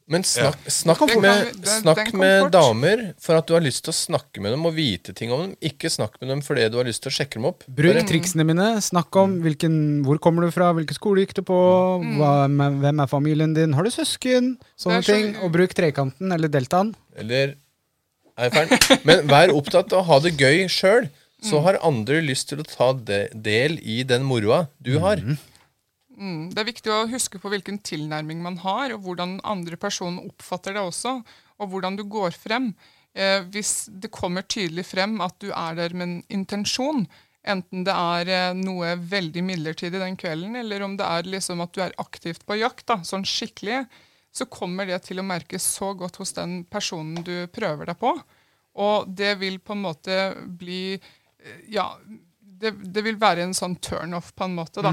Men 0.08 0.22
snakk, 0.22 0.60
snakk, 0.70 1.00
ja. 1.10 1.18
med, 1.20 1.48
snakk 1.66 2.12
med 2.14 2.52
damer 2.54 3.00
for 3.18 3.34
at 3.40 3.48
du 3.48 3.54
har 3.56 3.60
lyst 3.64 3.82
til 3.84 3.90
å 3.90 3.96
snakke 3.96 4.40
med 4.40 4.52
dem 4.54 4.64
og 4.64 4.72
vite 4.76 5.12
ting 5.12 5.32
om 5.34 5.40
dem. 5.42 5.56
Ikke 5.60 5.90
snakk 5.90 6.14
med 6.20 6.30
dem 6.30 6.42
fordi 6.46 6.68
du 6.70 6.76
har 6.78 6.86
lyst 6.86 7.02
til 7.02 7.10
å 7.10 7.16
sjekke 7.16 7.40
dem 7.40 7.48
opp. 7.50 7.64
Bruk 7.66 7.98
triksene 8.06 8.46
mine. 8.46 8.68
Snakk 8.86 9.10
om 9.18 9.34
hvilken, 9.42 10.04
hvor 10.06 10.20
kommer 10.22 10.46
du 10.46 10.54
fra, 10.54 10.70
hvilken 10.78 10.94
skole 10.94 11.24
gikk 11.26 11.34
du 11.34 11.42
på, 11.42 11.58
hva, 12.20 12.46
hvem 12.46 13.02
er 13.02 13.10
familien 13.10 13.52
din, 13.52 13.74
har 13.74 13.82
du 13.82 13.90
søsken? 13.90 14.54
Sånne 14.78 15.02
så- 15.02 15.10
ting. 15.10 15.34
Og 15.42 15.50
bruk 15.58 15.74
trekanten 15.74 16.32
eller 16.32 16.54
deltaen. 16.54 16.94
Eller 17.18 17.56
eiferen. 18.38 19.02
Men 19.04 19.26
vær 19.26 19.50
opptatt 19.58 19.90
av 19.92 20.04
å 20.04 20.06
ha 20.06 20.20
det 20.20 20.36
gøy 20.38 20.68
sjøl. 20.70 21.10
Så 21.42 21.60
har 21.66 21.80
andre 21.84 22.22
lyst 22.22 22.48
til 22.48 22.62
å 22.62 22.64
ta 22.64 22.92
de, 22.94 23.26
del 23.34 23.76
i 23.82 24.04
den 24.06 24.22
moroa 24.22 24.68
du 24.80 25.00
har. 25.02 25.16
Mm, 25.18 25.36
Det 26.16 26.60
er 26.60 26.68
viktig 26.70 26.92
å 26.92 27.06
huske 27.10 27.40
på 27.40 27.50
hvilken 27.52 27.78
tilnærming 27.84 28.40
man 28.44 28.56
har, 28.62 28.94
og 28.94 29.04
hvordan 29.04 29.38
andre 29.44 29.76
personer 29.80 30.24
oppfatter 30.30 30.76
det 30.76 30.84
også, 30.84 31.18
og 31.60 31.72
hvordan 31.72 31.98
du 31.98 32.06
går 32.08 32.32
frem. 32.36 32.70
Eh, 33.16 33.42
hvis 33.52 33.86
det 33.88 34.12
kommer 34.12 34.44
tydelig 34.44 34.86
frem 34.90 35.20
at 35.24 35.36
du 35.40 35.50
er 35.52 35.76
der 35.78 35.94
med 35.96 36.08
en 36.08 36.18
intensjon, 36.40 37.06
enten 37.46 37.84
det 37.86 37.94
er 37.94 38.32
eh, 38.32 38.56
noe 38.58 38.94
veldig 39.00 39.44
midlertidig 39.46 40.00
den 40.02 40.18
kvelden, 40.20 40.56
eller 40.60 40.84
om 40.84 40.96
det 40.98 41.06
er 41.06 41.30
liksom 41.36 41.62
at 41.64 41.72
du 41.76 41.80
er 41.84 41.96
aktivt 42.02 42.44
på 42.48 42.58
jakt, 42.60 42.86
da, 42.90 43.00
sånn 43.06 43.24
skikkelig, 43.28 43.84
så 44.36 44.48
kommer 44.52 44.88
det 44.88 45.02
til 45.06 45.20
å 45.20 45.24
merkes 45.24 45.64
så 45.78 45.94
godt 45.96 46.18
hos 46.20 46.34
den 46.36 46.62
personen 46.68 47.24
du 47.24 47.46
prøver 47.52 47.88
deg 47.88 48.00
på. 48.00 48.12
Og 48.84 49.08
det 49.16 49.38
vil 49.40 49.56
på 49.64 49.72
en 49.72 49.84
måte 49.86 50.16
bli 50.60 50.96
eh, 50.96 51.60
Ja, 51.72 51.94
det, 52.60 52.72
det 52.94 53.02
vil 53.06 53.18
være 53.20 53.44
en 53.46 53.54
sånn 53.56 53.76
turnoff 53.84 54.32
på 54.36 54.46
en 54.48 54.54
måte, 54.56 54.82
da. 54.84 54.92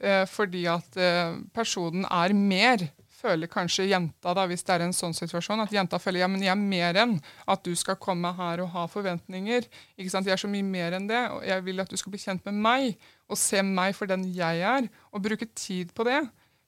Eh, 0.00 0.24
fordi 0.28 0.64
at 0.70 0.96
eh, 1.00 1.36
personen 1.56 2.04
er 2.08 2.34
mer, 2.36 2.86
føler 3.20 3.50
kanskje 3.52 3.84
jenta, 3.90 4.32
da, 4.36 4.46
hvis 4.48 4.62
det 4.64 4.72
er 4.78 4.84
en 4.86 4.94
sånn 4.96 5.12
situasjon, 5.16 5.60
at 5.60 5.72
jenta 5.76 5.98
føler 6.00 6.22
ja, 6.22 6.28
men 6.32 6.40
jeg 6.40 6.54
er 6.54 6.60
mer 6.60 6.96
enn 7.02 7.18
at 7.52 7.60
du 7.66 7.74
skal 7.76 7.98
komme 8.00 8.30
her 8.38 8.62
og 8.64 8.70
ha 8.72 8.86
forventninger. 8.88 9.66
Ikke 10.00 10.12
sant? 10.12 10.28
Jeg 10.28 10.38
er 10.38 10.40
så 10.40 10.48
mye 10.48 10.64
mer 10.64 10.96
enn 10.96 11.08
det, 11.10 11.20
og 11.34 11.44
jeg 11.44 11.64
vil 11.66 11.84
at 11.84 11.92
du 11.92 11.98
skal 12.00 12.14
bli 12.14 12.22
kjent 12.22 12.46
med 12.48 12.56
meg, 12.64 12.94
og 13.28 13.36
se 13.38 13.60
meg 13.62 13.92
for 13.98 14.08
den 14.08 14.24
jeg 14.32 14.64
er, 14.64 14.88
og 15.12 15.24
bruke 15.26 15.48
tid 15.52 15.92
på 15.92 16.08
det, 16.08 16.22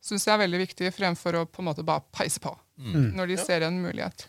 syns 0.04 0.26
jeg 0.26 0.34
er 0.34 0.42
veldig 0.44 0.60
viktig, 0.66 0.92
fremfor 0.92 1.40
å 1.40 1.46
på 1.48 1.62
en 1.62 1.70
måte 1.70 1.84
bare 1.86 2.04
peise 2.12 2.40
på 2.42 2.52
når 3.16 3.26
de 3.32 3.36
ser 3.38 3.62
en 3.62 3.76
mulighet. 3.84 4.26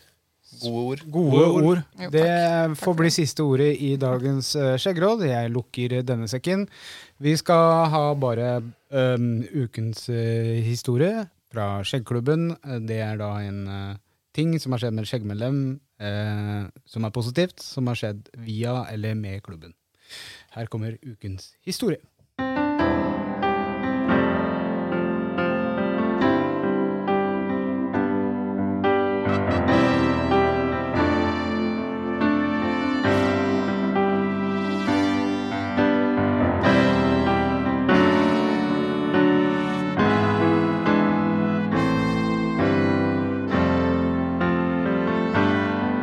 Gode 0.62 0.84
ord. 0.84 1.04
Gode 1.10 1.44
ord. 1.64 1.82
Jo, 1.98 2.10
Det 2.14 2.78
får 2.80 2.96
bli 2.98 3.10
siste 3.12 3.42
ordet 3.44 3.72
i 3.82 3.94
dagens 4.00 4.54
uh, 4.56 4.74
skjeggråd. 4.80 5.26
Jeg 5.28 5.52
lukker 5.54 5.98
denne 6.06 6.28
sekken. 6.30 6.66
Vi 7.22 7.36
skal 7.40 7.88
ha 7.92 8.04
bare 8.18 8.56
um, 8.90 9.28
ukens 9.64 10.08
uh, 10.08 10.54
historie 10.66 11.26
fra 11.54 11.68
Skjeggklubben. 11.86 12.50
Eh, 12.64 12.80
Det 12.82 13.00
er 13.04 13.18
da 13.20 13.30
en 13.42 13.60
uh, 13.68 13.96
ting 14.34 14.56
som 14.60 14.74
har 14.74 14.82
skjedd 14.82 14.96
med 14.96 15.06
et 15.06 15.12
skjeggmedlem 15.12 15.60
uh, 16.02 16.70
som 16.86 17.06
er 17.06 17.14
positivt, 17.14 17.62
som 17.62 17.86
har 17.90 18.00
skjedd 18.00 18.28
via 18.46 18.84
eller 18.90 19.14
med 19.14 19.42
klubben. 19.46 19.74
Her 20.54 20.66
kommer 20.70 20.98
ukens 21.02 21.54
historie. 21.64 22.02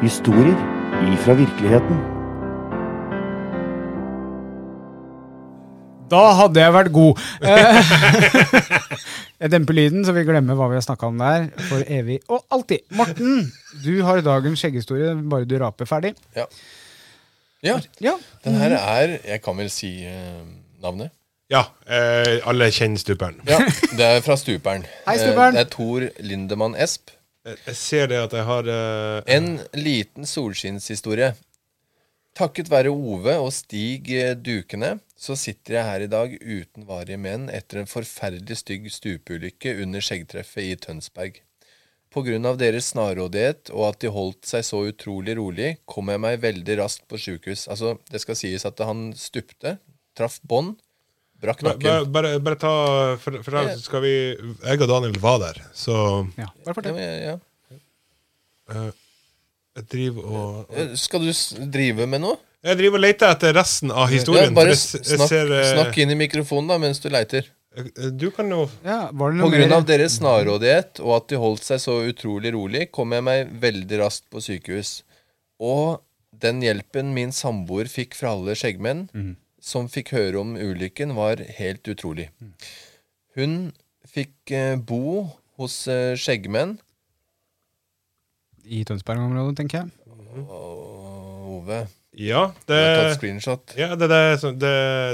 Historier 0.01 0.57
ifra 1.13 1.35
virkeligheten. 1.37 1.99
Da 6.11 6.21
hadde 6.41 6.59
jeg 6.59 6.73
vært 6.75 6.89
god. 6.91 7.21
Eh, 7.45 7.93
jeg 9.45 9.51
demper 9.53 9.77
lyden, 9.77 10.01
så 10.03 10.15
vi 10.15 10.25
glemmer 10.27 10.57
hva 10.59 10.67
vi 10.71 10.79
har 10.79 10.83
snakka 10.83 11.07
om 11.07 11.21
der 11.21 11.45
for 11.69 11.85
evig 11.85 12.17
og 12.27 12.41
alltid. 12.51 12.83
Morten, 12.99 13.45
du 13.85 13.93
har 14.07 14.23
dagens 14.25 14.59
skjegghistorie, 14.63 15.13
bare 15.31 15.47
du 15.47 15.55
raper 15.61 15.87
ferdig. 15.87 16.15
Ja. 16.35 16.49
ja. 17.63 17.77
Ja, 18.03 18.17
Den 18.43 18.57
her 18.59 18.75
er 18.81 19.15
Jeg 19.21 19.41
kan 19.45 19.57
vel 19.61 19.69
si 19.71 19.93
eh, 20.09 20.41
navnet? 20.83 21.13
Ja, 21.51 21.65
eh, 21.85 22.39
alle 22.47 22.67
kjenner 22.73 22.99
stuperen. 22.99 23.39
Ja, 23.47 23.61
Det 23.91 24.05
er 24.07 24.21
fra 24.23 24.37
Stuperen. 24.39 24.85
Hei, 25.05 25.15
Eh, 25.17 25.23
Stuperen. 25.25 25.55
Det 25.55 25.65
er 25.67 25.71
Tor 25.71 26.05
Lindemann 26.23 26.75
Esp. 26.79 27.11
Jeg 27.41 27.77
ser 27.77 28.11
det 28.11 28.19
at 28.22 28.34
jeg 28.38 28.45
har 28.45 28.68
uh, 28.69 29.22
En 29.26 29.55
liten 29.73 30.27
solskinnshistorie. 30.30 31.31
Takket 32.38 32.69
være 32.72 32.93
Ove 32.93 33.34
og 33.41 33.49
Stig 33.51 34.07
eh, 34.15 34.35
Dukene 34.39 34.99
så 35.19 35.35
sitter 35.35 35.76
jeg 35.76 35.88
her 35.88 36.03
i 36.05 36.11
dag 36.11 36.35
uten 36.39 36.85
varige 36.88 37.19
men 37.19 37.49
etter 37.51 37.81
en 37.81 37.89
forferdelig 37.89 38.61
stygg 38.61 38.88
stupeulykke 38.93 39.73
under 39.84 40.05
skjeggtreffet 40.05 40.69
i 40.69 40.77
Tønsberg. 40.80 41.41
På 42.11 42.23
grunn 42.23 42.47
av 42.47 42.61
deres 42.61 42.93
snarrådighet 42.93 43.73
og 43.73 43.84
at 43.89 43.99
de 44.03 44.13
holdt 44.15 44.47
seg 44.47 44.63
så 44.68 44.80
utrolig 44.93 45.35
rolig, 45.39 45.73
kom 45.84 46.13
jeg 46.13 46.23
meg 46.23 46.39
veldig 46.45 46.80
raskt 46.80 47.03
på 47.11 47.19
sjukehus. 47.19 47.68
Altså, 47.72 47.97
det 48.11 48.23
skal 48.23 48.39
sies 48.39 48.68
at 48.68 48.80
han 48.84 49.09
stupte, 49.18 49.76
traff 50.15 50.39
bånd, 50.47 50.77
brakk 51.41 51.61
bare, 51.65 51.77
nakken. 51.80 52.11
bare, 52.13 52.31
bare 52.39 52.57
ta 52.61 52.72
For, 53.22 53.39
for 53.43 53.51
da 53.57 53.76
skal 53.81 54.01
vi 54.05 54.11
Jeg 54.38 54.81
og 54.81 54.88
Daniel 54.91 55.18
var 55.23 55.39
der, 55.43 55.61
så 55.73 55.95
ja. 56.38 56.47
Bare 56.65 56.76
fortell. 56.77 56.99
Ja, 57.01 57.34
ja. 57.34 58.91
jeg 59.77 59.88
driver 59.91 60.27
og 60.27 60.76
Eh, 60.76 60.93
Skal 60.99 61.23
du 61.26 61.31
drive 61.72 62.07
med 62.07 62.22
noe? 62.23 62.38
Jeg 62.61 62.77
driver 62.77 62.99
og 62.99 63.05
leter 63.07 63.31
etter 63.34 63.55
resten 63.57 63.89
av 63.91 64.11
historien. 64.11 64.51
Ja, 64.51 64.55
bare 64.59 64.76
jeg, 64.76 64.84
jeg 65.01 65.18
snakk, 65.18 65.31
ser, 65.31 65.49
eh, 65.57 65.72
snakk 65.73 65.97
inn 66.03 66.11
i 66.13 66.18
mikrofonen 66.19 66.69
da 66.69 66.77
mens 66.77 66.99
du 67.01 67.09
leiter. 67.09 67.47
eh, 67.76 68.11
Du 68.13 68.30
kan 68.35 68.49
jo 68.53 68.68
Ja, 68.85 69.09
var 69.11 69.34
På 69.41 69.49
grunn 69.49 69.73
av 69.73 69.85
deres 69.89 70.19
snarrådighet 70.19 70.99
og 71.01 71.15
at 71.18 71.27
de 71.31 71.39
holdt 71.41 71.63
seg 71.65 71.80
så 71.81 71.97
utrolig 72.05 72.53
rolig, 72.53 72.91
kom 72.91 73.11
jeg 73.18 73.23
meg 73.26 73.49
veldig 73.63 73.99
raskt 74.03 74.27
på 74.30 74.43
sykehus. 74.45 75.01
Og 75.59 76.01
den 76.41 76.61
hjelpen 76.61 77.13
min 77.13 77.31
samboer 77.31 77.89
fikk 77.89 78.13
fra 78.18 78.31
alle 78.38 78.53
skjeggmenn 78.57 79.07
som 79.61 79.88
fikk 79.91 80.11
høre 80.15 80.39
om 80.41 80.55
ulykken, 80.57 81.13
var 81.17 81.41
helt 81.59 81.85
utrolig. 81.91 82.29
Hun 83.38 83.71
fikk 84.09 84.51
eh, 84.57 84.75
bo 84.75 85.27
hos 85.61 85.75
eh, 85.91 86.15
skjeggmenn. 86.19 86.79
I 88.65 88.83
Tønsberg-området, 88.88 89.57
tenker 89.61 89.83
jeg. 89.83 89.91
Og 90.47 91.57
Ove, 91.61 91.81
Ja, 92.15 92.41
det, 92.67 92.77
ja 93.79 93.95
det, 93.95 94.07
det, 94.11 94.21
det, 94.61 94.71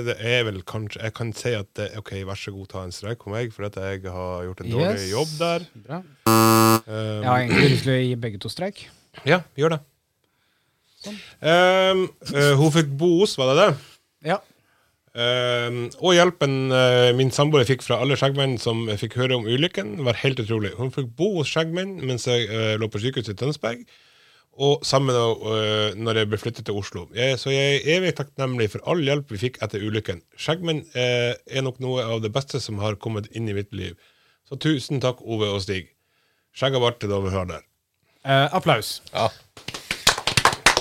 det 0.08 0.16
er 0.26 0.44
vel 0.48 0.60
kanskje 0.68 1.02
Jeg 1.04 1.14
kan 1.18 1.32
si 1.38 1.52
at 1.58 1.70
det, 1.78 1.88
OK, 2.00 2.12
vær 2.28 2.38
så 2.38 2.54
god, 2.54 2.68
ta 2.72 2.84
en 2.86 2.94
streik 2.94 3.22
på 3.24 3.32
meg, 3.34 3.52
for 3.54 3.68
at 3.70 3.78
jeg 3.82 4.04
har 4.14 4.46
gjort 4.48 4.62
en 4.64 4.72
dårlig 4.72 4.94
Yes. 5.02 5.10
jobb 5.12 5.34
der. 5.42 5.66
Bra. 5.88 6.00
Um, 6.28 7.22
Jeg 7.24 7.30
har 7.30 7.44
egentlig 7.44 7.70
lyst 7.76 7.86
til 7.88 7.94
å 7.96 8.00
gi 8.02 8.16
begge 8.28 8.42
to 8.44 8.52
streik. 8.54 8.84
Ja, 9.26 9.42
gjør 9.58 9.76
det. 9.78 9.82
Um, 11.08 12.08
uh, 12.34 12.54
hun 12.60 12.74
fikk 12.74 12.90
bo 13.00 13.12
hos, 13.22 13.38
var 13.40 13.54
det 13.54 13.58
det? 13.64 13.70
Ja. 14.28 14.42
Uh, 15.18 15.88
og 15.98 16.14
hjelpen 16.14 16.68
uh, 16.70 17.10
min 17.18 17.32
samboer 17.34 17.66
fikk 17.66 17.82
fra 17.82 17.98
alle 18.04 18.18
skjeggmenn 18.20 18.60
som 18.62 18.84
fikk 19.02 19.16
høre 19.18 19.40
om 19.40 19.48
ulykken, 19.50 19.96
var 20.06 20.20
helt 20.22 20.42
utrolig. 20.44 20.76
Hun 20.78 20.94
fikk 20.94 21.10
bo 21.18 21.32
hos 21.40 21.50
skjeggmenn 21.50 21.96
mens 22.06 22.28
jeg 22.30 22.46
uh, 22.52 22.76
lå 22.78 22.90
på 22.92 23.02
sykehuset 23.02 23.34
i 23.34 23.40
Tønsberg, 23.40 23.88
og 24.58 24.86
sammen 24.90 25.14
da, 25.14 25.26
eh, 25.54 25.98
når 26.02 26.18
jeg 26.18 26.28
ble 26.32 26.38
flyttet 26.42 26.66
til 26.66 26.80
Oslo. 26.80 27.04
Jeg, 27.14 27.36
så 27.38 27.52
jeg 27.54 27.76
er 27.76 28.00
evig 28.00 28.16
takknemlig 28.18 28.72
for 28.74 28.82
all 28.90 29.04
hjelp 29.06 29.30
vi 29.30 29.38
fikk 29.44 29.60
etter 29.62 29.84
ulykken. 29.86 30.24
Skjeggmenn 30.34 30.80
er 30.98 31.62
nok 31.62 31.78
noe 31.84 32.02
av 32.02 32.24
det 32.24 32.32
beste 32.34 32.58
som 32.64 32.82
har 32.82 32.98
kommet 32.98 33.30
inn 33.38 33.46
i 33.52 33.54
mitt 33.54 33.70
liv. 33.70 33.94
Så 34.50 34.58
tusen 34.58 34.98
takk, 35.04 35.22
Ove 35.22 35.52
og 35.54 35.62
Stig. 35.62 35.92
Skjegg 36.58 36.80
og 36.80 36.88
bart 36.88 36.98
til 37.04 37.14
vi 37.14 37.36
hører 37.36 37.52
der. 37.52 37.68
Eh, 38.26 38.48
applaus. 38.56 38.98
Ja. 39.14 39.30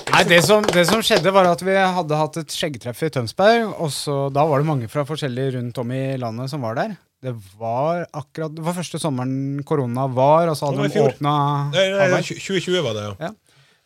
Nei, 0.06 0.22
det 0.24 0.38
som, 0.46 0.64
det 0.72 0.84
som 0.88 1.02
skjedde, 1.04 1.32
var 1.34 1.48
at 1.50 1.62
vi 1.66 1.74
hadde 1.74 2.18
hatt 2.20 2.38
et 2.40 2.54
skjeggtreff 2.54 3.02
i 3.04 3.10
Tønsberg. 3.12 3.72
Og 3.82 3.90
så, 3.92 4.26
da 4.32 4.46
var 4.48 4.62
det 4.62 4.68
mange 4.68 4.90
fra 4.90 5.04
forskjellige 5.08 5.56
rundt 5.58 5.80
om 5.82 5.90
i 5.92 6.04
landet 6.20 6.52
som 6.52 6.62
var 6.64 6.78
der. 6.78 6.94
Det 7.24 7.32
var 7.58 8.04
akkurat 8.12 8.52
Det 8.54 8.62
var 8.62 8.76
første 8.76 9.00
sommeren 9.00 9.64
korona 9.66 10.04
var, 10.12 10.50
og 10.52 10.56
så 10.58 10.68
hadde 10.68 10.84
de 10.92 11.00
åpna 11.00 11.32
Nei, 11.72 11.86
nei, 11.94 12.08
nei, 12.12 12.20
2020 12.20 12.84
var 12.84 12.96
det, 12.96 13.04
ja. 13.06 13.30
Ja. 13.30 13.32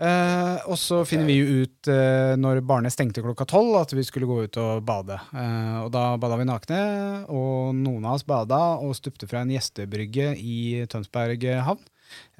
Eh, 0.00 0.56
og 0.72 0.78
så 0.80 1.02
finner 1.04 1.28
vi 1.28 1.36
jo 1.36 1.62
ut 1.64 1.90
eh, 1.92 2.32
når 2.40 2.62
barnet 2.64 2.94
stengte 2.94 3.22
klokka 3.24 3.44
tolv, 3.48 3.74
at 3.82 3.92
vi 3.92 4.04
skulle 4.06 4.28
gå 4.28 4.38
ut 4.48 4.58
og 4.60 4.82
bade. 4.88 5.18
Eh, 5.36 5.78
og 5.84 5.90
da 5.94 6.04
bada 6.20 6.38
vi 6.40 6.48
nakne, 6.48 6.80
og 7.28 7.74
noen 7.76 8.06
av 8.08 8.16
oss 8.16 8.26
bada 8.26 8.60
og 8.80 8.96
stupte 8.96 9.28
fra 9.30 9.44
en 9.44 9.52
gjestebrygge 9.52 10.32
i 10.40 10.60
Tønsberg 10.90 11.44
havn. 11.68 11.84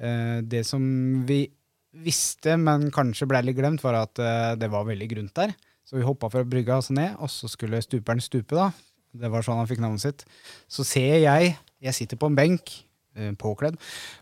Eh, 0.01 0.39
det 0.41 0.65
som 0.67 0.83
vi 1.29 1.45
visste, 1.91 2.55
men 2.59 2.89
kanskje 2.93 3.27
ble 3.29 3.41
litt 3.45 3.57
glemt, 3.57 3.83
var 3.83 3.99
at 4.03 4.21
eh, 4.21 4.53
det 4.59 4.71
var 4.71 4.87
veldig 4.87 5.09
grunt 5.11 5.35
der. 5.37 5.53
Så 5.87 5.97
vi 5.97 6.05
hoppa 6.07 6.29
fra 6.31 6.45
brygga 6.47 6.79
og 6.79 6.85
så 6.87 6.95
ned, 6.95 7.17
og 7.19 7.31
så 7.31 7.49
skulle 7.51 7.81
stuperen 7.83 8.23
stupe, 8.23 8.55
da. 8.55 8.69
Det 9.11 9.27
var 9.31 9.43
sånn 9.43 9.59
han 9.59 9.67
fikk 9.67 9.81
navnet 9.83 10.03
sitt. 10.05 10.23
Så 10.71 10.85
ser 10.87 11.17
jeg, 11.19 11.55
jeg 11.83 11.97
sitter 11.97 12.19
på 12.19 12.29
en 12.31 12.37
benk, 12.37 12.71
eh, 13.17 13.33
påkledd, 13.39 13.79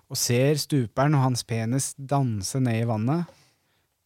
og 0.10 0.18
ser 0.18 0.58
stuperen 0.62 1.18
og 1.18 1.28
hans 1.28 1.46
penis 1.46 1.92
danse 1.98 2.62
ned 2.64 2.82
i 2.82 2.90
vannet. 2.90 3.30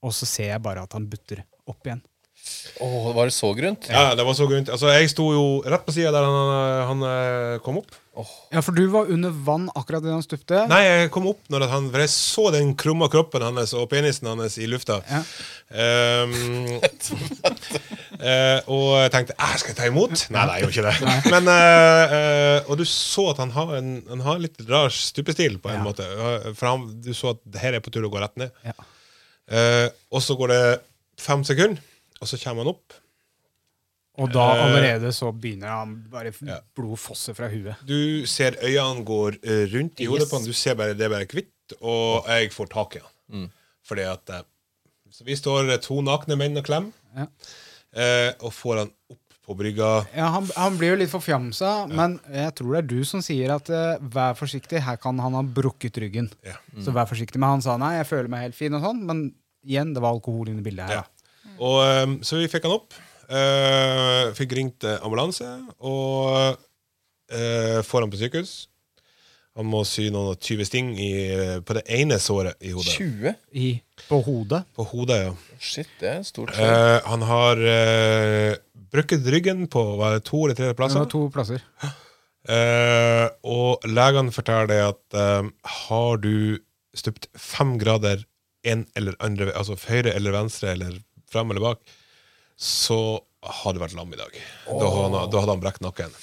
Og 0.04 0.12
så 0.12 0.28
ser 0.28 0.52
jeg 0.52 0.64
bare 0.66 0.84
at 0.84 0.98
han 0.98 1.08
butter 1.08 1.46
opp 1.70 1.88
igjen. 1.88 2.04
Åh, 2.84 3.12
var 3.16 3.30
det 3.30 3.36
så 3.38 3.54
grunt? 3.56 3.88
Ja, 3.88 4.12
det 4.20 4.26
var 4.28 4.36
så 4.36 4.50
grunt. 4.50 4.68
Altså, 4.68 4.90
jeg 4.92 5.12
sto 5.14 5.30
jo 5.32 5.46
rett 5.64 5.86
på 5.86 5.96
sida 5.96 6.12
der 6.12 6.28
han, 6.28 6.90
han 6.90 7.06
eh, 7.08 7.60
kom 7.64 7.80
opp. 7.80 7.96
Ja, 8.54 8.62
for 8.62 8.76
du 8.78 8.84
var 8.94 9.10
under 9.10 9.32
vann 9.34 9.70
akkurat 9.74 10.04
idet 10.06 10.14
han 10.14 10.22
stupte. 10.26 10.60
Nei, 10.70 10.82
jeg 10.86 11.10
kom 11.16 11.26
opp 11.32 11.48
når 11.50 11.64
han 11.72 11.88
For 11.90 12.04
jeg 12.04 12.12
så 12.14 12.44
den 12.54 12.76
krumma 12.78 13.08
kroppen 13.10 13.42
hans 13.42 13.74
og 13.74 13.88
penisen 13.90 14.30
hans 14.30 14.58
i 14.62 14.68
lufta. 14.70 15.00
Ja. 15.10 15.22
Um, 15.74 16.34
uh, 18.22 18.60
og 18.70 18.86
jeg 19.02 19.12
tenkte 19.16 19.34
"Æ, 19.34 19.50
skal 19.58 19.74
jeg 19.74 19.80
ta 19.80 19.88
imot? 19.90 20.14
Nei, 20.30 20.46
nei, 20.46 20.60
jeg 20.62 20.70
gjorde 20.70 20.94
ikke 20.94 21.10
det. 21.10 21.34
Men, 21.34 21.50
uh, 21.50 22.14
uh, 22.14 22.70
og 22.70 22.78
du 22.78 22.86
så 22.86 23.32
at 23.34 23.42
han 23.42 23.54
har 23.58 23.74
en 23.80 23.92
han 24.12 24.22
har 24.28 24.42
litt 24.46 24.62
rar 24.70 24.94
stupestil, 24.94 25.58
på 25.64 25.74
en 25.74 25.82
Ja. 25.82 25.84
måte. 25.88 26.06
For 26.54 26.70
han, 26.70 26.86
du 27.02 27.14
så 27.18 27.34
at 27.34 27.62
her 27.66 27.74
er 27.80 27.82
på 27.84 27.90
tur 27.94 28.06
å 28.06 28.14
gå 28.14 28.22
rett 28.22 28.38
ned. 28.38 28.52
Ja. 28.64 28.78
Og 30.14 30.22
så 30.24 30.38
går 30.38 30.54
det 30.54 30.64
fem 31.20 31.42
sekunder, 31.44 31.82
og 32.22 32.30
så 32.30 32.38
kommer 32.42 32.64
han 32.64 32.76
opp. 32.76 32.94
Og 34.22 34.30
da 34.30 34.44
Eh, 34.54 34.64
allerede 34.68 35.10
så 35.16 35.32
begynner 35.34 35.68
han 35.74 35.96
bare 36.12 36.32
Ja. 36.46 36.60
blod 36.76 36.98
fosse 37.02 37.34
fra 37.34 37.48
huet. 37.50 37.76
Du 37.86 38.26
ser 38.30 38.52
øynene 38.62 39.04
går 39.06 39.40
eh, 39.44 39.66
rundt 39.74 40.00
i 40.00 40.06
hodet 40.06 40.22
Yes. 40.28 40.30
på 40.30 40.38
han. 40.38 40.46
Du 40.46 40.54
ser 40.54 40.76
bare 40.76 40.94
det 40.94 41.06
er 41.06 41.10
bare 41.10 41.26
hvitt, 41.26 41.78
og 41.82 42.26
jeg 42.28 42.52
får 42.54 42.70
tak 42.70 42.96
i 42.96 43.00
han. 43.00 43.50
Fordi 43.84 44.02
at 44.12 44.30
eh, 44.30 44.44
Så 45.12 45.24
vi 45.26 45.36
står 45.36 45.78
to 45.82 46.02
nakne 46.02 46.36
menn 46.38 46.58
og 46.58 46.66
klemmer, 46.66 46.92
Ja. 47.16 47.28
eh, 47.96 48.34
og 48.42 48.52
får 48.54 48.78
han 48.80 48.92
opp 49.12 49.20
på 49.46 49.56
brygga. 49.58 50.08
Ja, 50.16 50.30
han, 50.32 50.46
han 50.56 50.78
blir 50.78 50.94
jo 50.94 50.96
litt 51.02 51.10
forfjamsa, 51.12 51.88
men 51.92 52.20
jeg 52.32 52.56
tror 52.56 52.72
det 52.74 52.84
er 52.84 52.88
du 52.88 53.04
som 53.04 53.20
sier 53.22 53.52
at 53.54 53.68
uh, 53.70 53.98
vær 54.00 54.34
forsiktig, 54.40 54.80
her 54.82 54.96
kan 54.98 55.20
han 55.20 55.34
ha 55.34 55.42
brukket 55.44 55.98
ryggen. 56.00 56.30
Ja. 56.46 56.56
Så 56.80 56.94
vær 56.96 57.06
forsiktig. 57.10 57.36
Men 57.42 57.50
han 57.58 57.62
sa 57.62 57.76
nei, 57.78 57.98
jeg 57.98 58.08
føler 58.08 58.30
meg 58.30 58.42
helt 58.48 58.56
fin 58.56 58.74
og 58.74 58.82
sånn, 58.82 59.02
men 59.06 59.34
igjen, 59.68 59.94
det 59.94 60.02
var 60.02 60.14
alkohol 60.16 60.48
inne 60.48 60.64
i 60.64 60.64
bildet 60.64 60.88
her. 60.88 61.04
Ja. 61.04 61.04
Og, 61.60 62.04
um, 62.08 62.16
så 62.24 62.40
vi 62.40 62.48
fikk 62.48 62.64
han 62.64 62.78
opp. 62.80 62.94
Eh, 63.40 64.34
fikk 64.38 64.54
ringt 64.60 64.86
ambulanse, 65.00 65.48
og 65.84 66.54
uh, 67.34 67.80
får 67.86 68.06
han 68.06 68.14
på 68.14 68.22
sykehus. 68.22 68.54
Han 69.54 69.68
må 69.70 69.84
sy 69.86 70.08
noen 70.10 70.32
og 70.34 70.42
20 70.42 70.66
sting 70.66 70.88
i, 70.98 71.12
på 71.62 71.76
det 71.78 71.84
ene 71.94 72.18
såret 72.22 72.58
i 72.66 72.72
hodet. 72.74 72.96
20? 72.98 73.34
I, 73.62 73.68
på 74.08 74.18
hodet. 74.26 74.64
På 74.74 74.86
hodet, 74.90 75.20
ja. 75.28 75.60
Shit, 75.62 75.92
det 76.02 76.10
er 76.10 76.24
stort. 76.26 76.56
Eh, 76.58 76.98
han 77.06 77.26
har 77.30 77.62
uh, 77.62 78.56
brukket 78.96 79.28
ryggen 79.30 79.68
på 79.70 79.84
var 80.00 80.18
det 80.18 80.24
to 80.26 80.42
eller 80.48 80.58
tre 80.58 80.72
plasser. 80.78 81.06
Ja, 81.06 81.12
to 81.12 81.28
plasser. 81.34 81.62
Eh, 82.44 83.28
og 83.48 83.86
legene 83.88 84.34
forteller 84.36 84.68
deg 84.68 84.82
at 84.90 85.20
har 85.86 86.18
du 86.20 86.58
stupt 86.98 87.30
fem 87.40 87.78
grader 87.80 88.26
en 88.68 88.84
eller 88.98 89.16
andre 89.24 89.54
altså 89.56 89.78
høyre 89.88 90.12
eller 90.12 90.36
venstre 90.36 90.74
eller 90.74 90.98
frem 91.30 91.54
eller 91.54 91.64
bak, 91.64 91.94
så 92.60 93.00
har 93.44 93.76
det 93.76 93.82
vært 93.84 93.96
lam 93.98 94.14
i 94.14 94.20
dag. 94.20 94.36
Da, 94.68 94.88
hadde 94.88 95.04
han, 95.04 95.32
da 95.32 95.42
hadde 95.42 95.56
han 95.56 95.64
brekt 95.64 95.84
nakken. 95.84 96.14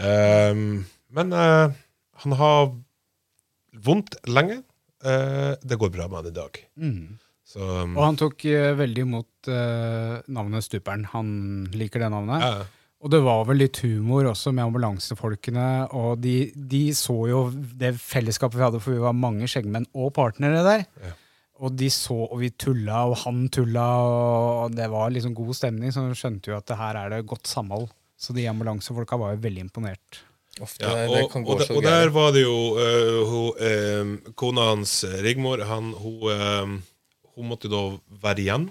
Eh, 0.00 0.56
men 1.16 1.36
uh, 1.36 1.68
han 2.24 2.36
har 2.40 2.72
vondt 3.86 4.18
lenge. 4.30 4.62
Uh, 5.04 5.54
det 5.62 5.78
går 5.78 5.92
bra 5.94 6.08
med 6.08 6.22
han 6.22 6.30
i 6.32 6.36
dag. 6.36 6.62
Mm. 6.80 7.18
Så 7.46 7.60
um, 7.62 7.92
Og 7.94 8.02
han 8.08 8.18
tok 8.18 8.46
uh, 8.48 8.72
veldig 8.78 9.04
imot 9.06 9.52
navnet 10.26 10.66
Stuperen. 10.66 11.04
Han 11.12 11.28
liker 11.76 12.02
det 12.02 12.10
navnet. 12.10 12.66
Og 13.04 13.12
det 13.12 13.20
var 13.22 13.44
vel 13.46 13.60
litt 13.60 13.78
humor 13.84 14.26
også 14.32 14.50
med 14.56 14.64
ambulansefolkene. 14.64 15.66
Og 15.94 16.16
de, 16.18 16.50
de 16.56 16.88
så 16.96 17.14
jo 17.30 17.44
det 17.54 17.92
fellesskapet 18.02 18.58
vi 18.58 18.64
hadde, 18.64 18.80
for 18.82 18.96
vi 18.96 19.04
var 19.04 19.14
mange 19.14 19.46
skjeggmenn 19.46 19.86
og 19.94 20.10
partnere 20.16 20.64
der. 20.66 20.82
Ja. 21.04 21.12
Og 21.64 21.72
de 21.78 21.88
så, 21.92 22.12
og 22.28 22.40
vi 22.42 22.50
tulla, 22.52 23.04
og 23.08 23.16
han 23.22 23.46
tulla, 23.48 23.86
og 24.66 24.74
det 24.76 24.90
var 24.92 25.12
liksom 25.14 25.32
god 25.36 25.54
stemning. 25.56 25.92
Så 25.94 26.04
skjønte 26.18 26.50
jo 26.52 26.56
at 26.58 26.66
det 26.68 26.76
her 26.76 26.98
er 27.00 27.14
det 27.14 27.22
godt 27.30 27.48
samhold. 27.48 27.88
Så 28.20 28.32
de 28.36 28.44
ambulansefolka 28.48 29.16
var 29.20 29.34
jo 29.36 29.40
veldig 29.44 29.64
imponert. 29.68 30.20
Ofte 30.60 30.84
Ja, 30.84 31.04
og, 31.04 31.14
det 31.14 31.22
og, 31.24 31.30
kan 31.32 31.44
gå 31.44 31.56
der- 31.58 31.66
så 31.68 31.74
og 31.76 31.82
der 31.84 32.08
var 32.14 32.30
det 32.32 32.42
jo 32.46 32.56
uh, 32.80 33.22
hun, 33.28 33.48
uh, 33.60 34.32
Kona 34.40 34.70
hans, 34.70 35.04
Rigmor, 35.24 35.60
han, 35.68 35.92
hun, 35.92 36.22
uh, 36.32 36.76
hun 37.36 37.48
måtte 37.50 37.68
da 37.68 37.82
være 38.22 38.40
igjen 38.40 38.70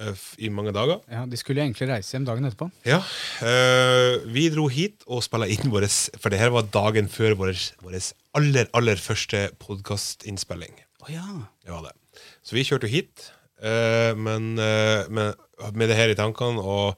øh, 0.00 0.16
i 0.38 0.48
mange 0.48 0.72
dager. 0.72 1.02
Ja, 1.12 1.26
De 1.28 1.36
skulle 1.36 1.60
egentlig 1.60 1.88
reise 1.90 2.16
hjem 2.16 2.24
dagen 2.24 2.44
etterpå. 2.48 2.70
Ja, 2.88 3.02
øh, 3.44 4.24
Vi 4.32 4.48
dro 4.54 4.64
hit 4.72 5.04
og 5.06 5.20
spilla 5.26 5.44
inn 5.52 5.68
vår 5.70 5.84
For 6.16 6.32
det 6.32 6.40
her 6.40 6.48
var 6.54 6.64
dagen 6.72 7.08
før 7.12 7.36
vår, 7.36 7.52
vår 7.84 7.98
aller, 8.40 8.66
aller 8.72 8.96
første 8.96 9.50
podkastinnspilling. 9.60 10.72
Å 11.04 11.12
ja. 11.12 11.26
Det 11.64 11.72
var 11.72 11.88
det. 11.88 12.22
Så 12.44 12.56
vi 12.56 12.64
kjørte 12.64 12.88
hit, 12.88 13.28
øh, 13.60 14.12
men 14.16 14.54
øh, 14.56 15.04
med, 15.12 15.42
med 15.74 15.90
det 15.90 15.98
her 15.98 16.12
i 16.12 16.16
tankene. 16.18 16.62
Og 16.62 16.96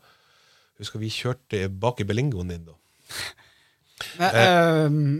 husker 0.78 1.02
vi 1.02 1.10
kjørte 1.10 1.66
bak 1.72 2.02
i 2.02 2.06
belingoen 2.08 2.52
din, 2.52 2.68
da. 2.68 2.76
Nei, 4.20 4.28
eh, 4.28 4.86
mm, 4.92 5.12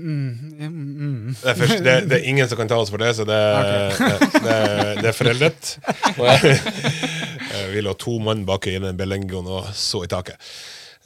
mm, 0.60 0.72
mm. 1.00 1.34
Det 1.40 1.48
er, 1.48 1.56
først, 1.56 1.78
det, 1.84 1.94
det 2.10 2.16
er 2.18 2.26
ingen 2.28 2.48
som 2.48 2.58
kan 2.60 2.68
ta 2.68 2.76
oss 2.80 2.90
for 2.92 3.00
det, 3.00 3.14
så 3.16 3.24
det, 3.28 3.38
det, 3.96 4.26
det, 4.36 4.56
det 5.02 5.12
er 5.12 5.16
foreldet. 5.16 5.72
Eh, 7.56 7.68
Vi 7.70 7.80
lå 7.80 7.92
to 7.96 8.18
mann 8.20 8.42
bak 8.44 8.66
i 8.68 8.74
den 8.82 8.98
belengoen 8.98 9.46
og 9.48 9.68
så 9.78 10.02
i 10.04 10.08
taket. 10.10 10.36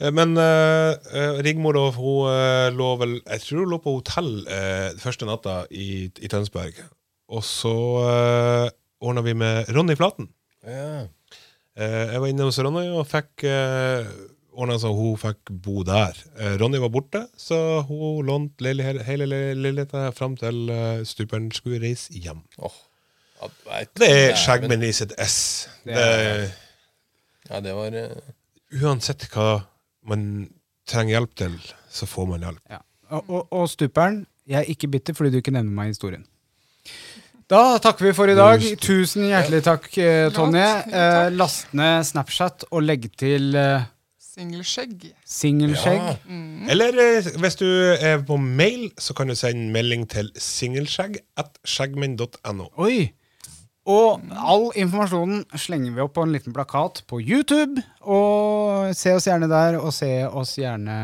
Eh, 0.01 0.09
Men 0.11 0.33
eh, 0.41 0.97
eh, 1.13 1.37
Rigmor 1.45 1.77
hun 1.95 2.25
uh, 2.27 2.67
lå 2.73 2.89
vel 2.99 3.13
Jeg 3.19 3.43
tror 3.45 3.61
hun 3.61 3.71
lå 3.71 3.79
på 3.83 3.93
hotell 3.99 4.31
uh, 4.49 4.89
første 4.99 5.29
natta 5.29 5.61
i, 5.69 6.09
i 6.09 6.31
Tønsberg. 6.31 6.81
Og 7.31 7.43
så 7.47 7.71
uh, 7.71 8.67
ordna 9.01 9.23
vi 9.25 9.33
med 9.39 9.69
Ronny 9.71 9.95
Flaten. 9.95 10.27
Ja. 10.67 11.07
Uh, 11.79 12.05
jeg 12.11 12.19
var 12.19 12.27
inne 12.31 12.47
hos 12.49 12.59
Ronny 12.59 12.83
og 12.91 13.05
fikk 13.07 13.45
uh, 13.47 14.09
ordna 14.51 14.75
så 14.81 14.91
hun 14.93 15.15
fikk 15.21 15.51
bo 15.63 15.85
der. 15.87 16.17
Uh, 16.35 16.57
Ronny 16.59 16.81
var 16.83 16.91
borte, 16.91 17.21
så 17.39 17.57
hun 17.87 18.25
lånte 18.27 18.65
leilighet- 18.67 19.05
hele 19.07 19.29
le- 19.31 19.55
leiligheta 19.55 20.09
fram 20.17 20.35
til 20.39 20.65
uh, 20.69 21.03
stuperen 21.07 21.47
skulle 21.55 21.79
reise 21.83 22.11
hjem. 22.19 22.43
Oh. 22.59 22.75
Ja, 23.41 23.47
vet, 23.71 23.93
Det 23.97 24.09
er. 24.11 24.35
Skjeggmenn 24.37 24.83
i 24.85 24.91
sitt 24.93 25.15
ess. 25.17 25.39
Det 25.87 25.95
Det 25.95 26.51
Ja, 27.49 27.59
det 27.59 27.71
var 27.73 27.95
eh, 27.97 28.19
Uansett 28.83 29.23
hva 29.33 29.63
man 30.07 30.21
trenger 30.87 31.15
hjelp 31.17 31.33
til, 31.35 31.55
så 31.91 32.05
får 32.07 32.27
man 32.29 32.43
hjelp. 32.45 32.61
Ja. 32.69 32.77
Og, 33.11 33.25
og, 33.33 33.47
og 33.51 33.65
stuperen, 33.71 34.21
jeg 34.47 34.59
er 34.61 34.69
ikke 34.71 34.87
bitter 34.93 35.17
fordi 35.17 35.31
du 35.33 35.39
ikke 35.41 35.51
nevner 35.55 35.73
meg 35.73 35.89
i 35.89 35.95
historien. 35.95 36.23
Da 37.51 37.75
takker 37.83 38.05
vi 38.07 38.11
for 38.15 38.31
i 38.31 38.35
dag. 38.37 38.61
Tusen 38.79 39.25
hjertelig 39.27 39.59
takk, 39.65 39.87
eh, 39.99 40.29
Tonje. 40.31 40.67
Eh, 40.87 41.31
last 41.35 41.73
ned 41.75 42.05
Snapchat 42.07 42.63
og 42.71 42.85
legg 42.85 43.09
til 43.19 43.49
eh, 43.59 43.83
Singelskjegg. 44.31 45.09
singelskjegg. 45.27 45.99
Ja. 45.99 46.13
Eller 46.71 46.95
eh, 46.95 47.27
hvis 47.43 47.59
du 47.59 47.67
er 47.67 48.23
på 48.23 48.37
mail, 48.39 48.87
så 48.95 49.11
kan 49.17 49.27
du 49.27 49.35
sende 49.35 49.67
melding 49.73 50.07
til 50.07 50.31
singelskjegg 50.39 51.19
at 51.43 51.59
skjeggmenn.no. 51.67 52.69
Oi! 52.79 53.11
Og 53.91 54.21
all 54.37 54.67
informasjonen 54.79 55.41
slenger 55.59 55.95
vi 55.95 56.03
opp 56.03 56.13
på 56.15 56.23
en 56.25 56.31
liten 56.35 56.53
plakat 56.55 57.01
på 57.09 57.17
YouTube. 57.21 57.81
Og 58.01 58.91
se 58.97 59.11
oss 59.17 59.25
gjerne 59.27 59.49
der, 59.51 59.77
og 59.81 59.91
se 59.95 60.09
oss 60.29 60.53
gjerne 60.61 60.95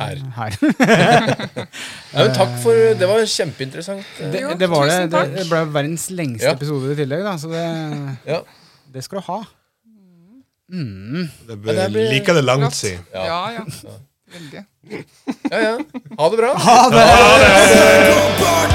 Her. 0.00 0.22
her. 0.38 0.56
ja, 2.14 2.24
men 2.24 2.32
Takk 2.36 2.54
for 2.64 2.80
Det 3.00 3.08
var 3.10 3.22
kjempeinteressant. 3.30 4.04
eh, 4.20 4.30
det, 4.32 4.40
Jo, 4.44 4.54
det 4.60 4.70
var 4.72 4.88
det. 4.90 4.98
Det, 5.12 5.22
det 5.38 5.46
ble 5.52 5.62
verdens 5.76 6.08
lengste 6.12 6.48
Ja. 6.50 6.56
episode 6.56 6.92
i 6.92 6.98
tillegg, 7.02 7.22
da, 7.28 7.36
så 7.40 7.52
det, 7.52 7.66
Ja. 8.32 8.40
det 8.96 9.04
skal 9.06 9.20
du 9.20 9.26
ha. 9.30 9.38
Mm. 10.74 11.28
Det 11.46 11.56
blir, 11.60 11.84
blir- 11.92 12.10
like 12.16 12.32
det 12.34 12.44
langt, 12.44 12.74
si. 12.74 12.94
Ja, 13.12 13.50
ja. 13.60 13.64
Veldig. 14.34 14.64
ja, 15.52 15.58
ja. 15.60 15.74
Ha 16.18 16.28
det 16.32 16.38
bra. 16.40 16.54
Ha 16.58 16.78
det! 16.90 17.04
Ha 18.10 18.24
back 18.40 18.72